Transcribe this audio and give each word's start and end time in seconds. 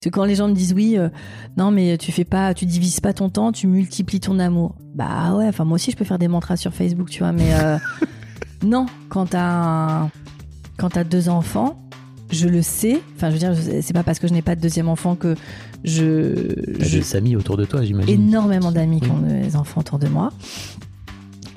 C'est 0.00 0.10
quand 0.10 0.24
les 0.24 0.36
gens 0.36 0.46
me 0.46 0.54
disent 0.54 0.74
oui, 0.74 0.96
euh, 0.96 1.08
non 1.56 1.72
mais 1.72 1.98
tu 1.98 2.12
fais 2.12 2.24
pas, 2.24 2.54
tu 2.54 2.66
divises 2.66 3.00
pas 3.00 3.12
ton 3.12 3.30
temps, 3.30 3.50
tu 3.50 3.66
multiplies 3.66 4.20
ton 4.20 4.38
amour. 4.38 4.76
Bah 4.94 5.34
ouais, 5.34 5.48
enfin 5.48 5.64
moi 5.64 5.74
aussi 5.74 5.90
je 5.90 5.96
peux 5.96 6.04
faire 6.04 6.20
des 6.20 6.28
mantras 6.28 6.56
sur 6.56 6.72
Facebook, 6.72 7.10
tu 7.10 7.18
vois, 7.18 7.32
mais 7.32 7.52
euh, 7.54 7.78
non, 8.64 8.86
quand 9.08 9.26
t'as 9.30 9.42
un- 10.04 10.10
quand 10.76 10.90
t'as 10.90 11.02
deux 11.02 11.28
enfants, 11.28 11.76
je 12.30 12.46
le 12.46 12.62
sais. 12.62 13.00
Enfin, 13.16 13.30
je 13.30 13.32
veux 13.32 13.38
dire, 13.40 13.82
c'est 13.82 13.92
pas 13.92 14.04
parce 14.04 14.20
que 14.20 14.28
je 14.28 14.32
n'ai 14.34 14.42
pas 14.42 14.54
de 14.54 14.60
deuxième 14.60 14.88
enfant 14.88 15.16
que 15.16 15.34
je, 15.82 16.54
je 16.78 16.98
des 16.98 17.16
amis 17.16 17.34
autour 17.34 17.56
de 17.56 17.64
toi, 17.64 17.82
j'imagine. 17.84 18.14
énormément 18.14 18.70
d'amis 18.70 19.00
qui 19.00 19.10
ont 19.10 19.18
des 19.18 19.56
enfants 19.56 19.80
autour 19.80 19.98
de 19.98 20.06
moi. 20.06 20.30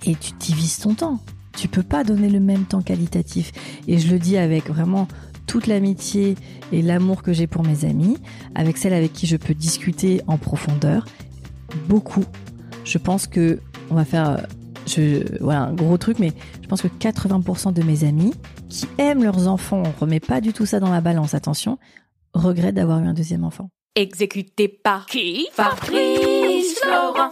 Et 0.08 0.16
tu 0.16 0.32
divises 0.40 0.80
ton 0.80 0.96
temps. 0.96 1.20
Tu 1.55 1.68
peux 1.68 1.84
pas 1.84 2.04
donner 2.04 2.30
le 2.30 2.40
même 2.40 2.63
temps 2.63 2.82
qualitatif. 2.82 3.52
Et 3.88 3.99
je 3.99 4.10
le 4.12 4.18
dis 4.18 4.38
avec 4.38 4.68
vraiment 4.71 5.08
toute 5.48 5.68
l'amitié 5.68 6.36
et 6.72 6.81
l'amour 6.81 7.23
que 7.23 7.34
j'ai 7.34 7.48
pour 7.48 7.63
mes 7.63 7.86
amis, 7.86 8.18
avec 8.55 8.77
celles 8.77 8.94
avec 8.94 9.13
qui 9.13 9.27
je 9.27 9.38
peux 9.38 9.54
discuter 9.54 10.22
en 10.27 10.38
profondeur. 10.38 11.05
Beaucoup. 11.88 12.26
Je 12.84 12.98
pense 12.98 13.27
que 13.27 13.60
on 13.90 13.96
va 13.96 14.05
faire, 14.05 14.30
euh, 14.30 14.38
je, 14.88 15.38
voilà, 15.41 15.63
un 15.63 15.74
gros 15.74 15.98
truc, 15.98 16.20
mais 16.20 16.32
je 16.62 16.68
pense 16.68 16.82
que 16.82 16.88
80% 16.88 17.74
de 17.74 17.84
mes 17.84 18.04
amis 18.04 18.34
qui 18.70 18.88
aiment 18.98 19.24
leurs 19.24 19.48
enfants, 19.48 19.84
on 19.85 20.02
remet 20.02 20.20
pas 20.20 20.41
du 20.41 20.54
tout 20.54 20.65
ça 20.65 20.80
dans 20.80 20.91
la 20.91 21.02
balance, 21.02 21.34
attention, 21.34 21.77
regrettent 22.34 22.76
d'avoir 22.76 22.99
eu 22.99 23.05
un 23.05 23.13
deuxième 23.13 23.43
enfant. 23.43 23.70
Exécuté 23.96 24.70
par 24.70 25.05
qui? 25.05 25.48
Fabrice 25.52 26.80
Florent. 26.80 27.32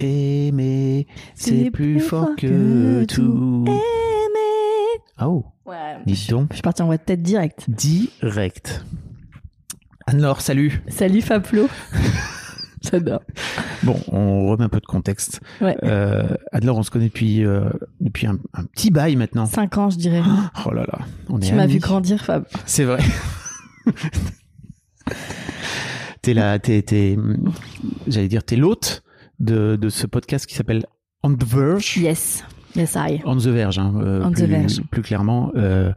Aimer, 0.00 1.06
c'est 1.34 1.70
plus 1.70 2.00
fort 2.00 2.30
que 2.36 3.04
tout. 3.04 3.64
Aimer. 3.66 5.02
Oh, 5.22 5.44
Ouais. 5.66 5.98
dis 6.06 6.26
donc. 6.30 6.48
Je 6.50 6.54
suis 6.56 6.62
partie 6.62 6.82
en 6.82 6.86
voie 6.86 6.96
de 6.96 7.02
tête 7.02 7.22
direct. 7.22 7.68
Direct. 7.68 8.84
Anne-Laure, 10.06 10.40
salut. 10.40 10.82
Salut 10.88 11.20
Fablo. 11.20 11.68
J'adore. 12.82 13.20
Bon, 13.82 14.00
on 14.08 14.48
remet 14.48 14.64
un 14.64 14.68
peu 14.70 14.80
de 14.80 14.86
contexte. 14.86 15.40
Ouais. 15.60 15.76
Euh, 15.84 16.34
on 16.62 16.82
se 16.82 16.90
connaît 16.90 17.08
depuis, 17.08 17.44
euh, 17.44 17.68
depuis 18.00 18.26
un, 18.26 18.38
un 18.54 18.64
petit 18.64 18.90
bail 18.90 19.16
maintenant. 19.16 19.44
Cinq 19.44 19.76
ans, 19.76 19.90
je 19.90 19.98
dirais. 19.98 20.22
Oh 20.66 20.72
là 20.72 20.84
là, 20.90 21.00
on 21.28 21.38
est 21.40 21.46
tu 21.48 21.54
m'as 21.54 21.66
vu 21.66 21.78
grandir, 21.78 22.24
Fab. 22.24 22.46
C'est 22.64 22.84
vrai. 22.84 23.02
t'es 26.22 26.32
là, 26.34 26.58
t'es, 26.58 26.80
t'es, 26.82 27.18
j'allais 28.06 28.28
dire, 28.28 28.42
t'es 28.44 28.56
l'hôte 28.56 29.02
de, 29.40 29.76
de 29.76 29.88
ce 29.88 30.06
podcast 30.06 30.46
qui 30.46 30.54
s'appelle 30.54 30.84
On 31.22 31.34
the 31.34 31.44
Verge. 31.44 31.96
Yes. 31.96 32.44
Yes, 32.76 32.94
I. 32.96 33.20
On 33.24 33.36
the 33.36 33.46
Verge, 33.48 33.78
hein, 33.80 33.92
euh, 34.00 34.22
On 34.24 34.30
the 34.30 34.34
plus, 34.36 34.46
Verge. 34.46 34.80
plus 34.90 35.02
clairement, 35.02 35.50
euh, 35.56 35.92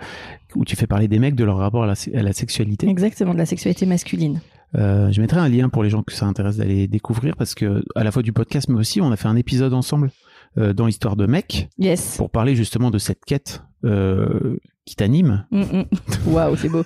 où 0.56 0.66
tu 0.66 0.76
fais 0.76 0.88
parler 0.88 1.08
des 1.08 1.20
mecs 1.20 1.36
de 1.36 1.44
leur 1.44 1.58
rapport 1.58 1.84
à 1.84 1.88
la, 1.88 1.94
à 2.16 2.24
la 2.24 2.34
sexualité. 2.34 2.88
Exactement, 2.90 3.34
de 3.34 3.38
la 3.38 3.46
sexualité 3.46 3.86
masculine. 3.86 4.42
Euh, 4.76 5.12
je 5.12 5.22
mettrai 5.22 5.40
un 5.40 5.50
lien 5.50 5.70
pour 5.70 5.84
les 5.84 5.92
gens 5.92 6.02
que 6.02 6.14
ça 6.14 6.26
intéresse 6.26 6.58
d'aller 6.58 6.88
découvrir 6.88 7.36
parce 7.36 7.54
que 7.54 7.84
à 7.96 8.04
la 8.04 8.12
fois 8.12 8.24
du 8.24 8.34
podcast 8.34 8.70
mais 8.70 8.80
aussi 8.80 9.02
on 9.02 9.12
a 9.12 9.16
fait 9.18 9.28
un 9.28 9.36
épisode 9.36 9.72
ensemble 9.72 10.10
dans 10.58 10.88
l'histoire 10.88 11.16
de 11.16 11.28
mecs 11.28 11.68
Yes. 11.78 12.18
pour 12.18 12.32
parler 12.32 12.56
justement 12.56 12.90
de 12.90 12.98
cette 12.98 13.24
quête 13.24 13.62
qui 14.86 14.96
t'anime. 14.96 15.46
Mm, 15.52 15.62
mm. 15.62 15.86
Waouh, 16.28 16.56
c'est 16.58 16.70
beau. 16.70 16.84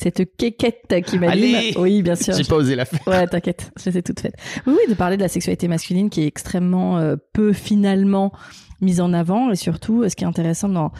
Cette 0.00 0.36
quéquette 0.36 0.94
qui 1.06 1.18
m'anime. 1.18 1.72
Oui, 1.76 2.02
bien 2.02 2.14
sûr. 2.14 2.34
J'ai 2.34 2.44
pas 2.44 2.56
osé 2.56 2.74
la 2.74 2.84
faire. 2.84 3.00
Ouais, 3.06 3.26
t'inquiète, 3.26 3.72
je 3.78 3.90
les 3.90 3.98
ai 3.98 4.02
toutes 4.02 4.20
faites. 4.20 4.36
Oui, 4.66 4.74
oui, 4.74 4.90
de 4.90 4.94
parler 4.94 5.16
de 5.16 5.22
la 5.22 5.28
sexualité 5.28 5.68
masculine 5.68 6.10
qui 6.10 6.22
est 6.22 6.26
extrêmement 6.26 6.98
euh, 6.98 7.16
peu 7.32 7.52
finalement 7.52 8.32
mise 8.80 9.00
en 9.00 9.12
avant 9.12 9.50
et 9.50 9.56
surtout, 9.56 10.08
ce 10.08 10.14
qui 10.14 10.24
est 10.24 10.26
intéressant 10.26 10.68
dans 10.68 10.92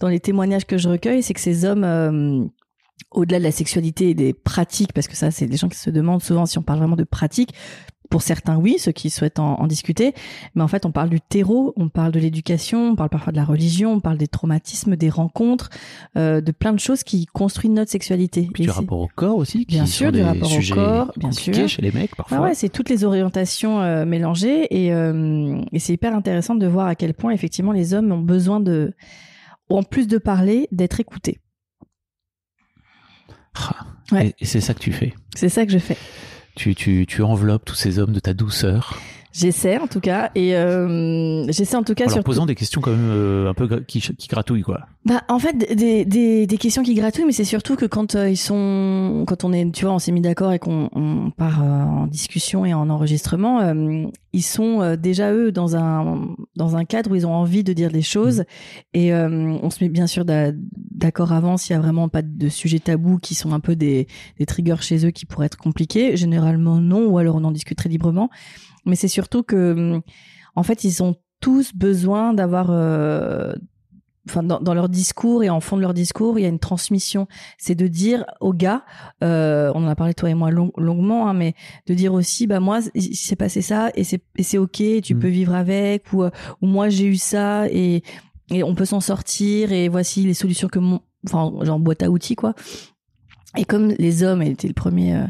dans 0.00 0.08
les 0.08 0.20
témoignages 0.20 0.66
que 0.66 0.78
je 0.78 0.88
recueille, 0.88 1.22
c'est 1.22 1.34
que 1.34 1.40
ces 1.40 1.64
hommes 1.64 1.84
euh, 1.84 2.44
au-delà 3.10 3.38
de 3.38 3.44
la 3.44 3.52
sexualité 3.52 4.10
et 4.10 4.14
des 4.14 4.34
pratiques, 4.34 4.92
parce 4.92 5.08
que 5.08 5.16
ça, 5.16 5.30
c'est 5.30 5.46
des 5.46 5.56
gens 5.56 5.68
qui 5.68 5.78
se 5.78 5.90
demandent 5.90 6.22
souvent 6.22 6.46
si 6.46 6.58
on 6.58 6.62
parle 6.62 6.78
vraiment 6.80 6.96
de 6.96 7.04
pratiques. 7.04 7.54
Pour 8.10 8.22
certains, 8.22 8.56
oui, 8.56 8.76
ceux 8.78 8.92
qui 8.92 9.10
souhaitent 9.10 9.38
en, 9.38 9.60
en 9.60 9.66
discuter. 9.66 10.14
Mais 10.54 10.62
en 10.62 10.68
fait, 10.68 10.86
on 10.86 10.92
parle 10.92 11.08
du 11.10 11.20
terreau, 11.20 11.72
on 11.76 11.88
parle 11.88 12.12
de 12.12 12.20
l'éducation, 12.20 12.90
on 12.90 12.96
parle 12.96 13.08
parfois 13.10 13.32
de 13.32 13.36
la 13.36 13.44
religion, 13.44 13.92
on 13.94 14.00
parle 14.00 14.18
des 14.18 14.28
traumatismes, 14.28 14.96
des 14.96 15.10
rencontres, 15.10 15.70
euh, 16.16 16.40
de 16.40 16.52
plein 16.52 16.72
de 16.72 16.78
choses 16.80 17.02
qui 17.02 17.26
construisent 17.26 17.70
notre 17.72 17.90
sexualité. 17.90 18.48
Puis 18.52 18.64
du 18.64 18.70
rapport 18.70 19.00
au 19.00 19.08
corps 19.14 19.36
aussi, 19.36 19.66
qui 19.66 19.74
Bien 19.76 19.86
sûr, 19.86 20.12
du 20.12 20.22
rapport 20.22 20.50
au 20.52 20.74
corps, 20.74 21.12
bien 21.16 21.32
sûr. 21.32 21.68
chez 21.68 21.82
les 21.82 21.92
mecs 21.92 22.14
parfois. 22.16 22.38
Ah 22.38 22.42
ouais, 22.42 22.54
c'est 22.54 22.68
toutes 22.68 22.88
les 22.88 23.04
orientations 23.04 23.80
euh, 23.80 24.04
mélangées 24.04 24.66
et, 24.70 24.92
euh, 24.92 25.60
et 25.72 25.78
c'est 25.78 25.92
hyper 25.92 26.14
intéressant 26.14 26.54
de 26.54 26.66
voir 26.66 26.86
à 26.86 26.94
quel 26.94 27.14
point 27.14 27.32
effectivement 27.32 27.72
les 27.72 27.94
hommes 27.94 28.12
ont 28.12 28.20
besoin 28.20 28.60
de, 28.60 28.94
en 29.68 29.82
plus 29.82 30.06
de 30.06 30.18
parler, 30.18 30.68
d'être 30.72 31.00
écoutés. 31.00 31.38
Ah, 33.54 33.86
Ouais. 34.12 34.34
Et 34.38 34.44
c'est 34.44 34.60
ça 34.60 34.72
que 34.72 34.78
tu 34.78 34.92
fais. 34.92 35.14
C'est 35.34 35.48
ça 35.48 35.66
que 35.66 35.72
je 35.72 35.78
fais. 35.78 35.96
Tu, 36.56 36.74
tu, 36.74 37.06
tu 37.06 37.22
enveloppes 37.22 37.66
tous 37.66 37.74
ces 37.74 37.98
hommes 37.98 38.12
de 38.12 38.20
ta 38.20 38.34
douceur. 38.34 38.98
J'essaie 39.38 39.76
en 39.78 39.86
tout 39.86 40.00
cas 40.00 40.30
et 40.34 40.56
euh, 40.56 41.44
j'essaie 41.50 41.76
en 41.76 41.82
tout 41.82 41.94
cas 41.94 42.04
En 42.04 42.06
leur 42.06 42.14
sur 42.14 42.24
posant 42.24 42.46
des 42.46 42.54
questions 42.54 42.80
quand 42.80 42.92
même 42.92 43.10
euh, 43.10 43.50
un 43.50 43.54
peu 43.54 43.80
qui, 43.80 44.00
qui 44.00 44.28
gratouillent 44.28 44.62
quoi. 44.62 44.86
bah 45.04 45.22
en 45.28 45.38
fait 45.38 45.74
des, 45.76 46.04
des, 46.06 46.46
des 46.46 46.56
questions 46.58 46.82
qui 46.82 46.94
gratouillent 46.94 47.26
mais 47.26 47.32
c'est 47.32 47.44
surtout 47.44 47.76
que 47.76 47.84
quand 47.84 48.14
euh, 48.14 48.30
ils 48.30 48.36
sont 48.38 49.24
quand 49.26 49.44
on 49.44 49.52
est 49.52 49.70
tu 49.74 49.84
vois 49.84 49.92
on 49.94 49.98
s'est 49.98 50.12
mis 50.12 50.22
d'accord 50.22 50.52
et 50.54 50.58
qu'on 50.58 50.88
on 50.92 51.30
part 51.30 51.62
euh, 51.62 51.66
en 51.66 52.06
discussion 52.06 52.64
et 52.64 52.72
en 52.72 52.88
enregistrement 52.88 53.60
euh, 53.60 54.04
ils 54.32 54.42
sont 54.42 54.80
euh, 54.80 54.96
déjà 54.96 55.32
eux 55.34 55.52
dans 55.52 55.76
un 55.76 56.28
dans 56.56 56.76
un 56.76 56.84
cadre 56.84 57.10
où 57.10 57.14
ils 57.14 57.26
ont 57.26 57.34
envie 57.34 57.62
de 57.64 57.74
dire 57.74 57.90
des 57.90 58.02
choses 58.02 58.44
et 58.94 59.12
euh, 59.12 59.28
on 59.62 59.68
se 59.68 59.84
met 59.84 59.90
bien 59.90 60.06
sûr 60.06 60.24
d'a- 60.24 60.52
d'accord 60.92 61.32
avant 61.32 61.58
s'il 61.58 61.74
y 61.74 61.78
a 61.78 61.82
vraiment 61.82 62.08
pas 62.08 62.22
de 62.22 62.48
sujets 62.48 62.78
tabous 62.78 63.18
qui 63.18 63.34
sont 63.34 63.52
un 63.52 63.60
peu 63.60 63.76
des 63.76 64.06
des 64.38 64.46
triggers 64.46 64.80
chez 64.80 65.04
eux 65.06 65.10
qui 65.10 65.26
pourraient 65.26 65.46
être 65.46 65.58
compliqués. 65.58 66.16
Généralement 66.16 66.76
non 66.80 67.06
ou 67.06 67.18
alors 67.18 67.36
on 67.36 67.44
en 67.44 67.50
discute 67.52 67.76
très 67.76 67.90
librement 67.90 68.30
mais 68.86 68.96
c'est 68.96 69.08
surtout 69.08 69.42
que 69.42 70.00
en 70.54 70.62
fait 70.62 70.84
ils 70.84 71.02
ont 71.02 71.16
tous 71.40 71.74
besoin 71.74 72.32
d'avoir 72.32 72.68
euh, 72.70 73.52
enfin 74.28 74.42
dans, 74.42 74.58
dans 74.58 74.74
leur 74.74 74.88
discours 74.88 75.44
et 75.44 75.50
en 75.50 75.60
fond 75.60 75.76
de 75.76 75.82
leur 75.82 75.94
discours 75.94 76.38
il 76.38 76.42
y 76.42 76.44
a 76.46 76.48
une 76.48 76.58
transmission 76.58 77.28
c'est 77.58 77.74
de 77.74 77.86
dire 77.86 78.24
aux 78.40 78.52
gars 78.52 78.84
euh, 79.22 79.70
on 79.74 79.84
en 79.84 79.88
a 79.88 79.94
parlé 79.94 80.14
toi 80.14 80.30
et 80.30 80.34
moi 80.34 80.50
long- 80.50 80.72
longuement 80.78 81.28
hein, 81.28 81.34
mais 81.34 81.54
de 81.86 81.94
dire 81.94 82.12
aussi 82.14 82.46
bah 82.46 82.58
moi 82.58 82.80
il 82.94 83.14
s'est 83.14 83.36
passé 83.36 83.60
ça 83.62 83.90
et 83.94 84.02
c'est 84.02 84.22
et 84.36 84.42
c'est 84.42 84.58
ok 84.58 84.82
tu 85.02 85.14
Mm. 85.14 85.18
peux 85.20 85.28
vivre 85.28 85.54
avec 85.54 86.12
ou 86.12 86.22
euh, 86.24 86.30
ou 86.62 86.66
moi 86.66 86.88
j'ai 86.88 87.06
eu 87.06 87.16
ça 87.16 87.68
et 87.68 88.02
et 88.50 88.62
on 88.64 88.74
peut 88.74 88.84
s'en 88.86 89.00
sortir 89.00 89.72
et 89.72 89.88
voici 89.88 90.22
les 90.24 90.34
solutions 90.34 90.68
que 90.68 90.78
mon 90.80 91.00
enfin 91.26 91.52
genre 91.64 91.78
boîte 91.78 92.02
à 92.02 92.10
outils 92.10 92.34
quoi 92.36 92.54
et 93.56 93.64
comme 93.64 93.88
les 93.98 94.22
hommes 94.22 94.42
et 94.42 94.54
t'es 94.54 94.68
le 94.68 94.74
premier 94.74 95.14
euh, 95.14 95.24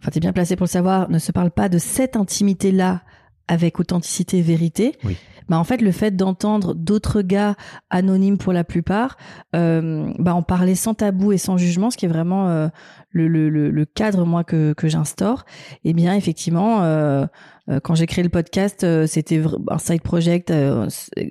enfin 0.00 0.10
t'es 0.12 0.20
bien 0.20 0.32
placé 0.32 0.56
pour 0.56 0.64
le 0.64 0.70
savoir 0.70 1.10
ne 1.10 1.18
se 1.18 1.32
parlent 1.32 1.50
pas 1.50 1.68
de 1.68 1.78
cette 1.78 2.16
intimité 2.16 2.72
là 2.72 3.02
avec 3.48 3.78
authenticité 3.78 4.38
et 4.38 4.42
vérité 4.42 4.96
Oui. 5.04 5.16
bah 5.48 5.56
en 5.58 5.62
fait 5.64 5.80
le 5.80 5.92
fait 5.92 6.16
d'entendre 6.16 6.74
d'autres 6.74 7.22
gars 7.22 7.54
anonymes 7.90 8.38
pour 8.38 8.52
la 8.52 8.64
plupart 8.64 9.16
euh, 9.54 10.10
bah 10.18 10.34
en 10.34 10.42
parler 10.42 10.74
sans 10.74 10.94
tabou 10.94 11.32
et 11.32 11.38
sans 11.38 11.56
jugement 11.56 11.90
ce 11.90 11.96
qui 11.96 12.06
est 12.06 12.08
vraiment 12.08 12.48
euh, 12.48 12.68
le, 13.10 13.28
le, 13.28 13.48
le, 13.70 13.84
cadre 13.84 14.26
moi 14.26 14.42
que, 14.42 14.72
que 14.72 14.88
j'instaure 14.88 15.44
et 15.84 15.92
bien 15.92 16.14
effectivement 16.16 16.82
euh, 16.82 17.26
euh, 17.70 17.78
quand 17.80 17.94
j'ai 17.94 18.06
créé 18.06 18.24
le 18.24 18.30
podcast 18.30 18.82
euh, 18.82 19.06
c'était 19.06 19.40
un 19.70 19.78
side 19.78 20.02
project 20.02 20.50
euh, 20.50 20.88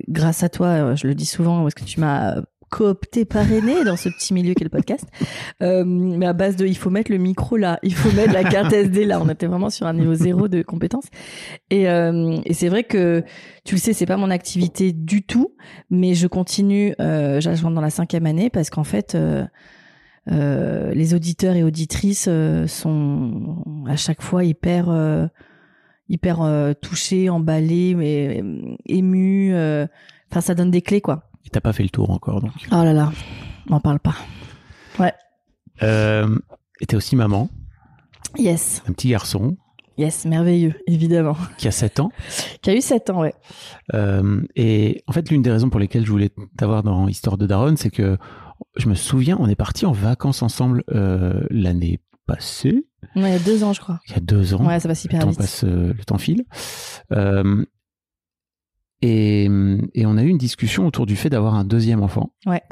grâce 0.08 0.42
à 0.42 0.48
toi 0.48 0.94
je 0.94 1.06
le 1.06 1.14
dis 1.14 1.26
souvent 1.26 1.62
parce 1.62 1.74
que 1.74 1.84
tu 1.84 2.00
m'as 2.00 2.36
coopté 2.70 3.24
parrainé 3.24 3.84
dans 3.84 3.96
ce 3.96 4.08
petit 4.08 4.34
milieu 4.34 4.54
qu'est 4.54 4.64
le 4.64 4.70
podcast 4.70 5.06
euh, 5.62 5.84
mais 5.84 6.26
à 6.26 6.32
base 6.32 6.56
de 6.56 6.66
il 6.66 6.76
faut 6.76 6.90
mettre 6.90 7.12
le 7.12 7.18
micro 7.18 7.56
là 7.56 7.78
il 7.82 7.94
faut 7.94 8.10
mettre 8.12 8.32
la 8.32 8.44
carte 8.44 8.72
SD 8.72 9.04
là 9.04 9.20
on 9.20 9.28
était 9.28 9.46
vraiment 9.46 9.70
sur 9.70 9.86
un 9.86 9.94
niveau 9.94 10.14
zéro 10.14 10.48
de 10.48 10.62
compétences 10.62 11.06
et, 11.70 11.88
euh, 11.88 12.38
et 12.44 12.54
c'est 12.54 12.68
vrai 12.68 12.84
que 12.84 13.24
tu 13.66 13.74
le 13.74 13.80
sais, 13.80 13.92
c'est 13.92 14.06
pas 14.06 14.16
mon 14.16 14.30
activité 14.30 14.92
du 14.92 15.22
tout, 15.22 15.54
mais 15.90 16.14
je 16.14 16.28
continue. 16.28 16.94
Euh, 17.00 17.40
rentre 17.44 17.74
dans 17.74 17.80
la 17.80 17.90
cinquième 17.90 18.26
année 18.26 18.48
parce 18.48 18.70
qu'en 18.70 18.84
fait, 18.84 19.16
les 20.26 21.14
auditeurs 21.14 21.56
et 21.56 21.64
auditrices 21.64 22.28
sont 22.66 23.64
à 23.88 23.96
chaque 23.96 24.22
fois 24.22 24.44
hyper, 24.44 25.28
hyper 26.08 26.74
touchés, 26.80 27.28
emballés, 27.28 27.94
mais 27.94 28.42
émus. 28.86 29.52
Enfin, 30.30 30.40
ça 30.40 30.54
donne 30.54 30.70
des 30.70 30.82
clés, 30.82 31.00
quoi. 31.00 31.28
Et 31.46 31.50
t'as 31.50 31.60
pas 31.60 31.72
fait 31.72 31.82
le 31.84 31.88
tour 31.90 32.10
encore 32.10 32.40
donc. 32.40 32.50
Oh 32.72 32.82
là 32.84 32.92
là, 32.92 33.12
m'en 33.68 33.80
parle 33.80 34.00
pas. 34.00 34.14
Euh, 35.82 36.38
et 36.80 36.86
t'es 36.86 36.96
aussi 36.96 37.16
maman 37.16 37.50
Yes, 38.38 38.82
d'un 38.86 38.94
petit 38.94 39.10
garçon 39.10 39.56
yes, 39.98 40.24
merveilleux, 40.24 40.74
évidemment. 40.86 41.36
qui 41.58 41.68
a 41.68 41.70
7 41.70 42.00
ans. 42.00 42.10
Qui 42.62 42.70
a 42.70 42.74
eu 42.74 42.80
7 42.80 43.10
ans, 43.10 43.20
ouais. 43.20 43.34
Euh, 43.94 44.42
et 44.56 45.02
en 45.06 45.12
fait, 45.12 45.30
l'une 45.30 45.42
des 45.42 45.50
raisons 45.50 45.68
pour 45.70 45.78
lesquelles 45.80 46.04
je 46.06 46.10
voulais 46.10 46.30
t'avoir 46.56 46.82
dans 46.82 47.08
Histoire 47.08 47.36
de 47.38 47.46
Daron, 47.46 47.76
c'est 47.76 47.90
que 47.90 48.16
je 48.76 48.88
me 48.88 48.94
souviens, 48.94 49.36
on 49.38 49.48
est 49.48 49.54
parti 49.54 49.84
en 49.86 49.92
vacances 49.92 50.42
ensemble 50.42 50.82
euh, 50.94 51.40
l'année 51.50 52.00
passée, 52.26 52.86
Ouais, 53.14 53.30
il 53.30 53.32
y 53.32 53.36
a 53.36 53.38
deux 53.38 53.62
ans, 53.64 53.72
je 53.72 53.80
crois. 53.80 54.00
il 54.08 54.12
y 54.12 54.16
a 54.16 54.20
deux 54.20 54.52
ans. 54.54 54.66
Ouais, 54.66 54.80
ça 54.80 54.88
passe 54.88 55.04
le 55.04 55.08
hyper 55.10 55.20
temps 55.20 55.28
vite. 55.30 55.38
passe, 55.38 55.62
le 55.64 55.94
temps 56.06 56.18
file. 56.18 56.44
Euh, 57.12 57.64
et, 59.06 59.44
et 59.94 60.06
on 60.06 60.16
a 60.16 60.22
eu 60.22 60.28
une 60.28 60.38
discussion 60.38 60.86
autour 60.86 61.06
du 61.06 61.16
fait 61.16 61.30
d'avoir 61.30 61.54
un 61.54 61.64
deuxième 61.64 62.02
enfant. 62.02 62.32
Ouais. 62.46 62.62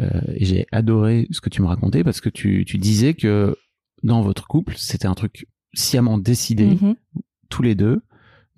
Euh, 0.00 0.08
et 0.34 0.44
j'ai 0.44 0.66
adoré 0.72 1.26
ce 1.30 1.40
que 1.40 1.48
tu 1.50 1.62
me 1.62 1.66
racontais 1.66 2.02
parce 2.04 2.20
que 2.20 2.28
tu, 2.28 2.64
tu 2.66 2.78
disais 2.78 3.14
que 3.14 3.56
dans 4.02 4.22
votre 4.22 4.46
couple, 4.46 4.74
c'était 4.76 5.06
un 5.06 5.14
truc 5.14 5.46
sciemment 5.72 6.18
décidé, 6.18 6.66
Mhm. 6.80 6.94
tous 7.48 7.62
les 7.62 7.74
deux, 7.74 8.02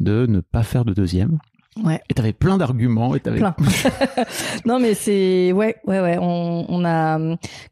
de 0.00 0.26
ne 0.26 0.40
pas 0.40 0.62
faire 0.62 0.84
de 0.84 0.92
deuxième. 0.94 1.38
Ouais. 1.84 2.00
Et 2.08 2.14
t'avais 2.14 2.32
plein 2.32 2.56
d'arguments 2.56 3.14
et 3.14 3.20
t'avais 3.20 3.38
plein. 3.38 3.54
non, 4.64 4.78
mais 4.80 4.94
c'est 4.94 5.52
ouais, 5.52 5.76
ouais, 5.86 6.00
ouais. 6.00 6.16
On, 6.18 6.64
on 6.68 6.84
a 6.86 7.18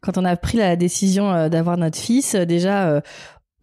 quand 0.01 0.17
on 0.19 0.25
a 0.25 0.35
pris 0.35 0.57
la 0.59 0.75
décision 0.75 1.31
euh, 1.31 1.49
d'avoir 1.49 1.77
notre 1.77 1.97
fils, 1.97 2.35
euh, 2.35 2.45
déjà, 2.45 2.87
euh, 2.89 3.01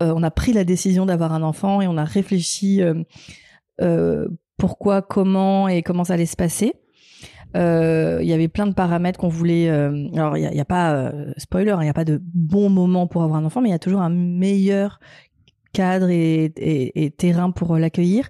on 0.01 0.23
a 0.25 0.31
pris 0.33 0.53
la 0.53 0.65
décision 0.65 1.07
d'avoir 1.07 1.33
un 1.33 1.43
enfant 1.43 1.81
et 1.81 1.87
on 1.87 1.97
a 1.97 2.05
réfléchi 2.05 2.83
euh, 2.83 3.05
euh, 3.81 4.27
pourquoi, 4.63 5.03
comment 5.03 5.67
et 5.67 5.83
comment 5.83 6.05
ça 6.05 6.15
allait 6.15 6.25
se 6.25 6.37
passer. 6.37 6.75
Euh, 7.57 8.21
Il 8.23 8.29
y 8.29 8.33
avait 8.33 8.47
plein 8.47 8.69
de 8.69 8.75
paramètres 8.75 9.19
qu'on 9.19 9.27
voulait. 9.27 9.69
euh, 9.69 10.07
alors, 10.15 10.37
il 10.37 10.49
n'y 10.49 10.61
a, 10.61 10.65
pas 10.65 10.95
euh, 10.95 11.33
spoiler, 11.37 11.73
hein, 11.73 11.79
il 11.81 11.85
n'y 11.85 11.91
a 11.91 11.95
pas 11.95 12.05
de 12.05 12.23
bon 12.33 12.71
moment 12.71 13.09
pour 13.09 13.25
avoir 13.25 13.41
un 13.41 13.45
enfant, 13.45 13.61
mais 13.61 13.71
il 13.71 13.73
y 13.73 13.75
a 13.75 13.81
toujours 13.81 14.03
un 14.03 14.09
meilleur 14.09 15.01
cadre 15.73 16.11
et, 16.11 17.13
terrain 17.19 17.51
pour 17.51 17.77
l'accueillir. 17.77 18.29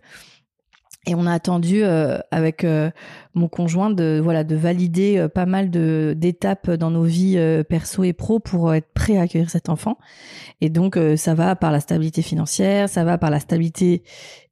Et 1.04 1.16
on 1.16 1.26
a 1.26 1.32
attendu 1.32 1.82
euh, 1.82 2.18
avec 2.30 2.62
euh, 2.62 2.90
mon 3.34 3.48
conjoint 3.48 3.90
de 3.90 4.20
voilà 4.22 4.44
de 4.44 4.54
valider 4.54 5.18
euh, 5.18 5.28
pas 5.28 5.46
mal 5.46 5.68
de 5.68 6.14
d'étapes 6.16 6.70
dans 6.70 6.92
nos 6.92 7.02
vies 7.02 7.38
euh, 7.38 7.64
perso 7.64 8.04
et 8.04 8.12
pro 8.12 8.38
pour 8.38 8.70
euh, 8.70 8.74
être 8.74 8.86
prêt 8.94 9.16
à 9.16 9.22
accueillir 9.22 9.50
cet 9.50 9.68
enfant. 9.68 9.98
Et 10.60 10.68
donc 10.68 10.96
euh, 10.96 11.16
ça 11.16 11.34
va 11.34 11.56
par 11.56 11.72
la 11.72 11.80
stabilité 11.80 12.22
financière, 12.22 12.88
ça 12.88 13.02
va 13.02 13.18
par 13.18 13.30
la 13.30 13.40
stabilité 13.40 14.04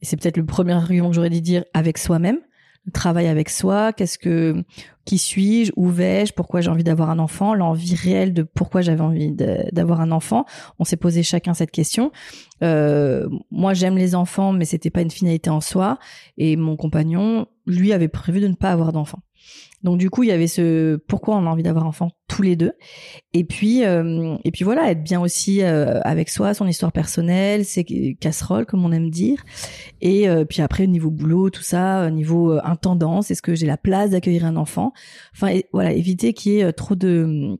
et 0.02 0.04
c'est 0.04 0.16
peut-être 0.16 0.38
le 0.38 0.44
premier 0.44 0.72
argument 0.72 1.10
que 1.10 1.14
j'aurais 1.14 1.30
dû 1.30 1.40
dire 1.40 1.64
avec 1.72 1.98
soi-même, 1.98 2.38
travail 2.92 3.28
avec 3.28 3.50
soi, 3.50 3.92
qu'est-ce 3.92 4.18
que 4.18 4.64
qui 5.04 5.18
suis-je, 5.18 5.72
où 5.76 5.88
vais-je, 5.88 6.32
pourquoi 6.32 6.60
j'ai 6.60 6.70
envie 6.70 6.84
d'avoir 6.84 7.10
un 7.10 7.18
enfant, 7.18 7.54
l'envie 7.54 7.94
réelle 7.94 8.32
de 8.32 8.42
pourquoi 8.42 8.80
j'avais 8.80 9.00
envie 9.00 9.32
d'avoir 9.32 10.00
un 10.00 10.12
enfant. 10.12 10.44
On 10.78 10.84
s'est 10.84 10.96
posé 10.96 11.22
chacun 11.22 11.54
cette 11.54 11.70
question. 11.70 12.12
Euh, 12.62 13.28
moi 13.50 13.74
j'aime 13.74 13.96
les 13.96 14.14
enfants 14.14 14.52
mais 14.52 14.66
c'était 14.66 14.90
pas 14.90 15.00
une 15.00 15.10
finalité 15.10 15.50
en 15.50 15.60
soi 15.60 15.98
et 16.36 16.56
mon 16.56 16.76
compagnon, 16.76 17.46
lui, 17.66 17.92
avait 17.92 18.08
prévu 18.08 18.40
de 18.40 18.48
ne 18.48 18.54
pas 18.54 18.70
avoir 18.70 18.92
d'enfant. 18.92 19.20
Donc 19.82 19.98
du 19.98 20.10
coup, 20.10 20.22
il 20.22 20.28
y 20.28 20.32
avait 20.32 20.46
ce 20.46 20.96
pourquoi 21.08 21.36
on 21.36 21.46
a 21.46 21.50
envie 21.50 21.62
d'avoir 21.62 21.86
enfant 21.86 22.10
tous 22.28 22.42
les 22.42 22.54
deux. 22.54 22.72
Et 23.32 23.44
puis 23.44 23.84
euh, 23.84 24.36
et 24.44 24.50
puis 24.50 24.64
voilà, 24.64 24.90
être 24.90 25.02
bien 25.02 25.20
aussi 25.20 25.62
euh, 25.62 26.00
avec 26.02 26.28
soi, 26.28 26.54
son 26.54 26.66
histoire 26.66 26.92
personnelle, 26.92 27.64
ses 27.64 28.14
casseroles 28.20 28.66
comme 28.66 28.84
on 28.84 28.92
aime 28.92 29.10
dire. 29.10 29.42
Et 30.00 30.28
euh, 30.28 30.44
puis 30.44 30.60
après 30.62 30.86
niveau 30.86 31.10
boulot, 31.10 31.50
tout 31.50 31.62
ça, 31.62 32.02
euh, 32.02 32.10
niveau 32.10 32.52
euh, 32.52 32.60
intendance, 32.64 33.30
est-ce 33.30 33.42
que 33.42 33.54
j'ai 33.54 33.66
la 33.66 33.78
place 33.78 34.10
d'accueillir 34.10 34.44
un 34.44 34.56
enfant? 34.56 34.92
Enfin 35.34 35.58
voilà, 35.72 35.92
éviter 35.92 36.34
qu'il 36.34 36.52
y 36.52 36.58
ait 36.58 36.64
euh, 36.64 36.72
trop 36.72 36.94
de 36.94 37.58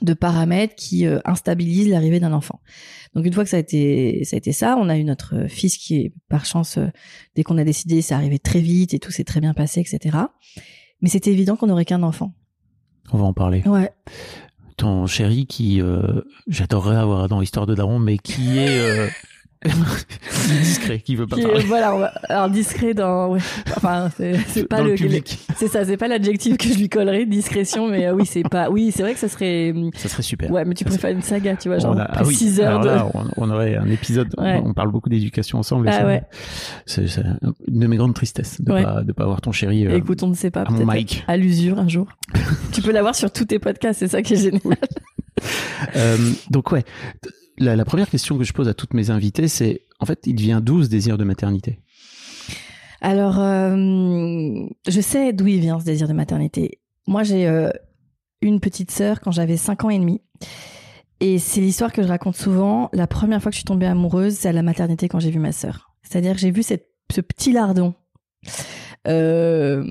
de 0.00 0.14
paramètres 0.14 0.74
qui 0.74 1.04
instabilisent 1.26 1.90
l'arrivée 1.90 2.18
d'un 2.18 2.32
enfant. 2.32 2.60
Donc 3.14 3.26
une 3.26 3.32
fois 3.34 3.44
que 3.44 3.50
ça 3.50 3.58
a 3.58 3.60
été 3.60 4.24
ça 4.24 4.36
a 4.36 4.38
été 4.38 4.50
ça, 4.50 4.76
on 4.78 4.88
a 4.88 4.96
eu 4.96 5.04
notre 5.04 5.46
fils 5.48 5.76
qui 5.76 5.96
est 5.96 6.12
par 6.30 6.46
chance 6.46 6.78
dès 7.36 7.42
qu'on 7.42 7.58
a 7.58 7.62
décidé, 7.62 8.00
c'est 8.00 8.14
arrivé 8.14 8.38
très 8.38 8.60
vite 8.60 8.94
et 8.94 8.98
tout 8.98 9.12
s'est 9.12 9.22
très 9.22 9.40
bien 9.40 9.52
passé, 9.52 9.80
etc. 9.80 10.16
Mais 11.02 11.08
c'était 11.08 11.32
évident 11.32 11.56
qu'on 11.56 11.66
n'aurait 11.66 11.84
qu'un 11.84 12.02
enfant. 12.02 12.32
On 13.12 13.18
va 13.18 13.24
en 13.24 13.32
parler. 13.32 13.62
Ouais. 13.66 13.92
Ton 14.76 15.06
chéri 15.06 15.46
qui, 15.46 15.82
euh, 15.82 16.22
j'adorerais 16.46 16.96
avoir 16.96 17.28
dans 17.28 17.40
l'histoire 17.40 17.66
de 17.66 17.74
Daron, 17.74 17.98
mais 17.98 18.18
qui 18.18 18.58
est 18.58 18.78
euh, 18.78 19.08
discret, 20.62 20.98
qui 21.00 21.16
veut 21.16 21.26
pas 21.26 21.36
Qui 21.36 21.42
parler. 21.42 21.64
voilà, 21.64 21.92
va- 21.94 22.12
alors 22.28 22.50
discret 22.50 22.94
dans, 22.94 23.32
ouais. 23.32 23.40
enfin 23.76 24.10
c'est 24.16 24.66
pas 24.68 24.78
Dans 24.78 24.84
le, 24.84 24.94
public. 24.94 25.38
c'est 25.56 25.68
ça, 25.68 25.84
c'est 25.84 25.96
pas 25.96 26.08
l'adjectif 26.08 26.56
que 26.56 26.68
je 26.68 26.74
lui 26.78 26.88
collerais, 26.88 27.26
discrétion, 27.26 27.88
mais 27.88 28.06
euh, 28.06 28.14
oui 28.14 28.26
c'est 28.26 28.42
pas, 28.42 28.70
oui 28.70 28.92
c'est 28.94 29.02
vrai 29.02 29.14
que 29.14 29.20
ça 29.20 29.28
serait, 29.28 29.72
Ça 29.96 30.08
serait 30.08 30.22
super. 30.22 30.50
ouais 30.50 30.64
mais 30.64 30.74
tu 30.74 30.84
préfères 30.84 31.10
une 31.10 31.22
saga, 31.22 31.56
tu 31.56 31.68
vois, 31.68 31.78
genre 31.78 31.94
On 31.94 31.98
a- 31.98 32.08
ah 32.10 32.22
oui. 32.24 32.34
6 32.34 32.60
heures 32.60 32.68
Alors 32.68 32.80
de, 32.82 32.88
là, 32.88 33.08
on, 33.14 33.24
on 33.36 33.50
aurait 33.50 33.76
un 33.76 33.88
épisode. 33.88 34.28
Ouais. 34.38 34.60
On 34.64 34.72
parle 34.74 34.90
beaucoup 34.90 35.08
d'éducation 35.08 35.58
ensemble. 35.58 35.88
Ah 35.92 36.06
ouais. 36.06 36.22
C'est 36.86 37.04
une 37.68 37.80
de 37.80 37.86
mes 37.86 37.96
grandes 37.96 38.14
tristesses 38.14 38.60
de 38.60 38.72
Ouais. 38.72 38.82
pas 38.82 39.02
de 39.02 39.12
pas 39.12 39.24
avoir 39.24 39.40
ton 39.40 39.52
chéri. 39.52 39.86
euh, 39.86 39.96
Écoute, 39.96 40.22
on 40.22 40.28
ne 40.28 40.34
sait 40.34 40.50
pas. 40.50 40.62
à 40.62 40.70
mon 40.70 40.78
peut-être 40.78 40.92
mic. 40.94 41.24
À 41.28 41.36
l'usure 41.36 41.78
un 41.78 41.88
jour. 41.88 42.06
tu 42.72 42.82
peux 42.82 42.92
l'avoir 42.92 43.14
sur 43.14 43.30
tous 43.30 43.44
tes 43.44 43.58
podcasts, 43.58 44.00
c'est 44.00 44.08
ça 44.08 44.22
qui 44.22 44.34
est 44.34 44.36
génial. 44.42 44.60
Euh, 45.96 46.16
donc 46.50 46.72
ouais, 46.72 46.84
la, 47.58 47.84
première 47.84 48.10
question 48.10 48.38
que 48.38 48.44
je 48.44 48.52
pose 48.52 48.68
à 48.68 48.74
toutes 48.74 48.94
mes 48.94 49.10
invitées, 49.10 49.48
c'est 49.48 49.82
en 50.00 50.06
fait, 50.06 50.20
il 50.26 50.40
vient 50.40 50.60
d'où 50.60 50.82
ce 50.82 50.88
désir 50.88 51.18
de 51.18 51.24
maternité? 51.24 51.80
Alors, 53.00 53.38
euh, 53.38 54.66
je 54.88 55.00
sais 55.00 55.32
d'où 55.32 55.46
il 55.46 55.60
vient 55.60 55.80
ce 55.80 55.84
désir 55.84 56.08
de 56.08 56.12
maternité. 56.12 56.80
Moi, 57.06 57.22
j'ai 57.24 57.46
euh, 57.46 57.70
une 58.40 58.60
petite 58.60 58.90
sœur 58.90 59.20
quand 59.20 59.32
j'avais 59.32 59.56
5 59.56 59.84
ans 59.84 59.90
et 59.90 59.98
demi. 59.98 60.20
Et 61.20 61.38
c'est 61.38 61.60
l'histoire 61.60 61.92
que 61.92 62.02
je 62.02 62.08
raconte 62.08 62.36
souvent. 62.36 62.90
La 62.92 63.06
première 63.06 63.40
fois 63.40 63.50
que 63.50 63.54
je 63.54 63.60
suis 63.60 63.64
tombée 63.64 63.86
amoureuse, 63.86 64.34
c'est 64.34 64.48
à 64.48 64.52
la 64.52 64.62
maternité 64.62 65.08
quand 65.08 65.20
j'ai 65.20 65.30
vu 65.30 65.38
ma 65.38 65.52
sœur. 65.52 65.92
C'est-à-dire 66.02 66.32
que 66.32 66.40
j'ai 66.40 66.50
vu 66.50 66.62
cette, 66.62 66.88
ce 67.12 67.20
petit 67.20 67.52
lardon 67.52 67.94
Euh, 69.08 69.84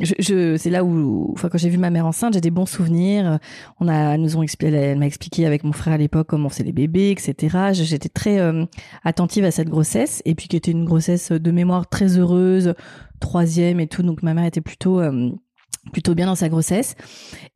je, 0.00 0.14
je- 0.18 0.56
c'est 0.56 0.70
là 0.70 0.84
où, 0.84 1.30
enfin, 1.32 1.48
quand 1.48 1.58
j'ai 1.58 1.70
vu 1.70 1.78
ma 1.78 1.90
mère 1.90 2.06
enceinte, 2.06 2.34
j'ai 2.34 2.40
des 2.40 2.50
bons 2.50 2.66
souvenirs. 2.66 3.38
On 3.80 3.88
a, 3.88 4.16
nous 4.18 4.36
ont 4.36 4.42
expliqué, 4.42 4.74
elle 4.74 4.98
m'a 4.98 5.06
expliqué 5.06 5.46
avec 5.46 5.64
mon 5.64 5.72
frère 5.72 5.94
à 5.94 5.98
l'époque 5.98 6.26
comment 6.28 6.48
faisait 6.48 6.64
les 6.64 6.72
bébés, 6.72 7.10
etc. 7.10 7.72
J'étais 7.72 8.08
très 8.10 8.38
euh, 8.40 8.64
attentive 9.04 9.44
à 9.44 9.50
cette 9.50 9.68
grossesse 9.70 10.22
et 10.24 10.34
puis 10.34 10.48
qui 10.48 10.56
était 10.56 10.70
une 10.70 10.84
grossesse 10.84 11.32
de 11.32 11.50
mémoire 11.50 11.88
très 11.88 12.18
heureuse, 12.18 12.74
troisième 13.20 13.80
et 13.80 13.86
tout. 13.86 14.02
Donc 14.02 14.22
ma 14.22 14.34
mère 14.34 14.44
était 14.44 14.60
plutôt 14.60 15.00
euh, 15.00 15.30
plutôt 15.92 16.14
bien 16.14 16.26
dans 16.26 16.34
sa 16.34 16.50
grossesse. 16.50 16.94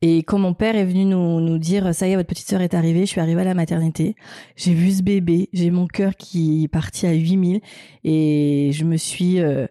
Et 0.01 0.23
quand 0.23 0.39
mon 0.39 0.55
père 0.55 0.77
est 0.77 0.87
venu 0.87 1.05
nous, 1.05 1.41
nous 1.41 1.59
dire 1.59 1.95
ça 1.95 2.09
y 2.09 2.13
est 2.13 2.17
votre 2.17 2.29
petite 2.29 2.49
sœur 2.49 2.63
est 2.63 2.73
arrivée, 2.73 3.01
je 3.01 3.11
suis 3.11 3.21
arrivée 3.21 3.43
à 3.43 3.45
la 3.45 3.53
maternité, 3.55 4.17
j'ai 4.57 4.73
vu 4.73 4.91
ce 4.93 5.03
bébé, 5.03 5.51
j'ai 5.53 5.71
mon 5.71 5.87
cœur 5.87 6.17
qui 6.17 6.65
est 6.65 6.69
parti 6.69 7.07
à 7.07 7.13
8000 7.13 7.61
et 8.05 8.71
je 8.73 8.85
me 8.85 8.97
suis 8.97 9.41
euh, 9.41 9.67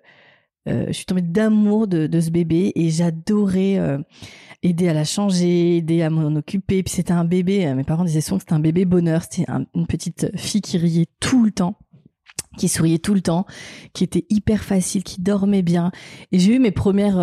euh, 0.67 0.85
je 0.87 0.93
suis 0.93 1.05
tombée 1.05 1.21
d'amour 1.21 1.87
de, 1.87 2.19
ce 2.19 2.29
bébé 2.29 2.71
et 2.75 2.89
j'adorais 2.89 3.77
euh, 3.79 3.97
aider 4.63 4.87
à 4.89 4.93
la 4.93 5.03
changer, 5.03 5.77
aider 5.77 6.01
à 6.01 6.09
m'en 6.09 6.35
occuper. 6.35 6.83
Puis 6.83 6.93
c'était 6.93 7.13
un 7.13 7.25
bébé, 7.25 7.65
euh, 7.65 7.75
mes 7.75 7.83
parents 7.83 8.05
disaient 8.05 8.21
souvent 8.21 8.37
que 8.37 8.43
c'était 8.43 8.53
un 8.53 8.59
bébé 8.59 8.85
bonheur, 8.85 9.23
c'était 9.23 9.49
un- 9.49 9.65
une 9.75 9.87
petite 9.87 10.35
fille 10.37 10.61
qui 10.61 10.77
riait 10.77 11.07
tout 11.19 11.43
le 11.43 11.51
temps 11.51 11.77
qui 12.57 12.67
souriait 12.67 12.99
tout 12.99 13.13
le 13.13 13.21
temps, 13.21 13.45
qui 13.93 14.03
était 14.03 14.25
hyper 14.29 14.61
facile, 14.61 15.05
qui 15.05 15.21
dormait 15.21 15.61
bien. 15.61 15.89
Et 16.33 16.39
j'ai 16.39 16.53
eu 16.55 16.59
mes 16.59 16.71
premières 16.71 17.17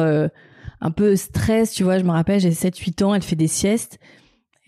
un 0.80 0.90
peu 0.90 1.16
stress, 1.16 1.72
tu 1.72 1.82
vois, 1.84 1.98
je 1.98 2.04
me 2.04 2.10
rappelle, 2.12 2.40
j'ai 2.40 2.50
7-8 2.50 3.02
ans, 3.02 3.14
elle 3.14 3.20
fait 3.22 3.36
des 3.36 3.46
siestes. 3.46 3.98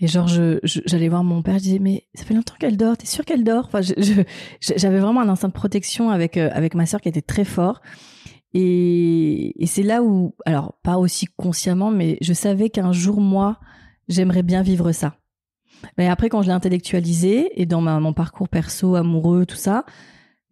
Et 0.00 0.06
genre, 0.06 0.28
je, 0.28 0.58
je- 0.62 0.80
j'allais 0.84 1.08
voir 1.08 1.24
mon 1.24 1.40
père, 1.42 1.54
je 1.54 1.62
disais, 1.62 1.78
mais 1.78 2.04
ça 2.14 2.24
fait 2.24 2.34
longtemps 2.34 2.54
qu'elle 2.60 2.76
dort, 2.76 2.98
t'es 2.98 3.06
sûr 3.06 3.24
qu'elle 3.24 3.42
dort? 3.42 3.64
Enfin, 3.68 3.80
je- 3.80 3.94
je- 3.96 4.72
J'avais 4.76 4.98
vraiment 4.98 5.20
un 5.22 5.30
instinct 5.30 5.48
de 5.48 5.52
protection 5.54 6.10
avec, 6.10 6.36
avec 6.36 6.74
ma 6.74 6.84
sœur 6.84 7.00
qui 7.00 7.08
était 7.08 7.22
très 7.22 7.44
fort. 7.46 7.80
Et, 8.52 9.62
et 9.62 9.66
c'est 9.66 9.82
là 9.82 10.02
où, 10.02 10.34
alors 10.44 10.74
pas 10.82 10.98
aussi 10.98 11.26
consciemment, 11.36 11.90
mais 11.90 12.18
je 12.20 12.32
savais 12.32 12.68
qu'un 12.70 12.92
jour, 12.92 13.20
moi, 13.20 13.58
j'aimerais 14.08 14.42
bien 14.42 14.62
vivre 14.62 14.92
ça. 14.92 15.14
Mais 15.96 16.08
après, 16.08 16.28
quand 16.28 16.42
je 16.42 16.48
l'ai 16.48 16.52
intellectualisé, 16.54 17.50
et 17.60 17.64
dans 17.66 17.80
ma, 17.80 18.00
mon 18.00 18.12
parcours 18.12 18.48
perso, 18.48 18.96
amoureux, 18.96 19.46
tout 19.46 19.56
ça, 19.56 19.84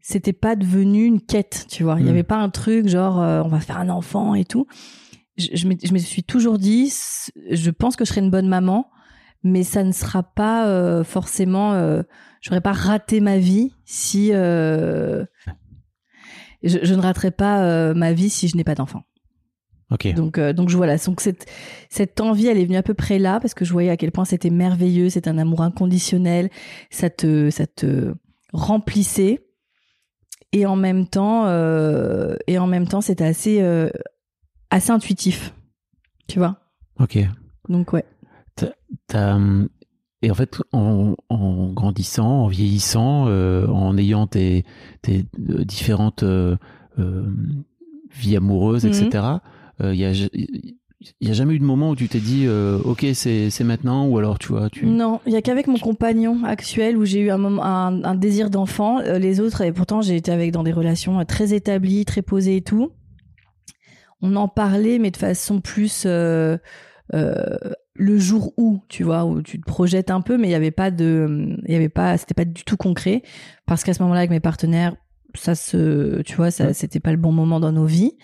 c'était 0.01 0.33
pas 0.33 0.57
devenu 0.57 1.05
une 1.05 1.21
quête, 1.21 1.67
tu 1.69 1.83
vois. 1.83 1.97
Il 2.01 2.05
y 2.07 2.09
Mm. 2.09 2.13
avait 2.13 2.23
pas 2.23 2.37
un 2.39 2.49
truc 2.51 2.89
genre, 2.89 3.21
euh, 3.21 3.43
on 3.45 3.49
va 3.49 3.61
faire 3.61 3.79
un 3.79 3.91
enfant 3.91 4.35
et 4.35 4.45
tout. 4.45 4.67
Je, 5.37 5.49
je, 5.55 5.69
me, 5.69 5.75
je 5.83 5.93
me 5.93 5.99
suis 5.99 6.23
toujours 6.23 6.59
dit, 6.59 6.93
je 7.51 7.71
pense 7.71 7.95
que 7.97 8.05
je 8.05 8.11
serai 8.11 8.21
une 8.23 8.31
bonne 8.31 8.49
maman, 8.49 8.89
mais 9.43 9.65
ça 9.65 9.85
ne 9.85 9.93
sera 9.93 10.23
pas 10.23 10.67
euh, 10.67 11.05
forcément, 11.05 11.73
euh, 11.75 12.03
j'aurais 12.41 12.61
pas 12.63 12.73
raté 12.73 13.21
ma 13.21 13.39
vie 13.39 13.73
si 13.85 14.31
euh, 14.33 15.25
je, 16.63 16.79
je 16.83 16.95
ne 16.95 17.01
raterai 17.01 17.31
pas 17.31 17.63
euh, 17.65 17.95
ma 17.95 18.13
vie 18.13 18.31
si 18.31 18.49
je 18.49 18.57
n'ai 18.57 18.65
pas 18.65 18.75
d'enfant. 18.75 19.05
Ok. 19.91 20.13
Donc, 20.15 20.37
euh, 20.39 20.53
donc 20.53 20.69
je 20.69 20.77
voilà. 20.77 20.97
Donc 20.99 21.21
cette 21.21 21.47
cette 21.89 22.21
envie, 22.21 22.47
elle 22.47 22.59
est 22.59 22.65
venue 22.65 22.77
à 22.77 22.83
peu 22.83 22.95
près 22.95 23.19
là 23.19 23.41
parce 23.41 23.55
que 23.55 23.65
je 23.65 23.73
voyais 23.73 23.91
à 23.91 23.97
quel 23.97 24.13
point 24.13 24.25
c'était 24.25 24.51
merveilleux, 24.51 25.09
c'est 25.09 25.29
un 25.29 25.39
amour 25.39 25.63
inconditionnel, 25.63 26.51
ça 26.91 27.09
te 27.09 27.49
ça 27.51 27.67
te 27.67 28.15
remplissait 28.53 29.47
et 30.53 30.67
en 30.67 30.77
même 30.77 31.07
temps 31.07 31.47
euh, 31.47 32.37
et 32.47 32.59
en 32.59 32.67
même 32.67 32.87
temps 32.87 33.01
c'était 33.01 33.25
assez 33.25 33.63
euh, 33.63 33.89
assez 34.71 34.91
intuitif, 34.91 35.55
tu 36.27 36.39
vois? 36.39 36.59
Ok. 37.01 37.19
Donc 37.69 37.93
ouais. 37.93 38.05
T'as, 39.07 39.37
hum, 39.37 39.69
et 40.23 40.31
en 40.31 40.35
fait, 40.35 40.61
en, 40.73 41.15
en 41.29 41.69
grandissant, 41.69 42.45
en 42.45 42.47
vieillissant, 42.49 43.27
euh, 43.29 43.67
en 43.69 43.97
ayant 43.97 44.27
tes, 44.27 44.65
tes 45.01 45.27
euh, 45.49 45.65
différentes 45.65 46.25
euh, 46.25 46.57
euh, 46.99 47.25
vies 48.11 48.37
amoureuses, 48.37 48.85
etc., 48.85 49.25
il 49.81 49.95
y 49.95 50.05
a, 50.05 50.11
il 50.11 51.29
y 51.29 51.31
a 51.31 51.33
jamais 51.33 51.55
eu 51.55 51.61
de 51.61 51.65
moment 51.65 51.91
où 51.91 51.95
tu 51.95 52.09
t'es 52.09 52.19
dit, 52.19 52.49
ok, 52.49 53.07
c'est, 53.13 53.61
maintenant, 53.63 54.09
ou 54.09 54.19
alors 54.19 54.41
tu 54.41 54.49
vois, 54.49 54.69
tu. 54.71 54.87
Non, 54.87 55.21
il 55.25 55.33
y 55.33 55.37
a 55.37 55.43
qu'avec 55.43 55.69
mon 55.69 55.79
compagnon 55.79 56.43
actuel 56.43 56.97
où 56.97 57.05
j'ai 57.05 57.21
eu 57.21 57.31
un, 57.31 57.39
moment, 57.39 57.65
un, 57.65 58.03
un 58.03 58.17
désir 58.17 58.51
d'enfant. 58.51 58.99
Les 58.99 59.39
autres, 59.39 59.61
et 59.61 59.71
pourtant 59.71 60.01
j'ai 60.01 60.17
été 60.17 60.33
avec 60.33 60.51
dans 60.51 60.65
des 60.65 60.73
relations 60.73 61.25
très 61.25 61.55
établies, 61.55 62.05
très 62.05 62.23
posées 62.23 62.57
et 62.57 62.63
tout. 62.63 62.91
On 64.21 64.35
en 64.35 64.49
parlait, 64.49 64.99
mais 64.99 65.13
de 65.13 65.17
façon 65.17 65.61
plus 65.61 66.09
euh, 67.15 67.57
le 67.99 68.17
jour 68.17 68.53
où, 68.57 68.81
tu 68.89 69.03
vois, 69.03 69.25
où 69.25 69.43
tu 69.43 69.61
te 69.61 69.67
projettes 69.67 70.11
un 70.11 70.21
peu, 70.21 70.39
mais 70.39 70.49
il 70.49 70.53
y 70.53 70.55
avait 70.55 70.71
pas 70.71 70.91
de, 70.91 71.57
il 71.67 71.73
y 71.73 71.77
avait 71.77 71.89
pas, 71.89 72.17
c'était 72.17 72.35
pas 72.35 72.45
du 72.45 72.65
tout 72.65 72.77
concret 72.77 73.23
parce 73.67 73.85
qu'à 73.85 73.93
ce 73.93 74.03
moment-là 74.03 74.21
avec 74.21 74.31
mes 74.31 74.41
partenaires, 74.41 74.97
ça 75.35 75.55
se, 75.55 76.23
tu 76.23 76.37
vois, 76.37 76.51
ça, 76.51 76.73
c'était 76.73 77.01
pas 77.01 77.11
le 77.11 77.19
bon 77.19 77.33
moment 77.33 77.61
dans 77.61 77.73
nos 77.73 77.85
vies. 77.85 78.17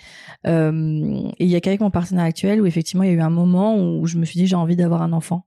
Euh, 0.47 1.29
et 1.39 1.45
il 1.45 1.49
y 1.49 1.57
a 1.57 1.61
qu'avec 1.61 1.81
mon 1.81 1.91
partenaire 1.91 2.25
actuel 2.25 2.63
où 2.63 2.67
effectivement 2.67 3.03
il 3.03 3.11
y 3.11 3.13
a 3.13 3.17
eu 3.17 3.21
un 3.21 3.31
moment 3.31 3.77
où 3.77 4.07
je 4.07 4.17
me 4.17 4.25
suis 4.25 4.39
dit 4.39 4.47
j'ai 4.47 4.57
envie 4.57 4.77
d'avoir 4.77 5.03
un 5.03 5.13
enfant. 5.13 5.47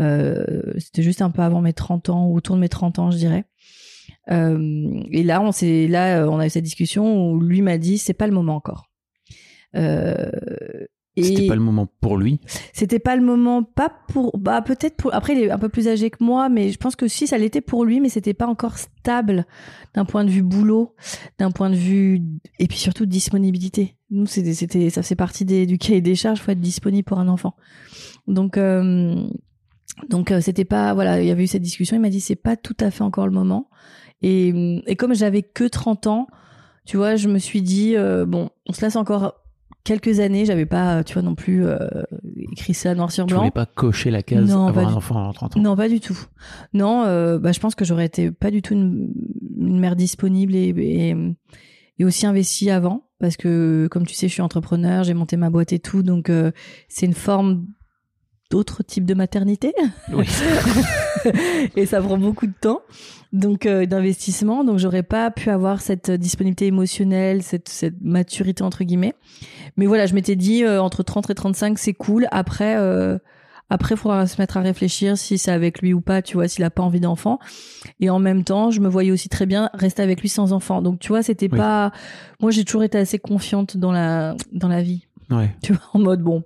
Euh, 0.00 0.62
c'était 0.78 1.02
juste 1.02 1.22
un 1.22 1.30
peu 1.30 1.42
avant 1.42 1.60
mes 1.60 1.72
30 1.72 2.10
ans, 2.10 2.26
ou 2.26 2.36
autour 2.36 2.56
de 2.56 2.60
mes 2.60 2.68
30 2.68 2.98
ans, 2.98 3.10
je 3.10 3.16
dirais. 3.16 3.44
Euh, 4.30 5.02
et 5.10 5.22
là, 5.22 5.40
on 5.40 5.50
s'est, 5.50 5.88
là, 5.88 6.26
on 6.28 6.38
a 6.38 6.46
eu 6.46 6.50
cette 6.50 6.64
discussion 6.64 7.30
où 7.30 7.40
lui 7.40 7.62
m'a 7.62 7.78
dit 7.78 7.98
c'est 7.98 8.14
pas 8.14 8.26
le 8.26 8.34
moment 8.34 8.54
encore. 8.54 8.90
Euh, 9.74 10.30
C'était 11.16 11.46
pas 11.46 11.54
le 11.54 11.60
moment 11.60 11.86
pour 12.00 12.16
lui. 12.16 12.40
c'était 12.72 12.98
pas 12.98 13.16
le 13.16 13.22
moment, 13.22 13.62
pas 13.62 13.92
pour, 14.08 14.36
bah 14.38 14.62
peut-être 14.62 14.96
pour. 14.96 15.14
Après, 15.14 15.34
il 15.34 15.40
est 15.40 15.50
un 15.50 15.58
peu 15.58 15.68
plus 15.68 15.86
âgé 15.88 16.08
que 16.08 16.24
moi, 16.24 16.48
mais 16.48 16.70
je 16.70 16.78
pense 16.78 16.96
que 16.96 17.06
si 17.06 17.26
ça 17.26 17.36
l'était 17.36 17.60
pour 17.60 17.84
lui, 17.84 18.00
mais 18.00 18.08
c'était 18.08 18.32
pas 18.32 18.46
encore 18.46 18.78
stable 18.78 19.46
d'un 19.94 20.06
point 20.06 20.24
de 20.24 20.30
vue 20.30 20.42
boulot, 20.42 20.94
d'un 21.38 21.50
point 21.50 21.68
de 21.68 21.74
vue 21.74 22.22
et 22.58 22.66
puis 22.66 22.78
surtout 22.78 23.04
disponibilité. 23.04 23.96
Nous, 24.10 24.26
c'était, 24.26 24.88
ça 24.88 25.02
fait 25.02 25.16
partie 25.16 25.44
des, 25.44 25.66
du 25.66 25.76
cahier 25.76 26.00
des 26.00 26.14
charges, 26.14 26.40
faut 26.40 26.50
être 26.50 26.60
disponible 26.60 27.04
pour 27.04 27.18
un 27.18 27.28
enfant. 27.28 27.56
Donc, 28.26 28.56
euh, 28.56 29.14
donc 30.08 30.30
euh, 30.30 30.40
c'était 30.40 30.64
pas, 30.64 30.94
voilà, 30.94 31.20
il 31.20 31.28
y 31.28 31.30
avait 31.30 31.44
eu 31.44 31.48
cette 31.48 31.62
discussion. 31.62 31.96
Il 31.96 32.00
m'a 32.00 32.10
dit 32.10 32.20
c'est 32.20 32.36
pas 32.36 32.56
tout 32.56 32.76
à 32.80 32.90
fait 32.90 33.04
encore 33.04 33.26
le 33.26 33.32
moment. 33.32 33.68
Et, 34.22 34.82
et 34.86 34.96
comme 34.96 35.14
j'avais 35.14 35.42
que 35.42 35.64
30 35.64 36.06
ans, 36.06 36.26
tu 36.86 36.96
vois, 36.96 37.16
je 37.16 37.28
me 37.28 37.38
suis 37.38 37.60
dit 37.60 37.96
euh, 37.96 38.24
bon, 38.24 38.50
on 38.66 38.72
se 38.72 38.80
laisse 38.80 38.96
encore 38.96 39.41
quelques 39.84 40.20
années. 40.20 40.44
J'avais 40.44 40.66
pas, 40.66 41.04
tu 41.04 41.14
vois, 41.14 41.22
non 41.22 41.34
plus 41.34 41.64
euh, 41.66 41.78
écrit 42.52 42.74
ça 42.74 42.94
noir 42.94 43.10
sur 43.10 43.26
Tu 43.26 43.30
blanc. 43.32 43.40
voulais 43.40 43.50
pas 43.50 43.66
cocher 43.66 44.10
la 44.10 44.22
case 44.22 44.48
Non, 44.50 44.66
avoir 44.66 44.74
pas 44.84 44.88
un 44.90 44.92
du- 44.92 44.96
enfant 44.98 45.28
à 45.28 45.32
30 45.32 45.56
ans. 45.56 45.60
Non, 45.60 45.76
pas 45.76 45.88
du 45.88 46.00
tout. 46.00 46.18
Non, 46.74 47.04
euh, 47.04 47.38
bah, 47.38 47.52
je 47.52 47.60
pense 47.60 47.74
que 47.74 47.84
j'aurais 47.84 48.06
été 48.06 48.30
pas 48.30 48.50
du 48.50 48.62
tout 48.62 48.74
une, 48.74 49.12
une 49.58 49.78
mère 49.78 49.96
disponible 49.96 50.54
et, 50.54 50.68
et, 50.76 51.16
et 51.98 52.04
aussi 52.04 52.26
investie 52.26 52.70
avant. 52.70 53.06
Parce 53.18 53.36
que, 53.36 53.86
comme 53.90 54.04
tu 54.04 54.14
sais, 54.14 54.26
je 54.26 54.32
suis 54.32 54.42
entrepreneur, 54.42 55.04
j'ai 55.04 55.14
monté 55.14 55.36
ma 55.36 55.48
boîte 55.48 55.72
et 55.72 55.78
tout. 55.78 56.02
Donc, 56.02 56.28
euh, 56.28 56.50
c'est 56.88 57.06
une 57.06 57.14
forme 57.14 57.66
d'autre 58.52 58.82
type 58.82 59.06
de 59.06 59.14
maternité. 59.14 59.72
Oui. 60.12 60.26
et 61.76 61.86
ça 61.86 62.02
prend 62.02 62.18
beaucoup 62.18 62.46
de 62.46 62.52
temps. 62.60 62.82
Donc, 63.32 63.64
euh, 63.64 63.86
d'investissement. 63.86 64.62
Donc, 64.62 64.78
j'aurais 64.78 65.02
pas 65.02 65.30
pu 65.30 65.48
avoir 65.48 65.80
cette 65.80 66.10
disponibilité 66.10 66.66
émotionnelle, 66.66 67.42
cette, 67.42 67.70
cette 67.70 68.02
maturité, 68.02 68.62
entre 68.62 68.84
guillemets. 68.84 69.14
Mais 69.78 69.86
voilà, 69.86 70.04
je 70.04 70.12
m'étais 70.14 70.36
dit, 70.36 70.64
euh, 70.64 70.82
entre 70.82 71.02
30 71.02 71.30
et 71.30 71.34
35, 71.34 71.78
c'est 71.78 71.94
cool. 71.94 72.28
Après, 72.30 72.76
euh, 72.76 73.16
après, 73.70 73.94
il 73.94 73.98
faudra 73.98 74.26
se 74.26 74.38
mettre 74.38 74.58
à 74.58 74.60
réfléchir 74.60 75.16
si 75.16 75.38
c'est 75.38 75.50
avec 75.50 75.80
lui 75.80 75.94
ou 75.94 76.02
pas, 76.02 76.20
tu 76.20 76.34
vois, 76.34 76.46
s'il 76.46 76.62
a 76.62 76.68
pas 76.68 76.82
envie 76.82 77.00
d'enfant. 77.00 77.38
Et 78.00 78.10
en 78.10 78.18
même 78.18 78.44
temps, 78.44 78.70
je 78.70 78.80
me 78.82 78.88
voyais 78.88 79.12
aussi 79.12 79.30
très 79.30 79.46
bien 79.46 79.70
rester 79.72 80.02
avec 80.02 80.20
lui 80.20 80.28
sans 80.28 80.52
enfant. 80.52 80.82
Donc, 80.82 80.98
tu 80.98 81.08
vois, 81.08 81.22
c'était 81.22 81.48
Oui. 81.50 81.56
pas. 81.56 81.90
Moi, 82.42 82.50
j'ai 82.50 82.66
toujours 82.66 82.82
été 82.84 82.98
assez 82.98 83.18
confiante 83.18 83.78
dans 83.78 83.92
la 83.92 84.36
dans 84.52 84.68
la 84.68 84.82
vie. 84.82 85.06
Ouais. 85.30 85.56
Tu 85.62 85.72
vois, 85.72 85.82
en 85.94 86.00
mode 86.00 86.20
bon. 86.20 86.44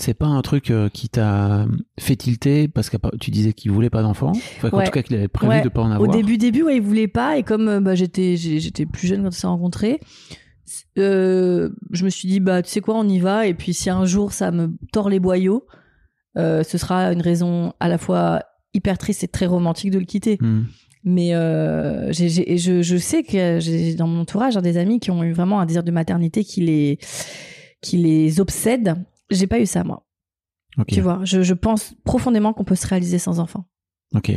C'est 0.00 0.14
pas 0.14 0.26
un 0.26 0.40
truc 0.42 0.70
euh, 0.70 0.88
qui 0.88 1.08
t'a 1.08 1.66
fait 1.98 2.14
tilter 2.16 2.68
parce 2.68 2.88
que 2.88 2.96
tu 3.20 3.30
disais 3.30 3.52
qu'il 3.52 3.72
voulait 3.72 3.90
pas 3.90 4.02
d'enfant. 4.02 4.30
Enfin, 4.30 4.70
Ouais. 4.70 4.84
tout 4.84 4.92
cas, 4.92 5.02
qu'il 5.02 5.16
avait 5.16 5.26
prévu 5.28 5.50
Ouais. 5.52 5.62
de 5.62 5.68
pas 5.68 5.82
en 5.82 5.90
Au 5.90 5.94
avoir. 5.94 6.10
début, 6.10 6.38
début, 6.38 6.62
ouais, 6.62 6.76
il 6.76 6.82
voulait 6.82 7.08
pas. 7.08 7.36
Et 7.36 7.42
comme 7.42 7.68
euh, 7.68 7.80
bah, 7.80 7.94
j'étais 7.96 8.36
j'étais 8.36 8.86
plus 8.86 9.08
jeune 9.08 9.22
quand 9.22 9.28
on 9.28 9.32
s'est 9.32 9.46
rencontrés, 9.48 9.98
euh, 10.98 11.70
je 11.90 12.04
me 12.04 12.10
suis 12.10 12.28
dit 12.28 12.40
bah 12.40 12.62
tu 12.62 12.70
sais 12.70 12.80
quoi, 12.80 12.94
on 12.96 13.08
y 13.08 13.18
va. 13.18 13.46
Et 13.46 13.54
puis 13.54 13.74
si 13.74 13.90
un 13.90 14.04
jour 14.04 14.32
ça 14.32 14.50
me 14.50 14.70
tord 14.92 15.08
les 15.08 15.20
boyaux, 15.20 15.66
euh, 16.36 16.62
ce 16.62 16.78
sera 16.78 17.12
une 17.12 17.22
raison 17.22 17.72
à 17.80 17.88
la 17.88 17.98
fois 17.98 18.42
hyper 18.74 18.98
triste 18.98 19.24
et 19.24 19.28
très 19.28 19.46
romantique 19.46 19.90
de 19.90 19.98
le 19.98 20.04
quitter. 20.04 20.38
Hmm. 20.40 20.64
Mais 21.04 21.34
euh, 21.34 22.12
je 22.12 22.96
sais 22.98 23.22
que 23.22 23.58
j'ai 23.60 23.94
dans 23.94 24.06
mon 24.06 24.20
entourage 24.20 24.56
hein, 24.56 24.62
des 24.62 24.76
amis 24.76 25.00
qui 25.00 25.10
ont 25.10 25.22
eu 25.24 25.32
vraiment 25.32 25.60
un 25.60 25.66
désir 25.66 25.82
de 25.82 25.90
maternité 25.90 26.44
qui 26.44 26.60
les 26.60 26.98
qui 27.80 27.96
les 27.96 28.40
obsède. 28.40 28.94
J'ai 29.30 29.46
pas 29.46 29.60
eu 29.60 29.66
ça 29.66 29.84
moi. 29.84 30.04
Ok. 30.78 30.86
Tu 30.88 31.00
vois, 31.00 31.20
je, 31.24 31.42
je 31.42 31.54
pense 31.54 31.94
profondément 32.04 32.52
qu'on 32.52 32.64
peut 32.64 32.76
se 32.76 32.86
réaliser 32.86 33.18
sans 33.18 33.40
enfant. 33.40 33.64
Ok. 34.14 34.32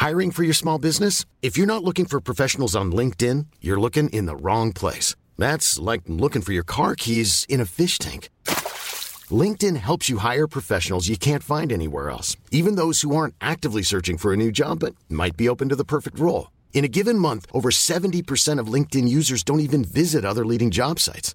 Hiring 0.00 0.32
for 0.32 0.42
your 0.42 0.54
small 0.54 0.78
business? 0.78 1.24
If 1.40 1.56
you're 1.56 1.66
not 1.66 1.82
looking 1.82 2.04
for 2.04 2.20
professionals 2.20 2.76
on 2.76 2.92
LinkedIn, 2.92 3.46
you're 3.62 3.80
looking 3.80 4.08
in 4.10 4.26
the 4.26 4.36
wrong 4.36 4.72
place. 4.72 5.14
That's 5.38 5.78
like 5.78 6.02
looking 6.06 6.42
for 6.42 6.52
your 6.52 6.64
car 6.64 6.94
keys 6.94 7.46
in 7.48 7.60
a 7.60 7.64
fish 7.64 7.98
tank. 7.98 8.28
LinkedIn 9.30 9.76
helps 9.76 10.10
you 10.10 10.18
hire 10.18 10.46
professionals 10.46 11.08
you 11.08 11.16
can't 11.16 11.42
find 11.42 11.72
anywhere 11.72 12.10
else, 12.10 12.36
even 12.50 12.74
those 12.74 13.00
who 13.00 13.16
aren't 13.16 13.34
actively 13.40 13.82
searching 13.82 14.18
for 14.18 14.32
a 14.34 14.36
new 14.36 14.52
job 14.52 14.80
but 14.80 14.94
might 15.08 15.36
be 15.38 15.48
open 15.48 15.70
to 15.70 15.76
the 15.76 15.84
perfect 15.84 16.18
role. 16.18 16.50
In 16.74 16.84
a 16.84 16.88
given 16.88 17.18
month, 17.18 17.46
over 17.52 17.70
70% 17.70 18.58
of 18.58 18.66
LinkedIn 18.66 19.08
users 19.08 19.42
don't 19.42 19.60
even 19.60 19.84
visit 19.84 20.24
other 20.24 20.44
leading 20.44 20.70
job 20.70 20.98
sites. 21.00 21.34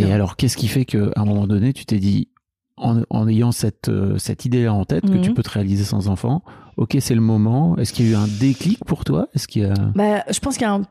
Et 0.00 0.12
alors, 0.12 0.36
qu'est-ce 0.36 0.56
qui 0.56 0.68
fait 0.68 0.84
qu'à 0.84 1.10
un 1.16 1.24
moment 1.24 1.46
donné, 1.46 1.72
tu 1.72 1.84
t'es 1.86 1.98
dit, 1.98 2.28
en, 2.76 3.02
en 3.10 3.28
ayant 3.28 3.52
cette, 3.52 3.88
euh, 3.88 4.16
cette 4.18 4.44
idée-là 4.44 4.72
en 4.72 4.84
tête, 4.84 5.04
que 5.04 5.16
Mhm. 5.16 5.20
tu 5.22 5.34
peux 5.34 5.42
te 5.42 5.50
réaliser 5.50 5.84
sans 5.84 6.08
enfant, 6.08 6.42
ok, 6.76 6.96
c'est 7.00 7.14
le 7.14 7.20
moment. 7.20 7.76
Est-ce 7.76 7.92
qu'il 7.92 8.06
y 8.06 8.08
a 8.08 8.12
eu 8.12 8.14
un 8.16 8.28
déclic 8.40 8.82
pour 8.86 9.04
toi? 9.04 9.28
Est-ce 9.34 9.46
qu'il 9.48 9.62
y 9.62 9.64
a... 9.66 9.74
Bah, 9.94 10.24
je 10.30 10.38
pense 10.40 10.54
qu'il 10.54 10.62
y 10.62 10.70
a 10.70 10.72
un 10.74 10.82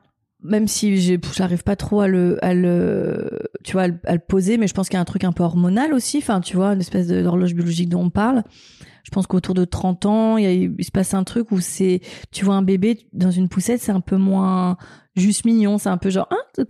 même 0.42 0.70
si 0.70 1.20
j'arrive 1.36 1.63
pas 1.63 1.75
trop 1.75 2.00
à 2.00 2.08
le, 2.08 2.38
à 2.46 2.54
le, 2.54 3.30
tu 3.66 3.74
vois, 3.74 3.82
à 3.82 3.88
le, 3.89 4.00
à 4.06 4.13
le 4.13 4.20
poser, 4.20 4.58
mais 4.58 4.68
je 4.68 4.74
pense 4.74 4.88
qu'il 4.88 4.96
y 4.96 4.98
a 4.98 5.01
un 5.01 5.06
truc 5.06 5.25
un 5.25 5.34
peu 5.34 5.44
hormonal 5.44 5.94
aussi. 5.94 6.20
Enfin, 6.20 6.39
tu 6.39 6.56
vois, 6.56 6.72
une 6.75 6.80
espèce 6.80 7.08
d'horloge 7.10 7.54
biologique 7.54 7.89
dont 7.89 8.04
on 8.04 8.10
parle. 8.10 8.44
Je 9.04 9.12
pense 9.12 9.28
qu'autour 9.28 9.54
de 9.54 9.66
30 9.66 10.06
ans, 10.06 10.38
il, 10.38 10.44
y 10.46 10.48
a, 10.48 10.51
il 10.54 10.86
se 10.86 10.92
passe 10.92 11.13
un 11.13 11.25
truc 11.25 11.51
où 11.51 11.60
c'est, 11.60 12.00
tu 12.32 12.46
vois, 12.46 12.56
un 12.56 12.62
bébé 12.62 13.00
dans 13.12 13.32
une 13.32 13.50
poussette, 13.50 13.82
c'est 13.82 13.92
un 13.92 14.00
peu 14.00 14.16
moins 14.16 14.78
juste 15.19 15.45
mignon. 15.45 15.77
C'est 15.77 15.89
un 15.89 15.97
peu 15.97 16.09
genre, 16.09 16.27
hein, 16.31 16.63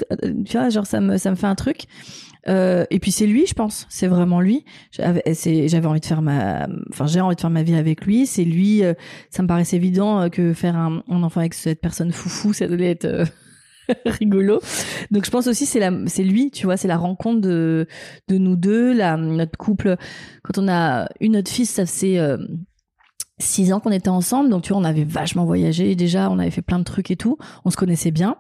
tu 0.45 0.57
vois, 0.57 0.69
genre 0.69 0.85
ça 0.85 0.99
me, 0.99 1.17
ça 1.17 1.31
me 1.31 1.35
fait 1.35 1.47
un 1.47 1.55
truc. 1.55 1.83
Euh, 2.47 2.85
et 2.89 2.99
puis 2.99 3.11
c'est 3.11 3.27
lui, 3.27 3.45
je 3.47 3.53
pense. 3.53 3.85
C'est 3.89 4.07
vraiment 4.07 4.39
lui. 4.41 4.65
J'avais, 4.91 5.21
c'est- 5.33 5.67
j'avais 5.67 5.87
envie 5.87 5.99
de 5.99 6.05
faire 6.05 6.21
ma, 6.21 6.67
enfin 6.89 7.05
j'ai 7.05 7.19
envie 7.21 7.35
de 7.35 7.41
faire 7.41 7.49
ma 7.49 7.63
vie 7.63 7.75
avec 7.75 8.05
lui. 8.05 8.25
C'est 8.27 8.45
lui. 8.45 8.83
euh, 8.83 8.93
ça 9.29 9.43
me 9.43 9.47
paraissait 9.47 9.75
évident 9.75 10.21
euh, 10.21 10.29
que 10.29 10.53
faire 10.53 10.75
un, 10.75 11.03
un 11.09 11.23
enfant 11.23 11.41
avec 11.41 11.53
cette 11.53 11.81
personne 11.81 12.11
foufou, 12.11 12.53
ça 12.53 12.67
devait 12.67 12.91
être 12.91 13.05
euh, 13.05 13.25
rigolo. 14.05 14.61
Donc 15.11 15.25
je 15.25 15.31
pense 15.31 15.47
aussi 15.47 15.65
c'est 15.65 15.79
la, 15.79 15.91
c'est 16.07 16.23
lui, 16.23 16.49
tu 16.51 16.65
vois, 16.65 16.77
c'est 16.77 16.87
la 16.87 16.97
rencontre 16.97 17.41
de 17.41 17.87
de 18.29 18.37
nous 18.37 18.55
deux, 18.55 18.93
la 18.93 19.17
notre 19.17 19.57
couple. 19.57 19.97
Quand 20.43 20.57
on 20.57 20.67
a 20.69 21.07
eu 21.19 21.29
notre 21.29 21.51
fils, 21.51 21.69
ça 21.69 21.83
euh, 22.03 22.37
six 23.39 23.71
ans 23.73 23.79
qu'on 23.79 23.91
était 23.91 24.09
ensemble, 24.09 24.49
donc 24.49 24.63
tu 24.63 24.73
vois, 24.73 24.81
on 24.81 24.85
avait 24.85 25.03
vachement 25.05 25.45
voyagé 25.45 25.95
déjà, 25.95 26.29
on 26.29 26.39
avait 26.39 26.51
fait 26.51 26.61
plein 26.61 26.79
de 26.79 26.83
trucs 26.83 27.09
et 27.11 27.15
tout, 27.15 27.37
on 27.65 27.69
se 27.69 27.77
connaissait 27.77 28.11
bien. 28.11 28.35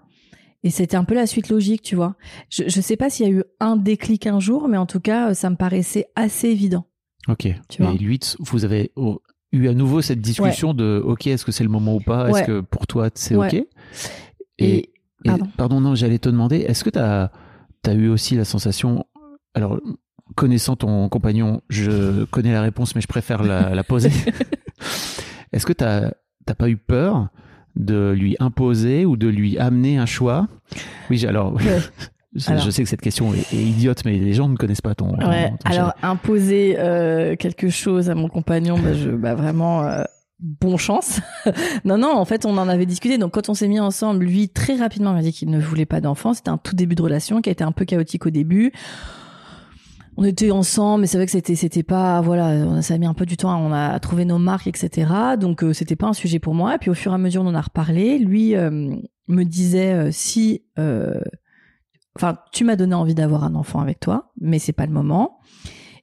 Et 0.63 0.71
c'était 0.71 0.97
un 0.97 1.05
peu 1.05 1.15
la 1.15 1.25
suite 1.25 1.47
logique, 1.49 1.81
tu 1.81 1.95
vois. 1.95 2.15
Je, 2.49 2.63
je 2.67 2.81
sais 2.81 2.97
pas 2.97 3.09
s'il 3.09 3.25
y 3.25 3.29
a 3.29 3.31
eu 3.31 3.43
un 3.61 3.77
déclic 3.77 4.27
un 4.27 4.41
jour, 4.41 4.67
mais 4.67 4.75
en 4.75 4.85
tout 4.85 4.99
cas, 4.99 5.33
ça 5.33 5.49
me 5.49 5.55
paraissait 5.55 6.07
assez 6.15 6.49
évident. 6.49 6.85
Ok. 7.29 7.47
Tu 7.69 7.81
vois. 7.81 7.93
Et 7.93 7.97
lui, 7.97 8.19
vous 8.39 8.65
avez 8.65 8.91
eu 9.53 9.67
à 9.69 9.73
nouveau 9.73 10.01
cette 10.01 10.19
discussion 10.19 10.73
de, 10.73 11.01
ok, 11.05 11.27
est-ce 11.27 11.45
que 11.45 11.53
c'est 11.53 11.63
le 11.63 11.69
moment 11.69 11.95
ou 11.95 12.01
pas? 12.01 12.27
Est-ce 12.29 12.39
Ouais. 12.39 12.45
que 12.45 12.59
pour 12.59 12.87
toi, 12.87 13.09
c'est 13.13 13.35
Ouais. 13.37 13.47
ok? 13.47 13.65
Et, 14.57 14.75
Et- 14.77 14.91
pardon. 15.23 15.47
pardon, 15.55 15.79
non, 15.81 15.95
j'allais 15.95 16.19
te 16.19 16.27
demander, 16.27 16.57
est-ce 16.57 16.83
que 16.83 16.89
tu 16.89 16.99
as, 16.99 17.31
eu 17.93 18.09
aussi 18.09 18.35
la 18.35 18.43
sensation, 18.43 19.05
alors 19.53 19.79
connaissant 20.35 20.75
ton 20.75 21.07
compagnon, 21.07 21.61
je 21.69 22.25
connais 22.25 22.51
la 22.51 22.61
réponse, 22.61 22.95
mais 22.95 23.01
je 23.01 23.07
préfère 23.07 23.43
la, 23.43 23.73
la 23.73 23.83
poser. 23.85 24.11
est-ce 25.51 25.65
que 25.65 25.73
tu 25.73 25.83
n'as 25.83 26.11
pas 26.57 26.69
eu 26.69 26.77
peur 26.77 27.29
de 27.75 28.11
lui 28.17 28.35
imposer 28.39 29.05
ou 29.05 29.15
de 29.17 29.27
lui 29.27 29.57
amener 29.57 29.97
un 29.97 30.05
choix? 30.05 30.47
Oui, 31.09 31.25
alors, 31.25 31.53
Ouais. 31.55 31.61
je, 32.35 32.49
Alors. 32.51 32.63
je 32.63 32.69
sais 32.69 32.83
que 32.83 32.89
cette 32.89 33.01
question 33.01 33.33
est, 33.33 33.53
est 33.53 33.63
idiote, 33.63 34.03
mais 34.05 34.17
les 34.17 34.33
gens 34.33 34.47
ne 34.49 34.55
connaissent 34.57 34.81
pas 34.81 34.95
ton. 34.95 35.13
ton- 35.17 35.29
Ouais, 35.29 35.49
ton 35.63 35.71
alors 35.71 35.93
imposer 36.03 36.75
euh, 36.77 37.35
quelque 37.35 37.69
chose 37.69 38.09
à 38.09 38.15
mon 38.15 38.27
compagnon, 38.27 38.77
bah, 38.77 38.93
je, 38.93 39.09
bah 39.09 39.33
vraiment 39.35 39.83
euh, 39.83 40.03
bon 40.39 40.77
chance. 40.77 41.19
non, 41.85 41.97
non, 41.97 42.15
en 42.15 42.25
fait, 42.25 42.45
on 42.45 42.57
en 42.57 42.67
avait 42.69 42.85
discuté. 42.85 43.17
Donc, 43.17 43.33
quand 43.33 43.49
on 43.49 43.53
s'est 43.53 43.67
mis 43.67 43.79
ensemble, 43.79 44.25
lui 44.25 44.49
très 44.49 44.75
rapidement 44.75 45.13
m'a 45.13 45.21
dit 45.21 45.31
qu'il 45.33 45.49
ne 45.49 45.59
voulait 45.59 45.85
pas 45.85 46.01
d'enfant. 46.01 46.33
C'était 46.33 46.49
un 46.49 46.57
tout 46.57 46.75
début 46.75 46.95
de 46.95 47.01
relation 47.01 47.41
qui 47.41 47.49
a 47.49 47.51
été 47.51 47.63
un 47.63 47.71
peu 47.71 47.85
chaotique 47.85 48.25
au 48.25 48.29
début. 48.31 48.71
On 50.21 50.25
était 50.25 50.51
ensemble, 50.51 50.99
mais 50.99 51.07
c'est 51.07 51.17
vrai 51.17 51.27
que 51.27 51.31
c'était 51.31 51.55
c'était 51.55 51.81
pas 51.81 52.19
voilà, 52.19 52.81
ça 52.81 52.95
a 52.95 52.97
mis 52.97 53.05
un 53.05 53.13
peu 53.13 53.25
du 53.25 53.37
temps, 53.37 53.57
on 53.57 53.71
a 53.71 53.97
trouvé 54.01 54.25
nos 54.25 54.37
marques, 54.37 54.67
etc. 54.67 55.09
Donc 55.39 55.63
euh, 55.63 55.71
c'était 55.71 55.95
pas 55.95 56.07
un 56.07 56.13
sujet 56.13 56.39
pour 56.39 56.53
moi. 56.53 56.75
Et 56.75 56.77
puis 56.77 56.89
au 56.89 56.93
fur 56.93 57.13
et 57.13 57.15
à 57.15 57.17
mesure, 57.17 57.41
on 57.41 57.47
en 57.47 57.55
a 57.55 57.61
reparlé. 57.61 58.19
Lui 58.19 58.53
euh, 58.53 58.69
me 59.29 59.43
disait 59.45 59.93
euh, 59.93 60.09
si, 60.11 60.65
euh, 60.77 61.21
enfin, 62.17 62.37
tu 62.51 62.65
m'as 62.65 62.75
donné 62.75 62.95
envie 62.95 63.15
d'avoir 63.15 63.45
un 63.45 63.55
enfant 63.55 63.79
avec 63.79 64.01
toi, 64.01 64.33
mais 64.41 64.59
c'est 64.59 64.73
pas 64.73 64.85
le 64.85 64.91
moment. 64.91 65.39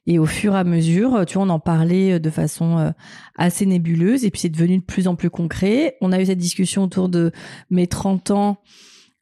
Et 0.07 0.17
au 0.17 0.25
fur 0.25 0.55
et 0.55 0.57
à 0.57 0.63
mesure, 0.63 1.23
tu 1.27 1.35
vois, 1.35 1.45
on 1.45 1.49
en 1.49 1.59
parlait 1.59 2.19
de 2.19 2.29
façon 2.31 2.79
euh, 2.79 2.89
assez 3.35 3.67
nébuleuse 3.67 4.25
et 4.25 4.31
puis 4.31 4.41
c'est 4.41 4.49
devenu 4.49 4.79
de 4.79 4.83
plus 4.83 5.07
en 5.07 5.13
plus 5.13 5.29
concret. 5.29 5.95
On 6.01 6.11
a 6.11 6.19
eu 6.19 6.25
cette 6.25 6.39
discussion 6.39 6.85
autour 6.85 7.07
de 7.07 7.31
mes 7.69 7.85
30 7.85 8.31
ans. 8.31 8.57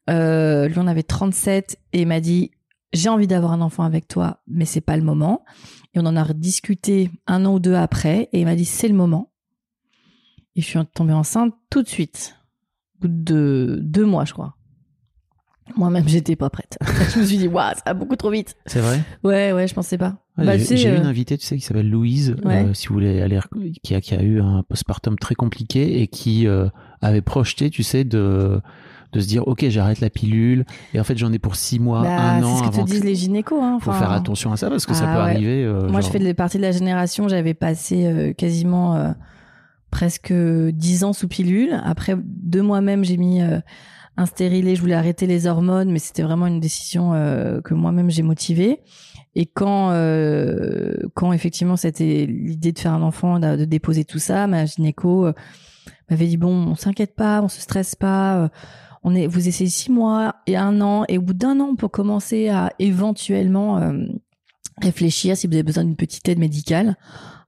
Euh, 0.08 0.68
lui, 0.68 0.78
on 0.78 0.86
avait 0.86 1.02
37 1.02 1.76
et 1.92 2.00
il 2.00 2.06
m'a 2.06 2.20
dit 2.20 2.52
j'ai 2.96 3.08
envie 3.08 3.26
d'avoir 3.26 3.52
un 3.52 3.60
enfant 3.60 3.84
avec 3.84 4.08
toi, 4.08 4.42
mais 4.48 4.64
c'est 4.64 4.80
pas 4.80 4.96
le 4.96 5.02
moment. 5.02 5.44
Et 5.94 5.98
on 6.00 6.06
en 6.06 6.16
a 6.16 6.22
rediscuté 6.24 7.10
un 7.26 7.44
an 7.46 7.54
ou 7.54 7.58
deux 7.60 7.74
après 7.74 8.28
et 8.32 8.40
il 8.40 8.44
m'a 8.44 8.56
dit 8.56 8.64
c'est 8.64 8.88
le 8.88 8.94
moment. 8.94 9.32
Et 10.56 10.62
je 10.62 10.66
suis 10.66 10.78
tombée 10.94 11.12
enceinte 11.12 11.54
tout 11.70 11.82
de 11.82 11.88
suite, 11.88 12.36
au 12.96 13.02
bout 13.02 13.08
de 13.08 13.78
deux 13.82 14.04
mois, 14.06 14.24
je 14.24 14.32
crois. 14.32 14.54
Moi-même, 15.76 16.06
j'étais 16.08 16.36
pas 16.36 16.48
prête. 16.48 16.78
je 17.12 17.18
me 17.18 17.24
suis 17.24 17.38
dit, 17.38 17.48
waouh, 17.48 17.74
ça 17.74 17.82
va 17.86 17.94
beaucoup 17.94 18.14
trop 18.16 18.30
vite. 18.30 18.56
C'est 18.66 18.80
vrai? 18.80 19.02
Ouais, 19.24 19.52
ouais, 19.52 19.66
je 19.66 19.74
pensais 19.74 19.98
pas. 19.98 20.22
Ouais, 20.38 20.44
Bah, 20.46 20.56
j'ai 20.56 20.64
sais, 20.64 20.76
j'ai 20.76 20.90
euh, 20.90 20.96
une 20.98 21.06
invitée, 21.06 21.36
tu 21.36 21.44
sais, 21.44 21.56
qui 21.56 21.62
s'appelle 21.62 21.90
Louise, 21.90 22.36
Ouais. 22.44 22.64
euh, 22.66 22.72
si 22.74 22.86
vous 22.86 22.94
voulez 22.94 23.20
aller, 23.20 23.38
rec- 23.38 23.50
qui 23.82 23.94
a, 23.94 24.00
qui 24.00 24.14
a 24.14 24.22
eu 24.22 24.40
un 24.40 24.62
postpartum 24.62 25.18
très 25.18 25.34
compliqué 25.34 26.00
et 26.00 26.06
qui 26.06 26.46
euh, 26.46 26.68
avait 27.02 27.20
projeté, 27.20 27.68
tu 27.68 27.82
sais, 27.82 28.04
de, 28.04 28.60
de 29.12 29.20
se 29.20 29.26
dire, 29.28 29.46
ok, 29.48 29.64
j'arrête 29.68 30.00
la 30.00 30.10
pilule, 30.10 30.64
et 30.94 31.00
en 31.00 31.04
fait, 31.04 31.16
j'en 31.16 31.32
ai 31.32 31.38
pour 31.38 31.56
six 31.56 31.78
mois, 31.78 32.02
bah, 32.02 32.18
un 32.18 32.42
an 32.42 32.56
c'est 32.56 32.64
ce 32.64 32.68
que 32.70 32.74
avant. 32.74 32.84
te 32.84 32.90
disent 32.90 33.04
les 33.04 33.14
gynécos. 33.14 33.58
Hein. 33.62 33.78
Faut 33.80 33.92
faire 33.92 34.10
attention 34.12 34.52
à 34.52 34.56
ça 34.56 34.68
parce 34.68 34.84
que 34.86 34.94
ça 34.94 35.04
Ah 35.08 35.12
peut 35.14 35.22
ouais. 35.24 35.30
arriver. 35.30 35.64
euh, 35.64 35.88
Moi, 35.88 36.00
genre- 36.00 36.12
je 36.12 36.18
fais 36.18 36.34
partie 36.34 36.56
de 36.58 36.62
la 36.62 36.72
génération, 36.72 37.28
j'avais 37.28 37.54
passé 37.54 38.06
euh, 38.06 38.32
quasiment 38.32 38.96
euh, 38.96 39.12
presque 39.90 40.32
dix 40.32 41.04
ans 41.04 41.12
sous 41.12 41.28
pilule. 41.28 41.80
Après, 41.84 42.14
de 42.24 42.60
moi-même, 42.60 43.04
j'ai 43.04 43.16
mis 43.16 43.40
un 44.18 44.26
stérilet, 44.26 44.74
je 44.74 44.80
voulais 44.80 44.94
arrêter 44.94 45.26
les 45.26 45.46
hormones, 45.46 45.90
mais 45.90 45.98
c'était 45.98 46.22
vraiment 46.22 46.46
une 46.46 46.60
décision 46.60 47.12
euh, 47.14 47.60
que 47.60 47.74
moi-même 47.74 48.10
j'ai 48.10 48.22
motivée. 48.22 48.80
Et 49.34 49.44
quand, 49.46 49.90
euh, 49.90 50.94
quand 51.14 51.32
effectivement 51.34 51.76
c'était 51.76 52.24
l'idée 52.26 52.72
de 52.72 52.78
faire 52.78 52.94
un 52.94 53.02
enfant, 53.02 53.38
de, 53.38 53.56
de 53.56 53.64
déposer 53.66 54.04
tout 54.04 54.18
ça, 54.18 54.46
ma 54.46 54.64
gynéco 54.64 55.26
euh, 55.26 55.32
m'avait 56.10 56.26
dit 56.26 56.38
bon, 56.38 56.48
on 56.68 56.74
s'inquiète 56.74 57.14
pas, 57.14 57.42
on 57.42 57.48
se 57.48 57.60
stresse 57.60 57.94
pas, 57.94 58.50
on 59.06 59.14
est, 59.14 59.28
vous 59.28 59.46
essayez 59.46 59.70
six 59.70 59.90
mois 59.90 60.34
et 60.48 60.56
un 60.56 60.80
an, 60.80 61.04
et 61.08 61.16
au 61.16 61.22
bout 61.22 61.32
d'un 61.32 61.60
an, 61.60 61.68
on 61.70 61.76
peut 61.76 61.88
commencer 61.88 62.48
à 62.48 62.72
éventuellement 62.80 63.78
euh, 63.78 64.04
réfléchir 64.82 65.36
si 65.36 65.46
vous 65.46 65.54
avez 65.54 65.62
besoin 65.62 65.84
d'une 65.84 65.94
petite 65.94 66.28
aide 66.28 66.40
médicale. 66.40 66.96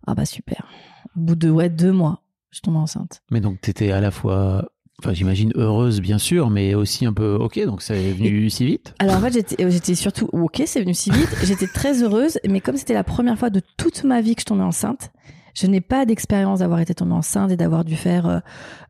Ah 0.06 0.14
bah 0.14 0.24
super. 0.24 0.68
Au 1.16 1.20
bout 1.20 1.34
de 1.34 1.50
ouais 1.50 1.68
deux 1.68 1.90
mois, 1.90 2.22
je 2.52 2.60
tombe 2.60 2.76
enceinte. 2.76 3.22
Mais 3.32 3.40
donc, 3.40 3.60
t'étais 3.60 3.90
à 3.90 4.00
la 4.00 4.12
fois, 4.12 4.70
enfin, 5.00 5.12
j'imagine 5.12 5.52
heureuse, 5.56 6.00
bien 6.00 6.18
sûr, 6.18 6.48
mais 6.48 6.74
aussi 6.74 7.06
un 7.06 7.12
peu, 7.12 7.34
ok, 7.34 7.58
donc 7.64 7.82
c'est 7.82 8.12
venu 8.12 8.48
si 8.50 8.64
vite. 8.64 8.94
Alors 9.00 9.16
en 9.16 9.20
fait, 9.20 9.32
j'étais, 9.32 9.64
euh, 9.64 9.68
j'étais 9.68 9.96
surtout 9.96 10.30
ok, 10.32 10.62
c'est 10.64 10.80
venu 10.80 10.94
si 10.94 11.10
vite. 11.10 11.28
J'étais 11.42 11.66
très 11.66 12.04
heureuse, 12.04 12.38
mais 12.48 12.60
comme 12.60 12.76
c'était 12.76 12.94
la 12.94 13.04
première 13.04 13.36
fois 13.36 13.50
de 13.50 13.60
toute 13.76 14.04
ma 14.04 14.20
vie 14.20 14.36
que 14.36 14.42
je 14.42 14.46
tombais 14.46 14.62
enceinte, 14.62 15.10
je 15.58 15.66
n'ai 15.66 15.80
pas 15.80 16.04
d'expérience 16.06 16.60
d'avoir 16.60 16.78
été 16.80 16.94
tombée 16.94 17.14
enceinte 17.14 17.50
et 17.50 17.56
d'avoir 17.56 17.84
dû 17.84 17.96
faire, 17.96 18.26
euh, 18.26 18.38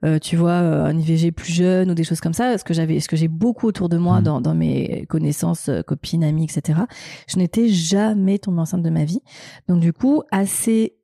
euh, 0.05 0.19
tu 0.19 0.37
vois, 0.37 0.51
euh, 0.61 0.85
un 0.85 0.99
IVG 0.99 1.33
plus 1.33 1.53
jeune 1.53 1.91
ou 1.91 1.95
des 1.95 2.05
choses 2.05 2.21
comme 2.21 2.35
ça. 2.35 2.59
Ce 2.59 2.65
que 2.65 2.75
j'avais, 2.75 3.01
ce 3.01 3.09
que 3.09 3.17
j'ai 3.17 3.29
beaucoup 3.29 3.67
autour 3.67 3.89
de 3.89 3.97
moi 3.97 4.19
Mhm. 4.19 4.23
dans, 4.25 4.41
dans 4.41 4.55
mes 4.55 5.07
connaissances, 5.09 5.71
copines, 5.87 6.25
amies, 6.25 6.45
etc. 6.45 6.81
Je 7.29 7.39
n'étais 7.39 7.69
jamais 7.69 8.39
tombée 8.39 8.61
enceinte 8.61 8.83
de 8.83 8.91
ma 8.91 9.05
vie. 9.05 9.21
Donc 9.69 9.81
du 9.81 9.93
coup, 9.93 10.23
assez, 10.31 10.97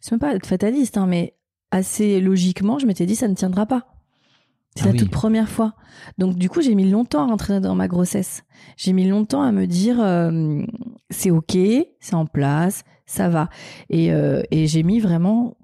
c'est 0.00 0.10
même 0.12 0.18
pas 0.20 0.34
être 0.34 0.46
fataliste, 0.46 0.96
hein, 0.96 1.06
mais 1.06 1.34
assez 1.70 2.20
logiquement, 2.20 2.78
je 2.80 2.86
m'étais 2.86 3.06
dit 3.06 3.14
ça 3.14 3.28
ne 3.28 3.34
tiendra 3.34 3.66
pas. 3.66 3.86
C'est 4.76 4.82
Ah 4.84 4.86
la 4.86 4.92
oui. 4.92 4.98
toute 4.98 5.10
première 5.10 5.48
fois. 5.48 5.74
Donc 6.18 6.36
du 6.36 6.48
coup, 6.48 6.62
j'ai 6.62 6.74
mis 6.74 6.88
longtemps 6.88 7.22
à 7.24 7.26
rentrer 7.26 7.60
dans 7.60 7.74
ma 7.74 7.88
grossesse. 7.88 8.44
J'ai 8.76 8.92
mis 8.92 9.06
longtemps 9.08 9.42
à 9.42 9.50
me 9.52 9.66
dire 9.66 9.98
euh, 10.00 10.62
c'est 11.10 11.30
ok, 11.30 11.56
c'est 12.00 12.14
en 12.14 12.26
place, 12.26 12.84
ça 13.10 13.28
va. 13.28 13.48
Et, 13.88 14.12
euh, 14.12 14.42
et 14.50 14.66
j'ai 14.66 14.82
mis 14.82 15.00
vraiment 15.00 15.56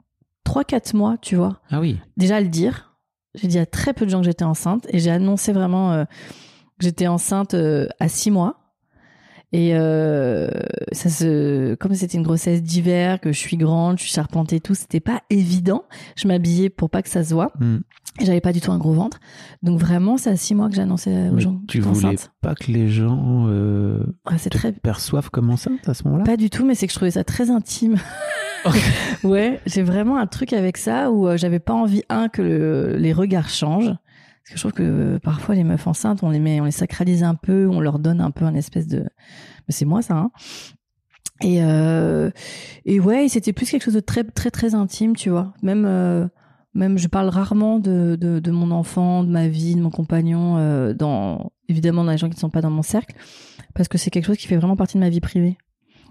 3-4 0.44 0.96
mois, 0.96 1.16
tu 1.18 1.36
vois, 1.36 1.60
Ah 1.70 1.80
oui. 1.80 1.98
déjà 2.16 2.36
à 2.36 2.40
le 2.40 2.48
dire. 2.48 2.92
J'ai 3.34 3.48
dit 3.48 3.58
à 3.58 3.66
très 3.66 3.92
peu 3.92 4.04
de 4.06 4.10
gens 4.10 4.20
que 4.20 4.24
j'étais 4.24 4.44
enceinte 4.44 4.86
et 4.90 4.98
j'ai 4.98 5.10
annoncé 5.10 5.52
vraiment 5.52 5.92
euh, 5.92 6.04
J'étais 6.80 7.06
enceinte 7.06 7.54
euh, 7.54 7.86
à 8.00 8.08
six 8.08 8.30
mois. 8.30 8.65
Et 9.52 9.70
euh, 9.74 10.48
ça 10.92 11.08
se, 11.08 11.74
comme 11.76 11.94
c'était 11.94 12.16
une 12.18 12.24
grossesse 12.24 12.62
d'hiver, 12.62 13.20
que 13.20 13.32
je 13.32 13.38
suis 13.38 13.56
grande, 13.56 13.98
je 13.98 14.02
suis 14.04 14.12
charpentée 14.12 14.56
et 14.56 14.60
tout, 14.60 14.74
c'était 14.74 15.00
pas 15.00 15.20
évident. 15.30 15.84
Je 16.16 16.26
m'habillais 16.28 16.68
pour 16.68 16.90
pas 16.90 17.00
que 17.02 17.08
ça 17.08 17.22
se 17.24 17.32
voit. 17.32 17.52
Et 18.20 18.24
j'avais 18.24 18.40
pas 18.40 18.52
du 18.52 18.60
tout 18.60 18.72
un 18.72 18.78
gros 18.78 18.92
ventre. 18.92 19.20
Donc 19.62 19.78
vraiment, 19.78 20.16
c'est 20.16 20.30
à 20.30 20.36
six 20.36 20.54
mois 20.54 20.68
que 20.68 20.74
j'annonçais 20.74 21.28
aux 21.28 21.34
Mais 21.34 21.40
gens. 21.42 21.60
tu 21.68 21.80
voulais 21.80 22.06
enceinte. 22.08 22.32
pas 22.40 22.54
que 22.54 22.72
les 22.72 22.88
gens 22.88 23.46
euh, 23.48 24.00
Ouais, 24.30 24.36
c'est 24.38 24.50
te 24.50 24.56
très 24.58 24.72
perçoivent 24.72 25.30
comme 25.30 25.50
enceinte 25.50 25.88
à 25.88 25.94
ce 25.94 26.04
moment-là? 26.04 26.24
Pas 26.24 26.36
du 26.36 26.50
tout, 26.50 26.64
mais 26.64 26.74
c'est 26.74 26.86
que 26.86 26.92
je 26.92 26.96
trouvais 26.98 27.10
ça 27.12 27.24
très 27.24 27.50
intime. 27.50 27.96
ouais, 29.24 29.60
j'ai 29.66 29.82
vraiment 29.82 30.16
un 30.16 30.26
truc 30.26 30.52
avec 30.52 30.76
ça 30.76 31.10
où 31.10 31.28
euh, 31.28 31.36
j'avais 31.36 31.58
pas 31.60 31.74
envie 31.74 32.02
un 32.08 32.28
que 32.28 32.42
le- 32.42 32.96
les 32.96 33.12
regards 33.12 33.48
changent. 33.48 33.92
Parce 34.46 34.52
que 34.52 34.58
je 34.58 34.62
trouve 34.62 34.72
que 34.72 34.82
euh, 35.16 35.18
parfois 35.18 35.56
les 35.56 35.64
meufs 35.64 35.88
enceintes, 35.88 36.22
on 36.22 36.30
les 36.30 36.38
met, 36.38 36.60
on 36.60 36.66
les 36.66 36.70
sacralise 36.70 37.24
un 37.24 37.34
peu, 37.34 37.68
on 37.68 37.80
leur 37.80 37.98
donne 37.98 38.20
un 38.20 38.30
peu 38.30 38.44
un 38.44 38.54
espèce 38.54 38.86
de. 38.86 39.04
C'est 39.68 39.84
moi 39.84 40.02
ça. 40.02 40.14
Hein. 40.14 40.30
Et 41.42 41.64
euh, 41.64 42.30
et 42.84 43.00
ouais, 43.00 43.28
c'était 43.28 43.52
plus 43.52 43.68
quelque 43.68 43.82
chose 43.82 43.94
de 43.94 44.00
très 44.00 44.22
très 44.22 44.52
très 44.52 44.76
intime, 44.76 45.16
tu 45.16 45.30
vois. 45.30 45.52
Même 45.62 45.84
euh, 45.84 46.28
même 46.74 46.96
je 46.96 47.08
parle 47.08 47.28
rarement 47.28 47.80
de, 47.80 48.16
de 48.16 48.50
mon 48.52 48.70
enfant, 48.70 49.24
de 49.24 49.30
ma 49.30 49.48
vie, 49.48 49.74
de 49.74 49.80
mon 49.80 49.90
compagnon, 49.90 50.92
dans 50.94 51.50
évidemment 51.68 52.04
dans 52.04 52.12
les 52.12 52.18
gens 52.18 52.28
qui 52.28 52.36
ne 52.36 52.40
sont 52.40 52.50
pas 52.50 52.60
dans 52.60 52.70
mon 52.70 52.82
cercle, 52.82 53.16
parce 53.74 53.88
que 53.88 53.98
c'est 53.98 54.10
quelque 54.10 54.26
chose 54.26 54.36
qui 54.36 54.46
fait 54.46 54.56
vraiment 54.56 54.76
partie 54.76 54.96
de 54.96 55.00
ma 55.00 55.08
vie 55.08 55.20
privée. 55.20 55.56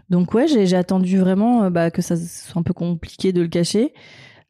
Donc 0.09 0.33
ouais, 0.33 0.47
j'ai 0.47 0.75
attendu 0.75 1.19
vraiment 1.19 1.69
bah, 1.71 1.89
que 1.89 2.01
ça 2.01 2.17
soit 2.17 2.59
un 2.59 2.63
peu 2.63 2.73
compliqué 2.73 3.31
de 3.31 3.41
le 3.41 3.47
cacher. 3.47 3.93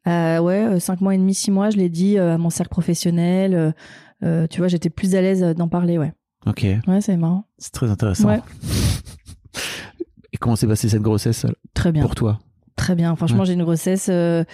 Euh, 0.06 0.38
ouais, 0.38 0.64
euh, 0.64 0.78
cinq 0.80 1.00
mois 1.00 1.14
et 1.14 1.18
demi, 1.18 1.34
six 1.34 1.50
mois, 1.50 1.70
je 1.70 1.76
l'ai 1.76 1.88
dit 1.88 2.18
euh, 2.18 2.34
à 2.34 2.38
mon 2.38 2.50
cercle 2.50 2.70
professionnel. 2.70 3.74
euh, 4.22 4.46
tu 4.48 4.58
vois, 4.58 4.68
j'étais 4.68 4.90
plus 4.90 5.14
à 5.14 5.20
l'aise 5.20 5.40
d'en 5.56 5.68
parler, 5.68 5.98
ouais. 5.98 6.12
Ok, 6.46 6.64
Ouais, 6.86 7.00
c'est 7.00 7.16
marrant. 7.16 7.44
c'est 7.58 7.72
très 7.72 7.90
intéressant. 7.90 8.28
Ouais. 8.28 8.40
Et 10.32 10.36
comment 10.38 10.54
s'est 10.56 10.66
passée 10.66 10.88
cette 10.88 11.02
grossesse 11.02 11.46
Très 11.74 11.92
bien. 11.92 12.02
pour 12.02 12.14
toi? 12.14 12.38
Très 12.76 12.94
bien. 12.94 13.16
Franchement, 13.16 13.40
Ouais. 13.40 13.46
j'ai 13.46 13.54
une 13.54 13.62
grossesse. 13.64 14.08
euh, 14.10 14.44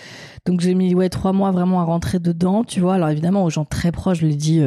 donc, 0.46 0.60
j'ai 0.60 0.74
mis 0.74 0.94
ouais, 0.94 1.08
trois 1.08 1.32
mois 1.32 1.50
vraiment 1.50 1.80
à 1.80 1.84
rentrer 1.84 2.18
dedans, 2.20 2.62
tu 2.64 2.80
vois. 2.80 2.94
Alors, 2.94 3.08
évidemment, 3.08 3.44
aux 3.44 3.50
gens 3.50 3.64
très 3.64 3.90
proches, 3.92 4.20
je 4.20 4.26
l'ai 4.26 4.36
dit 4.36 4.62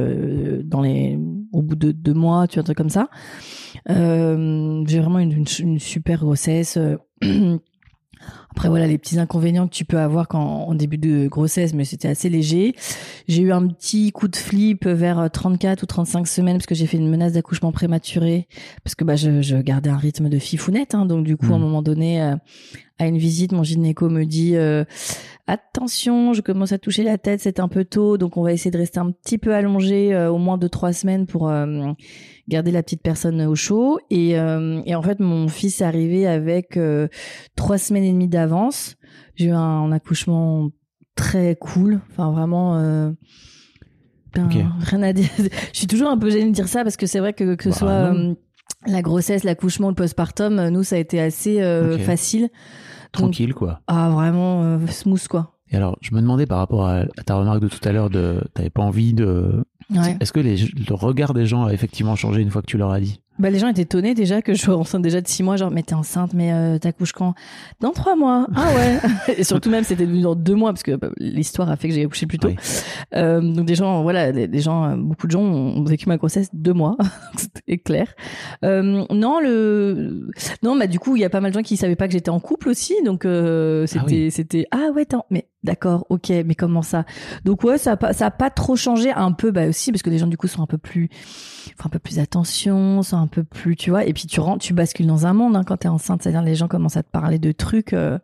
dans 0.65 0.81
les, 0.81 1.17
au 1.53 1.61
bout 1.61 1.75
de 1.75 1.91
deux 1.91 2.13
mois, 2.13 2.47
tu 2.47 2.55
vois, 2.55 2.61
un 2.61 2.63
truc 2.65 2.77
comme 2.77 2.89
ça. 2.89 3.07
J'ai 3.87 4.99
vraiment 4.99 5.19
une, 5.19 5.31
une, 5.31 5.45
une 5.59 5.79
super 5.79 6.19
grossesse. 6.19 6.77
euh, 8.55 8.57
Après, 8.57 8.69
voilà, 8.69 8.87
les 8.87 8.97
petits 8.97 9.19
inconvénients 9.19 9.67
que 9.67 9.73
tu 9.73 9.83
peux 9.85 9.99
avoir 9.99 10.27
quand, 10.27 10.39
en 10.41 10.73
début 10.75 10.97
de 10.97 11.27
grossesse, 11.27 11.73
mais 11.73 11.83
c'était 11.85 12.07
assez 12.07 12.29
léger. 12.29 12.73
J'ai 13.27 13.41
eu 13.41 13.51
un 13.51 13.67
petit 13.67 14.11
coup 14.11 14.27
de 14.29 14.35
flip 14.35 14.85
vers 14.87 15.29
34 15.29 15.83
ou 15.83 15.85
35 15.85 16.25
semaines 16.27 16.57
parce 16.57 16.65
que 16.65 16.75
j'ai 16.75 16.85
fait 16.87 16.97
une 16.97 17.09
menace 17.09 17.33
d'accouchement 17.33 17.71
prématuré 17.71 18.47
parce 18.83 18.95
que 18.95 19.03
bah, 19.03 19.15
je, 19.17 19.41
je 19.41 19.57
gardais 19.57 19.89
un 19.89 19.97
rythme 19.97 20.29
de 20.29 20.39
fifounette. 20.39 20.95
Hein, 20.95 21.05
donc, 21.05 21.25
du 21.25 21.35
coup, 21.37 21.47
à 21.47 21.55
un 21.55 21.57
Mhm. 21.57 21.61
moment 21.63 21.81
donné, 21.81 22.21
euh, 22.21 22.35
à 22.97 23.07
une 23.07 23.17
visite, 23.17 23.51
mon 23.51 23.63
gynéco 23.63 24.07
me 24.09 24.23
dit 24.23 24.55
euh, 24.55 24.85
attention, 25.47 26.33
je 26.33 26.41
commence 26.41 26.71
à 26.71 26.77
toucher 26.77 27.03
la 27.03 27.17
tête, 27.17 27.41
c'est 27.41 27.59
un 27.59 27.67
peu 27.67 27.83
tôt, 27.85 28.17
donc 28.17 28.37
on 28.37 28.41
va 28.43 28.53
essayer 28.53 28.71
de 28.71 28.77
rester 28.77 28.99
un 28.99 29.11
petit 29.11 29.37
peu 29.37 29.53
allongé 29.53 30.13
euh, 30.13 30.31
au 30.31 30.37
moins 30.37 30.57
de 30.57 30.67
trois 30.67 30.93
semaines 30.93 31.25
pour 31.25 31.49
euh, 31.49 31.91
garder 32.47 32.71
la 32.71 32.83
petite 32.83 33.01
personne 33.01 33.41
au 33.41 33.55
chaud. 33.55 33.99
Et, 34.09 34.37
euh, 34.39 34.81
et 34.85 34.95
en 34.95 35.01
fait, 35.01 35.19
mon 35.19 35.47
fils 35.47 35.81
est 35.81 35.85
arrivé 35.85 36.27
avec 36.27 36.77
euh, 36.77 37.07
trois 37.55 37.77
semaines 37.77 38.03
et 38.03 38.11
demie 38.11 38.27
d'avance. 38.27 38.95
J'ai 39.35 39.47
eu 39.47 39.51
un, 39.51 39.59
un 39.59 39.91
accouchement 39.91 40.69
très 41.15 41.55
cool, 41.55 42.01
enfin 42.11 42.31
vraiment. 42.31 42.77
Euh, 42.77 43.11
ben. 44.33 44.49
Rien 44.81 45.03
à 45.03 45.13
dire. 45.13 45.29
Je 45.73 45.77
suis 45.77 45.87
toujours 45.87 46.09
un 46.09 46.17
peu 46.17 46.29
gênée 46.29 46.49
de 46.49 46.55
dire 46.55 46.67
ça 46.67 46.83
parce 46.83 46.97
que 46.97 47.05
c'est 47.05 47.19
vrai 47.19 47.33
que 47.33 47.55
que 47.55 47.63
ce 47.65 47.69
Bah, 47.69 47.75
soit 47.75 47.89
euh, 48.13 48.35
la 48.85 49.01
grossesse, 49.01 49.43
l'accouchement, 49.43 49.89
le 49.89 49.95
postpartum, 49.95 50.69
nous 50.69 50.83
ça 50.83 50.97
a 50.97 50.99
été 50.99 51.21
assez 51.21 51.61
euh, 51.61 51.97
facile. 51.97 52.49
Tranquille, 53.11 53.53
quoi. 53.53 53.79
Ah 53.87 54.09
vraiment 54.09 54.63
euh, 54.63 54.87
smooth 54.87 55.27
quoi. 55.29 55.53
Et 55.71 55.77
alors, 55.77 55.97
je 56.01 56.13
me 56.13 56.21
demandais 56.21 56.45
par 56.45 56.57
rapport 56.59 56.85
à, 56.85 56.99
à 57.17 57.23
ta 57.25 57.35
remarque 57.35 57.61
de 57.61 57.67
tout 57.69 57.79
à 57.87 57.91
l'heure 57.91 58.09
de 58.09 58.41
t'avais 58.53 58.69
pas 58.69 58.83
envie 58.83 59.13
de. 59.13 59.63
Ouais. 59.93 60.17
Est-ce 60.19 60.33
que 60.33 60.39
les, 60.39 60.55
le 60.57 60.93
regard 60.95 61.33
des 61.33 61.45
gens 61.45 61.65
a 61.65 61.73
effectivement 61.73 62.15
changé 62.15 62.41
une 62.41 62.49
fois 62.49 62.61
que 62.61 62.67
tu 62.67 62.77
leur 62.77 62.91
as 62.91 62.99
dit? 62.99 63.19
Bah 63.37 63.49
les 63.49 63.59
gens 63.59 63.67
étaient 63.67 63.81
étonnés 63.81 64.13
déjà 64.13 64.41
que 64.41 64.53
je 64.53 64.61
sois 64.61 64.77
enceinte 64.77 65.01
déjà 65.01 65.19
de 65.19 65.27
six 65.27 65.43
mois, 65.43 65.57
genre 65.57 65.69
mais 65.69 65.83
t'es 65.83 65.93
enceinte, 65.93 66.33
mais 66.33 66.53
euh, 66.53 66.77
t'accouches 66.79 67.11
quand? 67.11 67.33
Dans 67.81 67.91
trois 67.91 68.15
mois. 68.15 68.47
Ah 68.55 68.69
ouais. 68.73 69.35
Et 69.37 69.43
surtout 69.43 69.69
même 69.69 69.83
c'était 69.83 70.07
dans 70.07 70.35
deux 70.35 70.55
mois 70.55 70.71
parce 70.71 70.83
que 70.83 70.95
bah, 70.95 71.09
l'histoire 71.17 71.69
a 71.69 71.75
fait 71.75 71.89
que 71.89 71.93
j'ai 71.93 72.05
accouché 72.05 72.27
plus 72.27 72.39
tôt. 72.39 72.47
Oui. 72.47 72.55
Euh, 73.13 73.41
donc 73.41 73.65
des 73.65 73.75
gens, 73.75 74.03
voilà, 74.03 74.31
des, 74.31 74.47
des 74.47 74.61
gens, 74.61 74.85
euh, 74.85 74.95
beaucoup 74.95 75.27
de 75.27 75.31
gens 75.33 75.41
ont 75.41 75.83
vécu 75.83 76.07
ma 76.07 76.15
grossesse 76.15 76.47
deux 76.53 76.71
mois, 76.73 76.95
c'était 77.35 77.77
clair. 77.77 78.07
Euh, 78.63 79.03
non 79.11 79.41
le, 79.41 80.29
non 80.63 80.77
bah 80.77 80.87
du 80.87 80.97
coup 80.99 81.17
il 81.17 81.21
y 81.21 81.25
a 81.25 81.29
pas 81.29 81.41
mal 81.41 81.51
de 81.51 81.57
gens 81.57 81.63
qui 81.63 81.75
savaient 81.75 81.97
pas 81.97 82.07
que 82.07 82.13
j'étais 82.13 82.29
en 82.29 82.39
couple 82.39 82.69
aussi, 82.69 82.95
donc 83.03 83.25
euh, 83.25 83.85
c'était 83.85 83.99
Ah 84.01 84.05
oui. 84.07 84.31
c'était 84.31 84.65
ah 84.71 84.89
ouais 84.95 85.13
en- 85.13 85.25
mais 85.29 85.49
d'accord 85.65 86.05
ok 86.09 86.29
mais 86.45 86.55
comment 86.55 86.81
ça? 86.81 87.03
Donc 87.43 87.63
ouais 87.63 87.77
ça 87.77 87.91
a 87.93 87.97
pas 87.97 88.13
ça 88.13 88.27
a 88.27 88.31
pas 88.31 88.49
trop 88.49 88.75
changé 88.75 89.11
un 89.11 89.31
peu 89.33 89.51
bah 89.51 89.67
aussi 89.67 89.91
parce 89.91 90.01
que 90.03 90.09
les 90.09 90.17
gens 90.19 90.27
du 90.27 90.37
coup 90.37 90.47
sont 90.47 90.61
un 90.61 90.67
peu 90.67 90.77
plus 90.77 91.09
font 91.77 91.87
un 91.87 91.89
peu 91.89 91.99
plus 91.99 92.19
attention 92.19 93.01
sont 93.03 93.17
un 93.17 93.27
peu 93.27 93.43
plus 93.43 93.75
tu 93.75 93.89
vois 93.89 94.05
et 94.05 94.13
puis 94.13 94.27
tu 94.27 94.39
rentres 94.39 94.63
tu 94.63 94.73
bascules 94.73 95.07
dans 95.07 95.25
un 95.25 95.33
monde 95.33 95.55
hein, 95.55 95.63
quand 95.65 95.77
t'es 95.77 95.87
enceinte 95.89 96.21
c'est 96.23 96.29
à 96.29 96.31
dire 96.31 96.41
les 96.43 96.55
gens 96.55 96.67
commencent 96.69 96.97
à 96.97 97.03
te 97.03 97.09
parler 97.11 97.39
de 97.39 97.51
trucs 97.51 97.91
euh, 97.93 98.17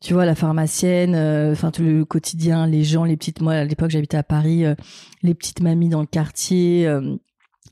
tu 0.00 0.12
vois 0.12 0.26
la 0.26 0.34
pharmacienne 0.34 1.14
euh, 1.14 1.52
enfin 1.52 1.70
tout 1.70 1.82
le 1.82 2.04
quotidien 2.04 2.66
les 2.66 2.84
gens 2.84 3.04
les 3.04 3.16
petites 3.16 3.40
moi 3.40 3.54
à 3.54 3.64
l'époque 3.64 3.90
j'habitais 3.90 4.16
à 4.18 4.22
Paris 4.22 4.64
euh, 4.66 4.74
les 5.22 5.34
petites 5.34 5.60
mamies 5.60 5.88
dans 5.88 6.00
le 6.00 6.06
quartier 6.06 6.86
euh, 6.86 7.14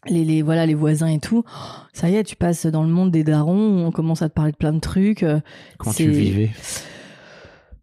les, 0.09 0.25
les 0.25 0.43
voilà 0.43 0.67
les 0.67 0.75
voisins 0.75 1.09
et 1.09 1.19
tout 1.19 1.43
ça 1.93 2.09
y 2.09 2.15
est 2.17 2.23
tu 2.25 2.37
passes 2.37 2.67
dans 2.67 2.83
le 2.85 2.89
monde 2.89 3.11
des 3.11 3.25
darons 3.25 3.85
on 3.87 3.91
commence 3.91 4.23
à 4.23 4.29
te 4.29 4.35
parler 4.35 4.53
de 4.53 4.57
plein 4.57 4.73
de 4.73 4.79
trucs 4.81 5.25
Comment 5.79 5.93
C'est- 5.93 6.05
tu 6.05 6.11
vivais? 6.11 6.51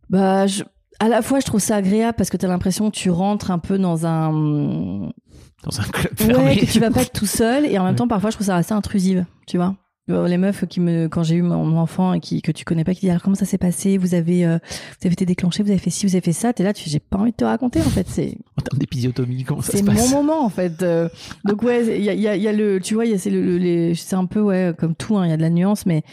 Bah, 0.09 0.45
je- 0.47 0.63
à 1.03 1.07
la 1.09 1.21
fois, 1.21 1.39
je 1.39 1.45
trouve 1.45 1.59
ça 1.59 1.75
agréable 1.77 2.15
parce 2.17 2.29
que 2.29 2.37
tu 2.37 2.45
as 2.45 2.49
l'impression 2.49 2.89
que 2.91 2.95
tu 2.95 3.09
rentres 3.09 3.51
un 3.51 3.59
peu 3.59 3.77
dans 3.77 4.05
un. 4.05 4.31
dans 4.31 5.79
un 5.79 5.83
club 5.91 6.13
Ouais, 6.19 6.25
fermé 6.33 6.57
que 6.57 6.65
tu 6.65 6.79
vas 6.79 6.91
pas 6.91 7.01
être 7.01 7.11
tout 7.13 7.25
seul. 7.25 7.65
Et 7.65 7.77
en 7.77 7.83
même 7.85 7.95
temps, 7.95 8.07
parfois, 8.07 8.29
je 8.29 8.35
trouve 8.37 8.47
ça 8.47 8.55
assez 8.55 8.73
intrusive, 8.73 9.25
tu 9.47 9.57
vois. 9.57 9.75
Euh, 10.09 10.27
Les 10.27 10.37
meufs 10.37 10.65
qui 10.67 10.81
me, 10.81 11.07
quand 11.07 11.23
j'ai 11.23 11.35
eu 11.35 11.41
mon 11.41 11.77
enfant 11.77 12.11
et 12.13 12.19
qui, 12.19 12.41
que 12.41 12.51
tu 12.51 12.65
connais 12.65 12.83
pas, 12.83 12.93
qui 12.93 13.01
disent 13.01 13.11
alors 13.11 13.21
comment 13.21 13.37
ça 13.37 13.45
s'est 13.45 13.57
passé, 13.57 13.97
vous 13.97 14.15
avez, 14.15 14.45
euh, 14.45 14.57
vous 14.99 15.05
avez 15.07 15.13
été 15.13 15.25
déclenché, 15.25 15.63
vous 15.63 15.69
avez 15.69 15.79
fait 15.79 15.89
ci, 15.91 16.05
vous 16.05 16.13
avez 16.13 16.21
fait 16.21 16.33
ça, 16.33 16.51
t'es 16.51 16.63
là, 16.63 16.73
tu 16.73 16.89
j'ai 16.89 16.99
pas 16.99 17.17
envie 17.19 17.31
de 17.31 17.37
te 17.37 17.45
raconter 17.45 17.79
en 17.79 17.83
fait, 17.85 18.05
c'est, 18.09 18.35
En 18.59 18.61
termes 18.61 18.79
d'épisiotomie, 18.79 19.45
comment 19.45 19.61
ça 19.61 19.71
c'est 19.71 19.77
se 19.77 19.83
mon 19.85 19.93
passe 19.93 20.11
moment 20.11 20.43
en 20.43 20.49
fait. 20.49 20.83
Euh, 20.83 21.07
donc 21.45 21.63
ouais, 21.63 21.97
il 21.97 22.03
y 22.03 22.09
a, 22.09 22.13
y, 22.15 22.27
a, 22.27 22.35
y 22.35 22.47
a 22.49 22.51
le, 22.51 22.81
tu 22.81 22.95
vois, 22.95 23.05
il 23.05 23.11
y 23.11 23.15
a 23.15 23.17
c'est 23.17 23.29
le, 23.29 23.41
le- 23.41 23.57
les, 23.57 23.95
c'est 23.95 24.17
un 24.17 24.25
peu 24.25 24.41
ouais 24.41 24.73
comme 24.77 24.93
tout, 24.93 25.15
hein, 25.17 25.25
il 25.25 25.29
y 25.29 25.33
a 25.33 25.37
de 25.37 25.41
la 25.41 25.49
nuance, 25.49 25.85
mais 25.85 26.03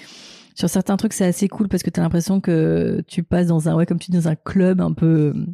sur 0.61 0.69
certains 0.71 0.97
trucs 0.97 1.13
c'est 1.15 1.25
assez 1.27 1.49
cool 1.49 1.69
parce 1.69 1.83
que 1.83 1.91
t'as 1.91 2.03
l'impression 2.03 2.41
que 2.41 3.03
tu 3.09 3.23
passes 3.23 3.47
dans 3.49 3.69
un 3.69 3.75
ouais 3.75 3.87
comme 3.87 3.99
tu 3.99 4.11
dis 4.11 4.19
dans 4.19 4.29
un 4.29 4.37
club 4.37 4.81
un 4.81 4.93
peu. 4.93 5.33
euh, 5.35 5.47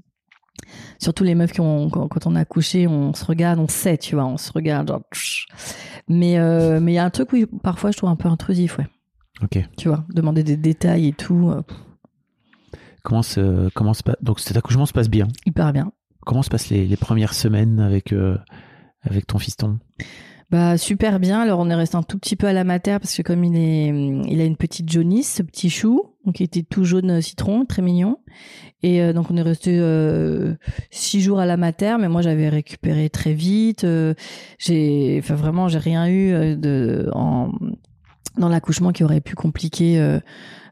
Surtout 1.00 1.22
les 1.22 1.34
meufs 1.34 1.52
qui 1.52 1.60
ont 1.60 1.90
quand, 1.90 2.08
quand 2.08 2.26
on 2.26 2.34
a 2.34 2.40
accouché, 2.40 2.86
on 2.88 3.12
se 3.14 3.24
regarde, 3.26 3.58
on 3.60 3.68
sait, 3.68 3.98
tu 3.98 4.14
vois, 4.16 4.24
on 4.24 4.36
se 4.38 4.50
regarde 4.52 4.88
genre. 4.88 5.02
Mais 6.08 6.38
euh, 6.38 6.80
mais 6.80 6.92
il 6.92 6.94
y 6.94 6.98
a 6.98 7.04
un 7.04 7.10
truc 7.10 7.32
oui 7.32 7.46
parfois 7.62 7.90
je 7.90 7.96
trouve 7.98 8.08
un 8.10 8.16
peu 8.16 8.28
intrusif, 8.28 8.78
ouais. 8.78 8.86
Ok. 9.42 9.58
Tu 9.76 9.88
vois, 9.88 10.04
demander 10.14 10.42
des 10.42 10.56
détails 10.56 11.08
et 11.08 11.12
tout, 11.12 11.50
euh, 11.50 11.62
Comment 13.02 13.22
se, 13.22 13.68
comment 13.74 13.94
se 13.94 14.02
passe 14.02 14.16
Donc 14.22 14.40
cet 14.40 14.56
accouchement 14.56 14.86
se 14.86 14.92
passe 14.92 15.08
bien? 15.08 15.28
hyper 15.44 15.72
bien. 15.72 15.92
Comment 16.24 16.42
se 16.42 16.50
passent 16.50 16.70
les, 16.70 16.86
les 16.88 16.96
premières 16.96 17.34
semaines 17.34 17.78
avec, 17.78 18.12
euh, 18.12 18.36
avec 19.02 19.26
ton 19.28 19.38
fiston? 19.38 19.78
Bah 20.50 20.78
super 20.78 21.18
bien. 21.18 21.40
Alors 21.40 21.58
on 21.58 21.68
est 21.70 21.74
resté 21.74 21.96
un 21.96 22.04
tout 22.04 22.18
petit 22.18 22.36
peu 22.36 22.46
à 22.46 22.52
la 22.52 22.62
mater 22.62 22.98
parce 23.00 23.16
que 23.16 23.22
comme 23.22 23.42
il 23.42 23.56
est, 23.56 23.88
il 24.30 24.40
a 24.40 24.44
une 24.44 24.56
petite 24.56 24.90
jaunisse, 24.90 25.34
ce 25.34 25.42
petit 25.42 25.70
chou, 25.70 26.14
donc 26.24 26.38
il 26.38 26.44
était 26.44 26.62
tout 26.62 26.84
jaune 26.84 27.18
euh, 27.18 27.20
citron, 27.20 27.64
très 27.64 27.82
mignon. 27.82 28.18
Et 28.84 29.02
euh, 29.02 29.12
donc 29.12 29.30
on 29.32 29.36
est 29.36 29.42
resté 29.42 29.76
euh, 29.76 30.54
six 30.90 31.20
jours 31.20 31.40
à 31.40 31.46
la 31.46 31.56
mater, 31.56 31.96
mais 31.98 32.08
moi 32.08 32.22
j'avais 32.22 32.48
récupéré 32.48 33.10
très 33.10 33.32
vite. 33.32 33.84
j'ai, 34.58 35.18
enfin 35.20 35.34
vraiment 35.34 35.66
j'ai 35.66 35.78
rien 35.78 36.08
eu 36.08 36.56
de 36.56 37.10
en 37.12 37.50
dans 38.38 38.48
l'accouchement 38.48 38.92
qui 38.92 39.02
aurait 39.02 39.22
pu 39.22 39.34
compliquer 39.34 40.20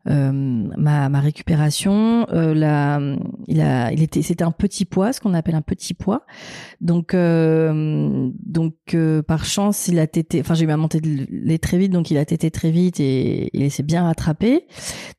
ma, 0.07 1.09
ma 1.09 1.21
récupération. 1.21 2.27
Euh, 2.33 2.55
la, 2.55 3.01
il 3.49 3.61
a, 3.61 3.93
il 3.93 4.03
était, 4.03 4.23
c'était 4.23 4.45
un 4.45 4.51
petit 4.51 4.85
poids, 4.85 5.13
ce 5.13 5.21
qu'on 5.21 5.35
appelle 5.35 5.55
un 5.55 5.63
petit 5.63 5.95
poids. 5.95 6.27
Donc, 6.81 7.15
euh, 7.15 8.31
donc 8.45 8.75
euh, 8.95 9.23
par 9.23 9.45
chance, 9.45 9.89
il 9.89 9.99
a 9.99 10.07
tété. 10.07 10.41
Enfin, 10.41 10.55
j'ai 10.55 10.65
eu 10.65 10.67
ma 10.67 10.77
montée 10.77 11.01
de 11.01 11.27
lait 11.31 11.59
très 11.59 11.79
vite, 11.79 11.93
donc 11.93 12.11
il 12.11 12.19
a 12.19 12.25
tété 12.25 12.51
très 12.51 12.71
vite 12.71 13.01
et 13.01 13.51
il 13.55 13.71
s'est 13.71 13.83
bien 13.83 14.05
rattrapé. 14.05 14.67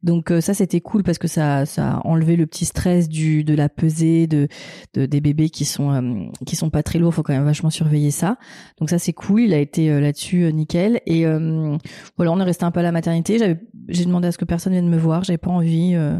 Donc 0.04 0.32
euh, 0.32 0.42
ça, 0.42 0.54
c'était 0.54 0.82
cool 0.82 1.04
parce 1.04 1.18
que 1.18 1.28
ça, 1.28 1.66
ça 1.66 1.94
a 1.94 2.08
enlevé 2.08 2.36
le 2.36 2.46
petit 2.46 2.66
stress 2.66 3.10
du 3.10 3.44
de 3.44 3.56
la 3.56 3.70
pesée 3.70 4.28
de, 4.28 4.48
de 4.94 5.06
des 5.06 5.22
bébés 5.22 5.50
qui 5.50 5.66
sont 5.66 5.92
euh, 5.92 6.26
qui 6.46 6.56
sont 6.56 6.70
pas 6.70 6.84
très 6.84 7.00
lourds. 7.00 7.14
Faut 7.14 7.24
quand 7.24 7.34
même 7.34 7.46
vachement 7.46 7.70
surveiller 7.72 8.12
ça. 8.12 8.38
Donc 8.80 8.90
ça, 8.90 9.00
c'est 9.00 9.14
cool. 9.14 9.42
Il 9.42 9.54
a 9.54 9.60
été 9.60 9.90
euh, 9.90 10.00
là-dessus 10.00 10.44
euh, 10.44 10.50
nickel. 10.52 11.02
Et 11.06 11.26
euh, 11.26 11.78
voilà, 12.18 12.32
on 12.32 12.40
est 12.40 12.44
resté 12.44 12.66
un 12.66 12.72
peu 12.72 12.82
à 12.82 12.84
la 12.84 12.92
maternité. 12.92 13.40
J'avais, 13.40 13.60
j'ai 13.88 14.06
demandé 14.06 14.28
à 14.28 14.32
ce 14.32 14.38
que 14.38 14.46
personne 14.46 14.75
vienne 14.76 14.90
me 14.90 14.98
voir. 14.98 15.24
J'avais 15.24 15.38
pas 15.38 15.52
envie. 15.52 15.96
Euh, 15.96 16.18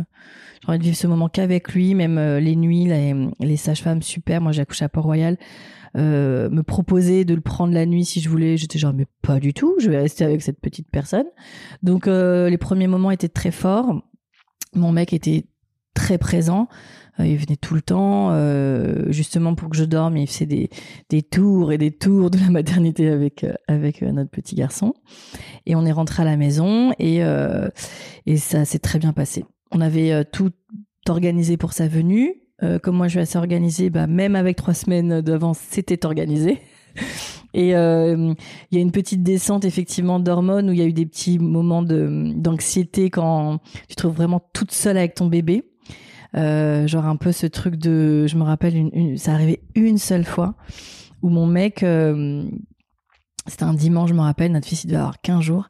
j'ai 0.64 0.70
envie 0.70 0.80
de 0.80 0.84
vivre 0.84 0.98
ce 0.98 1.08
moment 1.08 1.30
qu'avec 1.30 1.74
lui, 1.74 1.94
même 1.94 2.18
euh, 2.18 2.40
les 2.40 2.56
nuits, 2.56 2.88
les, 3.40 3.58
sages-femmes 3.58 4.02
super. 4.02 4.42
Moi, 4.42 4.52
j'ai 4.52 4.62
accouché 4.62 4.86
à 4.86 4.90
Port-Royal. 4.90 5.38
euh, 5.98 6.50
me 6.50 6.62
proposer 6.62 7.24
de 7.24 7.34
le 7.34 7.42
prendre 7.42 7.74
la 7.74 7.86
nuit 7.86 8.04
si 8.04 8.20
je 8.20 8.30
voulais. 8.30 8.58
J'étais 8.58 8.80
genre 8.80 8.94
mais 8.94 9.06
pas 9.22 9.40
du 9.40 9.54
tout, 9.54 9.76
je 9.80 9.90
vais 9.90 9.98
rester 9.98 10.26
avec 10.26 10.42
cette 10.42 10.60
petite 10.60 10.90
personne. 10.92 11.26
Donc 11.84 12.08
les 12.08 12.58
premiers 12.58 12.88
moments 12.88 13.12
étaient 13.12 13.30
très 13.30 13.52
forts. 13.52 14.02
Mon 14.74 14.92
mec 14.92 15.14
était 15.14 15.46
très 15.94 16.18
présent. 16.18 16.68
Euh, 17.20 17.26
il 17.26 17.38
venait 17.38 17.56
tout 17.56 17.76
le 17.76 17.82
temps, 17.82 18.30
euh, 18.32 19.12
justement 19.12 19.56
pour 19.56 19.70
que 19.70 19.78
je 19.78 19.84
dorme. 19.86 20.18
Il 20.18 20.28
faisait 20.28 20.46
des, 20.46 20.70
des 21.10 21.22
tours 21.22 21.72
et 21.72 21.78
des 21.78 21.92
tours 21.92 22.30
de 22.30 22.38
la 22.38 22.50
maternité 22.50 23.10
avec 23.10 23.44
euh, 23.44 23.54
avec 23.68 24.02
notre 24.02 24.30
petit 24.30 24.56
garçon. 24.56 24.94
Et 25.66 25.76
on 25.76 25.86
est 25.86 25.92
rentré 25.92 26.24
à 26.24 26.26
la 26.26 26.38
maison 26.38 26.94
et 27.00 27.22
et 28.26 28.38
ça 28.38 28.66
s'est 28.66 28.80
très 28.80 29.00
bien 29.00 29.14
passé. 29.14 29.46
On 29.72 29.82
avait 29.82 30.26
tout 30.26 30.52
organisé 31.10 31.58
pour 31.58 31.74
sa 31.74 31.88
venue. 31.88 32.36
Comme 32.82 32.96
moi 32.96 33.08
je 33.08 33.12
suis 33.12 33.20
assez 33.20 33.38
organisée, 33.38 33.90
bah, 33.90 34.08
même 34.08 34.36
avec 34.36 34.56
trois 34.58 34.74
semaines 34.74 35.22
d'avance, 35.22 35.60
c'était 35.70 36.06
organisé. 36.06 36.60
Et 37.54 37.70
il 37.70 38.36
y 38.72 38.78
a 38.78 38.82
une 38.82 38.92
petite 38.92 39.24
descente 39.24 39.64
effectivement 39.64 40.20
d'hormones 40.20 40.70
où 40.70 40.74
il 40.74 40.80
y 40.80 40.82
a 40.82 40.86
eu 40.86 40.94
des 40.94 41.06
petits 41.06 41.40
moments 41.40 41.82
d'anxiété 41.84 43.10
quand 43.10 43.60
tu 43.88 43.96
te 43.96 44.02
trouves 44.04 44.16
vraiment 44.16 44.42
toute 44.54 44.72
seule 44.72 44.98
avec 44.98 45.16
ton 45.16 45.28
bébé. 45.28 45.64
Euh, 46.36 46.86
genre 46.86 47.06
un 47.06 47.16
peu 47.16 47.32
ce 47.32 47.48
truc 47.48 47.78
de, 47.78 48.28
je 48.28 48.36
me 48.36 48.44
rappelle, 48.44 48.76
une, 48.76 49.18
ça 49.18 49.34
arrivait 49.34 49.62
une 49.74 49.98
seule 49.98 50.26
fois 50.26 50.56
où 51.22 51.30
mon 51.30 51.48
mec, 51.48 51.82
euh, 51.82 52.44
c'était 53.48 53.64
un 53.64 53.74
dimanche, 53.74 54.10
je 54.10 54.16
me 54.16 54.22
rappelle, 54.22 54.52
notre 54.52 54.68
fils 54.68 54.84
il 54.84 54.88
devait 54.88 55.00
avoir 55.00 55.22
15 55.22 55.42
jours. 55.42 55.70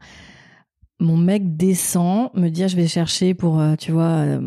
Mon 0.99 1.17
mec 1.17 1.55
descend, 1.55 2.29
me 2.33 2.49
dit 2.49 2.63
ah, 2.63 2.67
je 2.67 2.77
vais 2.77 2.87
chercher 2.87 3.33
pour, 3.33 3.59
euh, 3.59 3.75
tu 3.75 3.91
vois, 3.91 4.39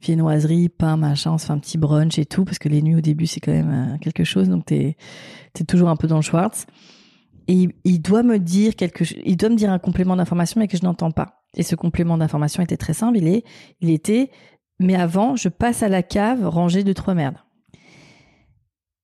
viennoiserie, 0.00 0.68
pain, 0.68 0.96
machin, 0.96 1.32
on 1.32 1.38
se 1.38 1.46
fait 1.46 1.52
un 1.52 1.58
petit 1.58 1.78
brunch 1.78 2.18
et 2.18 2.26
tout, 2.26 2.44
parce 2.44 2.58
que 2.58 2.68
les 2.68 2.82
nuits 2.82 2.96
au 2.96 3.00
début 3.00 3.26
c'est 3.26 3.40
quand 3.40 3.52
même 3.52 3.98
quelque 4.00 4.22
chose, 4.22 4.48
donc 4.48 4.66
t'es 4.66 4.96
es 5.58 5.64
toujours 5.64 5.88
un 5.88 5.96
peu 5.96 6.06
dans 6.06 6.16
le 6.16 6.22
Schwartz. 6.22 6.66
Et 7.46 7.54
il, 7.54 7.72
il 7.84 8.00
doit 8.00 8.22
me 8.22 8.38
dire 8.38 8.76
quelque, 8.76 9.04
il 9.24 9.36
doit 9.36 9.48
me 9.48 9.56
dire 9.56 9.72
un 9.72 9.78
complément 9.78 10.16
d'information 10.16 10.60
mais 10.60 10.68
que 10.68 10.76
je 10.76 10.84
n'entends 10.84 11.10
pas. 11.10 11.44
Et 11.56 11.62
ce 11.62 11.74
complément 11.74 12.18
d'information 12.18 12.62
était 12.62 12.76
très 12.76 12.94
simple, 12.94 13.18
il 13.18 13.28
est, 13.28 13.44
il 13.80 13.90
était, 13.90 14.30
mais 14.80 14.94
avant 14.94 15.36
je 15.36 15.48
passe 15.48 15.82
à 15.82 15.88
la 15.88 16.02
cave 16.02 16.46
ranger 16.46 16.84
deux 16.84 16.94
trois 16.94 17.14
merdes. 17.14 17.38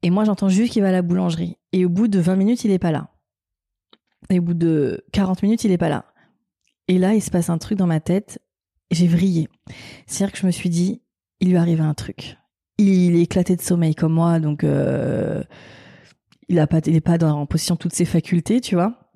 Et 0.02 0.10
moi 0.10 0.24
j'entends 0.24 0.48
juste 0.48 0.72
qu'il 0.72 0.82
va 0.82 0.88
à 0.88 0.92
la 0.92 1.02
boulangerie. 1.02 1.56
Et 1.72 1.84
au 1.84 1.88
bout 1.88 2.08
de 2.08 2.18
20 2.18 2.36
minutes 2.36 2.64
il 2.64 2.70
est 2.70 2.78
pas 2.78 2.92
là. 2.92 3.10
Et 4.28 4.38
au 4.38 4.42
bout 4.42 4.54
de 4.54 5.04
40 5.12 5.42
minutes 5.42 5.64
il 5.64 5.72
est 5.72 5.78
pas 5.78 5.88
là. 5.88 6.06
Et 6.90 6.98
là, 6.98 7.14
il 7.14 7.22
se 7.22 7.30
passe 7.30 7.50
un 7.50 7.58
truc 7.58 7.78
dans 7.78 7.86
ma 7.86 8.00
tête. 8.00 8.40
J'ai 8.90 9.06
vrillé. 9.06 9.48
C'est-à-dire 10.08 10.32
que 10.32 10.40
je 10.40 10.46
me 10.46 10.50
suis 10.50 10.70
dit, 10.70 11.02
il 11.38 11.50
lui 11.50 11.56
arrive 11.56 11.80
un 11.80 11.94
truc. 11.94 12.36
Il 12.78 13.14
est 13.14 13.22
éclaté 13.22 13.54
de 13.54 13.60
sommeil 13.60 13.94
comme 13.94 14.12
moi, 14.12 14.40
donc 14.40 14.64
euh, 14.64 15.44
il 16.48 16.58
a 16.58 16.66
pas, 16.66 16.80
dans, 16.80 17.42
en 17.42 17.46
position 17.46 17.76
de 17.76 17.78
toutes 17.78 17.94
ses 17.94 18.04
facultés, 18.04 18.60
tu 18.60 18.74
vois. 18.74 19.12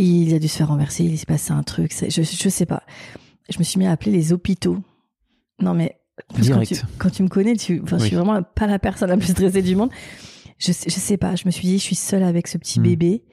Il 0.00 0.34
a 0.34 0.40
dû 0.40 0.48
se 0.48 0.56
faire 0.56 0.66
renverser. 0.66 1.04
Il 1.04 1.16
s'est 1.16 1.26
passé 1.26 1.52
un 1.52 1.62
truc. 1.62 1.92
Je, 1.92 2.22
je 2.22 2.48
sais 2.48 2.66
pas. 2.66 2.82
Je 3.48 3.60
me 3.60 3.62
suis 3.62 3.78
mis 3.78 3.86
à 3.86 3.92
appeler 3.92 4.10
les 4.10 4.32
hôpitaux. 4.32 4.78
Non 5.60 5.74
mais 5.74 5.98
Direct. 6.38 6.68
Quand, 6.70 6.76
tu, 6.76 6.82
quand 6.98 7.10
tu 7.10 7.22
me 7.22 7.28
connais, 7.28 7.56
tu, 7.56 7.80
enfin, 7.82 7.96
je 7.98 8.02
Oui. 8.02 8.08
suis 8.08 8.16
vraiment 8.16 8.42
pas 8.42 8.66
la 8.66 8.78
personne 8.78 9.08
la 9.08 9.16
plus 9.16 9.28
stressée 9.32 9.62
du 9.62 9.74
monde. 9.76 9.90
Je, 10.58 10.70
sais- 10.72 10.88
je 10.90 10.94
sais 10.94 11.16
pas. 11.16 11.34
Je 11.36 11.44
me 11.46 11.50
suis 11.50 11.66
dit, 11.66 11.78
je 11.78 11.82
suis 11.82 11.94
seule 11.94 12.22
avec 12.22 12.46
ce 12.48 12.58
petit 12.58 12.78
Hmm. 12.80 12.84
bébé, 12.84 13.24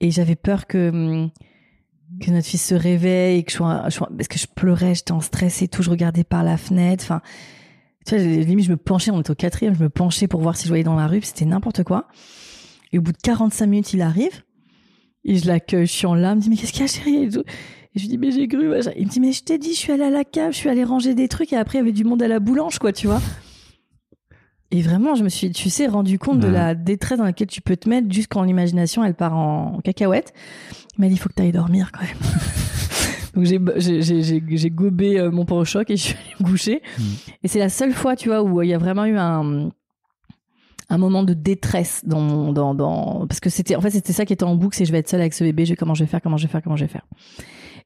et 0.00 0.10
j'avais 0.10 0.36
peur 0.36 0.66
que 0.66 1.26
que 2.20 2.30
notre 2.30 2.46
fils 2.46 2.64
se 2.64 2.74
réveille 2.74 3.38
et 3.38 3.42
que 3.42 3.50
je 3.50 3.56
sois, 3.56 3.84
je 3.86 3.94
sois- 3.94 4.10
parce 4.14 4.28
que 4.28 4.38
je 4.38 4.46
pleurais, 4.46 4.94
j'étais 4.94 5.12
en 5.12 5.20
stress 5.22 5.62
et 5.62 5.68
tout, 5.68 5.82
je 5.82 5.88
regardais 5.90 6.24
par 6.24 6.44
la 6.44 6.58
fenêtre. 6.58 7.02
Enfin, 7.04 7.22
tu 8.06 8.14
vois, 8.16 8.22
limite 8.24 8.66
je 8.66 8.70
me 8.70 8.76
penchais, 8.76 9.10
on 9.10 9.20
était 9.20 9.30
au 9.30 9.34
quatrième, 9.34 9.74
je 9.74 9.82
me 9.82 9.88
penchais 9.88 10.28
pour 10.28 10.40
voir 10.42 10.54
si 10.56 10.64
je 10.64 10.68
voyais 10.68 10.84
dans 10.84 10.94
la 10.94 11.06
rue, 11.06 11.22
c'était 11.22 11.46
n'importe 11.46 11.82
quoi. 11.84 12.08
Et 12.92 12.98
au 12.98 13.00
bout 13.00 13.12
de 13.12 13.16
45 13.16 13.66
minutes, 13.66 13.94
il 13.94 14.02
arrive 14.02 14.42
et 15.24 15.36
je 15.36 15.46
l'accueille, 15.46 15.86
je 15.86 15.92
suis 15.92 16.06
en 16.06 16.14
larmes, 16.14 16.36
me 16.38 16.42
dit 16.42 16.50
mais 16.50 16.56
qu'est-ce 16.56 16.72
qu'il 16.72 16.82
y 16.82 16.84
a 16.84 16.86
chérie 16.88 17.24
et, 17.24 17.28
tout. 17.30 17.44
Et 17.94 17.98
je 17.98 18.04
lui 18.04 18.08
dis 18.08 18.18
mais 18.18 18.30
j'ai 18.30 18.48
cru. 18.48 18.68
machin. 18.68 18.92
Il 18.96 19.06
me 19.06 19.10
dit 19.10 19.20
mais 19.20 19.32
je 19.32 19.42
t'ai 19.42 19.58
dit, 19.58 19.74
je 19.74 19.78
suis 19.78 19.92
allée 19.92 20.04
à 20.04 20.10
la 20.10 20.24
cave, 20.24 20.52
je 20.52 20.56
suis 20.56 20.68
allée 20.68 20.84
ranger 20.84 21.14
des 21.14 21.28
trucs 21.28 21.52
et 21.52 21.56
après 21.56 21.78
il 21.78 21.80
y 21.80 21.84
avait 21.84 21.92
du 21.92 22.04
monde 22.04 22.22
à 22.22 22.28
la 22.28 22.40
boulange 22.40 22.78
quoi, 22.78 22.92
tu 22.92 23.06
vois. 23.06 23.20
Et 24.74 24.80
vraiment, 24.80 25.14
je 25.14 25.22
me 25.22 25.28
suis, 25.28 25.50
tu 25.50 25.68
sais, 25.68 25.86
rendu 25.86 26.18
compte 26.18 26.40
de 26.40 26.48
la 26.48 26.74
détresse 26.74 27.18
dans 27.18 27.24
laquelle 27.24 27.46
tu 27.46 27.60
peux 27.60 27.76
te 27.76 27.90
mettre 27.90 28.10
juste 28.10 28.28
quand 28.32 28.42
l'imagination 28.42 29.04
elle 29.04 29.14
part 29.14 29.36
en 29.36 29.80
cacahuète. 29.84 30.32
Il 30.96 31.02
m'a 31.02 31.08
dit, 31.08 31.14
il 31.14 31.18
faut 31.18 31.28
que 31.28 31.34
tu 31.34 31.42
ailles 31.42 31.52
dormir 31.52 31.92
quand 31.92 32.00
même. 32.00 32.16
Donc 33.34 33.44
j'ai 33.44 34.70
gobé 34.70 35.18
euh, 35.18 35.30
mon 35.30 35.44
pare-choc 35.44 35.90
et 35.90 35.96
je 35.96 36.02
suis 36.02 36.14
allée 36.14 36.34
me 36.40 36.46
coucher. 36.46 36.82
Mm. 36.98 37.02
Et 37.44 37.48
c'est 37.48 37.58
la 37.58 37.68
seule 37.68 37.92
fois, 37.92 38.16
tu 38.16 38.30
vois, 38.30 38.42
où 38.42 38.62
il 38.62 38.70
y 38.70 38.74
a 38.74 38.78
vraiment 38.78 39.04
eu 39.04 39.18
un 39.18 39.70
un 40.88 40.98
moment 40.98 41.22
de 41.22 41.32
détresse 41.32 42.02
dans 42.04 42.52
dans 42.52 42.74
dans 42.74 43.26
parce 43.26 43.40
que 43.40 43.48
c'était 43.48 43.76
en 43.76 43.80
fait 43.80 43.90
c'était 43.90 44.12
ça 44.12 44.26
qui 44.26 44.34
était 44.34 44.44
en 44.44 44.56
boucle 44.56 44.76
c'est 44.76 44.84
je 44.84 44.92
vais 44.92 44.98
être 44.98 45.08
seule 45.08 45.22
avec 45.22 45.32
ce 45.32 45.42
bébé 45.42 45.64
je 45.64 45.70
vais 45.70 45.76
comment 45.76 45.94
je 45.94 46.04
vais 46.04 46.10
faire 46.10 46.20
comment 46.20 46.36
je 46.36 46.46
vais 46.46 46.52
faire 46.52 46.60
comment 46.62 46.76
je 46.76 46.84
vais 46.84 46.90
faire 46.90 47.06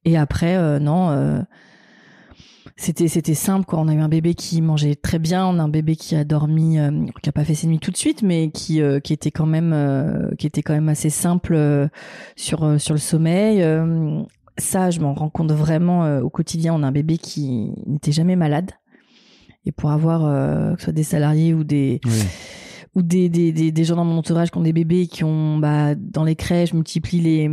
et 0.07 0.16
après 0.16 0.57
euh, 0.57 0.79
non 0.79 1.11
euh, 1.11 1.42
c'était 2.79 3.35
simple 3.35 3.64
quoi. 3.64 3.81
On 3.81 3.88
a 3.88 3.95
eu 3.95 4.01
un 4.01 4.09
bébé 4.09 4.35
qui 4.35 4.61
mangeait 4.62 4.95
très 4.95 5.19
bien 5.19 5.47
on 5.47 5.59
a 5.59 5.62
un 5.62 5.69
bébé 5.69 5.97
qui 5.97 6.14
a 6.14 6.25
dormi 6.25 6.79
euh, 6.79 6.90
qui 7.23 7.29
a 7.29 7.33
pas 7.33 7.45
fait 7.45 7.55
ses 7.55 7.66
nuits 7.66 7.79
tout 7.79 7.90
de 7.90 7.97
suite 7.97 8.23
mais 8.23 8.51
qui 8.51 8.81
était 8.81 9.31
quand 9.31 9.47
même 9.47 10.31
qui 10.38 10.47
était 10.47 10.62
quand 10.62 10.75
même 10.75 10.88
assez 10.88 11.11
simple 11.11 11.88
sur 12.37 12.66
le 12.66 12.79
sommeil. 12.79 13.64
Ça 14.59 14.90
je 14.90 15.01
m'en 15.01 15.14
rends 15.14 15.31
compte 15.31 15.53
vraiment 15.53 16.19
au 16.19 16.31
quotidien. 16.31 16.75
On 16.75 16.83
a 16.83 16.87
un 16.87 16.92
bébé 16.92 17.19
qui 17.19 17.73
n'était 17.87 18.12
jamais 18.12 18.37
malade. 18.37 18.73
Et 19.64 19.73
pour 19.73 19.90
avoir 19.90 20.21
que 20.75 20.81
ce 20.81 20.85
soit 20.85 20.92
des 20.92 21.03
salariés 21.03 21.55
ou 21.55 21.64
des. 21.64 22.01
Ou 22.97 23.03
des, 23.03 23.29
des, 23.29 23.53
des, 23.53 23.71
des 23.71 23.85
gens 23.85 23.95
dans 23.95 24.05
mon 24.07 24.17
entourage 24.19 24.51
qui 24.51 24.57
ont 24.59 24.63
des 24.63 24.73
bébés 24.73 25.07
qui 25.07 25.23
ont 25.23 25.59
bah, 25.59 25.95
dans 25.95 26.25
les 26.25 26.35
crèches 26.35 26.73
multiplient 26.73 27.21
les 27.21 27.51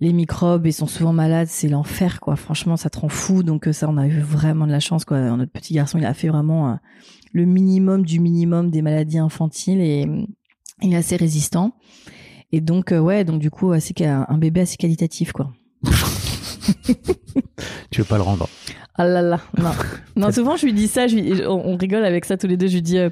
les 0.00 0.12
microbes 0.12 0.66
et 0.66 0.72
sont 0.72 0.86
souvent 0.86 1.12
malades 1.12 1.48
c'est 1.50 1.68
l'enfer 1.68 2.20
quoi. 2.20 2.36
Franchement 2.36 2.76
ça 2.76 2.88
te 2.88 2.98
rend 3.00 3.08
fou. 3.08 3.42
Donc 3.42 3.66
euh, 3.66 3.72
ça 3.72 3.88
on 3.90 3.96
a 3.98 4.06
eu 4.06 4.20
vraiment 4.20 4.66
de 4.66 4.72
la 4.72 4.78
chance 4.80 5.04
quoi. 5.04 5.18
Notre 5.36 5.50
petit 5.52 5.74
garçon 5.74 5.98
il 5.98 6.06
a 6.06 6.14
fait 6.14 6.28
vraiment 6.28 6.70
euh, 6.70 6.74
le 7.32 7.44
minimum 7.44 8.04
du 8.04 8.20
minimum 8.20 8.70
des 8.70 8.82
maladies 8.82 9.18
infantiles 9.18 9.80
et 9.80 10.06
il 10.80 10.92
est 10.92 10.96
assez 10.96 11.16
résistant. 11.16 11.74
Et 12.52 12.60
donc 12.60 12.92
euh, 12.92 13.00
ouais 13.00 13.24
donc 13.24 13.40
du 13.40 13.50
coup 13.50 13.72
assez 13.72 13.92
un, 14.04 14.26
un 14.28 14.38
bébé 14.38 14.60
assez 14.60 14.76
qualitatif 14.76 15.32
quoi. 15.32 15.50
Tu 17.90 18.00
veux 18.00 18.06
pas 18.06 18.16
le 18.16 18.22
rendre. 18.22 18.48
ah 18.94 19.04
là 19.06 19.20
là 19.22 19.40
non. 19.58 19.70
Non 20.16 20.30
souvent 20.32 20.56
je 20.56 20.66
lui 20.66 20.72
dis 20.72 20.86
ça 20.88 21.06
je 21.08 21.16
lui- 21.16 21.46
on, 21.46 21.68
on 21.70 21.76
rigole 21.76 22.04
avec 22.04 22.24
ça 22.24 22.36
tous 22.36 22.46
les 22.46 22.56
deux. 22.56 22.68
Je 22.68 22.74
lui 22.74 22.82
dis 22.82 22.98
euh, 22.98 23.10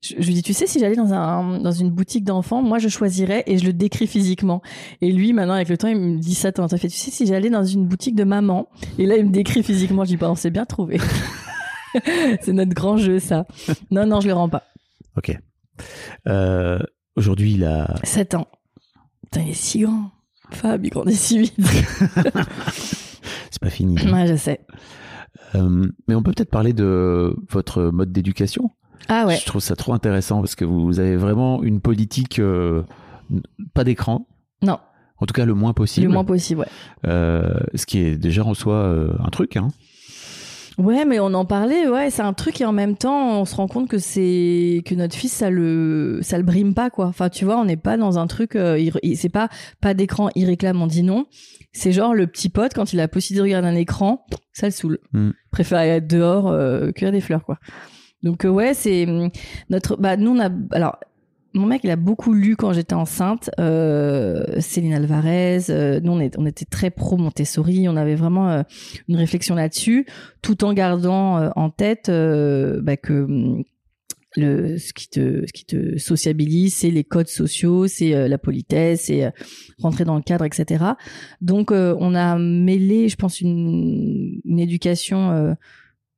je, 0.00 0.14
je 0.18 0.26
lui 0.26 0.34
dis, 0.34 0.42
tu 0.42 0.52
sais, 0.52 0.66
si 0.66 0.78
j'allais 0.78 0.96
dans 0.96 1.12
un 1.12 1.58
dans 1.60 1.72
une 1.72 1.90
boutique 1.90 2.24
d'enfants, 2.24 2.62
moi 2.62 2.78
je 2.78 2.88
choisirais 2.88 3.42
et 3.46 3.58
je 3.58 3.64
le 3.64 3.72
décris 3.72 4.06
physiquement. 4.06 4.62
Et 5.00 5.12
lui, 5.12 5.32
maintenant 5.32 5.54
avec 5.54 5.68
le 5.68 5.76
temps, 5.76 5.88
il 5.88 5.96
me 5.98 6.18
dit 6.18 6.34
ça. 6.34 6.52
T'as 6.52 6.68
fait, 6.68 6.88
tu 6.88 6.96
sais, 6.96 7.10
si 7.10 7.26
j'allais 7.26 7.50
dans 7.50 7.64
une 7.64 7.86
boutique 7.86 8.14
de 8.14 8.24
maman, 8.24 8.68
et 8.98 9.06
là 9.06 9.16
il 9.16 9.26
me 9.26 9.32
décrit 9.32 9.62
physiquement, 9.62 10.04
je 10.04 10.10
dis 10.10 10.16
pas, 10.16 10.30
on 10.30 10.36
s'est 10.36 10.50
bien 10.50 10.64
trouvé. 10.64 10.98
C'est 12.42 12.52
notre 12.52 12.74
grand 12.74 12.96
jeu, 12.96 13.18
ça. 13.18 13.46
Non, 13.90 14.06
non, 14.06 14.20
je 14.20 14.28
le 14.28 14.34
rends 14.34 14.48
pas. 14.48 14.64
Ok. 15.16 15.36
Euh, 16.28 16.78
Aujourd'hui, 17.16 17.54
il 17.54 17.64
a. 17.64 17.96
7 18.04 18.34
ans. 18.34 18.46
Putain, 19.24 19.42
il 19.42 19.50
est 19.50 19.54
si 19.54 19.80
grand. 19.80 20.12
Fab, 20.52 20.84
il 20.84 20.90
grandit 20.90 21.16
si 21.16 21.38
vite. 21.40 21.54
C'est 23.50 23.60
pas 23.60 23.70
fini. 23.70 23.96
ouais, 24.00 24.26
je 24.28 24.36
sais. 24.36 24.60
Euh, 25.56 25.88
mais 26.06 26.14
on 26.14 26.22
peut 26.22 26.30
peut-être 26.32 26.50
parler 26.50 26.72
de 26.72 27.34
votre 27.50 27.82
mode 27.84 28.12
d'éducation. 28.12 28.70
Ah 29.08 29.26
ouais. 29.26 29.36
Je 29.36 29.46
trouve 29.46 29.60
ça 29.62 29.76
trop 29.76 29.92
intéressant 29.94 30.40
parce 30.40 30.54
que 30.54 30.64
vous 30.64 30.98
avez 31.00 31.16
vraiment 31.16 31.62
une 31.62 31.80
politique 31.80 32.38
euh, 32.38 32.82
pas 33.74 33.84
d'écran. 33.84 34.26
Non, 34.62 34.78
En 35.18 35.26
tout 35.26 35.32
cas, 35.34 35.44
le 35.46 35.54
moins 35.54 35.72
possible. 35.72 36.06
le 36.06 36.12
moins 36.12 36.24
possible, 36.24 36.60
ouais. 36.60 36.66
Euh, 37.06 37.54
ce 37.74 37.86
qui 37.86 37.98
est 38.00 38.16
déjà 38.16 38.44
en 38.44 38.54
soi 38.54 38.74
euh, 38.74 39.12
un 39.24 39.30
truc. 39.30 39.56
Hein. 39.56 39.68
Ouais, 40.78 41.04
mais 41.04 41.18
on 41.18 41.34
en 41.34 41.44
parlait, 41.44 41.88
ouais, 41.88 42.08
c'est 42.10 42.22
un 42.22 42.32
truc 42.32 42.60
et 42.60 42.64
en 42.64 42.70
même 42.72 42.96
temps, 42.96 43.40
on 43.40 43.44
se 43.44 43.56
rend 43.56 43.66
compte 43.66 43.88
que 43.88 43.98
c'est 43.98 44.82
que 44.86 44.94
notre 44.94 45.16
fils 45.16 45.32
ça 45.32 45.50
le 45.50 46.20
ça 46.22 46.38
le 46.38 46.44
brime 46.44 46.72
pas 46.72 46.88
quoi. 46.88 47.06
Enfin, 47.06 47.28
tu 47.30 47.44
vois, 47.44 47.58
on 47.58 47.64
n'est 47.64 47.76
pas 47.76 47.96
dans 47.96 48.16
un 48.20 48.28
truc 48.28 48.54
euh, 48.54 48.78
il- 49.02 49.16
c'est 49.16 49.28
pas 49.28 49.48
pas 49.80 49.92
d'écran, 49.94 50.28
il 50.36 50.44
réclame, 50.46 50.80
on 50.80 50.86
dit 50.86 51.02
non. 51.02 51.26
C'est 51.72 51.90
genre 51.90 52.14
le 52.14 52.28
petit 52.28 52.48
pote 52.48 52.74
quand 52.74 52.92
il 52.92 53.00
a 53.00 53.02
la 53.04 53.08
possibilité 53.08 53.38
de 53.40 53.42
regarder 53.56 53.66
un 53.68 53.74
écran, 53.74 54.24
ça 54.52 54.66
le 54.66 54.72
saoule. 54.72 54.98
Mm. 55.12 55.30
Préfère 55.50 55.80
être 55.80 56.06
dehors 56.06 56.46
euh, 56.46 56.92
cueillir 56.92 57.10
des 57.12 57.20
fleurs 57.20 57.44
quoi. 57.44 57.58
Donc 58.22 58.44
euh, 58.44 58.48
ouais, 58.48 58.74
c'est 58.74 59.06
hum, 59.06 59.30
notre 59.70 59.96
bah 59.96 60.16
nous 60.16 60.32
on 60.32 60.40
a 60.40 60.50
alors 60.72 60.98
mon 61.54 61.66
mec, 61.66 61.80
il 61.82 61.90
a 61.90 61.96
beaucoup 61.96 62.34
lu 62.34 62.56
quand 62.56 62.74
j'étais 62.74 62.94
enceinte. 62.94 63.50
Euh, 63.58 64.60
Céline 64.60 64.92
Alvarez. 64.92 65.70
euh, 65.70 65.98
nous, 65.98 66.12
on, 66.12 66.30
on 66.36 66.46
était 66.46 66.66
très 66.66 66.90
pro 66.90 67.16
Montessori. 67.16 67.88
On 67.88 67.96
avait 67.96 68.14
vraiment 68.16 68.64
une 69.08 69.16
réflexion 69.16 69.54
là-dessus, 69.54 70.06
tout 70.42 70.62
en 70.62 70.74
gardant 70.74 71.50
en 71.56 71.70
tête 71.70 72.08
bah, 72.10 72.96
que 72.98 73.24
hum, 73.24 73.64
le 74.36 74.76
ce 74.76 74.92
qui 74.92 75.08
te 75.08 75.96
sociabilise, 75.96 76.74
c'est 76.74 76.90
les 76.90 77.02
codes 77.02 77.28
sociaux, 77.28 77.86
c'est 77.88 78.28
la 78.28 78.38
politesse, 78.38 79.04
c'est 79.06 79.32
rentrer 79.78 80.04
dans 80.04 80.16
le 80.16 80.22
cadre, 80.22 80.44
etc. 80.44 80.84
Donc, 81.40 81.70
on 81.72 82.14
a 82.14 82.38
mêlé, 82.38 83.08
je 83.08 83.16
pense, 83.16 83.40
une, 83.40 84.40
une 84.44 84.60
éducation 84.60 85.56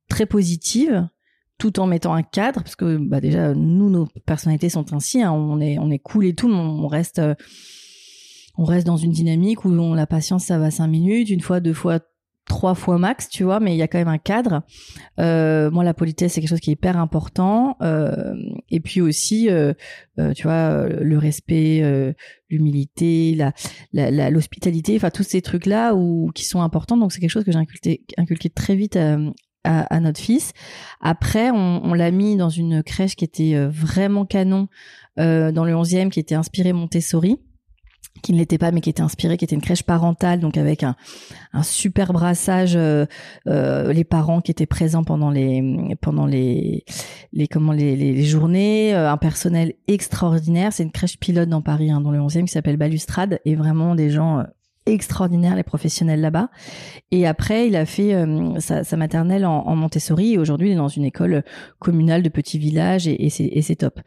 très 0.09 0.25
positive 0.25 1.07
tout 1.61 1.79
en 1.79 1.85
mettant 1.85 2.15
un 2.15 2.23
cadre, 2.23 2.63
parce 2.63 2.75
que 2.75 2.97
bah, 2.97 3.21
déjà 3.21 3.53
nous 3.53 3.91
nos 3.91 4.07
personnalités 4.25 4.69
sont 4.69 4.93
ainsi, 4.93 5.21
hein, 5.21 5.31
on 5.31 5.61
est 5.61 5.77
on 5.77 5.91
est 5.91 5.99
cool 5.99 6.25
et 6.25 6.33
tout, 6.33 6.47
mais 6.47 6.55
on 6.55 6.87
reste 6.87 7.19
euh, 7.19 7.35
on 8.57 8.63
reste 8.63 8.87
dans 8.87 8.97
une 8.97 9.11
dynamique 9.11 9.63
où 9.63 9.69
on, 9.69 9.93
la 9.93 10.07
patience 10.07 10.45
ça 10.45 10.57
va 10.57 10.71
cinq 10.71 10.87
minutes, 10.87 11.29
une 11.29 11.39
fois, 11.39 11.59
deux 11.59 11.75
fois, 11.75 11.99
trois 12.47 12.73
fois 12.73 12.97
max, 12.97 13.29
tu 13.29 13.43
vois, 13.43 13.59
mais 13.59 13.75
il 13.75 13.77
y 13.77 13.83
a 13.83 13.87
quand 13.87 13.99
même 13.99 14.07
un 14.07 14.17
cadre. 14.17 14.63
Euh, 15.19 15.69
moi, 15.69 15.83
la 15.83 15.93
politesse, 15.93 16.33
c'est 16.33 16.41
quelque 16.41 16.49
chose 16.49 16.59
qui 16.59 16.71
est 16.71 16.73
hyper 16.73 16.97
important. 16.97 17.77
Euh, 17.83 18.33
et 18.71 18.79
puis 18.79 18.99
aussi, 18.99 19.47
euh, 19.47 19.73
euh, 20.17 20.33
tu 20.33 20.43
vois, 20.43 20.53
euh, 20.53 20.99
le 21.01 21.17
respect, 21.19 22.15
l'humilité, 22.49 23.37
la, 23.93 24.29
l'hospitalité, 24.31 24.95
enfin 24.95 25.11
tous 25.11 25.23
ces 25.23 25.43
trucs-là 25.43 25.93
où 25.93 26.31
qui 26.33 26.43
sont 26.43 26.61
importants. 26.61 26.97
Donc 26.97 27.13
c'est 27.13 27.19
quelque 27.19 27.29
chose 27.29 27.43
que 27.43 27.51
j'ai 27.51 27.59
inculqué, 27.59 28.01
inculqué 28.17 28.49
très 28.49 28.75
vite 28.75 28.95
euh, 28.95 29.29
à, 29.63 29.81
à 29.93 29.99
notre 29.99 30.19
fils. 30.19 30.53
Après, 31.01 31.51
on, 31.51 31.81
on 31.83 31.93
l'a 31.93 32.11
mis 32.11 32.35
dans 32.35 32.49
une 32.49 32.83
crèche 32.83 33.15
qui 33.15 33.25
était 33.25 33.55
euh, 33.55 33.69
vraiment 33.69 34.25
canon, 34.25 34.67
euh, 35.19 35.51
dans 35.51 35.65
le 35.65 35.73
11e, 35.73 36.09
qui 36.09 36.19
était 36.19 36.35
inspirée 36.35 36.73
Montessori 36.73 37.39
qui 38.21 38.33
ne 38.33 38.37
l'était 38.37 38.57
pas 38.57 38.71
mais 38.71 38.81
qui 38.81 38.89
était 38.89 39.01
inspirée, 39.01 39.37
qui 39.37 39.45
était 39.45 39.55
une 39.55 39.61
crèche 39.61 39.83
parentale 39.83 40.39
donc 40.39 40.57
avec 40.57 40.83
un, 40.83 40.95
un 41.53 41.63
super 41.63 42.13
brassage 42.13 42.75
euh, 42.75 43.05
euh, 43.47 43.93
les 43.93 44.03
parents 44.03 44.41
qui 44.41 44.51
étaient 44.51 44.65
présents 44.65 45.03
pendant 45.03 45.29
les 45.29 45.95
pendant 46.01 46.25
les 46.25 46.85
les 47.33 47.47
comment 47.47 47.71
les, 47.71 47.95
les, 47.95 48.13
les 48.13 48.23
journées 48.23 48.93
euh, 48.93 49.09
un 49.09 49.17
personnel 49.17 49.73
extraordinaire 49.87 50.73
c'est 50.73 50.83
une 50.83 50.91
crèche 50.91 51.17
pilote 51.19 51.49
dans 51.49 51.61
Paris 51.61 51.89
hein, 51.91 52.01
dans 52.01 52.11
le 52.11 52.19
11e 52.19 52.45
qui 52.45 52.51
s'appelle 52.51 52.77
Balustrade 52.77 53.39
et 53.45 53.55
vraiment 53.55 53.95
des 53.95 54.09
gens 54.09 54.39
euh, 54.39 54.43
extraordinaires 54.93 55.55
les 55.55 55.63
professionnels 55.63 56.21
là-bas 56.21 56.49
et 57.11 57.27
après 57.27 57.67
il 57.67 57.75
a 57.75 57.85
fait 57.85 58.13
euh, 58.13 58.59
sa, 58.59 58.97
maternelle 58.97 59.45
en, 59.45 59.75
Montessori 59.75 60.33
et 60.33 60.37
aujourd'hui 60.37 60.69
il 60.69 60.73
est 60.73 60.75
dans 60.75 60.87
une 60.87 61.05
école 61.05 61.43
communale 61.79 62.21
de 62.21 62.29
petit 62.29 62.59
village 62.59 63.07
et, 63.07 63.29
c'est 63.29 63.75
top 63.75 63.99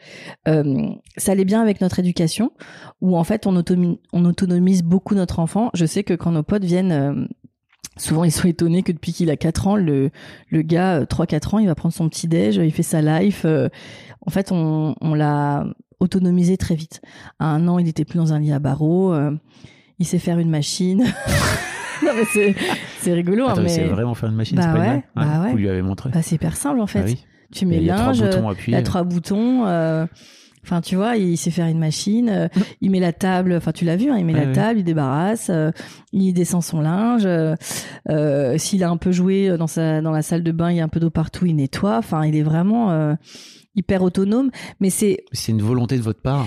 euh, 0.49 0.89
ça 1.17 1.33
allait 1.33 1.45
bien 1.45 1.61
avec 1.61 1.81
notre 1.81 1.99
éducation 1.99 2.53
où 3.01 3.17
en 3.17 3.25
fait 3.25 3.47
on, 3.47 3.59
automi- 3.61 3.99
on 4.13 4.25
autonomise 4.25 4.83
beaucoup 4.83 5.15
notre 5.15 5.39
enfant. 5.39 5.71
Je 5.75 5.87
sais 5.87 6.05
que 6.05 6.15
quand 6.15 6.33
nos 6.33 6.43
potes 6.43 6.65
viennent, 6.65 6.93
euh, 6.93 7.27
souvent 7.97 8.25
ils 8.25 8.33
sont 8.33 8.49
étonnés 8.49 8.83
que 8.83 8.93
depuis 8.93 9.13
qu'il 9.13 9.31
a 9.31 9.37
4 9.37 9.69
ans, 9.69 9.77
le, 9.77 10.11
gars, 10.53 11.01
euh, 11.01 11.05
3-4 11.05 11.57
ans, 11.57 11.59
il 11.59 11.67
va 11.67 11.75
prendre 11.75 11.95
son 11.95 12.09
petit 12.09 12.29
déj, 12.29 12.57
il 12.57 12.73
fait 12.73 12.83
sa 12.83 13.01
life. 13.01 13.45
en 13.45 14.31
fait, 14.31 14.53
on, 14.53 15.15
l'a 15.15 15.67
autonomisé 16.01 16.57
très 16.57 16.75
vite. 16.75 17.01
À 17.39 17.47
un 17.47 17.69
an, 17.69 17.79
il 17.79 17.89
était 17.89 18.05
plus 18.05 18.19
dans 18.19 18.33
un 18.33 18.41
lit 18.41 18.53
à 18.53 18.59
barreaux. 18.59 19.15
Euh, 19.95 20.01
il 20.01 20.07
sait 20.07 20.19
faire 20.19 20.39
une 20.39 20.51
machine. 20.51 20.99
non 22.05 22.13
mais 22.17 22.25
c'est, 22.33 22.55
c'est 23.01 23.13
rigolo. 23.13 23.47
hein, 23.47 23.53
Attends, 23.53 23.63
mais 23.63 23.69
c'est 23.69 23.83
mais 23.85 23.89
vraiment 23.89 24.15
faire 24.15 24.29
une 24.31 24.37
machine, 24.37 24.57
Bah 24.57 24.63
c'est 24.65 24.79
pas 24.79 24.81
ouais, 24.95 25.05
bah 25.17 25.43
ouais. 25.45 25.51
Vous 25.53 25.57
lui 25.57 25.69
avez 25.69 25.83
montré. 25.83 26.11
bah, 26.11 26.23
c'est 26.23 26.35
hyper 26.37 26.57
simple 26.57 26.81
en 26.81 26.87
fait. 26.87 27.01
Ah 27.01 27.05
oui. 27.07 27.25
Tu 27.53 27.67
mets 27.67 27.77
Il 27.77 27.85
y 27.85 27.91
a 27.91 27.95
trois 27.95 28.07
linge, 28.13 28.21
boutons 28.23 28.55
il 28.67 28.73
y 28.73 28.77
a 28.77 28.83
trois 28.83 29.05
boutons. 29.05 29.67
euh, 29.67 30.07
Enfin, 30.67 30.81
tu 30.81 30.97
vois, 30.97 31.17
il 31.19 31.37
sait 31.37 31.51
faire 31.51 31.67
une 31.67 31.79
machine. 31.79 32.31
euh, 32.31 32.49
il 32.81 32.91
met 32.91 32.99
la 32.99 33.13
table. 33.13 33.53
Enfin, 33.55 33.71
tu 33.73 33.85
l'as 33.85 33.97
vu, 33.97 34.11
hein, 34.11 34.17
il 34.19 34.25
met 34.25 34.33
la 34.33 34.47
table, 34.55 34.81
il 34.81 34.83
débarrasse, 34.85 35.51
euh, 35.51 35.71
il 36.13 36.33
descend 36.33 36.63
son 36.63 36.81
linge. 36.81 37.27
euh, 37.27 37.55
euh, 38.09 38.57
S'il 38.57 38.83
a 38.83 38.89
un 38.89 38.97
peu 38.97 39.13
joué 39.13 39.57
dans 39.59 39.67
sa 39.67 40.01
dans 40.01 40.11
la 40.11 40.23
salle 40.23 40.43
de 40.43 40.53
bain, 40.53 40.71
il 40.71 40.79
y 40.79 40.81
a 40.81 40.85
un 40.85 40.89
peu 40.89 41.01
d'eau 41.01 41.11
partout, 41.11 41.45
il 41.45 41.55
nettoie. 41.57 41.99
Enfin, 41.99 42.25
il 42.25 42.35
est 42.35 42.43
vraiment 42.43 42.91
euh, 42.93 43.15
hyper 43.77 44.03
autonome. 44.03 44.51
Mais 44.81 44.89
c'est, 44.89 45.19
C'est 45.33 45.53
une 45.53 45.61
volonté 45.61 45.99
de 45.99 46.03
votre 46.03 46.23
part. 46.23 46.47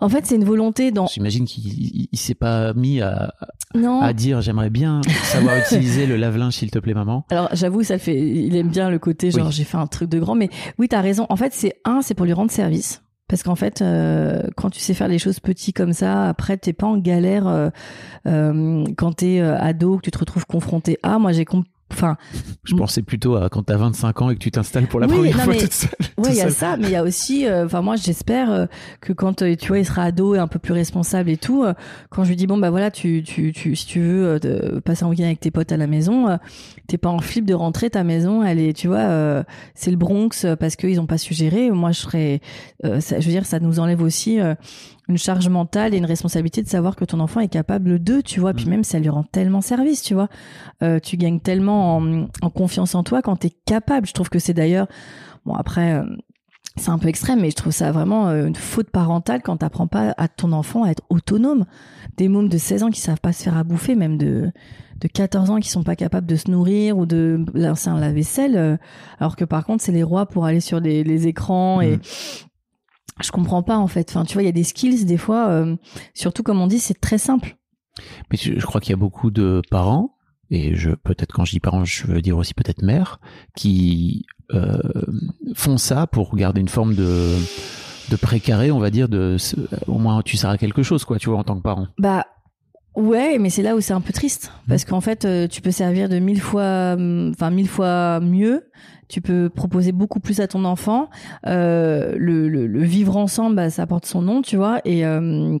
En 0.00 0.08
fait, 0.08 0.26
c'est 0.26 0.34
une 0.36 0.44
volonté 0.44 0.90
dans. 0.90 1.06
J'imagine 1.06 1.44
qu'il 1.44 1.66
il- 1.66 2.08
il 2.12 2.18
s'est 2.18 2.34
pas 2.34 2.72
mis 2.74 3.00
à, 3.00 3.34
Non. 3.74 4.00
à 4.00 4.12
dire 4.12 4.40
j'aimerais 4.40 4.70
bien 4.70 5.00
savoir 5.24 5.56
utiliser 5.58 6.06
le 6.06 6.16
lave-linge 6.16 6.54
s'il 6.54 6.70
te 6.70 6.78
plaît 6.78 6.94
maman. 6.94 7.24
Alors 7.30 7.48
j'avoue, 7.52 7.82
ça 7.82 7.94
le 7.94 8.00
fait. 8.00 8.18
Il 8.18 8.54
aime 8.56 8.68
bien 8.68 8.90
le 8.90 8.98
côté 8.98 9.30
genre 9.30 9.46
Oui. 9.46 9.52
j'ai 9.52 9.64
fait 9.64 9.76
un 9.78 9.86
truc 9.86 10.08
de 10.10 10.18
grand, 10.18 10.34
mais 10.34 10.50
oui, 10.78 10.88
t'as 10.88 11.00
raison. 11.00 11.26
En 11.28 11.36
fait, 11.36 11.52
c'est 11.52 11.74
un, 11.84 12.02
c'est 12.02 12.14
pour 12.14 12.26
lui 12.26 12.32
rendre 12.32 12.50
service. 12.50 13.00
Parce 13.26 13.42
qu'en 13.42 13.54
fait, 13.54 13.80
euh, 13.80 14.42
quand 14.54 14.68
tu 14.68 14.80
sais 14.80 14.92
faire 14.92 15.08
les 15.08 15.18
choses 15.18 15.40
petits 15.40 15.72
comme 15.72 15.94
ça, 15.94 16.28
après 16.28 16.58
t'es 16.58 16.74
pas 16.74 16.86
en 16.86 16.98
galère 16.98 17.46
euh, 17.48 17.70
euh, 18.26 18.84
quand 18.98 19.12
t'es 19.14 19.40
euh, 19.40 19.58
ado, 19.58 19.96
que 19.96 20.02
tu 20.02 20.10
te 20.10 20.18
retrouves 20.18 20.46
confronté 20.46 20.98
à. 21.02 21.18
Moi, 21.18 21.32
j'ai 21.32 21.44
comp- 21.46 21.64
Enfin, 21.94 22.16
Je 22.64 22.74
pensais 22.74 23.02
plutôt 23.02 23.36
à 23.36 23.48
quand 23.48 23.62
t'as 23.62 23.76
25 23.76 24.22
ans 24.22 24.30
et 24.30 24.34
que 24.34 24.40
tu 24.40 24.50
t'installes 24.50 24.86
pour 24.88 25.00
la 25.00 25.06
Oui, 25.06 25.14
première 25.14 25.36
non, 25.38 25.42
fois 25.44 25.52
mais- 25.54 25.60
toute 25.60 25.72
seule. 25.72 25.90
tout 26.16 26.24
il 26.28 26.34
y 26.34 26.40
a 26.40 26.50
ça, 26.50 26.76
mais 26.76 26.88
il 26.88 26.92
y 26.92 26.96
a 26.96 27.02
aussi. 27.02 27.46
euh, 27.46 27.64
Enfin, 27.66 27.82
moi, 27.82 27.96
j'espère 27.96 28.50
euh, 28.52 28.66
que 29.00 29.12
quand 29.12 29.42
euh, 29.42 29.54
tu 29.56 29.68
vois, 29.68 29.78
il 29.78 29.86
sera 29.86 30.02
ado 30.04 30.34
et 30.34 30.38
un 30.38 30.46
peu 30.48 30.58
plus 30.58 30.72
responsable 30.72 31.30
et 31.30 31.36
tout. 31.36 31.64
quand 32.10 32.24
je 32.24 32.28
lui 32.30 32.36
dis 32.36 32.46
bon 32.46 32.58
bah 32.58 32.70
voilà, 32.70 32.90
tu, 32.90 33.22
tu, 33.22 33.52
tu, 33.52 33.74
si 33.76 33.86
tu 33.86 34.00
veux 34.00 34.38
de- 34.40 34.80
passer 34.84 35.04
un 35.04 35.08
week-end 35.08 35.24
avec 35.24 35.40
tes 35.40 35.50
potes 35.50 35.72
à 35.72 35.76
la 35.76 35.86
maison, 35.86 36.38
t'es 36.86 36.98
pas 36.98 37.08
en 37.10 37.20
flip 37.20 37.44
de 37.46 37.54
rentrer 37.54 37.90
ta 37.90 38.04
maison. 38.04 38.42
Elle 38.42 38.58
est, 38.60 38.72
tu 38.72 38.88
vois, 38.88 39.44
c'est 39.74 39.90
le 39.90 39.96
Bronx 39.96 40.46
parce 40.58 40.76
qu'ils 40.76 41.00
ont 41.00 41.06
pas 41.06 41.18
su 41.18 41.32
gérer. 41.34 41.70
Moi, 41.70 41.92
je 41.92 42.00
serais, 42.00 42.40
ça, 43.00 43.20
je 43.20 43.24
veux 43.26 43.32
dire, 43.32 43.46
ça 43.46 43.60
nous 43.60 43.78
enlève 43.80 44.02
aussi. 44.02 44.38
Une 45.08 45.18
charge 45.18 45.48
mentale 45.48 45.94
et 45.94 45.98
une 45.98 46.06
responsabilité 46.06 46.62
de 46.62 46.68
savoir 46.68 46.96
que 46.96 47.04
ton 47.04 47.20
enfant 47.20 47.40
est 47.40 47.48
capable 47.48 48.02
de, 48.02 48.20
tu 48.20 48.40
vois. 48.40 48.54
Puis 48.54 48.66
Mm. 48.66 48.70
même, 48.70 48.84
ça 48.84 48.98
lui 48.98 49.08
rend 49.10 49.22
tellement 49.24 49.60
service, 49.60 50.02
tu 50.02 50.14
vois. 50.14 50.28
Euh, 50.82 50.98
tu 50.98 51.16
gagnes 51.16 51.40
tellement 51.40 51.96
en, 51.98 52.26
en 52.42 52.50
confiance 52.50 52.94
en 52.94 53.02
toi 53.02 53.20
quand 53.22 53.36
t'es 53.36 53.50
capable. 53.66 54.06
Je 54.06 54.12
trouve 54.14 54.30
que 54.30 54.38
c'est 54.38 54.54
d'ailleurs, 54.54 54.86
bon 55.44 55.54
après, 55.54 55.92
euh, 55.94 56.04
c'est 56.76 56.90
un 56.90 56.98
peu 56.98 57.08
extrême, 57.08 57.40
mais 57.40 57.50
je 57.50 57.56
trouve 57.56 57.72
ça 57.72 57.92
vraiment 57.92 58.28
euh, 58.28 58.46
une 58.46 58.56
faute 58.56 58.90
parentale 58.90 59.42
quand 59.42 59.58
t'apprends 59.58 59.86
pas 59.86 60.14
à 60.16 60.26
ton 60.28 60.52
enfant 60.52 60.84
à 60.84 60.90
être 60.90 61.02
autonome. 61.10 61.66
Des 62.16 62.28
mômes 62.28 62.48
de 62.48 62.58
16 62.58 62.82
ans 62.84 62.90
qui 62.90 63.00
savent 63.00 63.20
pas 63.20 63.32
se 63.32 63.42
faire 63.44 63.56
à 63.56 63.64
bouffer, 63.64 63.94
même 63.94 64.16
de 64.18 64.50
de 65.00 65.08
14 65.08 65.50
ans 65.50 65.58
qui 65.58 65.68
sont 65.68 65.82
pas 65.82 65.96
capables 65.96 66.26
de 66.26 66.36
se 66.36 66.48
nourrir 66.50 66.96
ou 66.96 67.04
de 67.04 67.44
lancer 67.52 67.88
un 67.90 67.98
lave-vaisselle, 67.98 68.56
euh, 68.56 68.76
alors 69.18 69.34
que 69.36 69.44
par 69.44 69.66
contre 69.66 69.82
c'est 69.82 69.92
les 69.92 70.04
rois 70.04 70.24
pour 70.26 70.46
aller 70.46 70.60
sur 70.60 70.78
les, 70.80 71.02
les 71.04 71.26
écrans 71.26 71.80
et 71.80 71.96
Mhm. 71.96 72.00
Je 73.22 73.30
comprends 73.30 73.62
pas 73.62 73.76
en 73.76 73.86
fait. 73.86 74.10
Enfin, 74.10 74.24
tu 74.24 74.34
vois, 74.34 74.42
il 74.42 74.46
y 74.46 74.48
a 74.48 74.52
des 74.52 74.64
skills 74.64 75.04
des 75.04 75.16
fois, 75.16 75.48
euh, 75.48 75.76
surtout 76.14 76.42
comme 76.42 76.60
on 76.60 76.66
dit, 76.66 76.78
c'est 76.78 77.00
très 77.00 77.18
simple. 77.18 77.56
Mais 78.30 78.36
je, 78.36 78.58
je 78.58 78.66
crois 78.66 78.80
qu'il 78.80 78.90
y 78.90 78.94
a 78.94 78.98
beaucoup 78.98 79.30
de 79.30 79.62
parents, 79.70 80.16
et 80.50 80.74
je 80.74 80.90
peut-être 80.90 81.32
quand 81.32 81.44
je 81.44 81.52
dis 81.52 81.60
parents, 81.60 81.84
je 81.84 82.06
veux 82.06 82.22
dire 82.22 82.36
aussi 82.36 82.54
peut-être 82.54 82.82
mères, 82.82 83.20
qui 83.56 84.26
euh, 84.52 84.78
font 85.54 85.78
ça 85.78 86.06
pour 86.06 86.34
garder 86.36 86.60
une 86.60 86.68
forme 86.68 86.94
de 86.94 87.36
de 88.10 88.16
précaré, 88.16 88.70
on 88.70 88.78
va 88.78 88.90
dire, 88.90 89.08
de 89.08 89.36
au 89.86 89.98
moins 89.98 90.20
tu 90.22 90.36
sers 90.36 90.50
à 90.50 90.58
quelque 90.58 90.82
chose, 90.82 91.04
quoi, 91.04 91.18
tu 91.18 91.30
vois, 91.30 91.38
en 91.38 91.44
tant 91.44 91.56
que 91.56 91.62
parent. 91.62 91.88
Bah 91.98 92.26
ouais, 92.94 93.38
mais 93.38 93.50
c'est 93.50 93.62
là 93.62 93.76
où 93.76 93.80
c'est 93.80 93.92
un 93.92 94.00
peu 94.00 94.12
triste 94.12 94.52
parce 94.68 94.84
qu'en 94.84 95.00
fait, 95.00 95.24
euh, 95.24 95.46
tu 95.48 95.60
peux 95.60 95.70
servir 95.70 96.08
de 96.08 96.18
mille 96.18 96.40
fois, 96.40 96.94
hum, 96.94 97.30
enfin 97.34 97.50
mille 97.50 97.68
fois 97.68 98.20
mieux. 98.20 98.70
Tu 99.08 99.20
peux 99.20 99.50
proposer 99.50 99.92
beaucoup 99.92 100.18
plus 100.18 100.40
à 100.40 100.48
ton 100.48 100.64
enfant. 100.64 101.10
Euh, 101.46 102.14
le, 102.16 102.48
le, 102.48 102.66
le 102.66 102.82
vivre 102.82 103.16
ensemble, 103.16 103.56
bah, 103.56 103.68
ça 103.70 103.86
porte 103.86 104.06
son 104.06 104.22
nom, 104.22 104.40
tu 104.40 104.56
vois. 104.56 104.80
Et 104.84 105.04
euh, 105.04 105.58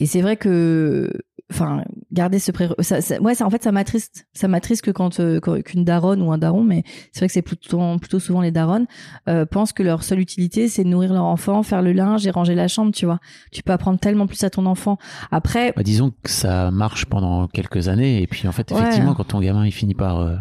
et 0.00 0.06
c'est 0.06 0.20
vrai 0.20 0.36
que, 0.36 1.10
enfin, 1.50 1.84
garder 2.12 2.38
ce 2.38 2.50
pré, 2.52 2.68
ça, 2.80 3.00
ça- 3.00 3.20
ouais, 3.20 3.34
ça, 3.34 3.46
en 3.46 3.50
fait, 3.50 3.62
ça 3.62 3.70
m'attriste. 3.72 4.26
Ça 4.32 4.48
m'attriste 4.48 4.82
que 4.82 4.90
quand, 4.90 5.20
euh, 5.20 5.40
qu'une 5.40 5.84
daronne 5.84 6.22
ou 6.22 6.32
un 6.32 6.38
daron, 6.38 6.62
mais 6.64 6.84
c'est 7.12 7.20
vrai 7.20 7.26
que 7.28 7.32
c'est 7.32 7.42
plutôt 7.42 7.80
plutôt 7.98 8.18
souvent 8.18 8.40
les 8.40 8.50
daronnes 8.50 8.86
euh, 9.28 9.44
pensent 9.46 9.72
que 9.72 9.82
leur 9.82 10.02
seule 10.02 10.20
utilité 10.20 10.68
c'est 10.68 10.84
de 10.84 10.88
nourrir 10.88 11.12
leur 11.12 11.24
enfant, 11.24 11.62
faire 11.62 11.82
le 11.82 11.92
linge 11.92 12.26
et 12.26 12.30
ranger 12.30 12.54
la 12.54 12.68
chambre, 12.68 12.92
tu 12.92 13.04
vois. 13.06 13.18
Tu 13.52 13.62
peux 13.62 13.72
apprendre 13.72 13.98
tellement 13.98 14.26
plus 14.26 14.42
à 14.44 14.50
ton 14.50 14.66
enfant. 14.66 14.98
Après, 15.30 15.72
Bah, 15.76 15.82
disons 15.82 16.10
que 16.22 16.30
ça 16.30 16.70
marche 16.70 17.06
pendant 17.06 17.46
quelques 17.48 17.88
années, 17.88 18.22
et 18.22 18.26
puis 18.26 18.48
en 18.48 18.52
fait, 18.52 18.70
Ouais. 18.70 18.78
effectivement, 18.80 19.14
quand 19.14 19.24
ton 19.24 19.40
gamin 19.40 19.66
il 19.66 19.72
finit 19.72 19.94
par 19.94 20.20
euh, 20.20 20.36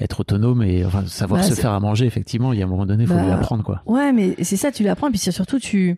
être 0.00 0.20
autonome 0.20 0.62
et 0.62 0.84
enfin 0.84 1.04
savoir 1.06 1.40
Bah, 1.40 1.46
se 1.46 1.54
faire 1.54 1.72
à 1.72 1.80
manger, 1.80 2.04
effectivement, 2.06 2.52
il 2.52 2.58
y 2.58 2.62
a 2.62 2.64
un 2.66 2.68
moment 2.68 2.86
donné, 2.86 3.04
il 3.04 3.08
faut 3.08 3.14
Bah, 3.14 3.22
lui 3.24 3.30
apprendre, 3.32 3.62
quoi. 3.64 3.82
Ouais, 3.86 4.12
mais 4.12 4.34
c'est 4.42 4.56
ça, 4.56 4.70
tu 4.72 4.82
l'apprends. 4.82 5.08
Et 5.08 5.10
puis 5.10 5.18
surtout, 5.20 5.58
tu, 5.58 5.96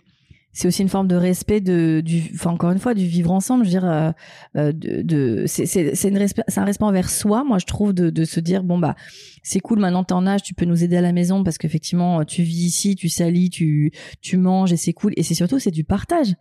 c'est 0.57 0.69
aussi 0.69 0.81
une 0.81 0.89
forme 0.89 1.07
de 1.07 1.17
respect 1.17 1.61
de, 1.61 2.01
du, 2.03 2.31
enfin 2.33 2.51
encore 2.51 2.71
une 2.71 2.79
fois, 2.79 2.95
du 2.95 3.05
vivre 3.05 3.31
ensemble. 3.31 3.67
Je 3.67 3.69
veux 3.69 3.79
dire, 3.79 3.91
euh, 3.91 4.11
euh, 4.57 4.73
de, 4.73 5.03
de 5.03 5.45
c'est, 5.47 5.67
c'est, 5.67 6.09
une 6.09 6.17
respect, 6.17 6.45
c'est 6.49 6.61
un 6.61 6.65
respect 6.65 6.85
envers 6.85 7.11
soi. 7.11 7.45
Moi, 7.45 7.59
je 7.59 7.67
trouve 7.67 7.93
de, 7.93 8.09
de 8.09 8.25
se 8.25 8.41
dire 8.41 8.65
bon 8.65 8.79
bah, 8.79 8.97
c'est 9.43 9.61
cool. 9.61 9.81
Maintenant, 9.81 10.03
t'es 10.03 10.15
en 10.15 10.27
âge, 10.27 10.43
tu 10.43 10.55
peux 10.55 10.65
nous 10.65 10.83
aider 10.83 10.97
à 10.97 11.03
la 11.03 11.13
maison 11.13 11.45
parce 11.45 11.59
qu'effectivement, 11.59 12.25
tu 12.25 12.43
vis 12.43 12.65
ici, 12.69 12.97
tu 12.97 13.11
salis, 13.11 13.51
tu, 13.51 13.93
tu 14.23 14.39
manges 14.39 14.73
et 14.73 14.79
c'est 14.79 14.95
cool. 14.95 15.13
Et 15.19 15.23
c'est 15.23 15.35
surtout, 15.35 15.59
c'est 15.59 15.71
du 15.71 15.85
partage. 15.85 16.35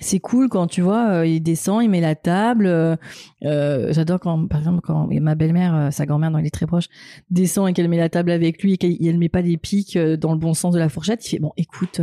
C'est 0.00 0.20
cool 0.20 0.48
quand 0.48 0.68
tu 0.68 0.80
vois, 0.80 1.08
euh, 1.10 1.26
il 1.26 1.40
descend, 1.40 1.82
il 1.82 1.88
met 1.88 2.00
la 2.00 2.14
table. 2.14 2.66
euh, 2.66 2.96
euh, 3.44 3.92
J'adore 3.92 4.20
quand, 4.20 4.46
par 4.46 4.60
exemple, 4.60 4.80
quand 4.82 5.08
ma 5.20 5.34
belle-mère, 5.34 5.88
sa 5.90 6.06
grand-mère, 6.06 6.30
dont 6.30 6.38
il 6.38 6.46
est 6.46 6.50
très 6.50 6.66
proche, 6.66 6.88
descend 7.30 7.68
et 7.68 7.72
qu'elle 7.72 7.88
met 7.88 7.96
la 7.96 8.08
table 8.08 8.30
avec 8.30 8.62
lui 8.62 8.74
et 8.74 8.76
qu'elle 8.76 9.18
met 9.18 9.28
pas 9.28 9.42
des 9.42 9.56
pics 9.56 9.98
dans 9.98 10.32
le 10.32 10.38
bon 10.38 10.54
sens 10.54 10.72
de 10.74 10.78
la 10.78 10.88
fourchette, 10.88 11.26
il 11.26 11.30
fait 11.30 11.38
bon, 11.40 11.52
écoute, 11.56 12.00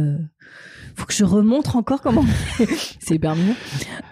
faut 0.96 1.06
que 1.06 1.14
je 1.14 1.24
remontre 1.26 1.76
encore 1.76 2.02
comment. 2.02 2.24
c'est 3.00 3.16
hyper 3.16 3.36
mignon. 3.36 3.54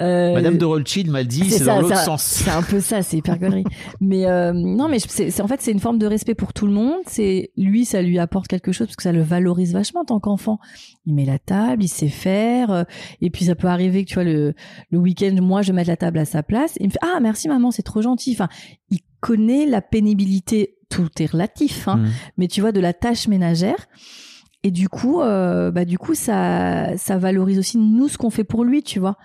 Euh, 0.02 0.34
Madame 0.34 0.58
de 0.58 0.66
Rothschild 0.66 1.10
m'a 1.10 1.24
dit, 1.24 1.50
c'est 1.50 1.66
dans 1.66 1.80
l'autre 1.82 1.98
sens. 1.98 2.22
C'est 2.24 2.50
un 2.52 2.62
peu 2.62 2.80
ça, 2.80 3.02
c'est 3.04 3.18
hyper 3.18 3.40
connerie. 3.40 3.64
mais 4.02 4.26
euh, 4.26 4.52
non, 4.54 4.88
mais 4.90 5.00
c'est- 5.00 5.40
en 5.42 5.48
fait 5.48 5.62
c'est 5.62 5.72
une 5.72 5.80
forme 5.80 5.98
de 5.98 6.06
respect 6.06 6.36
pour 6.36 6.54
tout 6.54 6.66
le 6.68 6.74
monde. 6.74 6.98
C'est 7.08 7.52
lui, 7.58 7.86
ça 7.86 8.02
lui 8.02 8.20
apporte 8.20 8.48
quelque 8.48 8.72
chose 8.72 8.88
parce 8.88 8.96
que 8.98 9.04
ça 9.04 9.12
le 9.12 9.22
valorise 9.22 9.74
vachement 9.74 10.02
en 10.02 10.06
tant 10.06 10.20
qu'enfant. 10.20 10.60
Il 11.06 11.14
met 11.16 11.26
la 11.26 11.40
table, 11.40 11.84
il 11.84 11.88
sait 11.90 12.08
faire, 12.10 12.72
euh, 12.72 12.84
et 13.22 13.30
puis 13.30 13.46
ça 13.46 13.56
peut 13.56 13.68
arriver 13.68 14.04
que 14.04 14.10
tu 14.10 14.16
vois 14.16 14.24
le 14.24 14.54
le 14.90 14.98
week-end, 14.98 15.36
moi 15.42 15.62
je 15.62 15.68
vais 15.68 15.74
mettre 15.76 15.90
la 15.90 15.98
table 15.98 16.20
à 16.20 16.26
sa 16.26 16.44
place. 16.44 16.74
Il 16.80 16.88
me 16.88 16.92
fait 16.92 17.00
ah 17.02 17.20
merci 17.22 17.48
maman, 17.48 17.72
c'est 17.72 17.84
trop 17.84 18.02
gentil. 18.02 18.32
Enfin, 18.34 18.50
il 18.90 19.00
connaît 19.22 19.66
la 19.66 19.82
pénibilité 19.82 20.76
tout 20.90 21.08
est 21.20 21.26
relatif, 21.32 21.88
hein, 21.88 21.98
Mm. 21.98 22.10
mais 22.38 22.48
tu 22.48 22.62
vois, 22.62 22.72
de 22.72 22.80
la 22.80 22.94
tâche 22.94 23.28
ménagère. 23.28 23.88
Et 24.64 24.72
du 24.72 24.88
coup, 24.90 25.22
euh, 25.22 25.72
bah 25.72 25.84
du 25.86 25.98
coup, 25.98 26.16
ça, 26.16 26.96
ça 26.98 27.18
valorise 27.18 27.60
aussi 27.60 27.78
nous 27.78 28.08
ce 28.08 28.18
qu'on 28.18 28.30
fait 28.30 28.44
pour 28.46 28.64
lui, 28.64 28.82
tu 28.84 29.00
vois. 29.00 29.18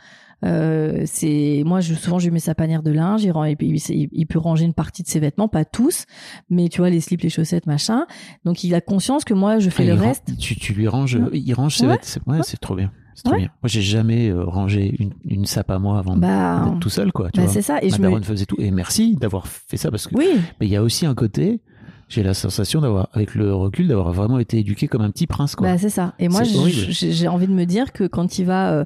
Euh, 0.44 1.02
c'est 1.04 1.62
moi, 1.66 1.80
je, 1.80 1.94
souvent, 1.94 2.18
je 2.20 2.26
lui 2.26 2.32
mets 2.32 2.38
sa 2.40 2.54
panière 2.54 2.82
de 2.82 2.90
linge. 2.92 3.24
Il, 3.24 3.32
il, 3.60 4.08
il- 4.12 4.26
peut 4.26 4.38
ranger 4.38 4.64
une 4.64 4.74
partie 4.74 5.02
de 5.02 5.08
ses 5.08 5.18
vêtements, 5.20 5.48
pas 5.48 5.64
tous, 5.64 6.04
mais 6.50 6.68
tu 6.68 6.80
vois, 6.80 6.90
les 6.90 7.00
slips, 7.00 7.22
les 7.22 7.28
chaussettes, 7.28 7.66
machin. 7.66 8.06
Donc, 8.44 8.62
il 8.62 8.74
a 8.74 8.80
conscience 8.80 9.24
que 9.24 9.34
moi, 9.34 9.58
je 9.58 9.68
fais 9.70 9.82
Ah, 9.90 9.94
le 9.94 10.00
reste. 10.00 10.36
tu, 10.38 10.54
tu 10.56 10.72
lui 10.74 10.86
ranges, 10.86 11.16
Ouais. 11.16 11.38
il 11.40 11.52
range 11.54 11.76
ses 11.76 11.86
Ouais. 11.86 11.98
vêtements. 12.00 12.34
Ouais, 12.34 12.40
c'est 12.44 12.58
trop 12.60 12.76
bien. 12.76 12.92
C'est 13.16 13.24
trop 13.24 13.32
Ouais. 13.32 13.40
bien. 13.40 13.48
Moi, 13.62 13.68
j'ai 13.68 13.82
jamais 13.82 14.28
euh, 14.30 14.44
rangé 14.44 14.94
une, 15.00 15.12
une 15.24 15.44
sape 15.44 15.72
à 15.72 15.80
moi 15.80 15.98
avant 15.98 16.16
Bah, 16.16 16.66
d'être 16.66 16.78
tout 16.78 16.88
seul, 16.90 17.10
quoi. 17.10 17.30
Tu 17.32 17.40
bah, 17.40 17.46
vois. 17.46 17.52
c'est 17.52 17.62
ça. 17.62 17.78
Et 17.82 17.90
Ma 17.90 17.96
je 17.96 18.00
me, 18.02 18.06
daronne 18.06 18.22
faisait 18.22 18.46
tout. 18.46 18.56
Et 18.60 18.70
merci 18.70 19.16
d'avoir 19.16 19.48
fait 19.48 19.76
ça 19.76 19.90
parce 19.90 20.06
que. 20.06 20.14
oui, 20.16 20.26
Mais 20.60 20.66
il 20.66 20.72
y 20.72 20.76
a 20.76 20.82
aussi 20.84 21.04
un 21.04 21.14
côté. 21.16 21.60
J'ai 22.08 22.22
la 22.22 22.32
sensation 22.32 22.80
d'avoir, 22.80 23.08
avec 23.12 23.34
le 23.34 23.54
recul, 23.54 23.86
d'avoir 23.86 24.12
vraiment 24.12 24.38
été 24.38 24.58
éduqué 24.58 24.88
comme 24.88 25.02
un 25.02 25.10
petit 25.10 25.26
prince, 25.26 25.54
quoi. 25.54 25.68
Bah, 25.68 25.76
c'est 25.78 25.90
ça. 25.90 26.14
Et 26.18 26.28
moi, 26.28 26.42
j'ai- 26.42 27.28
envie 27.28 27.46
de 27.46 27.52
me 27.52 27.66
dire 27.66 27.92
que 27.92 28.04
quand 28.04 28.38
il 28.38 28.44
va 28.46 28.72
euh, 28.72 28.84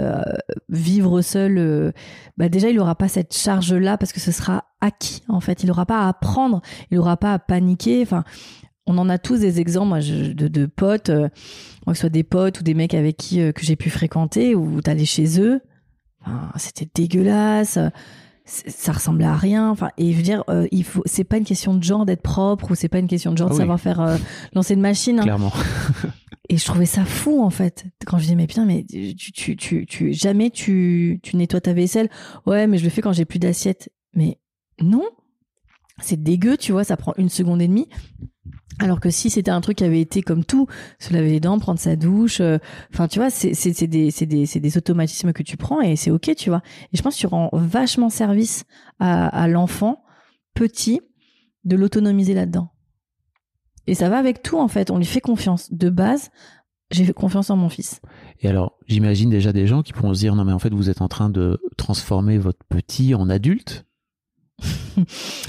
euh, 0.00 0.20
vivre 0.68 1.22
seul, 1.22 1.56
euh, 1.56 1.92
bah 2.36 2.48
déjà, 2.50 2.68
il 2.68 2.76
n'aura 2.76 2.94
pas 2.94 3.08
cette 3.08 3.34
charge-là 3.34 3.96
parce 3.96 4.12
que 4.12 4.20
ce 4.20 4.32
sera 4.32 4.64
acquis, 4.82 5.22
en 5.28 5.40
fait. 5.40 5.62
Il 5.62 5.68
n'aura 5.68 5.86
pas 5.86 6.00
à 6.04 6.08
apprendre, 6.08 6.60
il 6.90 6.98
n'aura 6.98 7.16
pas 7.16 7.32
à 7.32 7.38
paniquer. 7.38 8.02
Enfin, 8.02 8.24
on 8.86 8.98
en 8.98 9.08
a 9.08 9.16
tous 9.18 9.40
des 9.40 9.60
exemples 9.60 9.88
moi, 9.88 10.00
de, 10.00 10.48
de 10.48 10.66
potes, 10.66 11.08
euh, 11.10 11.28
que 11.86 11.94
ce 11.94 12.00
soit 12.00 12.08
des 12.10 12.22
potes 12.22 12.60
ou 12.60 12.62
des 12.62 12.74
mecs 12.74 12.92
avec 12.94 13.16
qui 13.16 13.40
euh, 13.40 13.52
que 13.52 13.64
j'ai 13.64 13.76
pu 13.76 13.88
fréquenter 13.88 14.54
ou 14.54 14.82
t'allais 14.82 15.06
chez 15.06 15.40
eux. 15.40 15.60
Enfin, 16.20 16.50
C'était 16.56 16.88
dégueulasse. 16.94 17.78
Ça 18.50 18.92
ressemblait 18.92 19.26
à 19.26 19.36
rien. 19.36 19.70
Enfin, 19.70 19.90
et 19.98 20.10
je 20.12 20.16
veux 20.16 20.22
dire, 20.22 20.42
euh, 20.48 20.66
il 20.72 20.82
faut. 20.84 21.02
C'est 21.04 21.24
pas 21.24 21.36
une 21.36 21.44
question 21.44 21.74
de 21.74 21.82
genre 21.82 22.06
d'être 22.06 22.22
propre 22.22 22.70
ou 22.70 22.74
c'est 22.74 22.88
pas 22.88 22.98
une 22.98 23.06
question 23.06 23.32
de 23.32 23.36
genre 23.36 23.48
Ah 23.48 23.50
de 23.50 23.54
oui. 23.56 23.60
savoir 23.60 23.78
faire 23.78 24.00
euh, 24.00 24.16
lancer 24.54 24.72
une 24.74 24.80
machine. 24.80 25.18
hein. 25.18 25.22
Clairement. 25.24 25.52
Et 26.48 26.56
je 26.56 26.64
trouvais 26.64 26.86
ça 26.86 27.04
fou 27.04 27.42
en 27.42 27.50
fait. 27.50 27.84
Quand 28.06 28.16
je 28.16 28.22
disais 28.22 28.34
mais 28.34 28.46
putain 28.46 28.64
mais 28.64 28.84
tu 28.88 29.32
tu 29.32 29.54
tu, 29.54 29.84
tu 29.86 30.14
jamais 30.14 30.48
tu 30.48 31.20
tu 31.22 31.36
nettoies 31.36 31.60
ta 31.60 31.74
vaisselle. 31.74 32.08
Ouais 32.46 32.66
mais 32.66 32.78
je 32.78 32.84
le 32.84 32.90
fais 32.90 33.02
quand 33.02 33.12
j'ai 33.12 33.26
plus 33.26 33.38
d'assiettes. 33.38 33.90
Mais 34.14 34.38
non, 34.80 35.04
c'est 36.00 36.22
dégueu 36.22 36.56
tu 36.56 36.72
vois. 36.72 36.84
Ça 36.84 36.96
prend 36.96 37.14
une 37.16 37.28
seconde 37.28 37.62
et 37.62 37.68
demie. 37.68 37.88
Alors 38.80 39.00
que 39.00 39.10
si 39.10 39.28
c'était 39.28 39.50
un 39.50 39.60
truc 39.60 39.78
qui 39.78 39.84
avait 39.84 40.00
été 40.00 40.22
comme 40.22 40.44
tout, 40.44 40.68
se 41.00 41.12
laver 41.12 41.30
les 41.30 41.40
dents, 41.40 41.58
prendre 41.58 41.80
sa 41.80 41.96
douche, 41.96 42.40
euh, 42.40 42.58
enfin 42.92 43.08
tu 43.08 43.18
vois, 43.18 43.30
c'est 43.30 43.86
des 43.86 44.10
des 44.10 44.76
automatismes 44.76 45.32
que 45.32 45.42
tu 45.42 45.56
prends 45.56 45.80
et 45.80 45.96
c'est 45.96 46.10
ok 46.10 46.34
tu 46.36 46.50
vois. 46.50 46.62
Et 46.92 46.96
je 46.96 47.02
pense 47.02 47.16
que 47.16 47.20
tu 47.20 47.26
rends 47.26 47.50
vachement 47.52 48.10
service 48.10 48.64
à 49.00 49.26
à 49.26 49.48
l'enfant 49.48 50.04
petit 50.54 51.00
de 51.64 51.76
l'autonomiser 51.76 52.34
là-dedans. 52.34 52.70
Et 53.88 53.94
ça 53.94 54.08
va 54.08 54.18
avec 54.18 54.42
tout 54.42 54.58
en 54.58 54.68
fait. 54.68 54.90
On 54.90 54.98
lui 54.98 55.06
fait 55.06 55.20
confiance 55.20 55.72
de 55.72 55.88
base. 55.88 56.30
J'ai 56.90 57.04
fait 57.04 57.12
confiance 57.12 57.50
en 57.50 57.56
mon 57.56 57.68
fils. 57.68 58.00
Et 58.40 58.48
alors, 58.48 58.78
j'imagine 58.86 59.28
déjà 59.28 59.52
des 59.52 59.66
gens 59.66 59.82
qui 59.82 59.92
pourront 59.92 60.14
se 60.14 60.20
dire, 60.20 60.34
non, 60.34 60.44
mais 60.44 60.52
en 60.52 60.58
fait, 60.58 60.72
vous 60.72 60.88
êtes 60.88 61.02
en 61.02 61.08
train 61.08 61.28
de 61.28 61.60
transformer 61.76 62.38
votre 62.38 62.64
petit 62.68 63.14
en 63.14 63.28
adulte. 63.28 63.84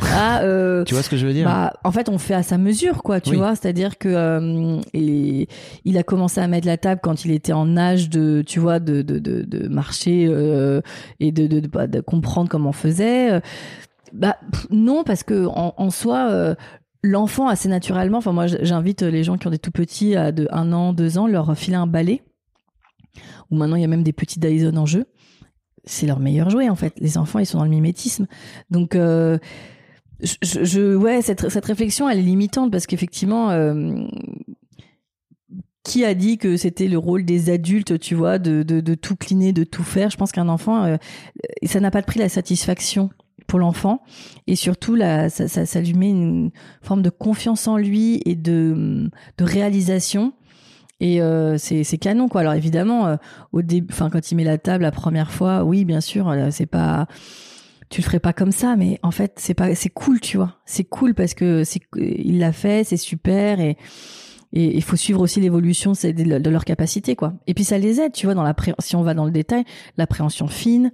Ah, 0.03 0.41
euh, 0.43 0.83
Tu 0.83 0.93
vois 0.93 1.01
ce 1.01 1.09
que 1.09 1.17
je 1.17 1.25
veux 1.25 1.33
dire? 1.33 1.45
bah, 1.45 1.73
en 1.83 1.91
fait, 1.91 2.09
on 2.09 2.17
fait 2.19 2.35
à 2.35 2.43
sa 2.43 2.57
mesure, 2.59 3.01
quoi, 3.01 3.19
tu 3.19 3.31
Oui. 3.31 3.37
vois. 3.37 3.55
C'est-à-dire 3.55 3.97
que 3.97 4.07
euh, 4.09 4.79
et 4.93 5.47
il 5.85 5.97
a 5.97 6.03
commencé 6.03 6.39
à 6.39 6.47
mettre 6.47 6.67
la 6.67 6.77
table 6.77 7.01
quand 7.03 7.25
il 7.25 7.31
était 7.31 7.53
en 7.53 7.75
âge 7.75 8.09
de, 8.09 8.43
tu 8.45 8.59
vois, 8.59 8.79
de 8.79 9.01
de 9.01 9.17
de, 9.17 9.41
de 9.41 9.67
marcher 9.67 10.27
euh, 10.29 10.81
et 11.19 11.31
de 11.31 11.47
de, 11.47 11.59
de 11.61 11.67
bah, 11.67 11.87
de 11.87 11.99
comprendre 12.01 12.49
comment 12.49 12.69
on 12.69 12.73
faisait. 12.73 13.31
Euh, 13.31 13.39
Bah 14.13 14.37
pff, 14.51 14.67
non, 14.69 15.03
parce 15.03 15.23
que 15.23 15.45
en, 15.47 15.73
en 15.77 15.89
soi. 15.89 16.29
euh, 16.31 16.55
L'enfant 17.01 17.47
assez 17.47 17.69
naturellement, 17.69 18.17
enfin 18.17 18.33
moi 18.33 18.47
j'invite 18.47 19.03
les 19.03 19.23
gens 19.23 19.37
qui 19.37 19.47
ont 19.47 19.51
des 19.51 19.57
tout 19.57 19.71
petits 19.71 20.17
à 20.17 20.33
de 20.33 20.49
un 20.51 20.73
an, 20.73 20.91
deux 20.91 21.17
ans, 21.17 21.27
leur 21.27 21.57
filer 21.57 21.77
un 21.77 21.87
balai. 21.87 22.21
Ou 23.49 23.55
maintenant 23.55 23.77
il 23.77 23.81
y 23.81 23.85
a 23.85 23.87
même 23.87 24.03
des 24.03 24.11
petits 24.11 24.37
Dyson 24.37 24.75
en 24.75 24.85
jeu. 24.85 25.05
C'est 25.85 26.05
leur 26.05 26.19
meilleur 26.19 26.49
jouet 26.49 26.69
en 26.69 26.75
fait. 26.75 26.93
Les 26.99 27.17
enfants 27.17 27.39
ils 27.39 27.45
sont 27.45 27.57
dans 27.57 27.63
le 27.63 27.69
mimétisme. 27.69 28.27
Donc 28.69 28.95
euh, 28.95 29.37
je, 30.21 30.95
ouais, 30.95 31.21
cette, 31.21 31.49
cette 31.49 31.65
réflexion, 31.65 32.09
elle 32.09 32.19
est 32.19 32.23
limitante 32.23 32.71
parce 32.71 32.87
qu'effectivement, 32.87 33.51
euh, 33.51 34.03
qui 35.83 36.03
a 36.03 36.13
dit 36.13 36.37
que 36.37 36.57
c'était 36.57 36.87
le 36.87 36.97
rôle 36.97 37.23
des 37.23 37.49
adultes, 37.49 37.99
tu 37.99 38.15
vois, 38.15 38.37
de, 38.37 38.63
de, 38.63 38.95
tout 38.95 39.15
cliner, 39.15 39.53
de 39.53 39.63
tout 39.63 39.83
faire? 39.83 40.09
Je 40.09 40.17
pense 40.17 40.31
qu'un 40.31 40.49
enfant, 40.49 40.83
euh, 40.83 40.97
ça 41.63 41.79
n'a 41.79 41.89
pas 41.89 42.01
de 42.01 42.05
prix 42.05 42.19
la 42.19 42.29
satisfaction 42.29 43.09
pour 43.47 43.59
l'enfant 43.59 44.03
et 44.45 44.55
surtout 44.55 44.93
la, 44.93 45.29
ça, 45.29 45.47
ça, 45.47 45.65
ça 45.65 45.81
lui 45.81 45.93
met 45.93 46.09
une 46.09 46.51
forme 46.81 47.01
de 47.01 47.09
confiance 47.09 47.67
en 47.67 47.77
lui 47.77 48.21
et 48.25 48.35
de, 48.35 49.09
de 49.37 49.43
réalisation 49.43 50.33
et 50.99 51.21
euh, 51.21 51.57
c'est 51.57 51.97
canon 51.97 52.27
quoi. 52.27 52.41
Alors 52.41 52.53
évidemment 52.53 53.07
euh, 53.07 53.15
au 53.51 53.61
début 53.61 53.93
enfin 53.93 54.09
quand 54.09 54.31
il 54.31 54.35
met 54.35 54.43
la 54.43 54.57
table 54.57 54.83
la 54.83 54.91
première 54.91 55.31
fois 55.31 55.63
oui 55.63 55.85
bien 55.85 56.01
sûr 56.01 56.29
euh, 56.29 56.49
c'est 56.51 56.65
pas 56.65 57.07
tu 57.89 58.01
le 58.01 58.05
ferais 58.05 58.19
pas 58.19 58.33
comme 58.33 58.51
ça 58.51 58.75
mais 58.75 58.99
en 59.01 59.11
fait 59.11 59.33
c'est 59.37 59.53
pas 59.53 59.75
c'est 59.75 59.89
cool 59.89 60.19
tu 60.19 60.37
vois. 60.37 60.57
C'est 60.65 60.83
cool 60.83 61.13
parce 61.13 61.33
que 61.33 61.63
c'est 61.63 61.81
il 61.95 62.39
l'a 62.39 62.51
fait 62.51 62.83
c'est 62.83 62.97
super 62.97 63.59
et 63.59 63.77
et 64.51 64.75
il 64.75 64.83
faut 64.83 64.95
suivre 64.95 65.21
aussi 65.21 65.39
l'évolution 65.39 65.91
de 65.91 66.49
leur 66.49 66.65
capacité 66.65 67.15
quoi. 67.15 67.33
Et 67.47 67.53
puis 67.53 67.63
ça 67.63 67.77
les 67.77 68.01
aide 68.01 68.13
tu 68.13 68.25
vois 68.25 68.35
dans 68.35 68.43
la 68.43 68.55
si 68.79 68.95
on 68.95 69.03
va 69.03 69.13
dans 69.13 69.25
le 69.25 69.31
détail 69.31 69.63
l'appréhension 69.97 70.47
fine 70.47 70.91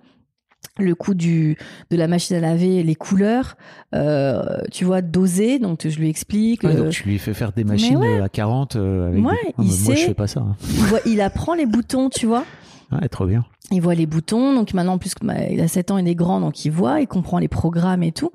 le 0.80 0.94
coup 0.96 1.14
du 1.14 1.58
de 1.92 1.98
la 1.98 2.08
machine 2.08 2.36
à 2.36 2.40
laver 2.40 2.84
les 2.84 2.96
couleurs 2.96 3.56
euh, 3.94 4.44
tu 4.72 4.86
vois 4.86 5.02
doser 5.02 5.60
donc 5.60 5.88
je 5.88 5.98
lui 6.00 6.10
explique 6.10 6.64
Ouais, 6.64 6.76
euh, 6.76 6.84
donc 6.84 6.90
tu 6.92 7.04
lui 7.08 7.18
fais 7.18 7.34
faire 7.34 7.52
des 7.52 7.64
machines 7.64 7.98
ouais. 7.98 8.20
euh, 8.20 8.24
à 8.24 8.30
40 8.30 8.76
euh, 8.76 9.08
avec 9.10 9.26
Ouais, 9.26 9.34
des- 9.46 9.54
Ah, 9.58 9.62
il 9.64 9.68
mais 9.68 9.74
moi 9.86 9.96
je 9.96 10.00
sait. 10.00 10.06
fais 10.08 10.14
pas 10.14 10.28
ça. 10.28 10.42
hein. 10.42 10.56
il, 10.70 10.76
voit- 10.86 11.00
il 11.06 11.22
apprend 11.22 11.54
les 11.54 11.66
boutons 11.66 12.10
tu 12.10 12.26
vois 12.26 12.44
Ouais, 12.92 13.08
trop 13.10 13.26
bien. 13.26 13.44
il 13.72 13.82
voit 13.82 13.96
les 13.96 14.06
boutons 14.06 14.54
donc 14.54 14.74
maintenant 14.74 14.94
en 14.94 14.98
plus 14.98 15.14
bah, 15.22 15.34
il 15.50 15.60
a 15.62 15.68
7 15.68 15.92
ans 15.92 15.98
il 15.98 16.08
est 16.08 16.16
grand 16.16 16.40
donc 16.40 16.66
il 16.66 16.72
voit 16.72 17.00
il 17.02 17.08
comprend 17.08 17.40
les 17.40 17.48
programmes 17.48 18.04
et 18.04 18.12
tout 18.12 18.32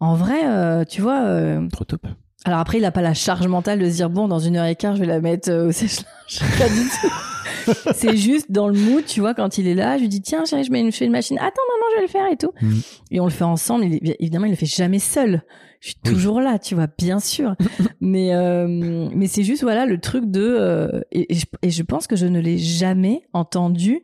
en 0.00 0.14
vrai 0.14 0.46
euh, 0.46 0.84
tu 0.84 1.02
vois 1.02 1.22
euh, 1.24 1.66
Trop 1.72 1.84
top. 1.84 2.06
alors 2.44 2.60
après 2.60 2.78
il 2.78 2.84
a 2.84 2.92
pas 2.92 3.02
la 3.02 3.14
charge 3.14 3.46
mentale 3.46 3.78
de 3.80 3.84
se 3.90 3.96
dire 3.96 4.08
bon 4.10 4.26
dans 4.28 4.38
une 4.38 4.56
heure 4.56 4.64
et 4.66 4.76
quart 4.76 4.94
je 4.96 5.00
vais 5.00 5.06
la 5.06 5.20
mettre 5.20 5.52
au 5.52 5.70
sèche-linge 5.72 6.38
pas 6.58 6.68
du 6.68 6.88
tout 6.88 7.12
c'est 7.94 8.16
juste 8.16 8.50
dans 8.50 8.68
le 8.68 8.74
mood 8.78 9.04
tu 9.04 9.20
vois 9.20 9.34
quand 9.34 9.58
il 9.58 9.66
est 9.68 9.74
là 9.74 9.96
je 9.96 10.02
lui 10.02 10.08
dis 10.08 10.20
tiens 10.22 10.44
chérie 10.44 10.64
je 10.64 10.70
mets 10.72 10.80
une, 10.80 10.90
je 10.92 10.96
fais 10.96 11.04
une 11.06 11.12
machine 11.12 11.38
attends 11.38 11.62
maman 11.68 11.86
je 11.92 11.96
vais 11.96 12.02
le 12.02 12.08
faire 12.08 12.30
et 12.32 12.36
tout 12.36 12.52
Mhm. 12.62 12.80
et 13.10 13.20
on 13.20 13.24
le 13.24 13.30
fait 13.30 13.44
ensemble 13.44 13.84
Il 13.84 14.14
évidemment 14.20 14.46
il 14.46 14.50
le 14.50 14.56
fait 14.56 14.66
jamais 14.66 14.98
seul 14.98 15.42
je 15.80 15.88
suis 15.88 15.96
Oui. 16.06 16.12
toujours 16.12 16.40
là 16.40 16.58
tu 16.58 16.74
vois 16.74 16.88
bien 16.98 17.20
sûr 17.20 17.54
mais 18.00 18.34
euh, 18.34 19.08
mais 19.14 19.26
c'est 19.26 19.44
juste 19.44 19.62
voilà 19.62 19.86
le 19.86 19.98
truc 20.00 20.24
de 20.30 20.40
euh, 20.42 21.00
et, 21.12 21.32
et 21.32 21.36
je, 21.36 21.44
et 21.62 21.70
je 21.70 21.82
pense 21.82 22.06
que 22.06 22.16
je 22.16 22.26
ne 22.26 22.40
l'ai 22.40 22.58
jamais 22.58 23.22
entendu 23.32 24.00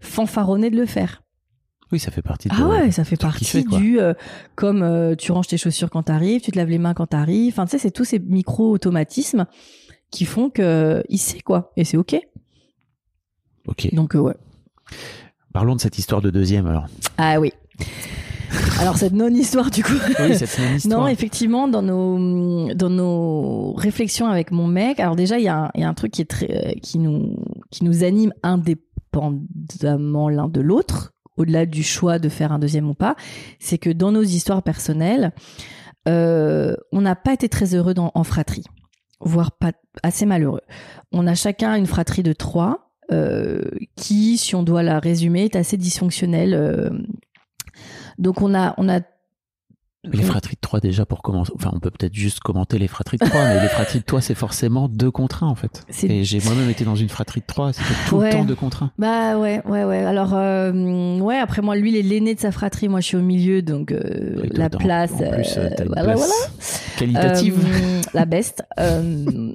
fanfaronner 0.00 0.70
de 0.70 0.76
le 0.76 0.86
faire 0.86 1.22
Oui, 1.90 1.98
ça 1.98 2.10
fait 2.10 2.22
partie 2.22 2.48
de 2.48 2.54
ah 2.56 2.66
ouais, 2.68 2.90
ça 2.90 3.04
fait 3.04 3.16
partie 3.16 3.44
fait, 3.44 3.62
du 3.64 3.98
euh, 4.00 4.12
comme 4.54 4.82
euh, 4.82 5.14
tu 5.16 5.32
ranges 5.32 5.48
tes 5.48 5.56
chaussures 5.58 5.90
quand 5.90 6.04
t'arrives, 6.04 6.40
tu 6.40 6.50
te 6.52 6.56
laves 6.58 6.68
les 6.68 6.78
mains 6.78 6.94
quand 6.94 7.06
t'arrives. 7.06 7.52
Enfin, 7.54 7.64
tu 7.64 7.72
sais, 7.72 7.78
c'est 7.78 7.90
tous 7.90 8.04
ces 8.04 8.18
micro 8.18 8.70
automatismes 8.70 9.46
qui 10.10 10.24
font 10.24 10.50
que 10.50 11.02
il 11.08 11.18
sait 11.18 11.40
quoi 11.40 11.72
et 11.76 11.84
c'est 11.84 11.96
ok. 11.96 12.16
Ok. 13.68 13.94
Donc 13.94 14.14
euh, 14.16 14.18
ouais. 14.20 14.34
Parlons 15.52 15.76
de 15.76 15.80
cette 15.80 15.98
histoire 15.98 16.20
de 16.20 16.30
deuxième 16.30 16.66
alors. 16.66 16.86
Ah 17.16 17.38
oui. 17.40 17.52
Alors 18.80 18.96
cette 18.96 19.12
non 19.12 19.28
histoire 19.28 19.70
du 19.70 19.82
coup. 19.84 19.92
Oui, 20.20 20.36
cette 20.36 20.58
même 20.58 20.76
histoire. 20.76 21.00
Non, 21.00 21.06
effectivement, 21.08 21.68
dans 21.68 21.82
nos 21.82 22.72
dans 22.74 22.90
nos 22.90 23.72
réflexions 23.74 24.26
avec 24.26 24.50
mon 24.50 24.66
mec, 24.66 25.00
alors 25.00 25.16
déjà 25.16 25.38
il 25.38 25.44
y, 25.44 25.48
a 25.48 25.64
un- 25.64 25.70
il 25.74 25.82
y 25.82 25.84
a 25.84 25.88
un 25.88 25.94
truc 25.94 26.12
qui 26.12 26.22
est 26.22 26.30
très 26.30 26.50
euh, 26.50 26.72
qui 26.82 26.98
nous 26.98 27.36
qui 27.70 27.84
nous 27.84 28.04
anime 28.04 28.32
indépendamment 28.42 30.28
l'un 30.28 30.48
de 30.48 30.60
l'autre, 30.60 31.12
au-delà 31.36 31.66
du 31.66 31.82
choix 31.82 32.18
de 32.18 32.28
faire 32.28 32.52
un 32.52 32.58
deuxième 32.58 32.88
ou 32.88 32.94
pas, 32.94 33.16
c'est 33.58 33.78
que 33.78 33.90
dans 33.90 34.12
nos 34.12 34.22
histoires 34.22 34.62
personnelles, 34.62 35.32
euh, 36.08 36.74
on 36.92 37.00
n'a 37.00 37.16
pas 37.16 37.32
été 37.34 37.48
très 37.48 37.74
heureux 37.74 37.94
dans, 37.94 38.12
en 38.14 38.24
fratrie, 38.24 38.64
voire 39.20 39.52
pas 39.52 39.72
assez 40.02 40.24
malheureux. 40.26 40.62
On 41.12 41.26
a 41.26 41.34
chacun 41.34 41.74
une 41.74 41.86
fratrie 41.86 42.22
de 42.22 42.32
trois. 42.32 42.87
Euh, 43.12 43.62
qui, 43.96 44.36
si 44.38 44.54
on 44.54 44.62
doit 44.62 44.82
la 44.82 44.98
résumer, 44.98 45.44
est 45.44 45.56
assez 45.56 45.76
dysfonctionnelle. 45.76 46.54
euh. 46.54 46.90
donc 48.18 48.42
on 48.42 48.54
a, 48.54 48.74
on 48.78 48.88
a 48.88 49.00
les 50.04 50.22
fratries 50.22 50.54
de 50.54 50.60
3 50.60 50.80
déjà 50.80 51.04
pour 51.04 51.22
commencer. 51.22 51.52
Enfin, 51.56 51.70
on 51.74 51.80
peut 51.80 51.90
peut-être 51.90 52.14
juste 52.14 52.38
commenter 52.40 52.78
les 52.78 52.86
fratries 52.86 53.18
de 53.18 53.26
3, 53.26 53.44
mais 53.44 53.60
les 53.60 53.68
fratries 53.68 53.98
de 53.98 54.04
3 54.04 54.20
c'est 54.22 54.34
forcément 54.36 54.88
deux 54.88 55.10
contre 55.10 55.42
un 55.42 55.48
en 55.48 55.54
fait. 55.56 55.84
Et 56.04 56.22
j'ai 56.24 56.40
moi-même 56.44 56.70
été 56.70 56.84
dans 56.84 56.94
une 56.94 57.08
fratrie 57.08 57.40
de 57.40 57.46
3, 57.46 57.72
c'était 57.74 57.88
tout 58.08 58.16
Ouais. 58.16 58.26
le 58.30 58.32
temps 58.32 58.44
deux 58.44 58.54
contre 58.54 58.84
un. 58.84 58.92
Bah 58.96 59.36
ouais, 59.38 59.60
ouais, 59.66 59.84
ouais. 59.84 59.98
Alors, 60.04 60.34
euh, 60.34 61.18
ouais, 61.18 61.36
après 61.36 61.62
moi, 61.62 61.76
lui, 61.76 61.90
il 61.90 61.96
est 61.96 62.02
l'aîné 62.02 62.34
de 62.36 62.40
sa 62.40 62.52
fratrie. 62.52 62.88
Moi, 62.88 63.00
je 63.00 63.06
suis 63.06 63.16
au 63.16 63.22
milieu, 63.22 63.60
donc 63.60 63.90
euh, 63.92 64.44
la 64.52 64.70
place. 64.70 65.12
En 65.12 65.30
plus, 65.30 65.56
euh, 65.58 65.68
voilà, 65.86 66.02
place 66.04 66.18
voilà. 66.18 66.34
qualitative. 66.96 67.58
La 68.14 68.24
best. 68.24 68.62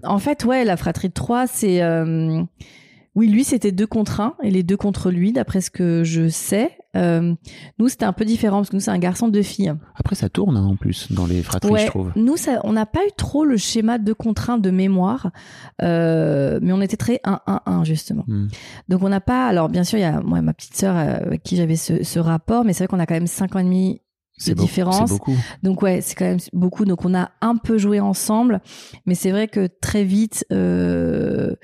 En 0.03 0.19
fait, 0.19 0.43
ouais, 0.43 0.65
la 0.65 0.77
fratrie 0.77 1.07
de 1.07 1.13
trois, 1.13 1.47
c'est. 1.47 1.81
Oui, 3.15 3.27
lui, 3.27 3.43
c'était 3.43 3.71
deux 3.71 3.85
contre 3.85 4.21
un, 4.21 4.35
et 4.41 4.49
les 4.49 4.63
deux 4.63 4.77
contre 4.77 5.11
lui, 5.11 5.33
d'après 5.33 5.61
ce 5.61 5.69
que 5.69 6.03
je 6.03 6.29
sais. 6.29 6.77
Euh, 6.95 7.33
nous, 7.79 7.87
c'était 7.87 8.05
un 8.05 8.13
peu 8.13 8.25
différent 8.25 8.57
parce 8.57 8.69
que 8.69 8.75
nous, 8.75 8.81
c'est 8.81 8.91
un 8.91 8.99
garçon, 8.99 9.27
deux 9.27 9.41
filles. 9.41 9.73
Après, 9.95 10.15
ça 10.15 10.29
tourne 10.29 10.57
hein, 10.57 10.65
en 10.65 10.75
plus 10.75 11.11
dans 11.11 11.25
les 11.25 11.41
fratries, 11.43 11.73
je 11.77 11.87
trouve. 11.87 12.11
Nous, 12.15 12.37
ça, 12.37 12.59
on 12.63 12.73
n'a 12.73 12.85
pas 12.85 13.03
eu 13.05 13.11
trop 13.17 13.45
le 13.45 13.57
schéma 13.57 13.97
de 13.97 14.13
contrainte 14.13 14.61
de 14.61 14.71
mémoire, 14.71 15.31
euh, 15.81 16.59
mais 16.61 16.73
on 16.73 16.81
était 16.81 16.97
très 16.97 17.19
1-1-1 17.25 17.85
justement. 17.85 18.25
Hmm. 18.27 18.47
Donc 18.89 19.03
on 19.03 19.09
n'a 19.09 19.21
pas. 19.21 19.47
Alors 19.47 19.69
bien 19.69 19.83
sûr, 19.83 19.97
il 19.97 20.01
y 20.01 20.05
a 20.05 20.21
moi, 20.21 20.41
ma 20.41 20.53
petite 20.53 20.75
sœur 20.75 20.95
euh, 20.95 21.25
avec 21.25 21.43
qui 21.43 21.55
j'avais 21.55 21.75
ce, 21.75 22.03
ce 22.03 22.19
rapport, 22.19 22.63
mais 22.63 22.73
c'est 22.73 22.83
vrai 22.83 22.87
qu'on 22.87 22.99
a 22.99 23.05
quand 23.05 23.15
même 23.15 23.27
5 23.27 23.55
ans 23.55 23.59
et 23.59 23.63
demi 23.63 24.01
de 24.47 24.53
beau- 24.53 24.63
différence. 24.63 25.09
Beaucoup. 25.09 25.35
Donc 25.63 25.81
ouais, 25.81 26.01
c'est 26.01 26.15
quand 26.15 26.25
même 26.25 26.39
beaucoup. 26.53 26.85
Donc 26.85 27.05
on 27.05 27.13
a 27.15 27.31
un 27.41 27.55
peu 27.55 27.77
joué 27.77 27.99
ensemble, 27.99 28.61
mais 29.05 29.15
c'est 29.15 29.31
vrai 29.31 29.47
que 29.47 29.67
très 29.81 30.03
vite, 30.03 30.45
euh, 30.51 31.55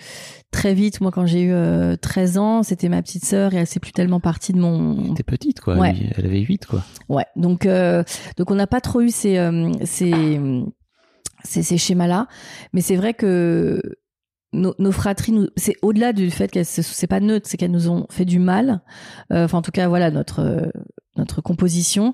très 0.52 0.74
vite, 0.74 1.02
moi 1.02 1.12
quand 1.12 1.26
j'ai 1.26 1.42
eu 1.42 1.52
euh, 1.54 1.96
13 1.96 2.38
ans, 2.38 2.64
c'était 2.64 2.90
ma 2.90 3.02
petite 3.02 3.26
sœur 3.26 3.54
et 3.54 3.58
elle 3.58 3.68
s'est 3.68 3.80
plus 3.80 3.92
tellement 3.92 4.20
partie 4.20 4.54
de 4.54 4.60
mon. 4.60 5.14
T'es 5.14 5.24
petite, 5.24 5.60
quoi. 5.62 5.76
Ouais. 5.78 5.94
Elle 6.18 6.26
avait 6.26 6.40
8, 6.42 6.66
quoi. 6.66 6.84
Ouais. 7.10 7.26
Donc 7.36 7.66
euh, 7.66 8.04
donc 8.38 8.52
on 8.52 8.56
n'a 8.56 8.68
pas 8.68 8.82
trop 8.82 9.02
eu 9.02 9.10
ces 9.10 9.38
euh, 9.38 9.72
ces 9.84 10.40
ces, 11.44 11.64
ces 11.64 11.78
schémas-là, 11.78 12.28
mais 12.74 12.82
c'est 12.82 12.98
vrai 12.98 13.14
que 13.14 13.82
nos, 14.52 14.74
nos 14.80 14.92
fratries, 14.92 15.32
nous, 15.32 15.48
c'est 15.56 15.76
au-delà 15.82 16.12
du 16.12 16.32
fait 16.32 16.50
qu'elles 16.50 16.66
c'est 16.66 17.08
pas 17.08 17.20
neutre, 17.20 17.48
c'est 17.48 17.56
qu'elles 17.58 17.72
nous 17.72 17.90
ont 17.90 18.08
fait 18.10 18.26
du 18.26 18.40
mal. 18.40 18.82
Euh, 19.32 19.46
Enfin, 19.46 19.60
en 19.60 19.62
tout 19.62 19.72
cas, 19.72 19.88
voilà 19.88 20.12
notre 20.12 20.40
euh, 20.42 20.70
notre 21.20 21.42
composition. 21.42 22.14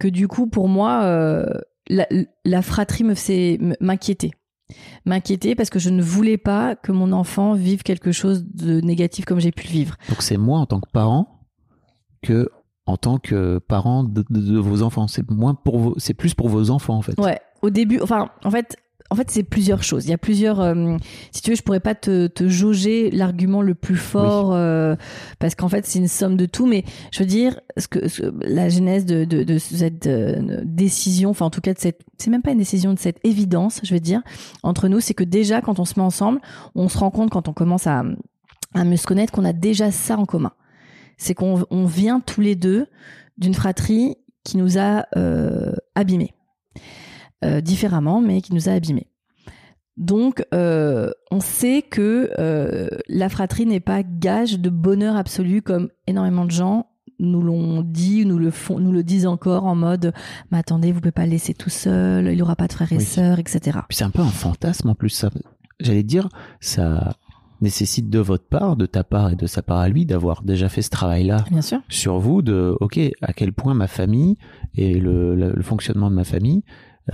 Que 0.00 0.08
du 0.08 0.26
coup, 0.28 0.48
pour 0.48 0.68
moi, 0.68 1.02
euh, 1.04 1.44
la, 1.88 2.06
la 2.44 2.62
fratrie 2.62 3.04
me 3.04 3.14
faisait 3.14 3.58
m'inquiéter, 3.80 4.32
m'inquiéter 5.06 5.54
parce 5.54 5.70
que 5.70 5.78
je 5.78 5.90
ne 5.90 6.02
voulais 6.02 6.36
pas 6.38 6.76
que 6.76 6.92
mon 6.92 7.12
enfant 7.12 7.54
vive 7.54 7.82
quelque 7.82 8.12
chose 8.12 8.44
de 8.46 8.80
négatif 8.80 9.24
comme 9.24 9.40
j'ai 9.40 9.52
pu 9.52 9.64
le 9.66 9.72
vivre. 9.72 9.96
Donc 10.08 10.22
c'est 10.22 10.36
moi 10.36 10.58
en 10.58 10.66
tant 10.66 10.80
que 10.80 10.90
parent 10.92 11.46
que 12.22 12.50
en 12.86 12.96
tant 12.96 13.18
que 13.18 13.58
parent 13.58 14.02
de, 14.04 14.24
de- 14.30 14.40
de 14.40 14.58
vos 14.58 14.82
enfants. 14.82 15.08
C'est 15.08 15.28
moins 15.30 15.54
pour 15.54 15.94
c'est 15.98 16.14
plus 16.14 16.34
pour 16.34 16.48
vos 16.48 16.70
enfants 16.70 16.96
en 16.96 17.02
fait. 17.02 17.18
Ouais, 17.20 17.38
au 17.62 17.70
début, 17.70 18.00
enfin, 18.00 18.30
en 18.44 18.50
fait, 18.50 18.76
en 19.10 19.14
fait, 19.16 19.30
c'est 19.30 19.42
plusieurs 19.42 19.82
choses. 19.82 20.04
Il 20.06 20.10
y 20.10 20.14
a 20.14 20.18
plusieurs. 20.18 20.60
euh, 20.60 20.96
si 21.32 21.40
tu 21.42 21.50
veux, 21.50 21.56
je 21.56 21.62
pourrais 21.62 21.80
pas 21.80 21.94
te, 21.94 22.26
te 22.26 22.46
jauger 22.48 23.10
l'argument 23.10 23.62
le 23.62 23.74
plus 23.74 23.96
fort 23.96 24.52
euh, 24.52 24.96
parce 25.38 25.54
qu'en 25.54 25.68
fait, 25.68 25.86
c'est 25.86 25.98
une 25.98 26.08
somme 26.08 26.36
de 26.36 26.44
tout. 26.46 26.66
Mais 26.66 26.84
je 27.12 27.20
veux 27.20 27.26
dire, 27.26 27.58
ce 27.78 27.88
que 27.88 28.06
ce- 28.08 28.32
la 28.46 28.68
genèse 28.68 29.06
de, 29.06 29.24
de, 29.24 29.44
de 29.44 29.58
cette 29.58 30.06
euh, 30.06 30.60
décision, 30.64 31.30
enfin, 31.30 31.46
en 31.46 31.50
tout 31.50 31.62
cas, 31.62 31.72
de 31.72 31.78
cette, 31.78 32.00
c'est 32.18 32.28
même 32.30 32.42
pas 32.42 32.50
une 32.50 32.58
décision 32.58 32.92
de 32.92 32.98
cette 32.98 33.18
évidence, 33.24 33.80
je 33.82 33.94
veux 33.94 34.00
dire, 34.00 34.20
entre 34.62 34.88
nous, 34.88 35.00
c'est 35.00 35.14
que 35.14 35.24
déjà, 35.24 35.62
quand 35.62 35.78
on 35.78 35.84
se 35.86 35.94
met 35.98 36.04
ensemble, 36.04 36.40
on 36.74 36.88
se 36.90 36.98
rend 36.98 37.10
compte 37.10 37.30
quand 37.30 37.48
on 37.48 37.52
commence 37.54 37.86
à 37.86 38.02
à 38.74 38.84
mieux 38.84 38.98
se 38.98 39.06
connaître 39.06 39.32
qu'on 39.32 39.46
a 39.46 39.54
déjà 39.54 39.90
ça 39.90 40.18
en 40.18 40.26
commun. 40.26 40.52
C'est 41.16 41.32
qu'on 41.32 41.64
on 41.70 41.86
vient 41.86 42.20
tous 42.20 42.42
les 42.42 42.54
deux 42.54 42.86
d'une 43.38 43.54
fratrie 43.54 44.16
qui 44.44 44.58
nous 44.58 44.76
a 44.76 45.06
euh, 45.16 45.72
abîmés 45.94 46.34
différemment, 47.60 48.20
mais 48.20 48.40
qui 48.40 48.54
nous 48.54 48.68
a 48.68 48.72
abîmés. 48.72 49.06
Donc, 49.96 50.44
euh, 50.54 51.10
on 51.32 51.40
sait 51.40 51.82
que 51.82 52.30
euh, 52.38 52.88
la 53.08 53.28
fratrie 53.28 53.66
n'est 53.66 53.80
pas 53.80 54.02
gage 54.04 54.60
de 54.60 54.70
bonheur 54.70 55.16
absolu 55.16 55.60
comme 55.60 55.88
énormément 56.06 56.44
de 56.44 56.52
gens 56.52 56.86
nous 57.20 57.42
l'ont 57.42 57.82
dit, 57.82 58.24
nous 58.24 58.38
le 58.38 58.52
font, 58.52 58.78
nous 58.78 58.92
le 58.92 59.02
disent 59.02 59.26
encore 59.26 59.64
en 59.64 59.74
mode, 59.74 60.12
mais 60.52 60.58
attendez, 60.58 60.92
vous 60.92 61.00
pouvez 61.00 61.10
pas 61.10 61.24
le 61.24 61.32
laisser 61.32 61.52
tout 61.52 61.68
seul, 61.70 62.26
il 62.28 62.36
n'y 62.36 62.42
aura 62.42 62.54
pas 62.54 62.68
de 62.68 62.72
frères 62.72 62.92
et 62.92 62.98
Oui. 62.98 63.02
sœurs, 63.04 63.40
etc. 63.40 63.76
Puis 63.88 63.96
c'est 63.98 64.04
un 64.04 64.10
peu 64.10 64.22
un 64.22 64.26
fantasme 64.28 64.88
en 64.90 64.94
plus. 64.94 65.08
Ça, 65.08 65.28
j'allais 65.80 66.04
dire, 66.04 66.28
ça 66.60 67.16
nécessite 67.60 68.08
de 68.08 68.20
votre 68.20 68.46
part, 68.46 68.76
de 68.76 68.86
ta 68.86 69.02
part 69.02 69.32
et 69.32 69.34
de 69.34 69.48
sa 69.48 69.62
part 69.62 69.78
à 69.78 69.88
lui, 69.88 70.06
d'avoir 70.06 70.44
déjà 70.44 70.68
fait 70.68 70.80
ce 70.82 70.90
travail-là 70.90 71.38
Bien 71.50 71.60
sûr. 71.60 71.80
sur 71.88 72.20
vous. 72.20 72.40
De, 72.40 72.76
ok, 72.80 73.00
à 73.20 73.32
quel 73.32 73.52
point 73.52 73.74
ma 73.74 73.88
famille 73.88 74.36
et 74.76 74.94
le, 74.94 75.34
le- 75.34 75.52
le 75.56 75.62
fonctionnement 75.62 76.10
de 76.10 76.14
ma 76.14 76.22
famille 76.22 76.62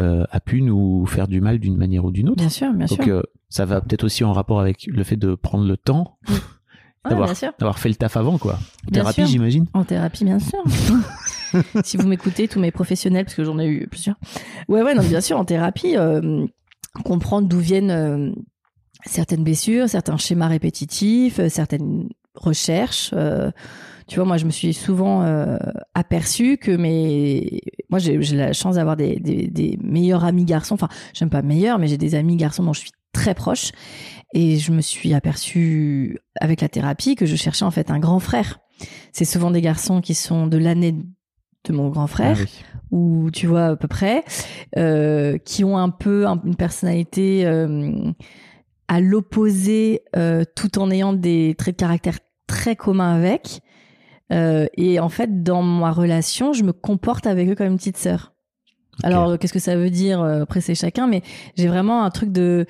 euh, 0.01 0.25
a 0.31 0.41
pu 0.41 0.63
nous 0.63 1.07
faire 1.07 1.29
du 1.29 1.41
mal 1.41 1.59
d'une 1.59 1.77
manière 1.77 2.05
ou 2.05 2.11
d'une 2.13 2.29
autre. 2.29 2.39
Bien 2.41 2.49
sûr, 2.49 2.73
bien 2.73 2.87
Donc 2.87 3.03
sûr. 3.05 3.15
euh, 3.17 3.23
ça 3.49 3.65
va 3.65 3.81
peut-être 3.81 4.05
aussi 4.05 4.25
en 4.25 4.33
rapport 4.33 4.61
avec 4.61 4.87
le 4.87 5.05
fait 5.05 5.17
de 5.17 5.35
prendre 5.35 5.65
le 5.67 5.77
temps, 5.77 6.19
Ouais, 7.05 7.11
d'avoir 7.11 7.29
bien 7.29 7.35
sûr. 7.35 7.53
d'avoir 7.59 7.79
fait 7.79 7.91
le 7.91 7.97
taf 7.97 8.17
avant 8.17 8.39
quoi. 8.39 8.59
Bien 8.91 9.03
Thérapie 9.03 9.27
j'imagine. 9.27 9.67
En 9.75 9.85
thérapie, 9.85 10.25
bien 10.25 10.39
sûr. 10.39 10.59
si 11.85 11.99
vous 11.99 12.09
m'écoutez, 12.09 12.49
tous 12.49 12.61
mes 12.61 12.71
professionnels, 12.71 13.27
parce 13.27 13.35
que 13.35 13.45
j'en 13.45 13.59
ai 13.59 13.67
eu 13.67 13.87
plusieurs. 13.89 14.17
Ouais, 14.69 14.83
ouais, 14.83 14.95
non, 14.95 15.03
bien 15.03 15.21
sûr, 15.21 15.39
en 15.39 15.45
thérapie, 15.45 15.97
euh, 15.99 16.47
comprendre 17.05 17.47
d'où 17.47 17.59
viennent 17.59 17.91
euh, 17.91 18.31
certaines 19.05 19.45
blessures, 19.45 19.87
certains 19.89 20.17
schémas 20.17 20.49
répétitifs, 20.49 21.39
euh, 21.41 21.51
certaines 21.51 22.09
recherches. 22.35 23.13
Tu 24.07 24.17
vois, 24.17 24.25
moi, 24.25 24.37
je 24.37 24.45
me 24.45 24.51
suis 24.51 24.75
souvent 24.75 25.23
euh, 25.23 25.57
aperçue 25.95 26.57
que 26.59 26.71
mes... 26.73 27.61
Moi, 27.91 27.99
j'ai 27.99 28.21
j'ai 28.23 28.37
la 28.37 28.53
chance 28.53 28.75
d'avoir 28.77 28.97
des, 28.97 29.17
des, 29.21 29.47
des 29.49 29.79
meilleurs 29.83 30.25
amis 30.25 30.45
garçons. 30.45 30.75
Enfin, 30.75 30.89
j'aime 31.15 31.31
pas 31.31 31.43
meilleurs, 31.43 31.79
mais 31.79 31.87
j'ai 31.89 31.99
des 31.99 32.15
amis 32.15 32.37
garçons 32.37 32.63
dont 32.65 32.73
je 32.73 32.81
suis 32.81 32.91
très 33.13 33.35
proche. 33.35 33.73
Et 34.35 34.57
je 34.59 34.73
me 34.73 34.81
suis 34.81 35.15
aperçue 35.15 36.19
avec 36.41 36.61
la 36.61 36.69
thérapie 36.69 37.15
que 37.15 37.25
je 37.27 37.37
cherchais 37.37 37.65
en 37.65 37.71
fait 37.71 37.91
un 37.91 37.99
grand 38.01 38.19
frère. 38.19 38.59
C'est 39.13 39.25
souvent 39.25 39.51
des 39.53 39.61
garçons 39.61 40.01
qui 40.01 40.15
sont 40.15 40.47
de 40.49 40.59
l'année 40.59 40.93
de 40.93 41.73
mon 41.73 41.89
grand 41.89 42.09
frère, 42.09 42.37
Ah 42.39 42.43
oui. 42.45 42.65
ou 42.91 43.31
tu 43.31 43.47
vois 43.47 43.67
à 43.69 43.77
peu 43.77 43.89
près, 43.89 44.23
euh, 44.77 45.39
qui 45.39 45.65
ont 45.65 45.79
un 45.79 45.89
peu 45.89 46.27
un- 46.27 46.43
une 46.45 46.57
personnalité 46.57 47.47
euh, 47.47 48.11
à 48.89 49.01
l'opposé, 49.01 50.01
euh, 50.17 50.45
tout 50.57 50.79
en 50.79 50.91
ayant 50.91 51.13
des 51.15 51.55
traits 51.57 51.77
de 51.77 51.81
caractère 51.81 52.19
très 52.47 52.77
communs 52.77 53.15
avec. 53.15 53.61
Euh, 54.33 54.67
et 54.77 55.01
en 55.01 55.09
fait, 55.09 55.43
dans 55.43 55.63
ma 55.63 55.91
relation, 55.93 56.53
je 56.53 56.65
me 56.65 56.73
comporte 56.73 57.27
avec 57.27 57.49
eux 57.49 57.55
comme 57.55 57.67
une 57.69 57.77
petite 57.77 57.97
sœur. 57.99 58.33
Alors, 59.03 59.31
euh, 59.31 59.37
qu'est-ce 59.37 59.53
que 59.53 59.59
ça 59.59 59.77
veut 59.77 59.91
dire 59.91 60.21
euh, 60.23 60.43
Après, 60.43 60.61
c'est 60.61 60.75
chacun, 60.75 61.07
mais 61.07 61.23
j'ai 61.57 61.69
vraiment 61.69 62.05
un 62.05 62.11
truc 62.11 62.31
de, 62.33 62.65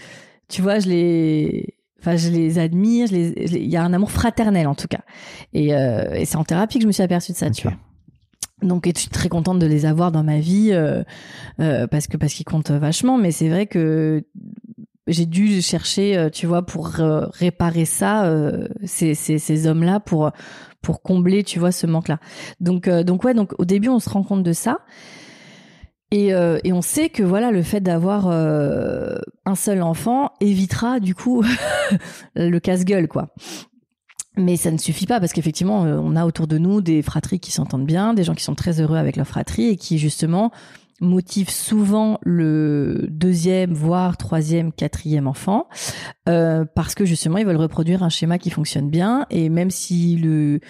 tu 0.49 0.63
vois, 0.63 0.79
je 0.79 0.89
les, 0.89 1.75
enfin, 2.01 2.17
je 2.17 2.31
les 2.31 2.59
admire. 2.59 3.07
je 3.07 3.13
les- 3.13 3.35
Il 3.57 3.69
y 3.71 3.77
a 3.77 3.83
un 3.85 3.93
amour 3.93 4.11
fraternel 4.11 4.67
en 4.67 4.75
tout 4.75 4.89
cas. 4.89 5.01
Et, 5.53 5.75
euh, 5.75 6.13
et 6.15 6.25
c'est 6.25 6.37
en 6.37 6.45
thérapie 6.45 6.79
que 6.79 6.83
je 6.83 6.87
me 6.87 6.93
suis 6.93 7.03
aperçue 7.03 7.33
de 7.33 7.37
ça, 7.37 7.51
tu 7.51 7.69
vois. 7.69 7.77
Donc, 8.63 8.87
et 8.87 8.93
je 8.95 9.01
suis 9.01 9.11
très 9.11 9.29
contente 9.29 9.59
de 9.59 9.67
les 9.67 9.85
avoir 9.85 10.11
dans 10.13 10.23
ma 10.25 10.39
vie 10.39 10.71
euh, 10.73 11.03
euh, 11.61 11.87
parce 11.87 12.07
que 12.07 12.17
parce 12.17 12.33
qu'ils 12.33 12.47
comptent 12.47 12.71
vachement. 12.71 13.19
Mais 13.19 13.31
c'est 13.31 13.49
vrai 13.51 13.67
que 13.67 14.25
j'ai 15.07 15.27
dû 15.27 15.61
chercher, 15.61 16.17
euh, 16.17 16.31
tu 16.31 16.47
vois, 16.47 16.65
pour 16.65 17.01
euh, 17.01 17.27
réparer 17.33 17.85
ça, 17.85 18.25
euh, 18.25 18.69
ces, 18.85 19.15
ces, 19.15 19.67
hommes-là, 19.67 20.01
pour 20.01 20.31
pour 20.81 21.03
combler, 21.03 21.45
tu 21.45 21.59
vois, 21.59 21.73
ce 21.73 21.87
manque-là. 21.87 22.19
Donc 22.61 22.89
donc 22.89 23.25
ouais, 23.25 23.35
donc 23.35 23.53
au 23.59 23.65
début 23.65 23.89
on 23.89 24.01
se 24.01 24.11
rend 24.11 24.23
compte 24.23 24.43
de 24.43 24.53
ça. 24.53 24.81
Et, 26.11 26.29
et 26.29 26.73
on 26.73 26.83
sait 26.83 27.09
que 27.09 27.25
voilà 27.25 27.51
le 27.51 27.63
fait 27.63 27.81
d'avoir 27.81 28.29
un 28.29 29.55
seul 29.57 29.83
enfant 29.83 30.31
évitera 30.41 31.01
du 31.01 31.13
coup 31.15 31.43
le 32.37 32.59
casse-gueule 32.59 33.09
quoi. 33.09 33.35
Mais 34.37 34.57
ça 34.57 34.71
ne 34.71 34.79
suffit 34.79 35.07
pas 35.07 35.19
parce 35.19 35.33
qu'effectivement, 35.33 35.81
on 35.81 36.15
a 36.15 36.27
autour 36.27 36.47
de 36.47 36.59
nous 36.59 36.83
des 36.83 37.03
fratries 37.03 37.41
qui 37.41 37.51
s'entendent 37.51 37.87
bien, 37.87 38.15
des 38.15 38.23
gens 38.23 38.35
qui 38.35 38.45
sont 38.45 38.55
très 38.55 38.81
heureux 38.81 38.99
avec 38.99 39.17
leur 39.17 39.27
fratrie 39.27 39.69
et 39.69 39.77
qui 39.77 39.99
justement 39.99 40.53
motivent 41.05 41.51
souvent 41.51 42.19
le 42.23 43.07
deuxième, 43.11 43.73
voire 43.73 44.17
troisième, 44.17 44.73
quatrième 44.73 45.27
enfant 45.27 45.69
euh, 46.29 46.65
parce 46.75 46.95
que 46.95 47.05
justement 47.05 47.39
ils 47.39 47.47
veulent 47.47 47.57
reproduire 47.57 48.03
un 48.03 48.09
schéma 48.09 48.39
qui 48.39 48.51
fonctionne 48.51 48.91
bien 48.91 49.27
et 49.31 49.49
même 49.49 49.71
si 49.71 50.17
le 50.17 50.61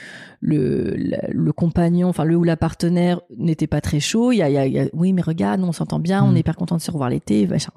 le, 0.42 1.52
compagnon, 1.52 2.08
enfin 2.08 2.24
le 2.24 2.36
ou 2.36 2.44
la 2.44 2.56
partenaire 2.56 3.20
n'était 3.38 3.66
pas 3.66 3.80
très 3.80 4.00
chaud, 4.00 4.32
il 4.32 4.36
y 4.36 4.42
a, 4.42 4.48
il 4.50 4.54
y 4.54 4.58
a- 4.58 4.66
il 4.66 4.72
y 4.74 4.78
a 4.80 4.86
oui 4.92 5.12
mais 5.12 5.22
regarde, 5.22 5.62
on 5.62 5.72
s'entend 5.72 5.98
bien, 5.98 6.22
on 6.24 6.32
Mm. 6.32 6.36
est 6.36 6.40
hyper 6.40 6.56
content 6.56 6.76
de 6.76 6.82
se 6.82 6.90
revoir 6.90 7.08
l'été, 7.10 7.46
machin. 7.46 7.72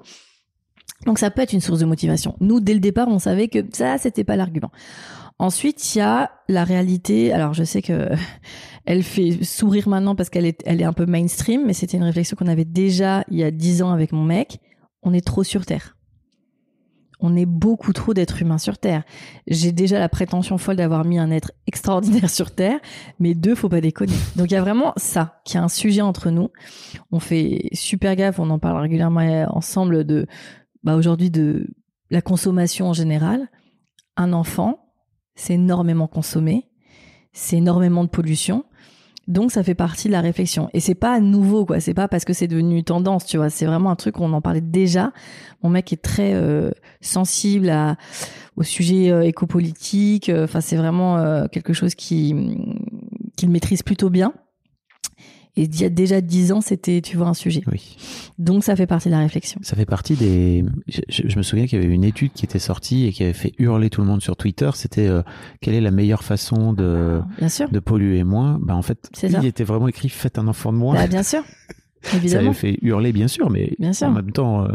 Donc 1.06 1.18
ça 1.20 1.30
peut 1.30 1.42
être 1.42 1.52
une 1.52 1.60
source 1.60 1.78
de 1.78 1.84
motivation. 1.86 2.34
Nous, 2.40 2.58
dès 2.58 2.74
le 2.74 2.80
départ, 2.80 3.06
on 3.08 3.20
savait 3.20 3.46
que 3.46 3.60
ça, 3.72 3.98
c'était 3.98 4.24
pas 4.24 4.34
l'argument. 4.34 4.72
Ensuite, 5.38 5.94
il 5.94 5.98
y 5.98 6.00
a 6.00 6.32
la 6.48 6.64
réalité. 6.64 7.32
Alors, 7.32 7.54
je 7.54 7.64
sais 7.64 7.82
que 7.82 8.08
elle 8.86 9.02
fait 9.02 9.44
sourire 9.44 9.88
maintenant 9.88 10.14
parce 10.14 10.30
qu'elle 10.30 10.46
est, 10.46 10.62
elle 10.66 10.80
est 10.80 10.84
un 10.84 10.92
peu 10.92 11.06
mainstream, 11.06 11.64
mais 11.66 11.72
c'était 11.72 11.96
une 11.96 12.04
réflexion 12.04 12.36
qu'on 12.36 12.48
avait 12.48 12.64
déjà 12.64 13.24
il 13.30 13.38
y 13.38 13.44
a 13.44 13.50
dix 13.50 13.82
ans 13.82 13.90
avec 13.90 14.12
mon 14.12 14.24
mec. 14.24 14.58
On 15.02 15.12
est 15.12 15.24
trop 15.24 15.44
sur 15.44 15.64
Terre. 15.64 15.96
On 17.20 17.36
est 17.36 17.46
beaucoup 17.46 17.92
trop 17.92 18.14
d'êtres 18.14 18.42
humains 18.42 18.58
sur 18.58 18.78
Terre. 18.78 19.02
J'ai 19.48 19.72
déjà 19.72 19.98
la 19.98 20.08
prétention 20.08 20.56
folle 20.56 20.76
d'avoir 20.76 21.04
mis 21.04 21.18
un 21.18 21.30
être 21.30 21.52
extraordinaire 21.66 22.30
sur 22.30 22.52
Terre, 22.52 22.78
mais 23.18 23.34
deux, 23.34 23.54
faut 23.54 23.68
pas 23.68 23.80
déconner. 23.80 24.14
Donc 24.36 24.50
il 24.50 24.54
y 24.54 24.56
a 24.56 24.60
vraiment 24.60 24.92
ça, 24.96 25.40
qui 25.44 25.56
est 25.56 25.60
un 25.60 25.68
sujet 25.68 26.00
entre 26.00 26.30
nous. 26.30 26.50
On 27.10 27.18
fait 27.18 27.70
super 27.72 28.14
gaffe, 28.14 28.38
on 28.38 28.50
en 28.50 28.58
parle 28.58 28.80
régulièrement 28.80 29.46
ensemble 29.50 30.04
de, 30.04 30.26
bah 30.84 30.94
aujourd'hui 30.94 31.30
de 31.30 31.68
la 32.10 32.22
consommation 32.22 32.88
en 32.88 32.92
général. 32.92 33.48
Un 34.16 34.32
enfant, 34.32 34.87
c'est 35.38 35.54
énormément 35.54 36.08
consommé, 36.08 36.66
c'est 37.32 37.56
énormément 37.56 38.04
de 38.04 38.10
pollution. 38.10 38.64
Donc 39.28 39.52
ça 39.52 39.62
fait 39.62 39.74
partie 39.74 40.08
de 40.08 40.12
la 40.12 40.22
réflexion 40.22 40.70
et 40.72 40.80
c'est 40.80 40.94
pas 40.94 41.20
nouveau 41.20 41.66
quoi, 41.66 41.80
c'est 41.80 41.92
pas 41.92 42.08
parce 42.08 42.24
que 42.24 42.32
c'est 42.32 42.48
devenu 42.48 42.82
tendance, 42.82 43.26
tu 43.26 43.36
vois, 43.36 43.50
c'est 43.50 43.66
vraiment 43.66 43.90
un 43.90 43.96
truc 43.96 44.18
on 44.20 44.32
en 44.32 44.40
parlait 44.40 44.62
déjà. 44.62 45.12
Mon 45.62 45.68
mec 45.68 45.92
est 45.92 46.02
très 46.02 46.32
euh, 46.32 46.70
sensible 47.02 47.68
à 47.68 47.96
au 48.56 48.62
sujet 48.62 49.10
euh, 49.10 49.20
écopolitique, 49.22 50.30
enfin 50.34 50.62
c'est 50.62 50.76
vraiment 50.76 51.18
euh, 51.18 51.46
quelque 51.46 51.74
chose 51.74 51.94
qui 51.94 52.34
qu'il 53.36 53.50
maîtrise 53.50 53.82
plutôt 53.82 54.08
bien. 54.08 54.32
Et 55.58 55.62
il 55.62 55.80
y 55.80 55.84
a 55.84 55.88
déjà 55.88 56.20
dix 56.20 56.52
ans, 56.52 56.60
c'était, 56.60 57.00
tu 57.00 57.16
vois, 57.16 57.26
un 57.26 57.34
sujet. 57.34 57.62
Oui. 57.70 57.96
Donc 58.38 58.62
ça 58.62 58.76
fait 58.76 58.86
partie 58.86 59.08
de 59.08 59.14
la 59.14 59.18
réflexion. 59.18 59.58
Ça 59.64 59.74
fait 59.74 59.86
partie 59.86 60.14
des. 60.14 60.64
Je, 61.08 61.36
me 61.36 61.42
souviens 61.42 61.66
qu'il 61.66 61.82
y 61.82 61.84
avait 61.84 61.92
une 61.92 62.04
étude 62.04 62.32
qui 62.32 62.44
était 62.44 62.60
sortie 62.60 63.06
et 63.06 63.12
qui 63.12 63.24
avait 63.24 63.32
fait 63.32 63.52
hurler 63.58 63.90
tout 63.90 64.00
le 64.00 64.06
monde 64.06 64.22
sur 64.22 64.36
Twitter. 64.36 64.70
C'était 64.74 65.08
euh, 65.08 65.22
quelle 65.60 65.74
est 65.74 65.80
la 65.80 65.90
meilleure 65.90 66.22
façon 66.22 66.72
de, 66.72 67.20
Bien 67.38 67.48
sûr. 67.48 67.68
de 67.70 67.80
polluer 67.80 68.22
moins? 68.22 68.60
Bah 68.62 68.76
en 68.76 68.82
fait, 68.82 69.10
il 69.22 69.30
ça. 69.32 69.44
était 69.44 69.64
vraiment 69.64 69.88
écrit 69.88 70.08
faites 70.08 70.38
un 70.38 70.46
enfant 70.46 70.72
de 70.72 70.78
moins. 70.78 70.94
Bah, 70.94 71.08
bien 71.08 71.24
sûr. 71.24 71.42
ça 72.02 72.16
Évidemment. 72.16 72.50
avait 72.50 72.54
fait 72.58 72.78
hurler, 72.82 73.12
bien 73.12 73.26
sûr, 73.26 73.50
mais 73.50 73.72
Bien 73.80 73.92
sûr. 73.92 74.06
en 74.06 74.12
même 74.12 74.30
temps, 74.30 74.64
euh, 74.64 74.68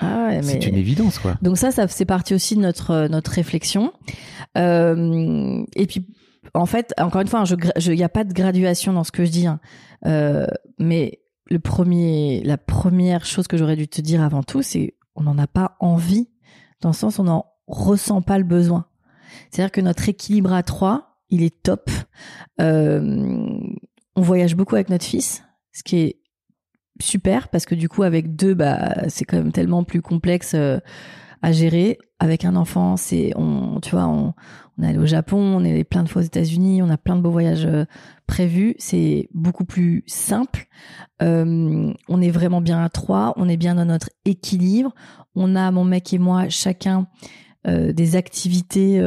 Ah 0.00 0.26
ouais, 0.28 0.42
c'est 0.42 0.58
mais- 0.58 0.66
une 0.66 0.76
évidence, 0.76 1.18
quoi. 1.18 1.38
Donc 1.40 1.56
ça, 1.56 1.70
ça 1.70 1.88
c'est 1.88 2.04
partie 2.04 2.34
aussi 2.34 2.54
de 2.56 2.60
notre 2.60 2.90
euh, 2.90 3.08
notre 3.08 3.30
réflexion. 3.30 3.92
Euh, 4.58 5.62
et 5.74 5.86
puis, 5.86 6.06
en 6.54 6.66
fait, 6.66 6.92
encore 6.98 7.20
une 7.20 7.28
fois, 7.28 7.44
il 7.46 7.54
hein, 7.54 7.94
n'y 7.94 8.02
a 8.02 8.08
pas 8.08 8.24
de 8.24 8.32
graduation 8.32 8.92
dans 8.92 9.04
ce 9.04 9.12
que 9.12 9.24
je 9.24 9.30
dis, 9.30 9.46
hein. 9.46 9.60
Euh, 10.06 10.46
mais 10.78 11.20
le 11.46 11.58
premier, 11.58 12.42
la 12.44 12.58
première 12.58 13.24
chose 13.24 13.46
que 13.46 13.56
j'aurais 13.56 13.76
dû 13.76 13.88
te 13.88 14.00
dire 14.00 14.22
avant 14.22 14.42
tout, 14.42 14.62
c'est 14.62 14.94
on 15.14 15.22
n'en 15.22 15.38
a 15.38 15.46
pas 15.46 15.76
envie, 15.80 16.28
dans 16.80 16.90
le 16.90 16.94
sens 16.94 17.18
on 17.18 17.24
n'en 17.24 17.46
ressent 17.66 18.22
pas 18.22 18.38
le 18.38 18.44
besoin. 18.44 18.86
C'est-à-dire 19.50 19.72
que 19.72 19.80
notre 19.80 20.08
équilibre 20.08 20.52
à 20.52 20.62
trois, 20.62 21.18
il 21.30 21.42
est 21.42 21.62
top. 21.62 21.90
Euh, 22.60 23.58
on 24.14 24.22
voyage 24.22 24.56
beaucoup 24.56 24.74
avec 24.74 24.88
notre 24.88 25.04
fils, 25.04 25.42
ce 25.72 25.82
qui 25.82 25.96
est 25.96 26.20
super 27.00 27.48
parce 27.48 27.66
que 27.66 27.74
du 27.74 27.88
coup 27.88 28.02
avec 28.02 28.36
deux 28.36 28.54
bah 28.54 28.94
c'est 29.08 29.24
quand 29.24 29.36
même 29.36 29.52
tellement 29.52 29.84
plus 29.84 30.00
complexe 30.00 30.52
euh, 30.54 30.78
à 31.42 31.52
gérer 31.52 31.98
avec 32.18 32.46
un 32.46 32.56
enfant 32.56 32.96
c'est 32.96 33.32
on 33.36 33.80
tu 33.82 33.90
vois 33.90 34.06
on, 34.06 34.32
on 34.78 34.82
est 34.82 34.88
allé 34.88 34.98
au 34.98 35.06
Japon 35.06 35.38
on 35.38 35.64
est 35.64 35.70
allé 35.70 35.84
plein 35.84 36.02
de 36.02 36.08
fois 36.08 36.22
aux 36.22 36.24
États-Unis 36.24 36.82
on 36.82 36.90
a 36.90 36.96
plein 36.96 37.16
de 37.16 37.22
beaux 37.22 37.30
voyages 37.30 37.66
euh, 37.66 37.84
prévus. 38.26 38.74
C'est 38.78 39.28
beaucoup 39.34 39.64
plus 39.64 40.02
simple. 40.08 40.66
Euh, 41.22 41.92
on 42.08 42.20
est 42.20 42.30
vraiment 42.30 42.60
bien 42.60 42.82
à 42.82 42.88
trois 42.88 43.32
on 43.36 43.48
est 43.48 43.56
bien 43.56 43.76
dans 43.76 43.84
notre 43.84 44.10
équilibre. 44.24 44.94
On 45.34 45.54
a 45.54 45.70
mon 45.70 45.84
mec 45.84 46.12
et 46.12 46.18
moi 46.18 46.48
chacun 46.48 47.06
euh, 47.66 47.92
des 47.92 48.16
activités 48.16 49.00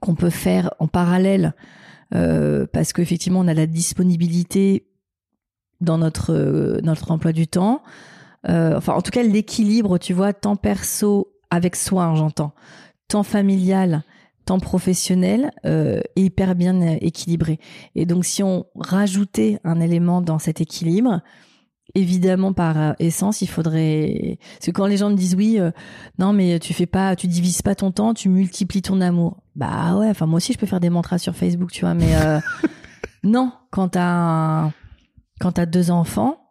qu'on 0.00 0.14
peut 0.14 0.30
faire 0.30 0.72
en 0.78 0.88
parallèle 0.88 1.54
parce 2.10 2.92
qu'effectivement 2.92 3.40
on 3.40 3.48
a 3.48 3.54
la 3.54 3.66
disponibilité 3.66 4.86
dans 5.80 5.98
notre 5.98 6.80
notre 6.82 7.10
emploi 7.10 7.32
du 7.32 7.46
temps. 7.46 7.82
Enfin, 8.48 8.92
en 8.92 9.02
tout 9.02 9.10
cas, 9.10 9.24
l'équilibre, 9.24 9.98
tu 9.98 10.12
vois, 10.12 10.32
temps 10.32 10.54
perso 10.54 11.32
avec 11.50 11.74
soi, 11.74 12.04
hein, 12.04 12.14
j'entends, 12.14 12.52
temps 13.08 13.24
familial, 13.24 14.04
temps 14.46 14.60
professionnel, 14.60 15.50
euh, 15.66 16.00
est 16.16 16.22
hyper 16.22 16.54
bien 16.54 16.80
euh, 16.80 16.96
équilibré. 17.00 17.58
Et 17.94 18.06
donc, 18.06 18.24
si 18.24 18.42
on 18.42 18.66
rajoutait 18.76 19.58
un 19.64 19.80
élément 19.80 20.22
dans 20.22 20.38
cet 20.38 20.60
équilibre, 20.60 21.20
évidemment 21.94 22.52
par 22.52 22.78
euh, 22.78 22.92
essence, 22.98 23.42
il 23.42 23.48
faudrait. 23.48 24.38
Parce 24.54 24.66
que 24.66 24.70
quand 24.70 24.86
les 24.86 24.98
gens 24.98 25.10
me 25.10 25.16
disent 25.16 25.34
oui, 25.34 25.58
euh, 25.58 25.70
non 26.18 26.32
mais 26.32 26.58
tu 26.58 26.74
fais 26.74 26.86
pas, 26.86 27.16
tu 27.16 27.26
divises 27.26 27.62
pas 27.62 27.74
ton 27.74 27.90
temps, 27.90 28.14
tu 28.14 28.28
multiplies 28.28 28.82
ton 28.82 29.00
amour. 29.00 29.42
Bah 29.54 29.96
ouais. 29.96 30.10
Enfin, 30.10 30.26
moi 30.26 30.36
aussi, 30.36 30.52
je 30.52 30.58
peux 30.58 30.66
faire 30.66 30.80
des 30.80 30.90
mantras 30.90 31.18
sur 31.18 31.34
Facebook, 31.34 31.72
tu 31.72 31.82
vois, 31.82 31.94
mais 31.94 32.14
euh, 32.16 32.38
non. 33.24 33.52
Quand 33.70 33.88
t'as 33.90 34.06
un 34.06 34.72
quand 35.40 35.52
t'as 35.52 35.66
deux 35.66 35.90
enfants, 35.90 36.45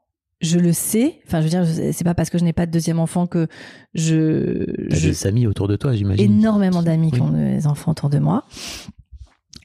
je 0.46 0.60
le 0.60 0.74
sais. 0.74 1.20
Enfin, 1.26 1.41
je 1.41 1.46
veux 1.46 1.50
dire, 1.50 1.93
c'est 1.93 2.04
pas 2.04 2.14
parce 2.14 2.30
que 2.30 2.38
je 2.38 2.43
n'ai 2.43 2.54
pas 2.54 2.66
de 2.66 2.72
deuxième 2.72 3.00
enfant 3.00 3.28
que 3.28 3.48
je, 3.93 4.66
je 4.89 5.08
des 5.08 5.28
amis 5.28 5.48
autour 5.48 5.68
de 5.68 5.76
toi, 5.76 5.93
j'imagine. 5.93 6.32
énormément 6.32 6.84
d'amis 6.84 7.12
qui 7.12 7.22
ont 7.22 7.32
des 7.32 7.68
enfants 7.68 7.91
autour 7.91 8.10
de 8.10 8.20
moi. 8.20 8.46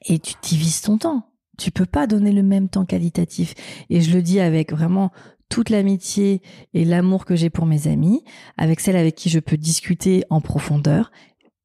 Et 0.06 0.18
tu 0.18 0.34
divises 0.42 0.80
ton 0.80 0.98
temps. 0.98 1.26
Tu 1.58 1.70
peux 1.70 1.86
pas 1.86 2.06
donner 2.06 2.32
le 2.32 2.42
même 2.42 2.68
temps 2.68 2.86
qualitatif. 2.86 3.54
Et 3.90 4.00
je 4.00 4.12
le 4.14 4.22
dis 4.22 4.40
avec 4.40 4.72
vraiment 4.72 5.12
toute 5.50 5.68
l'amitié 5.68 6.40
et 6.72 6.84
l'amour 6.84 7.26
que 7.26 7.36
j'ai 7.36 7.50
pour 7.50 7.66
mes 7.66 7.86
amis, 7.88 8.24
avec 8.56 8.80
celles 8.80 8.96
avec 8.96 9.14
qui 9.14 9.28
je 9.28 9.40
peux 9.40 9.56
discuter 9.56 10.24
en 10.30 10.40
profondeur, 10.40 11.10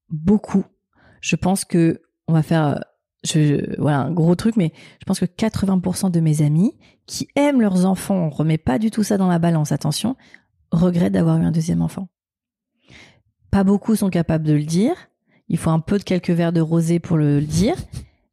beaucoup. 0.09 0.65
Je 1.21 1.35
pense 1.35 1.63
que 1.63 2.01
on 2.27 2.33
va 2.33 2.41
faire, 2.41 2.83
voilà, 3.77 4.01
un 4.01 4.11
gros 4.11 4.35
truc, 4.35 4.55
mais 4.55 4.71
je 4.99 5.05
pense 5.05 5.19
que 5.19 5.25
80% 5.25 6.11
de 6.11 6.19
mes 6.19 6.41
amis 6.41 6.75
qui 7.05 7.27
aiment 7.35 7.61
leurs 7.61 7.85
enfants, 7.85 8.15
on 8.15 8.29
remet 8.29 8.57
pas 8.57 8.79
du 8.79 8.91
tout 8.91 9.03
ça 9.03 9.17
dans 9.17 9.27
la 9.27 9.39
balance, 9.39 9.71
attention, 9.71 10.15
regrettent 10.71 11.13
d'avoir 11.13 11.37
eu 11.37 11.45
un 11.45 11.51
deuxième 11.51 11.81
enfant. 11.81 12.07
Pas 13.51 13.63
beaucoup 13.63 13.95
sont 13.95 14.09
capables 14.09 14.45
de 14.45 14.53
le 14.53 14.63
dire. 14.63 14.95
Il 15.47 15.57
faut 15.57 15.69
un 15.69 15.79
peu 15.79 15.97
de 15.97 16.03
quelques 16.03 16.31
verres 16.31 16.53
de 16.53 16.61
rosé 16.61 16.99
pour 16.99 17.17
le 17.17 17.41
dire, 17.41 17.75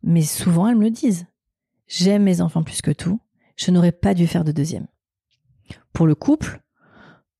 mais 0.02 0.22
souvent 0.22 0.66
elles 0.68 0.76
me 0.76 0.84
le 0.84 0.90
disent. 0.90 1.26
J'aime 1.86 2.22
mes 2.22 2.40
enfants 2.40 2.62
plus 2.62 2.82
que 2.82 2.90
tout. 2.90 3.20
Je 3.56 3.70
n'aurais 3.70 3.92
pas 3.92 4.14
dû 4.14 4.26
faire 4.26 4.44
de 4.44 4.52
deuxième. 4.52 4.86
Pour 5.92 6.06
le 6.06 6.14
couple, 6.14 6.60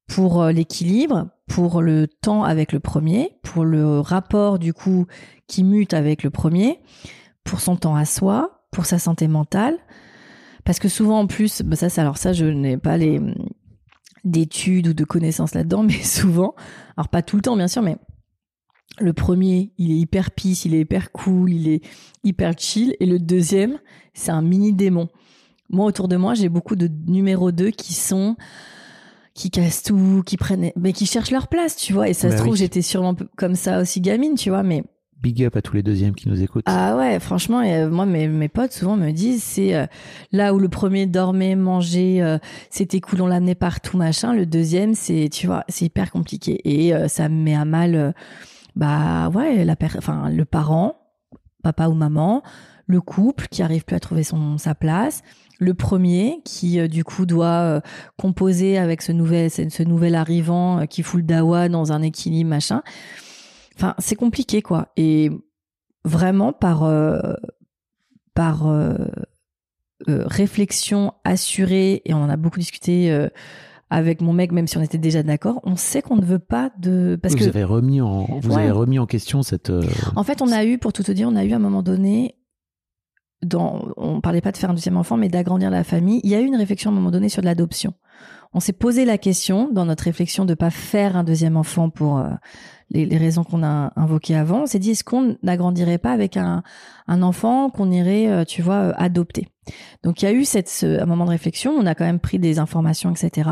pour 0.07 0.43
euh, 0.43 0.53
l'équilibre, 0.53 1.31
pour 1.49 1.81
le 1.81 2.07
temps 2.07 2.45
avec 2.45 2.73
le 2.73 2.81
premier, 2.81 3.39
pour 3.43 3.65
le 3.65 4.01
rapport 4.01 4.59
du 4.59 4.75
coup 4.75 5.07
qui 5.47 5.65
mute 5.65 5.95
avec 5.95 6.23
le 6.23 6.31
premier, 6.31 6.81
pour 7.45 7.61
son 7.61 7.77
temps 7.77 7.97
à 7.97 8.05
soi, 8.05 8.67
pour 8.71 8.87
sa 8.87 8.99
santé 8.99 9.29
mentale. 9.29 9.79
Parce 10.65 10.79
que 10.79 10.89
souvent 10.89 11.19
en 11.21 11.27
plus, 11.27 11.63
bah 11.63 11.77
ça, 11.77 11.89
c'est- 11.89 12.01
alors 12.01 12.19
ça, 12.19 12.33
je 12.33 12.45
n'ai 12.47 12.77
pas 12.79 12.97
les 12.97 13.19
hum, 13.19 13.35
d'études 14.25 14.89
ou 14.89 14.95
de 14.95 15.05
connaissances 15.05 15.55
là-dedans, 15.55 15.83
mais 15.89 16.03
souvent, 16.03 16.55
alors 16.97 17.09
pas 17.09 17.23
tout 17.23 17.37
le 17.37 17.43
temps 17.43 17.57
bien 17.57 17.69
sûr, 17.69 17.83
mais 17.83 17.97
le 19.01 19.13
premier, 19.13 19.73
il 19.79 19.91
est 19.91 19.97
hyper 19.97 20.31
peace, 20.31 20.65
il 20.67 20.75
est 20.75 20.81
hyper 20.81 21.13
cool, 21.13 21.53
il 21.53 21.69
est 21.69 21.81
hyper 22.25 22.53
chill, 22.59 22.95
et 23.01 23.07
le 23.07 23.19
deuxième, 23.19 23.79
c'est 24.15 24.31
un 24.31 24.43
mini 24.43 24.73
démon. 24.73 25.09
Moi, 25.71 25.87
autour 25.87 26.09
de 26.09 26.17
moi, 26.17 26.35
j'ai 26.35 26.51
beaucoup 26.51 26.77
de 26.77 26.89
numéro 27.07 27.51
2 27.51 27.71
qui 27.71 27.95
sont 27.95 28.37
qui 29.35 29.51
cassent 29.51 29.83
tout, 29.83 30.23
qui 30.27 30.37
prennent, 30.37 30.73
mais 30.77 30.93
qui 30.93 31.07
cherchent 31.07 31.31
leur 31.31 31.49
place, 31.49 31.75
tu 31.75 31.95
vois. 31.95 32.11
Et 32.11 32.13
ça 32.13 32.29
Bah 32.29 32.37
se 32.37 32.43
trouve, 32.43 32.53
oui. 32.53 32.59
j'étais 32.59 32.83
sûrement 32.83 33.17
comme 33.39 33.55
ça 33.55 33.81
aussi 33.81 34.03
gamine, 34.03 34.35
tu 34.35 34.51
vois. 34.51 34.63
Mais 34.63 34.85
Big 35.23 35.45
up 35.45 35.55
à 35.57 35.63
tous 35.63 35.77
les 35.77 35.85
deuxièmes 35.85 36.17
qui 36.17 36.29
nous 36.29 36.43
écoutent. 36.43 36.65
ah 36.67 36.97
ouais, 36.97 37.21
franchement, 37.21 37.63
euh, 37.65 37.89
moi, 37.89 38.07
mes, 38.07 38.49
potes 38.49 38.73
souvent 38.73 38.97
me 38.97 39.13
disent, 39.13 39.45
c'est 39.45 39.77
euh, 39.77 39.87
là 40.33 40.53
où 40.53 40.59
le 40.59 40.69
premier 40.69 41.07
dormait, 41.07 41.55
mangeait, 41.55 42.21
euh, 42.21 42.39
c'était 42.71 43.01
cool, 43.01 43.23
on 43.23 43.29
l'amenait 43.29 43.55
partout, 43.55 43.97
machin. 43.97 44.35
Le 44.35 44.47
deuxième, 44.47 44.95
c'est, 44.97 45.29
tu 45.31 45.47
vois, 45.47 45.63
c'est 45.69 45.85
hyper 45.85 46.11
compliqué 46.11 46.61
et 46.65 46.93
ça 47.09 47.29
me 47.29 47.37
met 47.37 47.55
à 47.55 47.65
mal, 47.65 48.15
bah 48.75 49.29
ouais, 49.29 49.65
la 49.65 49.77
enfin 49.97 50.29
le 50.29 50.45
parent, 50.45 50.97
papa 51.63 51.87
ou 51.87 51.95
maman, 51.95 52.43
le 52.87 53.01
couple 53.01 53.47
qui 53.49 53.63
arrive 53.63 53.85
plus 53.85 53.95
à 53.95 54.01
trouver 54.01 54.25
son 54.25 54.59
sa 54.59 54.75
place. 54.75 55.23
Le 55.61 55.75
premier 55.75 56.41
qui 56.45 56.89
du 56.89 57.05
coup 57.05 57.27
doit 57.27 57.81
composer 58.17 58.77
avec 58.77 59.03
ce 59.03 59.13
nouvel 59.13 60.15
arrivant 60.17 60.85
qui 60.89 61.05
fout 61.05 61.21
le 61.21 61.27
dawa 61.27 61.69
dans 61.69 61.93
un 61.93 62.03
équilibre 62.03 62.51
machin. 62.51 62.83
Enfin, 63.83 63.97
c'est 63.99 64.15
compliqué 64.15 64.63
quoi. 64.63 64.93
Et 64.97 65.29
vraiment 66.05 66.53
par 66.53 66.85
euh, 66.85 67.19
par 68.33 68.69
euh, 68.69 68.95
euh, 70.09 70.23
réflexion 70.27 71.15
assurée 71.25 72.01
et 72.05 72.15
on 72.15 72.19
en 72.19 72.29
a 72.29 72.37
beaucoup 72.37 72.61
discuté 72.61 73.13
avec 73.91 74.21
mon 74.21 74.33
mec 74.33 74.53
même 74.53 74.69
si 74.69 74.79
on 74.79 74.83
était 74.83 74.99
déjà 74.99 75.25
d'accord, 75.25 75.61
on 75.65 75.75
sait 75.75 76.01
qu'on 76.01 76.15
ne 76.15 76.25
veut 76.25 76.39
pas 76.39 76.71
de 76.79 77.19
parce 77.21 77.35
vous 77.35 77.41
que 77.41 77.45
avez 77.49 77.65
remis 77.65 78.01
en, 78.01 78.39
vous 78.41 78.51
Ouais. 78.55 78.63
avez 78.63 78.71
remis 78.71 79.01
en 79.01 79.07
question 79.07 79.43
cette. 79.43 79.73
en 80.15 80.23
fait, 80.23 80.43
on 80.43 80.53
a 80.53 80.65
eu, 80.65 80.79
pour 80.79 80.93
tout 80.93 81.03
te 81.03 81.11
dire, 81.11 81.29
on 81.29 81.35
a 81.35 81.45
eu 81.45 81.53
à 81.53 81.57
un 81.57 81.59
moment 81.59 81.83
donné, 81.83 82.37
dans, 83.45 83.89
on 83.97 84.21
parlait 84.21 84.41
pas 84.41 84.53
de 84.53 84.59
faire 84.59 84.71
un 84.71 84.75
deuxième 84.75 84.97
enfant, 84.97 85.17
mais 85.17 85.29
d'agrandir 85.29 85.71
la 85.71 85.83
famille. 85.83 86.21
Il 86.23 86.31
y 86.31 86.37
a 86.37 86.41
eu 86.41 86.45
une 86.47 86.55
réflexion 86.55 86.91
à 86.91 86.93
un 86.93 86.97
moment 86.97 87.11
donné 87.11 87.29
sur 87.29 87.43
de 87.43 87.47
l'adoption. 87.47 87.95
On 88.55 88.61
s'est 88.61 88.73
posé 88.73 89.05
la 89.05 89.19
question 89.19 89.71
dans 89.73 89.87
notre 89.87 90.05
réflexion 90.05 90.45
de 90.45 90.55
pas 90.55 90.71
faire 90.71 91.17
un 91.17 91.25
deuxième 91.25 91.57
enfant 91.57 91.89
pour 91.89 92.19
euh, 92.19 92.29
les, 92.91 93.17
raisons 93.17 93.45
qu'on 93.45 93.63
a 93.63 93.93
invoquées 93.97 94.37
avant. 94.37 94.63
On 94.63 94.67
s'est 94.67 94.79
dit 94.79 94.91
est-ce 94.91 95.05
qu'on 95.05 95.37
n'agrandirait 95.43 95.99
pas 95.99 96.13
avec 96.13 96.37
un, 96.37 96.63
enfant 97.09 97.71
qu'on 97.71 97.91
irait, 97.91 98.29
euh, 98.29 98.45
tu 98.45 98.61
vois, 98.61 98.75
euh, 98.75 98.93
adopter? 98.97 99.49
Donc 100.03 100.21
il 100.21 100.27
y 100.27 100.29
a 100.29 100.33
eu 100.33 100.45
cette, 100.45 100.69
ce, 100.69 101.01
un 101.01 101.07
moment 101.07 101.25
de 101.25 101.31
réflexion. 101.31 101.73
On 101.73 101.87
a 101.87 101.95
quand 101.95 102.05
même 102.05 102.21
pris 102.21 102.39
des 102.39 102.59
informations, 102.59 103.11
etc. 103.11 103.51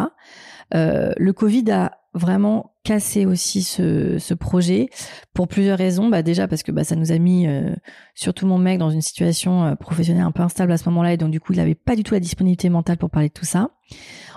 Le 0.73 1.31
Covid 1.31 1.71
a 1.71 1.93
vraiment 2.15 2.75
cassé 2.83 3.27
aussi 3.27 3.63
ce, 3.63 4.19
ce 4.19 4.35
projet 4.35 4.89
pour 5.35 5.49
plusieurs 5.49 5.79
raisons. 5.79 6.09
Bah 6.09 6.23
déjà 6.23 6.49
parce 6.49 6.63
que 6.63 6.73
bah, 6.73 6.85
ça 6.85 6.97
nous 6.97 7.13
a 7.13 7.19
mis, 7.19 7.47
euh, 7.47 7.75
surtout 8.15 8.47
mon 8.47 8.59
mec, 8.59 8.79
dans 8.79 8.91
une 8.91 9.03
situation 9.03 9.65
euh, 9.65 9.75
professionnelle 9.75 10.25
un 10.25 10.33
peu 10.33 10.43
instable 10.43 10.73
à 10.73 10.79
ce 10.79 10.89
moment-là, 10.89 11.13
et 11.13 11.17
donc 11.17 11.31
du 11.31 11.41
coup, 11.41 11.53
il 11.53 11.57
n'avait 11.57 11.75
pas 11.75 11.97
du 11.97 12.03
tout 12.03 12.15
la 12.15 12.21
disponibilité 12.21 12.69
mentale 12.69 12.97
pour 12.97 13.11
parler 13.11 13.29
de 13.29 13.35
tout 13.35 13.45
ça. 13.45 13.71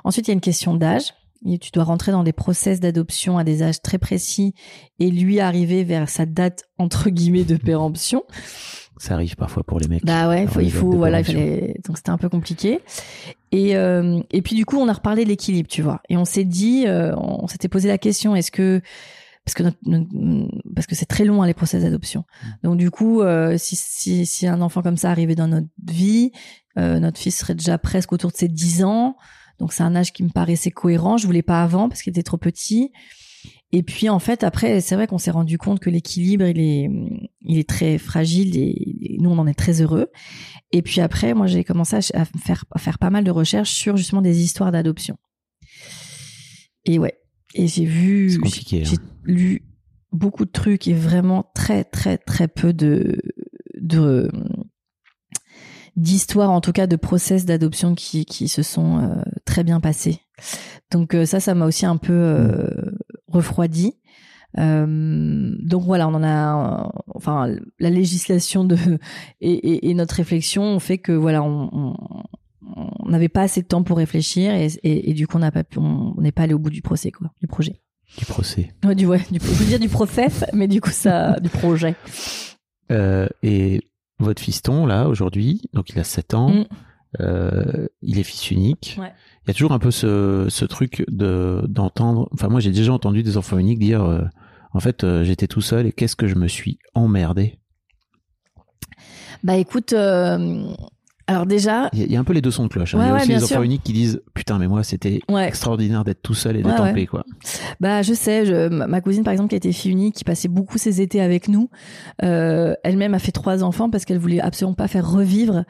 Ensuite, 0.04 0.28
il 0.28 0.32
y 0.32 0.34
a 0.34 0.36
une 0.36 0.42
question 0.42 0.74
d'âge. 0.76 1.14
Tu 1.60 1.72
dois 1.74 1.84
rentrer 1.84 2.14
dans 2.14 2.24
des 2.24 2.32
process 2.32 2.80
d'adoption 2.80 3.38
à 3.38 3.44
des 3.44 3.64
âges 3.64 3.82
très 3.82 3.98
précis 3.98 4.54
et 5.00 5.12
lui 5.12 5.42
arriver 5.42 5.84
vers 5.84 6.08
sa 6.08 6.26
date 6.26 6.64
entre 6.78 7.10
guillemets 7.10 7.44
de 7.44 7.58
péremption. 7.58 8.24
Ça 9.04 9.16
arrive 9.16 9.36
parfois 9.36 9.64
pour 9.64 9.80
les 9.80 9.88
mecs. 9.90 10.06
Bah 10.06 10.30
ouais, 10.30 10.48
faut, 10.48 10.60
il 10.62 10.72
faut, 10.72 10.92
voilà, 10.98 11.20
il 11.20 11.26
fallait, 11.26 11.76
donc 11.86 11.98
c'était 11.98 12.12
un 12.12 12.18
peu 12.18 12.30
compliqué. 12.30 12.80
Et, 13.52 13.76
euh, 13.76 14.22
et 14.32 14.42
puis 14.42 14.56
du 14.56 14.66
coup, 14.66 14.78
on 14.78 14.88
a 14.88 14.94
reparlé 14.94 15.26
de 15.26 15.30
l'équilibre, 15.30 15.68
tu 15.68 15.82
vois. 15.82 16.02
Et 16.08 16.16
on 16.16 16.24
s'est 16.24 16.46
dit, 16.46 16.86
euh, 16.88 17.14
on 17.18 17.48
s'était 17.48 17.68
posé 17.68 17.90
la 17.90 17.98
question, 17.98 18.34
est-ce 18.36 18.50
que 18.52 18.82
parce 19.46 19.56
que 19.56 19.64
notre- 19.64 19.78
notre- 19.86 20.52
parce 20.74 20.88
que 20.88 20.96
c'est 20.96 21.06
très 21.06 21.26
long 21.26 21.42
hein, 21.44 21.48
les 21.48 21.54
process 21.54 21.84
d'adoption. 21.84 22.24
Donc 22.64 22.78
du 22.78 22.90
coup, 22.92 23.20
euh, 23.22 23.58
si, 23.58 23.76
si 23.76 24.26
si 24.26 24.48
un 24.48 24.62
enfant 24.62 24.82
comme 24.82 24.96
ça 24.96 25.12
arrivait 25.12 25.36
dans 25.36 25.50
notre 25.50 25.68
vie, 25.86 26.32
euh, 26.78 26.98
notre 27.00 27.20
fils 27.20 27.38
serait 27.40 27.56
déjà 27.56 27.78
presque 27.78 28.14
autour 28.14 28.32
de 28.32 28.38
ses 28.38 28.48
10 28.48 28.86
ans. 28.86 29.18
Donc 29.60 29.74
c'est 29.74 29.84
un 29.84 29.98
âge 29.98 30.14
qui 30.14 30.24
me 30.24 30.30
paraissait 30.30 30.72
cohérent. 30.72 31.18
Je 31.18 31.26
voulais 31.28 31.42
pas 31.42 31.62
avant 31.62 31.90
parce 31.90 32.02
qu'il 32.04 32.12
était 32.12 32.24
trop 32.24 32.38
petit. 32.38 32.94
Et 33.76 33.82
puis 33.82 34.08
en 34.08 34.20
fait 34.20 34.44
après 34.44 34.82
c'est 34.82 34.94
vrai 34.94 35.08
qu'on 35.08 35.18
s'est 35.18 35.32
rendu 35.32 35.58
compte 35.58 35.80
que 35.80 35.90
l'équilibre 35.90 36.46
il 36.46 36.60
est 36.60 36.90
il 37.42 37.58
est 37.58 37.68
très 37.68 37.98
fragile 37.98 38.56
et, 38.56 39.16
et 39.16 39.18
nous 39.20 39.32
on 39.32 39.40
en 39.40 39.48
est 39.48 39.56
très 39.56 39.82
heureux. 39.82 40.12
Et 40.72 40.84
puis 40.84 41.02
après 41.02 41.34
moi 41.34 41.48
j'ai 41.48 41.64
commencé 41.64 41.96
à, 41.96 42.26
faire 42.26 42.66
à 42.70 42.78
faire 42.78 43.00
pas 43.00 43.10
mal 43.10 43.24
de 43.24 43.32
recherches 43.32 43.72
sur 43.72 43.98
justement 43.98 44.22
des 44.22 44.44
histoires 44.44 44.72
d'adoption. 44.72 45.18
Et 46.86 47.00
ouais 47.00 47.20
et 47.56 47.68
j'ai 47.68 47.86
vu 47.86 48.30
C'est 48.30 48.38
compliqué, 48.38 48.86
j'ai 48.86 48.96
hein. 48.98 49.18
lu 49.24 49.64
beaucoup 50.12 50.46
de 50.46 50.52
trucs 50.52 50.88
et 50.88 50.94
vraiment 50.94 51.50
très 51.56 51.84
très 51.84 52.20
très 52.20 52.48
peu 52.48 52.74
de 52.74 53.18
de 53.82 54.30
d'histoires 55.96 56.52
en 56.52 56.62
tout 56.62 56.74
cas 56.74 56.86
de 56.86 56.96
process 56.96 57.46
d'adoption 57.46 57.96
qui 57.96 58.26
qui 58.26 58.48
se 58.48 58.62
sont 58.62 59.00
euh, 59.00 59.24
très 59.46 59.64
bien 59.64 59.80
passés. 59.80 60.20
Donc 60.92 61.16
euh, 61.16 61.26
ça 61.26 61.40
ça 61.40 61.56
m'a 61.56 61.66
aussi 61.66 61.88
un 61.88 61.98
peu 61.98 62.14
euh, 62.14 62.68
refroidi. 63.34 63.94
Euh, 64.60 65.56
donc 65.60 65.84
voilà, 65.84 66.08
on 66.08 66.14
en 66.14 66.24
a, 66.24 66.86
euh, 66.86 67.00
enfin, 67.16 67.54
la 67.80 67.90
législation 67.90 68.64
de 68.64 68.78
et, 69.42 69.52
et- 69.52 69.90
et 69.90 69.94
notre 69.96 70.16
réflexion 70.16 70.64
ont 70.64 70.80
fait 70.80 71.00
que 71.00 71.12
voilà, 71.12 71.42
on 71.44 71.96
n'avait 73.08 73.30
pas 73.30 73.42
assez 73.42 73.62
de 73.62 73.68
temps 73.68 73.84
pour 73.84 73.98
réfléchir 73.98 74.54
et, 74.84 75.14
du 75.14 75.28
coup 75.28 75.38
on 75.38 75.40
n'a 75.42 75.52
pas 75.52 75.64
pu, 75.64 75.80
on 75.80 76.14
on 76.18 76.22
n'est 76.22 76.32
pas 76.32 76.44
allé 76.44 76.54
au 76.54 76.60
bout 76.60 76.70
du 76.70 76.82
procès 76.82 77.12
quoi, 77.12 77.32
du 77.42 77.48
projet. 77.48 77.82
Du 78.18 78.26
procès. 78.26 78.72
Ouais, 78.86 78.94
du 78.96 79.08
ouais, 79.08 79.22
du, 79.32 79.40
je 79.40 79.46
veux 79.54 79.66
dire 79.66 79.80
du 79.80 79.90
process, 79.90 80.46
mais 80.54 80.68
du 80.68 80.82
coup 80.82 80.92
ça, 80.92 81.40
du 81.40 81.50
projet. 81.50 81.96
Euh, 82.92 83.28
et 83.42 83.82
votre 84.20 84.42
fiston, 84.42 84.86
là, 84.86 85.08
aujourd'hui, 85.08 85.62
donc 85.74 85.90
il 85.90 86.00
a 86.00 86.04
7 86.04 86.34
ans, 86.36 86.50
Mm. 86.50 86.66
Euh, 87.20 87.88
il 88.02 88.20
est 88.20 88.24
fils 88.24 88.52
unique. 88.52 88.98
Ouais. 89.00 89.14
Il 89.46 89.50
y 89.50 89.52
a 89.52 89.54
toujours 89.54 89.74
un 89.74 89.80
peu 89.80 89.92
ce, 89.92 90.48
ce 90.50 90.66
truc 90.66 91.04
de 91.10 91.64
d'entendre. 91.68 92.30
Enfin, 92.34 92.48
moi, 92.48 92.60
j'ai 92.60 92.72
déjà 92.72 92.94
entendu 92.94 93.24
des 93.24 93.38
enfants 93.38 93.58
uniques 93.58 93.80
dire 93.80 94.04
euh, 94.04 94.22
en 94.72 94.80
fait, 94.80 95.04
euh, 95.04 95.24
j'étais 95.24 95.48
tout 95.48 95.62
seul 95.62 95.86
et 95.86 95.92
qu'est-ce 95.92 96.16
que 96.16 96.28
je 96.28 96.36
me 96.36 96.48
suis 96.48 96.80
emmerdé. 96.94 97.60
Bah 99.44 99.58
écoute, 99.58 99.94
alors 101.34 101.46
déjà, 101.46 101.90
Il 101.94 102.00
y, 102.00 102.02
a- 102.04 102.06
il 102.06 102.12
y 102.12 102.16
a 102.16 102.20
un 102.20 102.24
peu 102.24 102.34
les 102.34 102.42
deux 102.42 102.52
sons 102.52 102.64
de 102.64 102.70
cloche. 102.70 102.96
hein. 102.96 103.00
Ouais, 103.00 103.06
il 103.06 103.10
y 103.10 103.12
a 103.12 103.16
aussi 103.16 103.28
les 103.30 103.36
enfants 103.38 103.48
sûr. 103.48 103.62
uniques 103.64 103.84
qui 103.84 103.94
disent 103.94 104.22
putain, 104.34 104.58
mais 104.60 104.68
moi, 104.68 104.84
c'était 104.84 105.20
Ouais. 105.30 105.48
extraordinaire 105.48 106.04
d'être 106.04 106.22
tout 106.22 106.34
seul 106.34 106.58
et 106.58 106.64
d'être 106.64 106.80
en 106.82 106.94
paix, 106.94 107.06
quoi. 107.06 107.24
Bah, 107.80 108.02
je 108.02 108.14
sais, 108.14 108.46
je, 108.46 108.70
ma 108.70 109.02
cousine, 109.02 109.24
par 109.24 109.32
exemple, 109.32 109.50
qui 109.50 109.56
était 109.56 109.72
fille 109.72 109.92
unique, 109.92 110.16
qui 110.16 110.24
passait 110.24 110.48
beaucoup 110.48 110.78
ses 110.78 111.02
étés 111.02 111.22
avec 111.22 111.48
nous, 111.48 111.70
euh, 112.24 112.74
elle-même 112.84 113.14
a 113.14 113.20
fait 113.20 113.32
trois 113.32 113.64
enfants 113.64 113.90
parce 113.90 114.06
qu'elle 114.06 114.18
voulait 114.20 114.40
absolument 114.40 114.74
pas 114.76 114.88
faire 114.88 115.10
revivre 115.10 115.64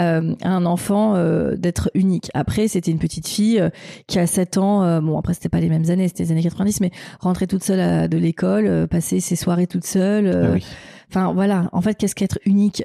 euh, 0.00 0.34
un 0.42 0.66
enfant 0.66 1.14
euh, 1.16 1.56
d'être 1.56 1.90
unique. 1.94 2.30
Après, 2.34 2.68
c'était 2.68 2.90
une 2.90 2.98
petite 2.98 3.26
fille 3.26 3.62
qui 4.06 4.18
a 4.18 4.26
7 4.26 4.58
ans, 4.58 5.00
bon, 5.00 5.18
après, 5.18 5.34
c'était 5.34 5.48
pas 5.48 5.60
les 5.60 5.68
mêmes 5.68 5.88
années, 5.90 6.08
c'était 6.08 6.24
les 6.24 6.32
années 6.32 6.42
90, 6.42 6.80
mais 6.80 6.90
rentrer 7.20 7.46
toute 7.46 7.64
seule 7.64 7.80
à- 7.80 8.08
de 8.08 8.18
l'école, 8.18 8.86
passer 8.88 9.20
ses 9.20 9.36
soirées 9.36 9.66
toute 9.66 9.84
seule. 9.86 10.28
Ah 10.44 10.50
oui. 10.52 10.64
Enfin 11.10 11.32
voilà, 11.32 11.70
en 11.72 11.80
fait, 11.80 11.94
qu'est-ce 11.94 12.14
qu'être 12.14 12.38
unique 12.44 12.82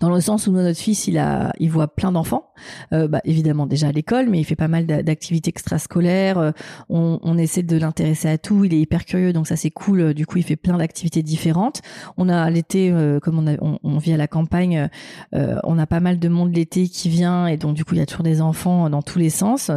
dans 0.00 0.10
le 0.10 0.20
sens 0.20 0.46
où 0.46 0.52
notre 0.52 0.78
fils, 0.78 1.06
il 1.06 1.18
a, 1.18 1.52
il 1.58 1.70
voit 1.70 1.88
plein 1.88 2.12
d'enfants, 2.12 2.50
euh, 2.92 3.08
bah, 3.08 3.20
évidemment 3.24 3.66
déjà 3.66 3.88
à 3.88 3.92
l'école, 3.92 4.28
mais 4.28 4.38
il 4.40 4.44
fait 4.44 4.56
pas 4.56 4.68
mal 4.68 4.86
d'a- 4.86 5.02
d'activités 5.02 5.50
extrascolaires. 5.50 6.38
euh, 6.38 6.50
on, 6.88 7.18
on 7.22 7.38
essaie 7.38 7.62
de 7.62 7.76
l'intéresser 7.76 8.28
à 8.28 8.38
tout. 8.38 8.64
Il 8.64 8.74
est 8.74 8.80
hyper 8.80 9.04
curieux, 9.04 9.32
donc 9.32 9.46
ça 9.46 9.56
c'est 9.56 9.70
cool. 9.70 10.00
euh, 10.00 10.14
Du 10.14 10.26
coup, 10.26 10.38
il 10.38 10.44
fait 10.44 10.56
plein 10.56 10.78
d'activités 10.78 11.22
différentes. 11.22 11.82
On 12.16 12.28
a 12.28 12.48
l'été, 12.50 12.90
euh, 12.90 13.20
comme 13.20 13.38
on, 13.38 13.46
a, 13.46 13.56
on, 13.60 13.78
on 13.82 13.98
vit 13.98 14.12
à 14.12 14.16
la 14.16 14.26
campagne, 14.28 14.88
euh, 15.34 15.56
on 15.64 15.78
a 15.78 15.86
pas 15.86 16.00
mal 16.00 16.18
de 16.18 16.28
monde 16.28 16.54
l'été 16.54 16.88
qui 16.88 17.08
vient, 17.08 17.46
et 17.46 17.56
donc 17.56 17.74
du 17.74 17.84
coup, 17.84 17.94
il 17.94 17.98
y 17.98 18.02
a 18.02 18.06
toujours 18.06 18.22
des 18.24 18.40
enfants 18.40 18.88
dans 18.90 19.02
tous 19.02 19.18
les 19.18 19.30
sens. 19.30 19.70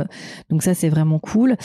Donc 0.50 0.64
ça, 0.64 0.74
c'est 0.74 0.90
vraiment 0.90 1.20
cool. 1.20 1.56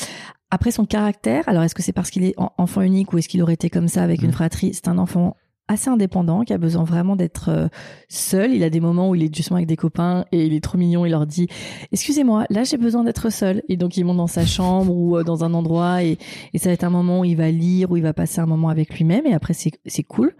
Après 0.51 0.71
son 0.71 0.85
caractère, 0.87 1.49
alors 1.49 1.63
est-ce 1.65 1.75
que 1.75 1.83
c'est 1.83 1.93
parce 1.93 2.11
qu'il 2.11 2.23
est 2.25 2.35
en- 2.39 2.53
enfant 2.59 2.81
unique 2.83 3.13
ou 3.13 3.19
est-ce 3.19 3.29
qu'il 3.29 3.43
aurait 3.43 3.55
été 3.55 3.71
comme 3.71 3.89
ça 3.89 4.03
avec 4.05 4.23
une 4.23 4.31
fratrie? 4.31 4.73
C'est 4.73 4.87
un 4.89 4.99
enfant 4.99 5.37
assez 5.69 5.89
indépendant 5.89 6.43
qui 6.43 6.53
a 6.53 6.59
besoin 6.59 6.85
vraiment 6.85 7.17
d'être 7.17 7.49
euh, 7.49 7.69
seul. 8.09 8.53
Il 8.53 8.63
a 8.63 8.71
des 8.71 8.81
moments 8.81 9.09
où 9.09 9.15
il 9.15 9.23
est 9.23 9.35
justement 9.35 9.57
avec 9.57 9.67
des 9.67 9.77
copains 9.77 10.25
et 10.31 10.45
il 10.45 10.53
est 10.53 10.63
trop 10.63 10.77
mignon. 10.77 11.07
Il 11.07 11.11
leur 11.11 11.27
dit 11.27 11.49
"Excusez-moi, 11.93 12.45
là 12.51 12.65
j'ai 12.65 12.77
besoin 12.77 13.05
d'être 13.05 13.31
seul." 13.31 13.63
Et 13.69 13.77
donc 13.77 13.97
il 13.97 14.05
monte 14.05 14.19
dans 14.19 14.27
sa 14.27 14.45
chambre 14.45 14.95
ou 14.95 15.17
euh, 15.17 15.25
dans 15.25 15.45
un 15.45 15.55
endroit 15.55 16.03
et, 16.03 16.19
ça 16.57 16.69
va 16.69 16.73
être 16.73 16.85
un 16.85 16.91
moment 16.91 17.21
où 17.21 17.25
il 17.25 17.37
va 17.37 17.51
lire, 17.51 17.91
où 17.91 17.97
il 17.97 18.03
va 18.03 18.13
passer 18.13 18.41
un 18.41 18.47
moment 18.47 18.69
avec 18.69 18.97
lui-même 18.97 19.27
et 19.27 19.35
après 19.35 19.55
c'est 19.55 20.03
cool. 20.05 20.35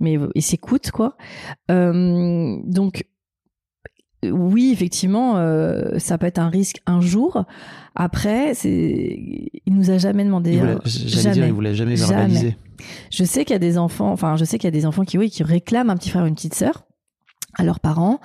Mais 0.00 0.18
il 0.34 0.42
s'écoute 0.42 0.90
quoi. 0.90 1.16
Euh, 1.70 2.56
donc 2.64 3.04
oui, 4.24 4.70
effectivement, 4.72 5.36
euh, 5.36 5.98
ça 5.98 6.18
peut 6.18 6.26
être 6.26 6.38
un 6.38 6.48
risque 6.50 6.80
un 6.86 7.00
jour. 7.00 7.44
Après, 7.94 8.54
c'est, 8.54 9.18
il 9.66 9.74
nous 9.74 9.90
a 9.90 9.98
jamais 9.98 10.24
demandé. 10.24 10.52
Il 10.52 10.58
voulait- 10.60 10.76
J'allais 10.84 11.22
jamais. 11.22 11.34
dire, 11.34 11.46
il 11.46 11.52
voulait 11.52 11.74
jamais 11.74 11.96
Jamais. 11.96 12.10
verbaliser. 12.14 12.56
Je 13.10 13.24
sais 13.24 13.44
qu'il 13.44 13.54
y 13.54 13.56
a 13.56 13.60
des 13.60 13.78
enfants, 13.78 14.10
enfin, 14.12 14.36
je 14.36 14.44
sais 14.44 14.58
qu'il 14.58 14.66
y 14.66 14.68
a 14.68 14.78
des 14.78 14.86
enfants 14.86 15.04
qui, 15.04 15.18
oui, 15.18 15.30
qui 15.30 15.42
réclament 15.42 15.90
un 15.90 15.96
petit 15.96 16.10
frère 16.10 16.24
ou 16.24 16.26
une 16.26 16.34
petite 16.34 16.54
sœur 16.54 16.84
à 17.54 17.64
leurs 17.64 17.80
parents, 17.80 18.20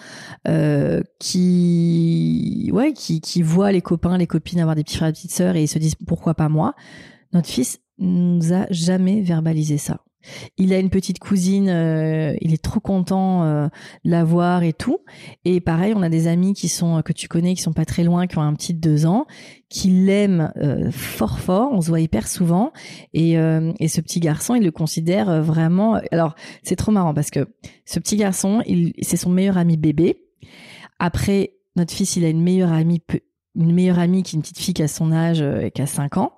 euh, 0.47 1.01
qui, 1.19 2.69
ouais, 2.73 2.93
qui, 2.93 3.21
qui 3.21 3.41
voient 3.41 3.71
les 3.71 3.81
copains, 3.81 4.17
les 4.17 4.27
copines 4.27 4.59
avoir 4.59 4.75
des 4.75 4.83
petits 4.83 4.97
frères 4.97 5.09
et 5.09 5.11
des 5.11 5.15
petites 5.17 5.31
sœurs 5.31 5.55
et 5.55 5.63
ils 5.63 5.67
se 5.67 5.79
disent 5.79 5.95
pourquoi 5.95 6.33
pas 6.35 6.49
moi? 6.49 6.73
Notre 7.33 7.49
fils 7.49 7.79
nous 7.97 8.53
a 8.53 8.65
jamais 8.69 9.21
verbalisé 9.21 9.77
ça. 9.77 10.01
Il 10.57 10.73
a 10.73 10.79
une 10.79 10.89
petite 10.89 11.19
cousine, 11.19 11.69
euh, 11.69 12.35
il 12.41 12.53
est 12.53 12.61
trop 12.61 12.79
content 12.79 13.43
euh, 13.43 13.67
de 14.03 14.11
la 14.11 14.23
voir 14.23 14.63
et 14.63 14.73
tout. 14.73 14.99
Et 15.43 15.59
pareil, 15.61 15.93
on 15.95 16.01
a 16.01 16.09
des 16.09 16.27
amis 16.27 16.53
qui 16.53 16.69
sont 16.69 17.01
que 17.01 17.13
tu 17.13 17.27
connais, 17.27 17.53
qui 17.53 17.61
sont 17.61 17.73
pas 17.73 17.85
très 17.85 18.03
loin, 18.03 18.27
qui 18.27 18.37
ont 18.37 18.41
un 18.41 18.53
petit 18.53 18.73
de 18.73 18.79
deux 18.79 19.05
ans, 19.05 19.25
qui 19.69 19.89
l'aiment 19.89 20.51
euh, 20.57 20.91
fort 20.91 21.39
fort. 21.39 21.69
On 21.71 21.81
se 21.81 21.89
voit 21.89 21.99
hyper 21.99 22.27
souvent. 22.27 22.71
Et, 23.13 23.37
euh, 23.37 23.71
et 23.79 23.87
ce 23.87 24.01
petit 24.01 24.19
garçon, 24.19 24.55
il 24.55 24.63
le 24.63 24.71
considère 24.71 25.29
euh, 25.29 25.41
vraiment. 25.41 25.99
Alors, 26.11 26.35
c'est 26.63 26.75
trop 26.75 26.91
marrant 26.91 27.13
parce 27.13 27.31
que 27.31 27.47
ce 27.85 27.99
petit 27.99 28.15
garçon, 28.15 28.61
c'est 29.01 29.17
son 29.17 29.29
meilleur 29.29 29.57
ami 29.57 29.77
bébé. 29.77 30.21
Après, 30.99 31.53
notre 31.75 31.93
fils, 31.93 32.15
il 32.15 32.25
a 32.25 32.29
une 32.29 32.41
meilleure 32.41 32.71
amie, 32.71 33.01
une 33.55 33.73
meilleure 33.73 33.99
amie 33.99 34.23
qui 34.23 34.35
est 34.35 34.37
une 34.37 34.41
petite 34.41 34.59
fille 34.59 34.73
qui 34.73 34.83
a 34.83 34.87
son 34.87 35.11
âge 35.11 35.41
euh, 35.41 35.61
et 35.61 35.71
qui 35.71 35.81
a 35.81 35.87
5 35.87 36.17
ans. 36.17 36.33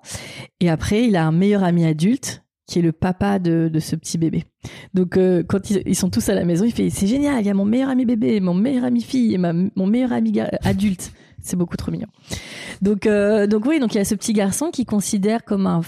Et 0.60 0.68
après, 0.68 1.04
il 1.04 1.16
a 1.16 1.26
un 1.26 1.32
meilleur 1.32 1.62
ami 1.62 1.84
adulte 1.84 2.44
qui 2.68 2.78
est 2.78 2.82
le 2.82 2.92
papa 2.92 3.38
de, 3.40 3.68
de 3.72 3.80
ce 3.80 3.96
petit 3.96 4.18
bébé. 4.18 4.44
Donc, 4.94 5.16
euh, 5.16 5.42
quand 5.42 5.70
ils, 5.70 5.82
ils 5.86 5.96
sont 5.96 6.10
tous 6.10 6.28
à 6.28 6.34
la 6.34 6.44
maison, 6.44 6.64
il 6.64 6.72
fait 6.72 6.90
c'est 6.90 7.06
génial, 7.08 7.40
il 7.40 7.46
y 7.46 7.50
a 7.50 7.54
mon 7.54 7.64
meilleur 7.64 7.88
ami 7.88 8.04
bébé, 8.04 8.38
mon 8.40 8.54
meilleur 8.54 8.84
ami 8.84 9.02
fille 9.02 9.34
et 9.34 9.38
ma, 9.38 9.52
mon 9.52 9.86
meilleur 9.86 10.12
ami 10.12 10.38
adulte. 10.62 11.10
C'est 11.40 11.56
beaucoup 11.56 11.76
trop 11.76 11.90
mignon. 11.90 12.08
Donc, 12.82 13.06
euh, 13.06 13.46
donc 13.46 13.64
oui, 13.64 13.80
donc 13.80 13.94
il 13.94 13.98
y 13.98 14.00
a 14.00 14.04
ce 14.04 14.14
petit 14.14 14.32
garçon 14.32 14.70
qui 14.70 14.84
considère 14.84 15.44
comme 15.44 15.66
un, 15.66 15.80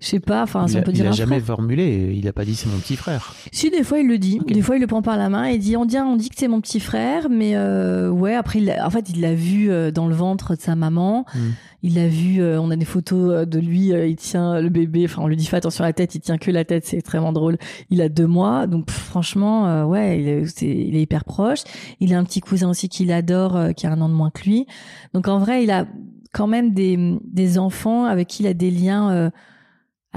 je 0.00 0.06
sais 0.06 0.20
pas, 0.20 0.44
enfin, 0.44 0.68
si 0.68 0.74
il 0.74 0.78
on 0.78 0.80
a, 0.80 0.84
peut 0.84 0.90
il 0.92 0.94
dire 0.94 1.06
a 1.06 1.08
un 1.08 1.12
jamais 1.12 1.40
frère. 1.40 1.56
formulé, 1.56 2.14
il 2.16 2.28
a 2.28 2.32
pas 2.32 2.44
dit 2.44 2.54
c'est 2.54 2.68
mon 2.68 2.78
petit 2.78 2.94
frère. 2.94 3.34
Si 3.50 3.68
des 3.68 3.82
fois 3.82 3.98
il 3.98 4.06
le 4.06 4.16
dit, 4.18 4.38
des 4.46 4.62
fois 4.62 4.76
il 4.76 4.80
le 4.80 4.86
prend 4.86 5.02
par 5.02 5.16
la 5.16 5.28
main 5.28 5.44
et 5.46 5.58
dit 5.58 5.76
on 5.76 5.84
dit 5.84 5.98
on 5.98 6.14
dit 6.14 6.28
que 6.28 6.36
c'est 6.38 6.46
mon 6.46 6.60
petit 6.60 6.78
frère, 6.78 7.28
mais 7.28 7.56
euh, 7.56 8.08
ouais 8.08 8.34
après 8.36 8.60
il 8.60 8.66
l'a- 8.66 8.86
en 8.86 8.90
fait 8.90 9.10
il 9.10 9.20
l'a 9.20 9.34
vu 9.34 9.70
euh, 9.72 9.90
dans 9.90 10.06
le 10.06 10.14
ventre 10.14 10.54
de 10.54 10.60
sa 10.60 10.76
maman, 10.76 11.24
Mm. 11.34 11.38
il 11.82 11.94
l'a 11.96 12.06
vu, 12.06 12.40
euh, 12.40 12.60
on 12.60 12.70
a 12.70 12.76
des 12.76 12.84
photos 12.84 13.32
euh, 13.32 13.44
de 13.44 13.58
lui, 13.58 13.88
il 13.88 14.14
tient 14.14 14.60
le 14.60 14.68
bébé, 14.68 15.04
enfin 15.04 15.20
on 15.22 15.26
lui 15.26 15.34
dit 15.36 15.46
fais 15.46 15.56
attention 15.56 15.82
à 15.82 15.88
la 15.88 15.92
tête, 15.92 16.14
il 16.14 16.20
tient 16.20 16.38
que 16.38 16.52
la 16.52 16.64
tête, 16.64 16.86
c'est 16.86 16.98
extrêmement 16.98 17.32
drôle. 17.32 17.58
Il 17.90 18.00
a 18.00 18.08
deux 18.08 18.26
mois, 18.28 18.68
donc 18.68 18.86
pff, 18.86 18.96
franchement 18.96 19.66
euh, 19.66 19.84
ouais 19.84 20.20
il 20.20 20.28
est, 20.28 20.62
il 20.62 20.94
est 20.94 21.02
hyper 21.02 21.24
proche. 21.24 21.64
Il 21.98 22.14
a 22.14 22.18
un 22.18 22.24
petit 22.24 22.40
cousin 22.40 22.70
aussi 22.70 22.88
qu'il 22.88 23.10
adore, 23.10 23.56
euh, 23.56 23.72
qui 23.72 23.86
a 23.88 23.92
un 23.92 24.00
an 24.00 24.08
de 24.08 24.14
moins 24.14 24.30
que 24.30 24.44
lui. 24.44 24.66
Donc 25.12 25.26
en 25.26 25.40
vrai 25.40 25.64
il 25.64 25.72
a 25.72 25.86
quand 26.32 26.46
même 26.46 26.72
des 26.72 27.18
des 27.24 27.58
enfants 27.58 28.04
avec 28.04 28.28
qui 28.28 28.44
il 28.44 28.46
a 28.46 28.54
des 28.54 28.70
liens. 28.70 29.30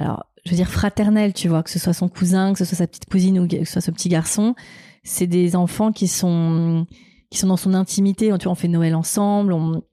Alors 0.02 0.26
je 0.46 0.52
veux 0.52 0.58
dire 0.58 0.70
fraternel, 0.70 1.34
tu 1.34 1.48
vois, 1.48 1.64
que 1.64 1.70
ce 1.70 1.80
soit 1.80 1.94
son 1.94 2.10
cousin, 2.10 2.54
que 2.54 2.60
ce 2.60 2.66
soit 2.66 2.78
sa 2.78 2.88
petite 2.88 3.10
cousine 3.10 3.40
ou 3.40 3.48
que 3.48 3.64
ce 3.64 3.72
soit 3.74 3.82
ce 3.82 3.92
petit 3.92 4.10
garçon, 4.10 4.56
c'est 5.04 5.28
des 5.28 5.56
enfants 5.56 5.92
qui 5.92 6.08
sont 6.08 6.86
qui 7.30 7.38
sont 7.38 7.48
dans 7.48 7.58
son 7.58 7.74
intimité. 7.74 8.26
Tu 8.38 8.44
vois, 8.44 8.52
on 8.52 8.56
fait 8.56 8.68
Noël 8.68 8.96
ensemble, 8.96 9.54
on 9.54 9.84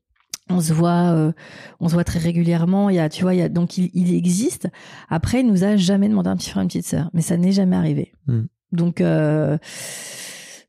on 0.51 0.61
se 0.61 0.73
voit, 0.73 1.13
euh, 1.13 1.33
on 1.81 1.89
se 1.89 1.95
voit 1.95 2.05
très 2.05 2.19
régulièrement. 2.19 2.89
Il 2.91 2.97
y 2.97 2.99
a, 2.99 3.09
tu 3.09 3.23
vois, 3.23 3.35
il 3.35 3.39
y 3.39 3.43
a 3.43 3.49
donc 3.49 3.77
il, 3.79 3.91
il 3.93 4.15
existe. 4.15 4.69
Après, 5.09 5.41
il 5.41 5.47
nous 5.47 5.65
a 5.65 5.77
jamais 5.77 6.09
demandé 6.09 6.31
un 6.31 6.37
petit 6.37 6.51
frère, 6.51 6.63
une 6.63 6.69
petite 6.69 6.87
sœur, 6.87 7.11
mais 7.13 7.21
ça 7.21 7.37
n'est 7.37 7.53
jamais 7.53 7.77
arrivé. 7.77 8.13
Mm. 8.27 8.43
Donc 8.73 9.01
euh, 9.01 9.59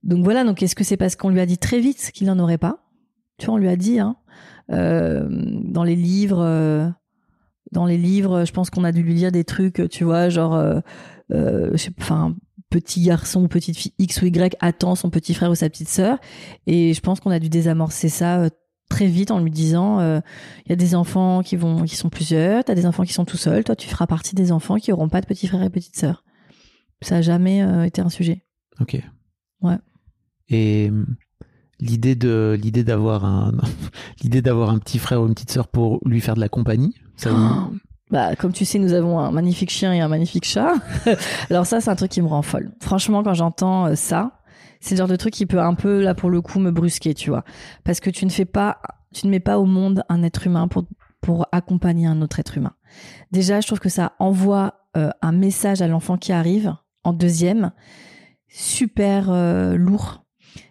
donc 0.03 0.23
voilà. 0.23 0.43
Donc 0.43 0.61
est-ce 0.61 0.75
que 0.75 0.83
c'est 0.83 0.97
parce 0.97 1.15
qu'on 1.15 1.29
lui 1.29 1.39
a 1.39 1.45
dit 1.45 1.57
très 1.57 1.79
vite 1.79 2.11
qu'il 2.13 2.27
n'en 2.27 2.39
aurait 2.39 2.57
pas? 2.57 2.85
Tu 3.37 3.45
vois, 3.45 3.55
on 3.55 3.57
lui 3.57 3.69
a 3.69 3.77
dit 3.77 3.99
hein, 3.99 4.17
euh, 4.71 5.27
dans 5.29 5.83
les 5.83 5.95
livres. 5.95 6.93
Dans 7.72 7.86
les 7.86 7.97
livres, 7.97 8.45
je 8.45 8.51
pense 8.51 8.70
qu'on 8.70 8.84
a 8.84 8.91
dû 8.91 9.03
lui 9.03 9.13
dire 9.13 9.32
des 9.32 9.43
trucs, 9.43 9.88
tu 9.89 10.03
vois, 10.03 10.30
genre, 10.30 10.55
euh, 10.55 10.80
euh, 11.32 11.70
je 11.74 11.78
sais 11.78 11.91
pas, 11.91 12.03
enfin, 12.03 12.36
petit 12.70 13.01
garçon 13.01 13.43
ou 13.43 13.47
petite 13.47 13.78
fille 13.78 13.93
X 13.99 14.22
ou 14.22 14.26
Y 14.26 14.55
attend 14.59 14.95
son 14.95 15.09
petit 15.09 15.34
frère 15.34 15.51
ou 15.51 15.55
sa 15.55 15.70
petite 15.70 15.89
sœur. 15.89 16.17
Et 16.67 16.93
je 16.93 17.01
pense 17.01 17.20
qu'on 17.20 17.32
a 17.32 17.39
dû 17.39 17.49
désamorcer 17.49 18.09
ça 18.09 18.39
euh, 18.39 18.49
très 18.89 19.07
vite 19.07 19.32
en 19.32 19.39
lui 19.39 19.51
disant 19.51 19.99
euh, 19.99 20.20
il 20.65 20.70
y 20.70 20.74
a 20.74 20.76
des 20.76 20.95
enfants 20.95 21.41
qui 21.41 21.55
vont 21.55 21.84
qui 21.84 21.95
sont 21.95 22.09
plusieurs, 22.09 22.63
t'as 22.63 22.76
des 22.76 22.86
enfants 22.86 23.03
qui 23.03 23.13
sont 23.13 23.26
tout 23.26 23.38
seuls, 23.38 23.63
toi 23.63 23.76
tu 23.76 23.88
feras 23.88 24.07
partie 24.07 24.36
des 24.36 24.51
enfants 24.51 24.78
qui 24.78 24.91
auront 24.91 25.09
pas 25.09 25.22
de 25.22 25.26
petits 25.26 25.47
frères 25.47 25.63
et 25.63 25.70
petites 25.70 25.97
sœurs. 25.97 26.24
Ça 27.01 27.17
a 27.17 27.22
jamais 27.22 27.63
euh, 27.63 27.84
été 27.84 28.01
un 28.01 28.09
sujet. 28.09 28.45
Ok. 28.80 29.01
Ouais. 29.61 29.78
Et 30.49 30.89
hum, 30.89 31.05
l'idée 31.80 32.15
de 32.15 32.57
l'idée 32.59 32.84
d'avoir 32.84 33.26
un 33.26 33.53
l'idée 34.22 34.41
d'avoir 34.41 34.70
un 34.70 34.80
petit 34.80 34.99
frère 34.99 35.22
ou 35.22 35.28
une 35.28 35.34
petite 35.34 35.51
sœur 35.51 35.67
pour 35.67 35.99
lui 36.05 36.22
faire 36.22 36.36
de 36.36 36.41
la 36.41 36.49
compagnie, 36.49 36.95
ça 37.20 37.32
vous- 37.32 37.78
Bah, 38.11 38.36
comme 38.36 38.51
tu 38.53 38.65
sais, 38.65 38.80
nous 38.80 38.93
avons 38.93 39.20
un 39.20 39.32
magnifique 39.32 39.70
chien 39.70 39.93
et 39.93 39.99
un 39.99 40.07
magnifique 40.07 40.45
chat. 40.45 40.74
Alors 41.49 41.65
ça, 41.65 41.80
c'est 41.82 41.89
un 41.91 41.95
truc 41.95 42.11
qui 42.11 42.22
me 42.22 42.28
rend 42.28 42.41
folle. 42.41 42.72
Franchement, 42.82 43.22
quand 43.24 43.34
j'entends 43.36 43.86
euh, 43.88 43.95
ça, 43.95 44.41
c'est 44.80 44.95
le 44.95 44.99
genre 44.99 45.07
de 45.07 45.15
truc 45.15 45.34
qui 45.34 45.45
peut 45.45 45.59
un 45.61 45.74
peu, 45.76 46.01
là, 46.01 46.15
pour 46.15 46.30
le 46.30 46.41
coup, 46.41 46.59
me 46.59 46.72
brusquer, 46.72 47.13
tu 47.13 47.30
vois. 47.30 47.43
Parce 47.84 47.99
que 47.99 48.09
tu 48.09 48.26
ne 48.26 48.32
fais 48.32 48.45
pas, 48.45 48.80
tu 49.13 49.28
ne 49.28 49.32
mets 49.32 49.39
pas 49.41 49.59
au 49.59 49.65
monde 49.65 50.03
un 50.09 50.24
être 50.24 50.47
humain 50.47 50.67
pour, 50.67 50.86
pour 51.22 51.45
accompagner 51.51 52.07
un 52.07 52.22
autre 52.22 52.39
être 52.39 52.57
humain. 52.57 52.74
Déjà, 53.32 53.59
je 53.61 53.67
trouve 53.67 53.80
que 53.80 53.89
ça 53.89 54.13
envoie 54.20 54.86
euh, 54.97 55.09
un 55.22 55.32
message 55.34 55.82
à 55.82 55.88
l'enfant 55.88 56.17
qui 56.17 56.32
arrive, 56.32 56.74
en 57.03 57.13
deuxième, 57.13 57.72
super 58.47 59.30
euh, 59.30 59.76
lourd. 59.76 60.24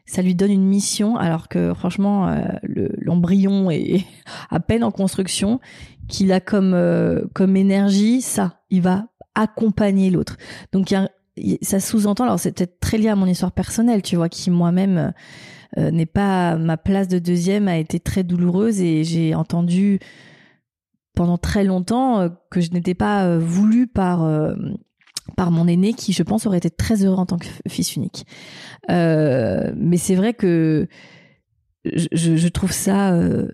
Ça 0.06 0.22
lui 0.22 0.34
donne 0.34 0.50
une 0.50 0.64
mission, 0.66 1.16
alors 1.16 1.48
que 1.48 1.72
franchement, 1.74 2.28
euh, 2.28 2.40
le- 2.62 2.90
l'embryon 2.98 3.70
est 3.70 4.04
à 4.50 4.58
peine 4.58 4.82
en 4.82 4.90
construction 4.90 5.60
qu'il 6.08 6.32
a 6.32 6.40
comme 6.40 6.74
euh, 6.74 7.24
comme 7.34 7.56
énergie 7.56 8.20
ça 8.20 8.60
il 8.70 8.82
va 8.82 9.06
accompagner 9.34 10.10
l'autre. 10.10 10.36
Donc 10.72 10.94
ça 11.62 11.80
sous-entend 11.80 12.24
alors 12.24 12.40
c'est 12.40 12.52
peut-être 12.52 12.80
très 12.80 12.98
lié 12.98 13.08
à 13.08 13.16
mon 13.16 13.26
histoire 13.26 13.52
personnelle 13.52 14.02
tu 14.02 14.16
vois 14.16 14.28
qui 14.28 14.50
moi-même 14.50 15.12
euh, 15.76 15.90
n'est 15.90 16.06
pas 16.06 16.56
ma 16.56 16.76
place 16.76 17.06
de 17.08 17.18
deuxième 17.18 17.68
a 17.68 17.78
été 17.78 18.00
très 18.00 18.24
douloureuse 18.24 18.80
et 18.80 19.04
j'ai 19.04 19.34
entendu 19.34 20.00
pendant 21.14 21.38
très 21.38 21.64
longtemps 21.64 22.20
euh, 22.20 22.28
que 22.50 22.60
je 22.60 22.70
n'étais 22.70 22.94
pas 22.94 23.24
euh, 23.24 23.38
voulu 23.38 23.86
par 23.86 24.24
euh, 24.24 24.54
par 25.36 25.50
mon 25.50 25.66
aîné 25.66 25.92
qui 25.92 26.12
je 26.12 26.22
pense 26.22 26.46
aurait 26.46 26.58
été 26.58 26.70
très 26.70 27.04
heureux 27.04 27.18
en 27.18 27.26
tant 27.26 27.38
que 27.38 27.46
fils 27.68 27.96
unique. 27.96 28.26
Euh, 28.90 29.72
mais 29.76 29.96
c'est 29.96 30.14
vrai 30.14 30.34
que 30.34 30.88
je, 31.84 32.48
trouve 32.48 32.72
ça 32.72 33.12
euh, 33.12 33.48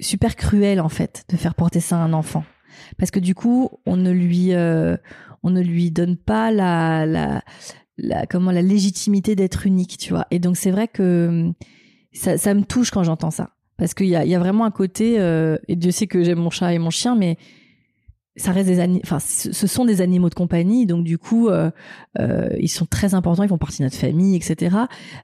super 0.00 0.36
cruel 0.36 0.80
en 0.80 0.88
fait 0.88 1.24
de 1.28 1.36
faire 1.36 1.54
porter 1.54 1.80
ça 1.80 1.96
à 1.96 2.00
un 2.00 2.12
enfant. 2.12 2.44
Parce 2.98 3.10
que 3.10 3.20
du 3.20 3.34
coup 3.34 3.70
on 3.86 3.96
ne 3.96 4.10
lui 4.10 4.54
euh, 4.54 4.96
on 5.42 5.50
ne 5.50 5.60
lui 5.60 5.90
donne 5.90 6.16
pas 6.16 6.50
la 6.50 7.06
la, 7.06 7.42
la 7.98 8.26
comment 8.26 8.50
la 8.50 8.62
légitimité 8.62 9.36
d'être 9.36 9.66
unique 9.66 9.98
tu 9.98 10.12
vois. 10.12 10.26
Et 10.30 10.38
donc 10.38 10.56
c'est 10.56 10.70
vrai 10.70 10.88
que 10.88 11.28
hum, 11.28 11.54
ça, 12.12 12.38
ça 12.38 12.54
me 12.54 12.62
touche 12.62 12.90
quand 12.90 13.04
j'entends 13.04 13.30
ça. 13.30 13.50
Parce 13.76 13.94
qu'il 13.94 14.08
y 14.08 14.16
a, 14.16 14.26
y 14.26 14.34
a 14.34 14.38
vraiment 14.38 14.66
un 14.66 14.70
côté 14.70 15.18
euh, 15.18 15.56
et 15.66 15.76
Dieu 15.76 15.90
sait 15.90 16.06
que 16.06 16.22
j'aime 16.22 16.40
mon 16.40 16.50
chat 16.50 16.74
et 16.74 16.78
mon 16.78 16.90
chien 16.90 17.14
mais 17.16 17.38
ça 18.36 18.52
reste 18.52 18.68
des 18.68 19.00
enfin 19.02 19.18
ce 19.18 19.66
sont 19.66 19.84
des 19.84 20.00
animaux 20.00 20.28
de 20.30 20.34
compagnie 20.34 20.86
donc 20.86 21.04
du 21.04 21.18
coup 21.18 21.48
euh, 21.48 21.70
euh, 22.20 22.48
ils 22.60 22.68
sont 22.68 22.86
très 22.86 23.14
importants 23.14 23.42
ils 23.42 23.48
font 23.48 23.58
partie 23.58 23.78
de 23.78 23.84
notre 23.84 23.96
famille 23.96 24.36
etc 24.36 24.76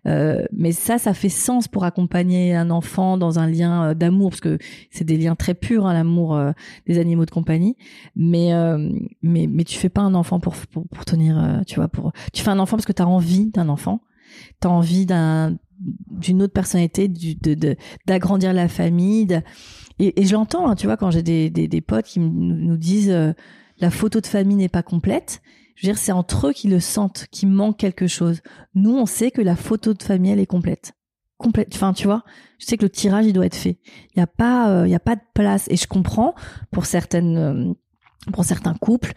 euh, 0.07 0.45
mais 0.53 0.73
ça 0.73 0.99
ça 0.99 1.15
fait 1.15 1.29
sens 1.29 1.69
pour 1.69 1.85
accompagner 1.85 2.55
un 2.55 2.69
enfant 2.69 3.17
dans 3.17 3.39
un 3.39 3.47
lien 3.49 3.91
euh, 3.91 3.95
d'amour 3.95 4.31
parce 4.31 4.41
que 4.41 4.59
c'est 4.91 5.05
des 5.05 5.17
liens 5.17 5.37
très 5.37 5.55
purs 5.55 5.87
hein, 5.87 5.93
l'amour 5.93 6.35
euh, 6.35 6.51
des 6.87 6.99
animaux 6.99 7.25
de 7.27 7.31
compagnie. 7.31 7.77
Mais 8.17 8.53
euh, 8.53 8.91
mais 9.23 9.47
mais 9.47 9.65
tu 9.65 9.79
fais 9.79 9.89
pas 9.89 10.03
un 10.03 10.15
enfant 10.15 10.41
pour 10.41 10.55
pour, 10.73 10.87
pour 10.89 11.05
tenir 11.05 11.63
tu 11.67 11.77
vois 11.77 11.89
pour 11.89 12.13
tu 12.33 12.43
fais 12.43 12.51
un 12.51 12.59
enfant 12.59 12.77
parce 12.77 12.87
que 12.87 12.93
tu 12.93 13.03
as 13.03 13.09
envie 13.09 13.47
d'un 13.51 13.69
enfant. 13.69 14.01
Tu 14.61 14.67
as 14.67 14.71
envie 14.71 15.07
d'un 15.07 15.57
d'une 16.11 16.43
autre 16.43 16.53
personnalité 16.55 17.07
de- 17.09 17.77
d'agrandir 18.07 18.53
la 18.53 18.67
famille 18.69 19.27
de- 19.27 19.43
et, 19.99 20.21
et 20.21 20.25
je 20.25 20.33
l'entends 20.33 20.69
hein, 20.69 20.75
tu 20.75 20.87
vois 20.87 20.97
quand 20.97 21.11
j'ai 21.11 21.23
des, 21.23 21.51
des 21.51 21.69
des 21.69 21.81
potes 21.81 22.07
qui 22.07 22.21
nous, 22.21 22.77
disent 22.77 23.11
euh, 23.11 23.33
la 23.79 23.91
photo 23.91 24.21
de 24.21 24.27
famille 24.27 24.57
n'est 24.57 24.69
pas 24.69 24.83
complète 24.83 25.43
je 25.75 25.87
veux 25.87 25.93
dire 25.93 25.99
c'est 25.99 26.13
entre 26.13 26.49
eux 26.49 26.53
qui 26.53 26.69
le 26.69 26.81
sentent 26.81 27.27
qu'il 27.31 27.51
manque 27.51 27.77
quelque 27.77 28.07
chose. 28.07 28.41
Nous 28.75 28.97
on 28.97 29.05
sait 29.07 29.31
que 29.31 29.43
la 29.43 29.57
photo 29.57 29.93
de 29.93 30.03
famille 30.03 30.33
elle 30.33 30.41
est 30.41 30.47
complète. 30.47 30.95
Complète 31.37 31.69
enfin 31.75 31.93
tu 31.93 32.07
vois 32.07 32.25
je 32.59 32.65
sais 32.67 32.79
que 32.79 32.85
le 32.85 32.91
tirage 32.91 33.27
il 33.27 33.35
doit 33.35 33.47
être 33.47 33.55
fait. 33.57 33.79
Il 34.15 34.19
y 34.19 34.23
a 34.23 34.27
pas 34.27 34.71
euh, 34.71 34.87
il 34.87 34.91
y 34.91 34.95
a 34.95 35.01
pas 35.01 35.17
de 35.17 35.23
place. 35.35 35.67
Et 35.69 35.77
je 35.77 35.87
comprends 35.87 36.35
pour 36.71 36.87
certaines 36.87 37.37
euh, 37.37 37.75
pour 38.33 38.45
certains 38.45 38.75
couples 38.75 39.13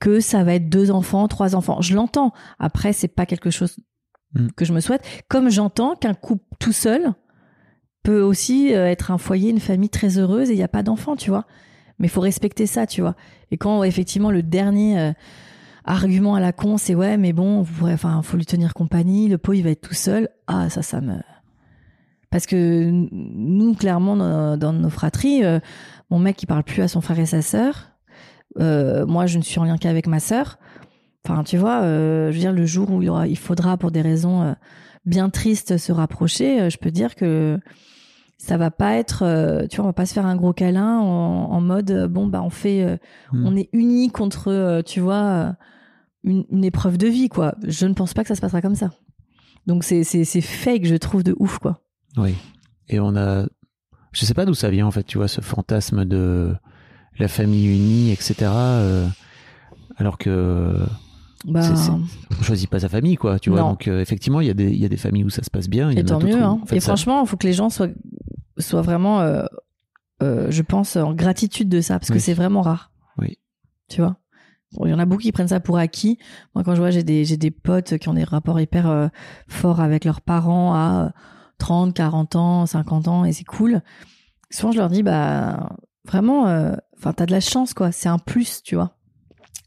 que 0.00 0.18
ça 0.18 0.42
va 0.42 0.54
être 0.54 0.68
deux 0.68 0.90
enfants 0.90 1.28
trois 1.28 1.54
enfants. 1.54 1.80
Je 1.80 1.94
l'entends. 1.94 2.32
Après 2.58 2.92
c'est 2.92 3.06
pas 3.06 3.24
quelque 3.24 3.50
chose 3.50 3.76
Mm. 4.34 4.48
que 4.56 4.64
je 4.64 4.72
me 4.72 4.80
souhaite. 4.80 5.02
Comme 5.28 5.48
j'entends 5.48 5.94
qu'un 5.94 6.14
couple 6.14 6.44
tout 6.58 6.72
seul 6.72 7.12
peut 8.04 8.20
aussi 8.20 8.72
euh, 8.72 8.86
être 8.86 9.10
un 9.10 9.18
foyer 9.18 9.50
une 9.50 9.58
famille 9.58 9.88
très 9.88 10.18
heureuse 10.18 10.50
et 10.50 10.52
il 10.52 10.58
y 10.58 10.62
a 10.62 10.68
pas 10.68 10.84
d'enfants 10.84 11.16
tu 11.16 11.30
vois. 11.30 11.46
Mais 11.98 12.06
il 12.06 12.10
faut 12.10 12.20
respecter 12.20 12.66
ça 12.66 12.86
tu 12.86 13.00
vois. 13.00 13.16
Et 13.50 13.56
quand 13.56 13.82
effectivement 13.82 14.30
le 14.30 14.42
dernier 14.42 15.00
euh, 15.00 15.12
argument 15.84 16.36
à 16.36 16.40
la 16.40 16.52
con 16.52 16.76
c'est 16.76 16.94
ouais 16.94 17.16
mais 17.16 17.32
bon 17.32 17.62
vous 17.62 17.72
pourrez 17.72 17.94
enfin 17.94 18.22
faut 18.22 18.36
lui 18.36 18.46
tenir 18.46 18.74
compagnie 18.74 19.28
le 19.28 19.38
pot 19.38 19.54
il 19.54 19.62
va 19.62 19.70
être 19.70 19.80
tout 19.80 19.94
seul. 19.94 20.28
Ah 20.46 20.68
ça 20.70 20.82
ça 20.82 21.00
me 21.00 21.16
parce 22.30 22.46
que 22.46 22.90
nous 22.90 23.74
clairement 23.74 24.16
dans, 24.56 24.72
nos 24.72 24.90
fratries 24.90 25.42
euh, 25.42 25.58
mon 26.10 26.18
mec 26.18 26.42
il 26.42 26.46
parle 26.46 26.64
plus 26.64 26.82
à 26.82 26.88
son 26.88 27.00
frère 27.00 27.18
et 27.18 27.26
sa 27.26 27.42
sœur. 27.42 27.90
Moi 28.56 29.26
je 29.26 29.38
ne 29.38 29.42
suis 29.42 29.58
en 29.58 29.64
lien 29.64 29.78
qu'avec 29.78 30.06
ma 30.06 30.20
sœur. 30.20 30.58
Enfin 31.24 31.42
tu 31.42 31.56
vois 31.56 31.80
je 31.82 32.32
veux 32.32 32.38
dire 32.38 32.52
le 32.52 32.66
jour 32.66 32.90
où 32.90 33.02
il, 33.02 33.38
faudra 33.38 33.78
pour 33.78 33.92
des 33.92 34.02
raisons 34.02 34.54
bien 35.06 35.30
tristes 35.30 35.78
se 35.78 35.90
rapprocher 35.90 36.68
je 36.68 36.76
peux 36.76 36.90
dire 36.90 37.14
que 37.14 37.58
ça 38.44 38.56
va 38.56 38.70
pas 38.70 38.94
être 38.96 39.22
euh, 39.24 39.66
tu 39.68 39.76
vois 39.76 39.84
on 39.86 39.88
va 39.88 39.92
pas 39.92 40.06
se 40.06 40.12
faire 40.14 40.26
un 40.26 40.36
gros 40.36 40.52
câlin 40.52 40.98
en, 40.98 41.50
en 41.50 41.60
mode 41.60 41.90
euh, 41.90 42.08
bon 42.08 42.26
bah 42.26 42.42
on 42.42 42.50
fait 42.50 42.82
euh, 42.84 42.96
Hmm. 43.32 43.46
on 43.46 43.56
est 43.56 43.68
unis 43.72 44.10
contre 44.10 44.82
tu 44.86 45.00
vois 45.00 45.56
une, 46.24 46.44
une 46.50 46.64
épreuve 46.64 46.98
de 46.98 47.06
vie 47.08 47.28
quoi 47.28 47.54
je 47.66 47.86
ne 47.86 47.94
pense 47.94 48.14
pas 48.14 48.22
que 48.22 48.28
ça 48.28 48.34
se 48.34 48.40
passera 48.40 48.60
comme 48.62 48.74
ça 48.76 48.90
donc 49.66 49.82
c'est 49.84 50.04
c'est 50.04 50.24
c'est 50.24 50.40
fake 50.40 50.84
je 50.84 50.96
trouve 50.96 51.22
de 51.24 51.34
ouf 51.38 51.58
quoi 51.58 51.80
Oui. 52.18 52.34
Et 52.88 53.00
on 53.00 53.16
a, 53.16 53.46
je 54.12 54.24
sais 54.26 54.34
pas 54.34 54.44
d'où 54.44 54.52
ça 54.52 54.68
vient 54.68 54.86
en 54.86 54.90
fait, 54.90 55.04
tu 55.04 55.16
vois, 55.16 55.26
ce 55.26 55.40
fantasme 55.40 56.04
de 56.04 56.54
la 57.18 57.28
famille 57.28 57.66
unie, 57.74 58.10
etc. 58.12 58.34
euh, 58.52 59.06
alors 59.96 60.18
que 60.18 60.74
bah 61.46 61.62
C'est- 61.62 61.76
c'est- 61.76 61.90
on 61.90 62.42
choisit 62.42 62.68
pas 62.68 62.80
sa 62.80 62.88
famille, 62.90 63.16
quoi, 63.16 63.38
tu 63.38 63.48
vois. 63.50 63.60
Non. 63.60 63.70
Donc 63.70 63.88
euh, 63.88 64.00
effectivement, 64.02 64.40
il 64.42 64.46
y 64.46 64.50
a 64.50 64.54
des, 64.54 64.70
il 64.70 64.78
y 64.78 64.84
a 64.84 64.88
des 64.88 64.96
familles 64.98 65.24
où 65.24 65.30
ça 65.30 65.42
se 65.42 65.50
passe 65.50 65.68
bien. 65.68 65.90
Y 65.90 65.98
et 65.98 66.02
en 66.02 66.04
tant 66.04 66.20
mieux 66.20 66.34
où 66.36 66.44
hein. 66.44 66.60
et 66.72 66.80
ça. 66.80 66.88
franchement 66.88 67.22
il 67.22 67.26
faut 67.26 67.36
que 67.38 67.46
les 67.46 67.52
gens 67.54 67.70
soient 67.70 67.88
soient 68.58 68.82
vraiment 68.82 69.20
euh, 69.20 69.44
euh, 70.22 70.50
je 70.50 70.62
pense 70.62 70.96
en 70.96 71.12
gratitude 71.12 71.68
de 71.68 71.80
ça 71.80 71.98
parce 71.98 72.10
que 72.10 72.18
c'est 72.18 72.34
vraiment 72.34 72.62
rare 72.62 72.92
Oui. 73.18 73.38
tu 73.88 74.00
vois? 74.00 74.16
Bon, 74.72 74.86
il 74.86 74.90
y 74.90 74.94
en 74.94 74.98
a 74.98 75.04
beaucoup 75.06 75.22
qui 75.22 75.32
prennent 75.32 75.48
ça 75.48 75.60
pour 75.60 75.78
acquis. 75.78 76.18
Moi, 76.54 76.64
quand 76.64 76.74
je 76.74 76.80
vois, 76.80 76.90
j'ai 76.90 77.04
des, 77.04 77.24
j'ai 77.24 77.36
des 77.36 77.52
potes 77.52 77.96
qui 77.98 78.08
ont 78.08 78.14
des 78.14 78.24
rapports 78.24 78.60
hyper 78.60 78.88
euh, 78.90 79.08
forts 79.46 79.80
avec 79.80 80.04
leurs 80.04 80.20
parents 80.20 80.74
à 80.74 81.06
euh, 81.06 81.10
30, 81.58 81.94
40 81.94 82.36
ans, 82.36 82.66
50 82.66 83.06
ans, 83.06 83.24
et 83.24 83.32
c'est 83.32 83.44
cool. 83.44 83.82
Souvent, 84.50 84.72
je 84.72 84.78
leur 84.78 84.88
dis, 84.88 85.04
bah, 85.04 85.76
vraiment, 86.04 86.42
enfin, 86.96 87.12
t'as 87.12 87.26
de 87.26 87.30
la 87.30 87.40
chance, 87.40 87.72
quoi. 87.74 87.92
C'est 87.92 88.08
un 88.08 88.18
plus, 88.18 88.62
tu 88.64 88.74
vois. 88.74 88.96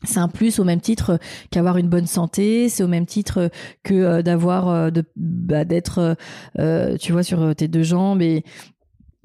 C'est 0.04 0.20
un 0.20 0.28
plus 0.28 0.60
au 0.60 0.66
même 0.66 0.82
titre 0.82 1.20
qu'avoir 1.52 1.78
une 1.78 1.88
bonne 1.90 2.06
santé, 2.06 2.68
c'est 2.68 2.84
au 2.84 2.88
même 2.88 3.06
titre 3.06 3.50
que 3.84 4.22
d'avoir, 4.22 4.92
de, 4.92 5.06
bah, 5.16 5.64
d'être, 5.64 6.18
euh, 6.60 6.98
tu 6.98 7.14
vois, 7.14 7.24
sur 7.24 7.56
tes 7.56 7.70
deux 7.70 7.84
jambes 7.84 8.22
et, 8.22 8.44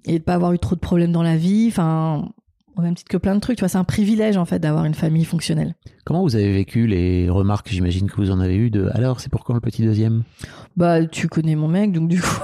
et 0.04 0.18
de 0.18 0.24
pas 0.24 0.34
avoir 0.34 0.52
eu 0.52 0.58
trop 0.58 0.74
de 0.74 0.80
problèmes 0.80 1.12
dans 1.12 1.22
la 1.22 1.36
vie. 1.36 1.66
Enfin, 1.68 2.28
au 2.76 2.82
même 2.82 2.94
titre 2.94 3.10
que 3.10 3.16
plein 3.16 3.34
de 3.34 3.40
trucs, 3.40 3.56
tu 3.56 3.60
vois, 3.60 3.68
c'est 3.68 3.78
un 3.78 3.84
privilège 3.84 4.36
en 4.36 4.44
fait 4.44 4.58
d'avoir 4.58 4.84
une 4.84 4.94
famille 4.94 5.24
fonctionnelle. 5.24 5.74
Comment 6.04 6.22
vous 6.22 6.36
avez 6.36 6.52
vécu 6.52 6.86
les 6.86 7.28
remarques, 7.28 7.68
j'imagine 7.70 8.10
que 8.10 8.16
vous 8.16 8.30
en 8.30 8.40
avez 8.40 8.56
eu, 8.56 8.70
de 8.70 8.90
alors 8.94 9.20
c'est 9.20 9.30
pour 9.30 9.44
quand 9.44 9.54
le 9.54 9.60
petit 9.60 9.82
deuxième? 9.82 10.24
Bah, 10.76 11.06
tu 11.06 11.28
connais 11.28 11.54
mon 11.54 11.68
mec, 11.68 11.92
donc 11.92 12.08
du 12.08 12.20
coup, 12.20 12.40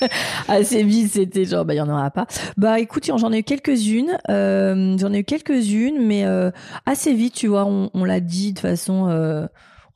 assez 0.48 0.82
vite, 0.84 1.12
c'était 1.12 1.44
genre, 1.44 1.64
bah, 1.64 1.74
il 1.74 1.78
y 1.78 1.80
en 1.80 1.88
aura 1.88 2.10
pas. 2.10 2.26
Bah, 2.56 2.78
écoute, 2.78 3.04
j'en 3.06 3.32
ai 3.32 3.40
eu 3.40 3.42
quelques-unes, 3.42 4.16
euh, 4.30 4.96
j'en 4.98 5.12
ai 5.12 5.18
eu 5.18 5.24
quelques-unes, 5.24 6.06
mais 6.06 6.24
euh, 6.24 6.50
assez 6.86 7.12
vite, 7.14 7.34
tu 7.34 7.48
vois, 7.48 7.64
on, 7.66 7.90
on 7.94 8.04
l'a 8.04 8.20
dit 8.20 8.52
de 8.52 8.60
façon 8.60 9.08
euh, 9.08 9.46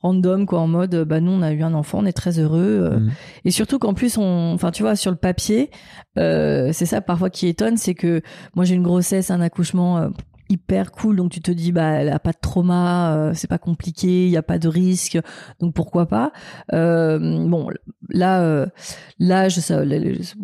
random, 0.01 0.45
quoi, 0.45 0.59
en 0.59 0.67
mode, 0.67 0.95
bah, 1.05 1.19
nous, 1.21 1.31
on 1.31 1.41
a 1.41 1.51
eu 1.51 1.61
un 1.63 1.73
enfant, 1.73 1.99
on 1.99 2.05
est 2.05 2.13
très 2.13 2.39
heureux. 2.39 2.59
euh, 2.91 2.99
Mhm. 2.99 3.11
Et 3.45 3.51
surtout 3.51 3.79
qu'en 3.79 3.93
plus, 3.93 4.17
on, 4.17 4.53
enfin, 4.53 4.71
tu 4.71 4.83
vois, 4.83 4.95
sur 4.95 5.11
le 5.11 5.17
papier, 5.17 5.69
euh, 6.17 6.69
c'est 6.73 6.85
ça 6.85 7.01
parfois 7.01 7.29
qui 7.29 7.47
étonne, 7.47 7.77
c'est 7.77 7.93
que 7.95 8.21
moi, 8.55 8.65
j'ai 8.65 8.75
une 8.75 8.83
grossesse, 8.83 9.31
un 9.31 9.41
accouchement. 9.41 9.97
euh, 9.99 10.09
hyper 10.49 10.91
cool 10.91 11.15
donc 11.15 11.31
tu 11.31 11.39
te 11.39 11.49
dis 11.49 11.71
bah 11.71 11.91
elle 11.91 12.09
a 12.09 12.19
pas 12.19 12.33
de 12.33 12.37
trauma 12.41 13.15
euh, 13.15 13.31
c'est 13.33 13.47
pas 13.47 13.57
compliqué 13.57 14.25
il 14.25 14.29
y 14.31 14.35
a 14.35 14.43
pas 14.43 14.59
de 14.59 14.67
risque 14.67 15.17
donc 15.61 15.73
pourquoi 15.73 16.07
pas 16.07 16.33
euh, 16.73 17.17
bon 17.47 17.69
là 18.09 18.41
euh, 18.41 18.65
l'âge 19.17 19.59
ça 19.61 19.85
là, 19.85 19.95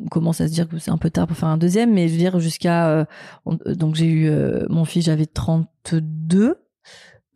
on 0.02 0.08
commence 0.08 0.40
à 0.40 0.48
se 0.48 0.54
dire 0.54 0.70
que 0.70 0.78
c'est 0.78 0.92
un 0.92 0.98
peu 0.98 1.10
tard 1.10 1.28
pour 1.28 1.36
faire 1.36 1.50
un 1.50 1.58
deuxième 1.58 1.94
mais 1.94 2.08
je 2.08 2.14
veux 2.14 2.20
dire 2.20 2.40
jusqu'à 2.40 2.88
euh, 2.88 3.04
on- 3.46 3.58
donc 3.76 3.96
j'ai 3.96 4.06
eu 4.06 4.30
euh, 4.30 4.66
mon 4.70 4.86
fils 4.86 5.04
j'avais 5.04 5.26
32 5.26 6.56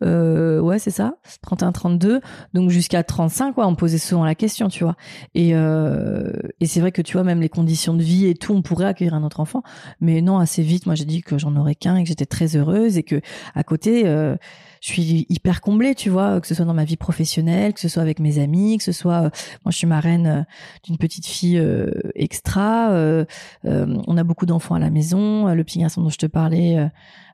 Euh, 0.02 0.60
ouais, 0.60 0.78
c'est 0.78 0.90
ça. 0.90 1.14
31, 1.42 1.72
32. 1.72 2.20
Donc 2.54 2.70
jusqu'à 2.70 3.02
35, 3.02 3.54
quoi, 3.54 3.66
on 3.66 3.74
posait 3.74 3.98
souvent 3.98 4.24
la 4.24 4.34
question, 4.34 4.68
tu 4.68 4.84
vois. 4.84 4.96
Et, 5.34 5.54
euh, 5.54 6.32
et 6.60 6.66
c'est 6.66 6.80
vrai 6.80 6.92
que 6.92 7.02
tu 7.02 7.14
vois, 7.14 7.24
même 7.24 7.40
les 7.40 7.48
conditions 7.48 7.94
de 7.94 8.02
vie 8.02 8.26
et 8.26 8.34
tout, 8.34 8.52
on 8.52 8.62
pourrait 8.62 8.86
accueillir 8.86 9.14
un 9.14 9.22
autre 9.22 9.40
enfant. 9.40 9.62
Mais 10.00 10.20
non, 10.20 10.38
assez 10.38 10.62
vite, 10.62 10.86
moi 10.86 10.94
j'ai 10.94 11.04
dit 11.04 11.22
que 11.22 11.38
j'en 11.38 11.56
aurais 11.56 11.74
qu'un 11.74 11.96
et 11.96 12.02
que 12.02 12.08
j'étais 12.08 12.26
très 12.26 12.56
heureuse 12.56 12.98
et 12.98 13.02
que 13.02 13.20
à 13.54 13.64
côté, 13.64 14.02
euh, 14.06 14.36
je 14.84 14.88
suis 14.88 15.26
hyper 15.28 15.60
comblée, 15.60 15.94
tu 15.94 16.10
vois, 16.10 16.40
que 16.40 16.46
ce 16.48 16.56
soit 16.56 16.64
dans 16.64 16.74
ma 16.74 16.82
vie 16.84 16.96
professionnelle, 16.96 17.72
que 17.72 17.78
ce 17.78 17.88
soit 17.88 18.02
avec 18.02 18.18
mes 18.18 18.40
amis, 18.40 18.78
que 18.78 18.82
ce 18.82 18.90
soit, 18.90 19.18
euh, 19.26 19.30
moi 19.64 19.70
je 19.70 19.76
suis 19.76 19.86
marraine 19.86 20.26
euh, 20.26 20.42
d'une 20.82 20.98
petite 20.98 21.24
fille 21.24 21.56
euh, 21.56 21.92
extra. 22.16 22.90
euh, 22.90 23.24
euh, 23.64 23.96
on 24.08 24.16
a 24.16 24.24
beaucoup 24.24 24.44
d'enfants 24.44 24.74
à 24.74 24.80
la 24.80 24.90
maison. 24.90 25.46
Euh, 25.46 25.54
Le 25.54 25.62
petit 25.62 25.78
garçon 25.78 26.02
dont 26.02 26.08
je 26.10 26.18
te 26.18 26.26
parlais, 26.26 26.88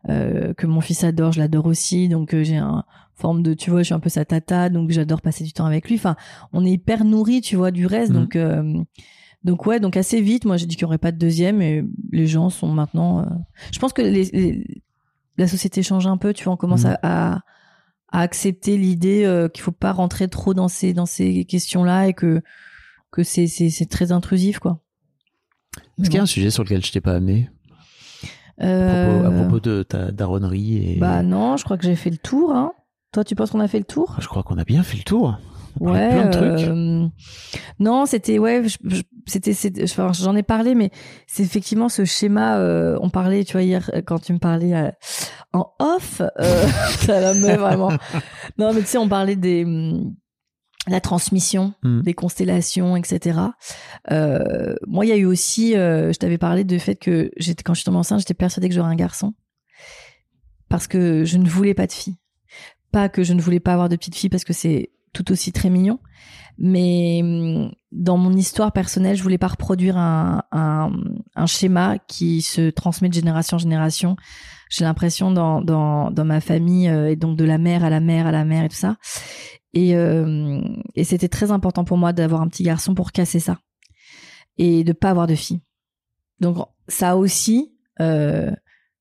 que 0.07 0.67
mon 0.67 0.81
fils 0.83 1.05
adore, 1.05 1.33
je 1.33 1.39
l'adore 1.41 1.65
aussi. 1.67 2.09
Donc 2.11 2.35
euh, 2.35 2.45
j'ai 2.45 2.57
un 2.59 2.85
forme 3.15 3.43
de, 3.43 3.55
tu 3.55 3.71
vois, 3.71 3.81
je 3.81 3.85
suis 3.87 3.95
un 3.95 4.01
peu 4.01 4.11
sa 4.11 4.25
tata, 4.27 4.69
donc 4.69 4.91
j'adore 4.91 5.23
passer 5.23 5.43
du 5.43 5.53
temps 5.55 5.65
avec 5.67 5.89
lui. 5.89 5.97
Enfin, 5.97 6.17
on 6.53 6.65
est 6.67 6.71
hyper 6.73 7.05
nourris, 7.05 7.41
tu 7.41 7.57
vois, 7.57 7.71
du 7.71 7.87
reste. 7.87 8.13
Mhm. 8.13 8.21
Donc 8.21 8.37
euh, 8.37 8.75
donc 9.45 9.65
ouais, 9.67 9.81
donc 9.81 9.97
assez 9.97 10.21
vite, 10.21 10.45
moi 10.45 10.57
j'ai 10.59 10.67
dit 10.67 10.77
qu'il 10.77 10.85
n'y 10.85 10.89
aurait 10.91 10.99
pas 10.99 11.13
de 11.13 11.19
deuxième 11.19 11.63
et 11.63 11.83
les 12.13 12.27
gens 12.27 12.51
sont 12.51 12.69
maintenant. 12.69 13.21
euh, 13.21 13.25
Je 13.73 13.79
pense 13.79 13.93
que 13.95 14.03
les, 14.03 14.25
les- 14.35 14.65
la 15.39 15.49
société 15.49 15.82
change 15.82 16.07
un 16.07 16.16
peu, 16.18 16.34
tu 16.34 16.45
vois, 16.45 16.53
on 16.53 16.57
commence 16.59 16.84
Mhm. 16.84 16.97
à, 17.03 17.32
à 17.34 17.41
à 18.11 18.20
accepter 18.22 18.78
l'idée 18.78 19.24
euh, 19.24 19.49
qu'il 19.49 19.62
faut 19.62 19.70
pas 19.72 19.93
rentrer 19.93 20.28
trop 20.28 20.55
dans 20.55 20.68
ces 20.68 20.95
dans 20.95 21.05
ces 21.07 21.45
questions-là 21.45 22.09
et 22.09 22.14
que 22.14 22.41
que 23.12 23.22
c'est 23.22 23.47
c'est 23.47 23.68
c'est 23.70 23.84
très 23.86 24.12
intrusif 24.12 24.59
quoi. 24.61 24.80
Est-ce 26.01 26.09
qu'il 26.09 26.16
y 26.16 26.18
a 26.18 26.22
un 26.22 26.26
sujet 26.26 26.51
sur 26.51 26.64
lequel 26.64 26.82
je 26.84 26.91
t'ai 26.91 27.01
pas 27.03 27.14
amené? 27.14 27.51
À 28.59 28.64
propos, 28.64 29.26
à 29.26 29.28
Euh, 29.30 29.41
propos 29.43 29.61
de 29.61 29.82
ta 29.84 30.11
daronnerie 30.11 30.93
et... 30.95 30.99
Bah 30.99 31.22
non, 31.22 31.57
je 31.57 31.64
crois 31.64 31.76
que 31.78 31.84
j'ai 31.84 31.95
fait 31.97 32.11
le 32.11 32.16
tour. 32.16 32.51
Hein. 32.53 32.72
Toi, 33.12 33.24
tu 33.24 33.34
penses 33.36 33.51
qu'on 33.51 33.61
a 33.61 33.68
fait 33.68 33.78
le 33.78 33.84
tour? 33.84 34.16
Je 34.20 34.26
crois 34.26 34.43
qu'on 34.43 34.59
a 34.59 34.64
bien 34.64 34.82
fait 34.82 34.97
le 34.97 35.05
tour. 35.05 35.39
Ouais. 35.81 36.11
plein 36.11 36.26
de 36.26 36.31
trucs. 36.33 36.68
euh, 36.68 37.07
Non, 37.79 38.07
c'était 38.07 38.39
ouais, 38.39 38.62
c'était 39.26 39.55
enfin, 39.85 40.12
j'en 40.12 40.35
ai 40.37 40.43
parlé, 40.43 40.74
mais 40.74 40.91
c'est 41.26 41.43
effectivement 41.43 41.89
ce 41.89 42.05
schéma. 42.05 42.59
euh, 42.59 42.97
on 43.01 43.11
parlait, 43.11 43.45
tu 43.45 43.53
vois 43.53 43.62
hier 43.62 43.91
quand 44.07 44.18
tu 44.20 44.33
me 44.33 44.39
parlais 44.39 44.74
euh, 44.74 44.91
en 45.53 45.70
off, 45.79 46.20
ça 47.01 47.20
la 47.20 47.35
meuf 47.35 47.59
vraiment. 47.59 47.91
Non, 48.59 48.72
mais 48.74 48.81
tu 48.81 48.87
sais, 48.87 48.99
on 48.99 49.09
parlait 49.09 49.37
des 49.37 49.64
hum, 49.64 50.14
la 50.87 51.01
transmission, 51.01 51.74
Mm. 51.85 52.01
des 52.03 52.14
constellations, 52.14 52.97
etc. 52.97 53.39
Moi, 54.11 55.05
il 55.05 55.09
y 55.09 55.12
a 55.12 55.16
eu 55.16 55.26
aussi, 55.26 55.72
je 55.74 56.16
t'avais 56.18 56.39
parlé 56.39 56.64
du 56.64 56.79
fait 56.79 56.97
que 56.97 57.31
j'étais 57.37 57.62
quand 57.62 57.74
je 57.74 57.81
suis 57.81 57.85
tombée 57.85 57.99
enceinte, 57.99 58.20
j'étais 58.20 58.35
persuadée 58.35 58.68
que 58.68 58.74
j'aurais 58.74 58.91
un 58.91 58.97
garçon 58.97 59.35
parce 60.68 60.87
que 60.87 61.24
je 61.24 61.39
ne 61.39 61.49
voulais 61.49 61.74
pas 61.74 61.87
de 61.87 61.93
fille. 61.93 62.16
Pas 62.91 63.09
que 63.09 63.22
je 63.22 63.33
ne 63.35 63.41
voulais 63.41 63.61
pas 63.61 63.72
avoir 63.74 63.89
de 63.91 63.97
petite 63.97 64.14
fille 64.16 64.31
parce 64.31 64.45
que 64.45 64.53
c'est 64.55 64.91
tout 65.13 65.31
aussi 65.33 65.53
très 65.53 65.71
mignon, 65.71 65.99
mais 66.59 67.21
hum, 67.23 67.73
dans 67.93 68.17
mon 68.19 68.33
histoire 68.33 68.73
personnelle, 68.73 69.17
je 69.17 69.23
voulais 69.23 69.39
pas 69.39 69.49
reproduire 69.49 69.97
un, 69.97 70.43
un, 70.53 70.91
un 71.35 71.47
schéma 71.47 71.99
qui 72.07 72.43
se 72.43 72.71
transmet 72.71 73.09
de 73.09 73.15
génération 73.15 73.57
en 73.57 73.59
génération. 73.59 74.17
J'ai 74.71 74.85
l'impression 74.85 75.31
dans, 75.31 75.63
dans, 75.63 76.11
dans 76.11 76.25
ma 76.25 76.41
famille, 76.41 76.89
euh, 76.89 77.11
et 77.11 77.17
donc 77.17 77.37
de 77.39 77.45
la 77.45 77.59
mère 77.59 77.85
à 77.85 77.91
la 77.91 78.01
mère 78.01 78.27
à 78.27 78.33
la 78.33 78.45
mère 78.45 78.65
et 78.65 78.69
tout 78.69 78.77
ça. 78.77 78.97
Et, 79.75 79.95
euh, 79.97 80.61
et 80.95 81.05
c'était 81.05 81.29
très 81.29 81.51
important 81.51 81.85
pour 81.85 81.97
moi 81.99 82.13
d'avoir 82.13 82.41
un 82.43 82.49
petit 82.49 82.63
garçon 82.63 82.95
pour 82.95 83.13
casser 83.13 83.39
ça 83.41 83.59
et 84.59 84.83
de 84.85 84.93
pas 84.93 85.11
avoir 85.11 85.27
de 85.27 85.35
fille. 85.35 85.61
Donc 86.41 86.57
ça 86.89 87.17
aussi, 87.17 87.73
euh, 88.01 88.51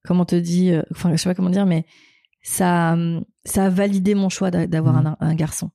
comment 0.05 0.26
te 0.26 0.36
dit, 0.36 0.72
euh, 0.72 0.84
enfin 0.91 1.12
je 1.12 1.18
sais 1.18 1.30
pas 1.30 1.36
comment 1.36 1.49
dire, 1.49 1.66
mais 1.66 1.86
ça, 2.43 2.93
hum, 2.93 3.24
ça 3.45 3.66
a 3.66 3.70
validé 3.70 4.16
mon 4.16 4.30
choix 4.30 4.51
d'a- 4.51 4.68
d'avoir 4.68 4.95
Mhm. 5.01 5.08
un, 5.08 5.18
un 5.20 5.36
garçon. 5.36 5.70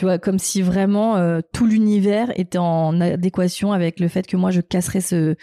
Tu 0.00 0.06
vois, 0.06 0.18
comme 0.18 0.38
si 0.38 0.62
vraiment 0.62 1.18
euh, 1.18 1.40
tout 1.52 1.66
l'univers 1.66 2.32
était 2.40 2.56
en 2.56 3.02
adéquation 3.02 3.74
avec 3.74 4.00
le 4.00 4.08
fait 4.08 4.26
que 4.26 4.38
moi 4.38 4.50
je 4.50 4.62
casserais 4.62 5.02
ce, 5.02 5.36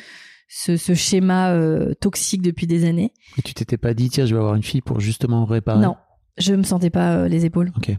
ce, 0.48 0.78
ce 0.78 0.96
schéma 0.96 1.52
euh, 1.52 1.94
toxique 1.94 2.42
depuis 2.42 2.66
des 2.66 2.84
années. 2.86 3.14
Et 3.38 3.44
tu 3.44 3.54
t'étais 3.54 3.78
pas 3.78 3.94
dit, 3.94 4.10
tiens, 4.10 4.26
je 4.26 4.34
vais 4.34 4.40
avoir 4.40 4.56
une 4.56 4.64
fille 4.64 4.82
pour 4.82 5.00
justement 5.00 5.46
réparer 5.46 5.80
Non, 5.80 5.96
je 6.40 6.56
me 6.56 6.64
sentais 6.64 6.90
pas 6.90 7.18
euh, 7.18 7.28
les 7.28 7.46
épaules. 7.46 7.72
Ok. 7.78 7.96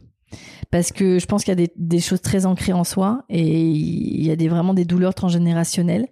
Parce 0.72 0.90
que 0.90 1.20
je 1.20 1.26
pense 1.26 1.44
qu'il 1.44 1.52
y 1.52 1.62
a 1.62 1.64
des, 1.64 1.70
des 1.76 2.00
choses 2.00 2.22
très 2.22 2.44
ancrées 2.44 2.72
en 2.72 2.82
soi 2.82 3.22
et 3.28 3.70
il 3.70 4.26
y 4.26 4.32
a 4.32 4.34
des, 4.34 4.48
vraiment 4.48 4.74
des 4.74 4.84
douleurs 4.84 5.14
transgénérationnelles. 5.14 6.08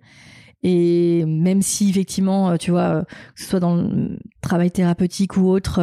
Et 0.63 1.25
même 1.27 1.61
si 1.61 1.91
effectivement, 1.91 2.57
tu 2.57 2.71
vois, 2.71 3.05
que 3.35 3.43
ce 3.43 3.49
soit 3.49 3.59
dans 3.59 3.75
le 3.75 4.17
travail 4.43 4.71
thérapeutique 4.71 5.37
ou 5.37 5.49
autre, 5.49 5.81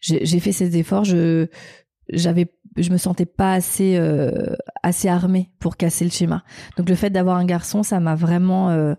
j'ai 0.00 0.24
j'ai 0.24 0.38
fait 0.38 0.52
ces 0.52 0.76
efforts. 0.76 1.04
Je 1.04 1.48
j'avais, 2.10 2.46
je 2.82 2.90
me 2.90 2.96
sentais 2.96 3.26
pas 3.26 3.52
assez 3.54 3.96
euh, 3.96 4.54
assez 4.82 5.08
armée 5.08 5.50
pour 5.58 5.76
casser 5.76 6.04
le 6.04 6.10
schéma. 6.10 6.42
Donc 6.76 6.88
le 6.88 6.94
fait 6.94 7.10
d'avoir 7.10 7.36
un 7.36 7.44
garçon, 7.44 7.82
ça 7.82 8.00
m'a 8.00 8.14
vraiment 8.14 8.70
euh, 8.70 8.94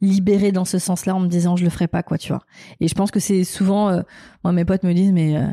libérée 0.00 0.52
dans 0.52 0.64
ce 0.64 0.78
sens-là 0.78 1.14
en 1.14 1.20
me 1.20 1.28
disant 1.28 1.56
je 1.56 1.64
le 1.64 1.70
ferai 1.70 1.88
pas 1.88 2.02
quoi, 2.02 2.18
tu 2.18 2.28
vois. 2.32 2.42
Et 2.80 2.88
je 2.88 2.94
pense 2.94 3.10
que 3.10 3.20
c'est 3.20 3.44
souvent, 3.44 3.88
euh, 3.90 4.02
moi 4.42 4.52
mes 4.52 4.64
potes 4.64 4.82
me 4.82 4.92
disent 4.94 5.12
mais 5.12 5.36
euh, 5.36 5.46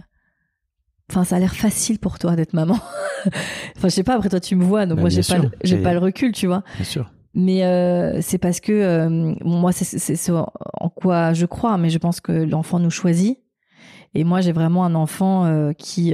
Enfin, 1.10 1.26
ça 1.26 1.36
a 1.36 1.40
l'air 1.40 1.54
facile 1.56 2.00
pour 2.00 2.20
toi 2.20 2.38
d'être 2.38 2.54
maman. 2.54 2.76
enfin, 3.26 3.34
je 3.84 3.90
sais 3.90 4.04
pas. 4.04 4.16
Après, 4.16 4.30
toi, 4.30 4.40
tu 4.40 4.56
me 4.56 4.64
vois, 4.64 4.86
donc 4.86 4.96
Bah, 4.96 5.02
moi, 5.02 5.10
j'ai 5.10 5.24
pas, 5.24 5.42
j'ai 5.62 5.78
pas 5.84 5.92
le 5.92 6.00
recul, 6.00 6.32
tu 6.32 6.48
vois. 6.48 6.64
Bien 6.78 6.86
sûr. 6.86 7.12
Mais 7.34 8.22
c'est 8.22 8.38
parce 8.38 8.62
que 8.62 9.08
bon, 9.44 9.58
moi, 9.60 9.74
c'est- 9.74 9.84
c'est 9.84 10.00
c'est 10.00 10.16
ce 10.16 10.32
en 10.32 10.90
quoi 10.90 11.34
je 11.34 11.46
crois, 11.46 11.78
mais 11.78 11.90
je 11.90 11.98
pense 11.98 12.22
que 12.22 12.32
l'enfant 12.32 12.80
nous 12.80 12.90
choisit. 12.90 13.40
Et 14.14 14.24
moi, 14.24 14.40
j'ai 14.40 14.54
vraiment 14.54 14.86
un 14.86 14.96
enfant 14.96 15.74
qui 15.78 16.14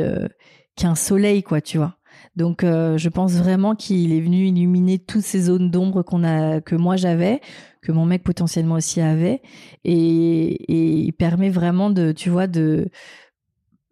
euh, 0.77 0.81
qui 0.81 0.85
a 0.85 0.89
un 0.89 0.95
soleil, 0.95 1.43
quoi, 1.43 1.61
tu 1.61 1.77
vois. 1.77 1.97
Donc, 2.35 2.63
euh, 2.63 2.97
je 2.97 3.09
pense 3.09 3.33
vraiment 3.33 3.75
qu'il 3.75 4.13
est 4.13 4.21
venu 4.21 4.47
illuminer 4.47 4.99
toutes 4.99 5.23
ces 5.23 5.41
zones 5.41 5.71
d'ombre 5.71 6.03
qu'on 6.03 6.23
a, 6.23 6.61
que 6.61 6.75
moi 6.75 6.95
j'avais, 6.95 7.41
que 7.81 7.91
mon 7.91 8.05
mec 8.05 8.23
potentiellement 8.23 8.75
aussi 8.75 9.01
avait, 9.01 9.41
et, 9.83 9.93
et 9.93 10.89
il 10.99 11.13
permet 11.13 11.49
vraiment 11.49 11.89
de, 11.89 12.11
tu 12.11 12.29
vois, 12.29 12.47
de 12.47 12.89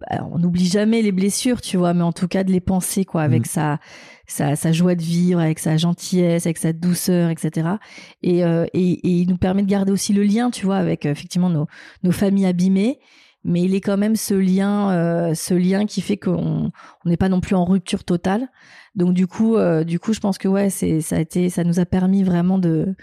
alors, 0.07 0.29
on 0.33 0.39
n'oublie 0.39 0.65
jamais 0.65 1.01
les 1.01 1.11
blessures, 1.11 1.61
tu 1.61 1.77
vois, 1.77 1.93
mais 1.93 2.03
en 2.03 2.11
tout 2.11 2.27
cas 2.27 2.43
de 2.43 2.51
les 2.51 2.59
penser, 2.59 3.05
quoi, 3.05 3.21
avec 3.23 3.43
Mm. 3.43 3.45
sa, 3.45 3.79
sa, 4.27 4.55
sa 4.55 4.71
joie 4.71 4.95
de 4.95 5.01
vivre, 5.01 5.39
avec 5.39 5.57
sa 5.59 5.77
gentillesse, 5.77 6.45
avec 6.45 6.57
sa 6.57 6.73
douceur, 6.73 7.29
etc. 7.29 7.69
Et, 8.21 8.43
euh, 8.43 8.65
et, 8.73 8.91
et 8.91 9.09
il 9.21 9.29
nous 9.29 9.37
permet 9.37 9.63
de 9.63 9.67
garder 9.67 9.91
aussi 9.91 10.13
le 10.13 10.23
lien, 10.23 10.51
tu 10.51 10.65
vois, 10.65 10.77
avec 10.77 11.05
euh, 11.05 11.11
effectivement 11.11 11.49
nos, 11.49 11.67
nos 12.03 12.11
familles 12.11 12.45
abîmées. 12.45 12.99
Mais 13.47 13.61
il 13.61 13.75
est 13.75 13.81
quand 13.81 13.95
même 13.95 14.15
ce 14.15 14.33
lien, 14.33 14.89
euh, 14.89 15.35
ce 15.35 15.53
lien 15.53 15.85
qui 15.85 16.01
fait 16.01 16.17
qu'on 16.17 16.71
on 17.05 17.09
n'est 17.09 17.15
pas 17.15 17.29
non 17.29 17.41
plus 17.41 17.55
en 17.55 17.63
rupture 17.63 18.03
totale. 18.03 18.49
Donc 18.95 19.13
du 19.13 19.27
coup, 19.27 19.55
euh, 19.55 19.83
du 19.83 19.99
coup, 19.99 20.13
je 20.13 20.19
pense 20.19 20.39
que 20.39 20.47
ouais, 20.47 20.71
c'est 20.71 20.99
ça 20.99 21.17
a 21.17 21.19
été, 21.19 21.49
ça 21.49 21.63
nous 21.63 21.79
a 21.79 21.85
permis 21.85 22.23
vraiment 22.23 22.57
de, 22.57 22.95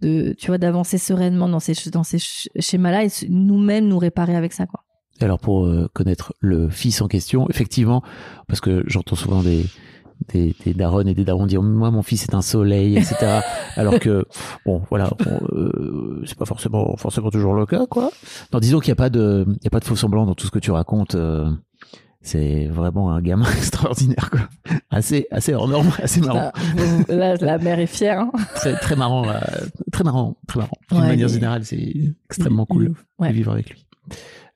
tu 0.00 0.46
vois, 0.46 0.56
d'avancer 0.56 0.96
sereinement 0.96 1.48
dans 1.48 1.60
ces 1.60 1.74
schémas-là 2.58 3.04
et 3.04 3.08
nous-mêmes 3.28 3.86
nous 3.86 3.98
réparer 3.98 4.34
avec 4.34 4.54
ça, 4.54 4.66
quoi. 4.66 4.82
Alors 5.20 5.38
pour 5.38 5.66
euh, 5.66 5.88
connaître 5.92 6.32
le 6.40 6.70
fils 6.70 7.00
en 7.02 7.06
question, 7.06 7.46
effectivement, 7.50 8.02
parce 8.48 8.60
que 8.60 8.82
j'entends 8.86 9.14
souvent 9.14 9.42
des, 9.42 9.66
des, 10.28 10.54
des 10.64 10.74
darons 10.74 11.00
et 11.06 11.14
des 11.14 11.24
darons 11.24 11.46
dire 11.46 11.62
moi 11.62 11.90
mon 11.90 12.02
fils 12.02 12.24
est 12.24 12.34
un 12.34 12.42
soleil, 12.42 12.96
etc. 12.96 13.40
alors 13.76 13.98
que 13.98 14.24
bon 14.66 14.82
voilà, 14.90 15.10
bon, 15.24 15.40
euh, 15.52 16.22
c'est 16.26 16.36
pas 16.38 16.44
forcément 16.44 16.96
forcément 16.96 17.30
toujours 17.30 17.54
le 17.54 17.66
cas 17.66 17.86
quoi. 17.86 18.10
Non, 18.52 18.58
disons 18.60 18.80
qu'il 18.80 18.90
n'y 18.90 18.92
a 18.92 18.96
pas 18.96 19.10
de 19.10 19.44
il 19.48 19.64
y 19.64 19.66
a 19.66 19.70
pas 19.70 19.80
de 19.80 19.84
faux 19.84 19.96
semblant 19.96 20.26
dans 20.26 20.34
tout 20.34 20.46
ce 20.46 20.50
que 20.50 20.58
tu 20.58 20.70
racontes. 20.70 21.14
euh, 21.14 21.50
c'est 22.24 22.66
vraiment 22.68 23.10
un 23.12 23.20
gamin 23.20 23.46
extraordinaire 23.56 24.30
quoi. 24.30 24.40
Assez 24.90 25.26
assez 25.32 25.54
hors 25.54 25.66
norme, 25.66 25.90
assez 26.00 26.20
marrant, 26.20 26.52
là, 27.08 27.34
la 27.36 27.58
mère 27.58 27.80
est 27.80 27.86
fière. 27.88 28.20
hein. 28.20 28.30
très 28.54 28.74
très 28.76 28.94
marrant, 28.94 29.28
euh, 29.28 29.38
très 29.90 30.04
marrant, 30.04 30.36
très 30.46 30.60
marrant. 30.60 30.76
D'une 30.90 31.00
Ouais, 31.00 31.06
manière 31.08 31.28
générale, 31.28 31.64
c'est 31.64 31.94
extrêmement 32.26 32.64
cool. 32.66 32.94
Ouais. 33.18 33.30
de 33.30 33.34
vivre 33.34 33.50
avec 33.52 33.70
lui. 33.70 33.86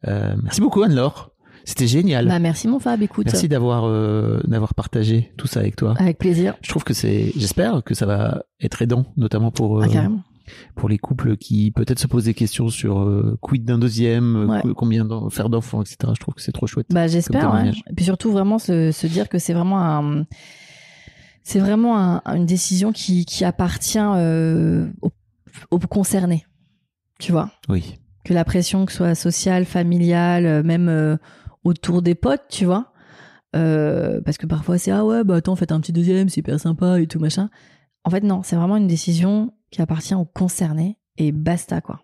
Euh, 0.06 0.36
merci 0.44 0.60
beaucoup 0.60 0.82
Anne-Laure. 0.84 1.32
C'était 1.68 1.88
génial. 1.88 2.28
Bah, 2.28 2.38
merci 2.38 2.68
mon 2.68 2.78
Fab, 2.78 3.02
écoute. 3.02 3.26
Merci 3.26 3.48
d'avoir 3.48 3.84
euh, 3.86 4.40
d'avoir 4.46 4.72
partagé 4.74 5.32
tout 5.36 5.48
ça 5.48 5.60
avec 5.60 5.74
toi. 5.76 5.94
Avec 5.98 6.16
plaisir. 6.16 6.54
Je 6.62 6.68
trouve 6.70 6.84
que 6.84 6.94
c'est, 6.94 7.32
j'espère 7.36 7.82
que 7.84 7.92
ça 7.92 8.06
va 8.06 8.44
être 8.60 8.80
aidant, 8.82 9.04
notamment 9.16 9.50
pour 9.50 9.80
euh, 9.80 9.82
Ah, 9.84 9.88
carrément. 9.92 10.20
pour 10.76 10.88
les 10.88 10.96
couples 10.96 11.36
qui 11.36 11.72
peut-être 11.72 11.98
se 11.98 12.06
posent 12.06 12.26
des 12.26 12.34
questions 12.34 12.68
sur 12.68 13.00
euh, 13.00 13.36
quid 13.42 13.64
d'un 13.64 13.78
deuxième, 13.78 14.36
euh, 14.36 14.46
Ouais. 14.46 14.62
combien 14.76 15.06
faire 15.30 15.48
d'enfants, 15.50 15.82
etc. 15.82 15.96
Je 16.14 16.20
trouve 16.20 16.34
que 16.34 16.40
c'est 16.40 16.52
trop 16.52 16.68
chouette. 16.68 16.86
Bah, 16.90 17.08
j'espère. 17.08 17.52
Ouais. 17.52 17.70
Et 17.90 17.94
puis 17.96 18.04
surtout, 18.04 18.30
vraiment 18.30 18.60
se, 18.60 18.92
se 18.92 19.06
dire 19.08 19.28
que 19.28 19.38
c'est 19.40 19.52
vraiment 19.52 19.80
un. 19.82 20.24
C'est 21.42 21.58
vraiment 21.60 21.98
un- 21.98 22.22
une 22.36 22.46
décision 22.46 22.92
qui, 22.92 23.24
qui 23.24 23.44
appartient 23.44 23.98
euh, 24.00 24.86
aux, 25.02 25.10
aux 25.72 25.78
concernés. 25.80 26.44
Tu 27.18 27.32
vois? 27.32 27.50
Oui. 27.68 27.96
Que 28.24 28.34
la 28.34 28.44
pression, 28.44 28.84
que 28.86 28.92
ce 28.92 28.98
soit 28.98 29.14
sociale, 29.16 29.64
familiale, 29.64 30.46
euh, 30.46 30.62
même 30.64 30.88
euh, 30.88 31.16
autour 31.66 32.02
des 32.02 32.14
potes, 32.14 32.44
tu 32.48 32.64
vois. 32.64 32.92
Euh, 33.54 34.20
parce 34.22 34.38
que 34.38 34.46
parfois 34.46 34.76
c'est 34.76 34.90
ah 34.90 35.04
ouais 35.04 35.24
bah 35.24 35.36
attends 35.36 35.56
faites 35.56 35.72
un 35.72 35.80
petit 35.80 35.92
deuxième 35.92 36.28
c'est 36.28 36.40
hyper 36.40 36.58
sympa 36.60 37.00
et 37.00 37.06
tout 37.06 37.20
machin 37.20 37.48
en 38.04 38.10
fait 38.10 38.22
non 38.22 38.42
c'est 38.42 38.56
vraiment 38.56 38.76
une 38.76 38.88
décision 38.88 39.54
qui 39.70 39.80
appartient 39.80 40.14
aux 40.14 40.26
concernés 40.26 40.98
et 41.16 41.32
basta 41.32 41.80
quoi 41.80 42.02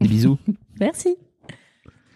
Des 0.00 0.08
bisous. 0.08 0.38
merci 0.80 1.16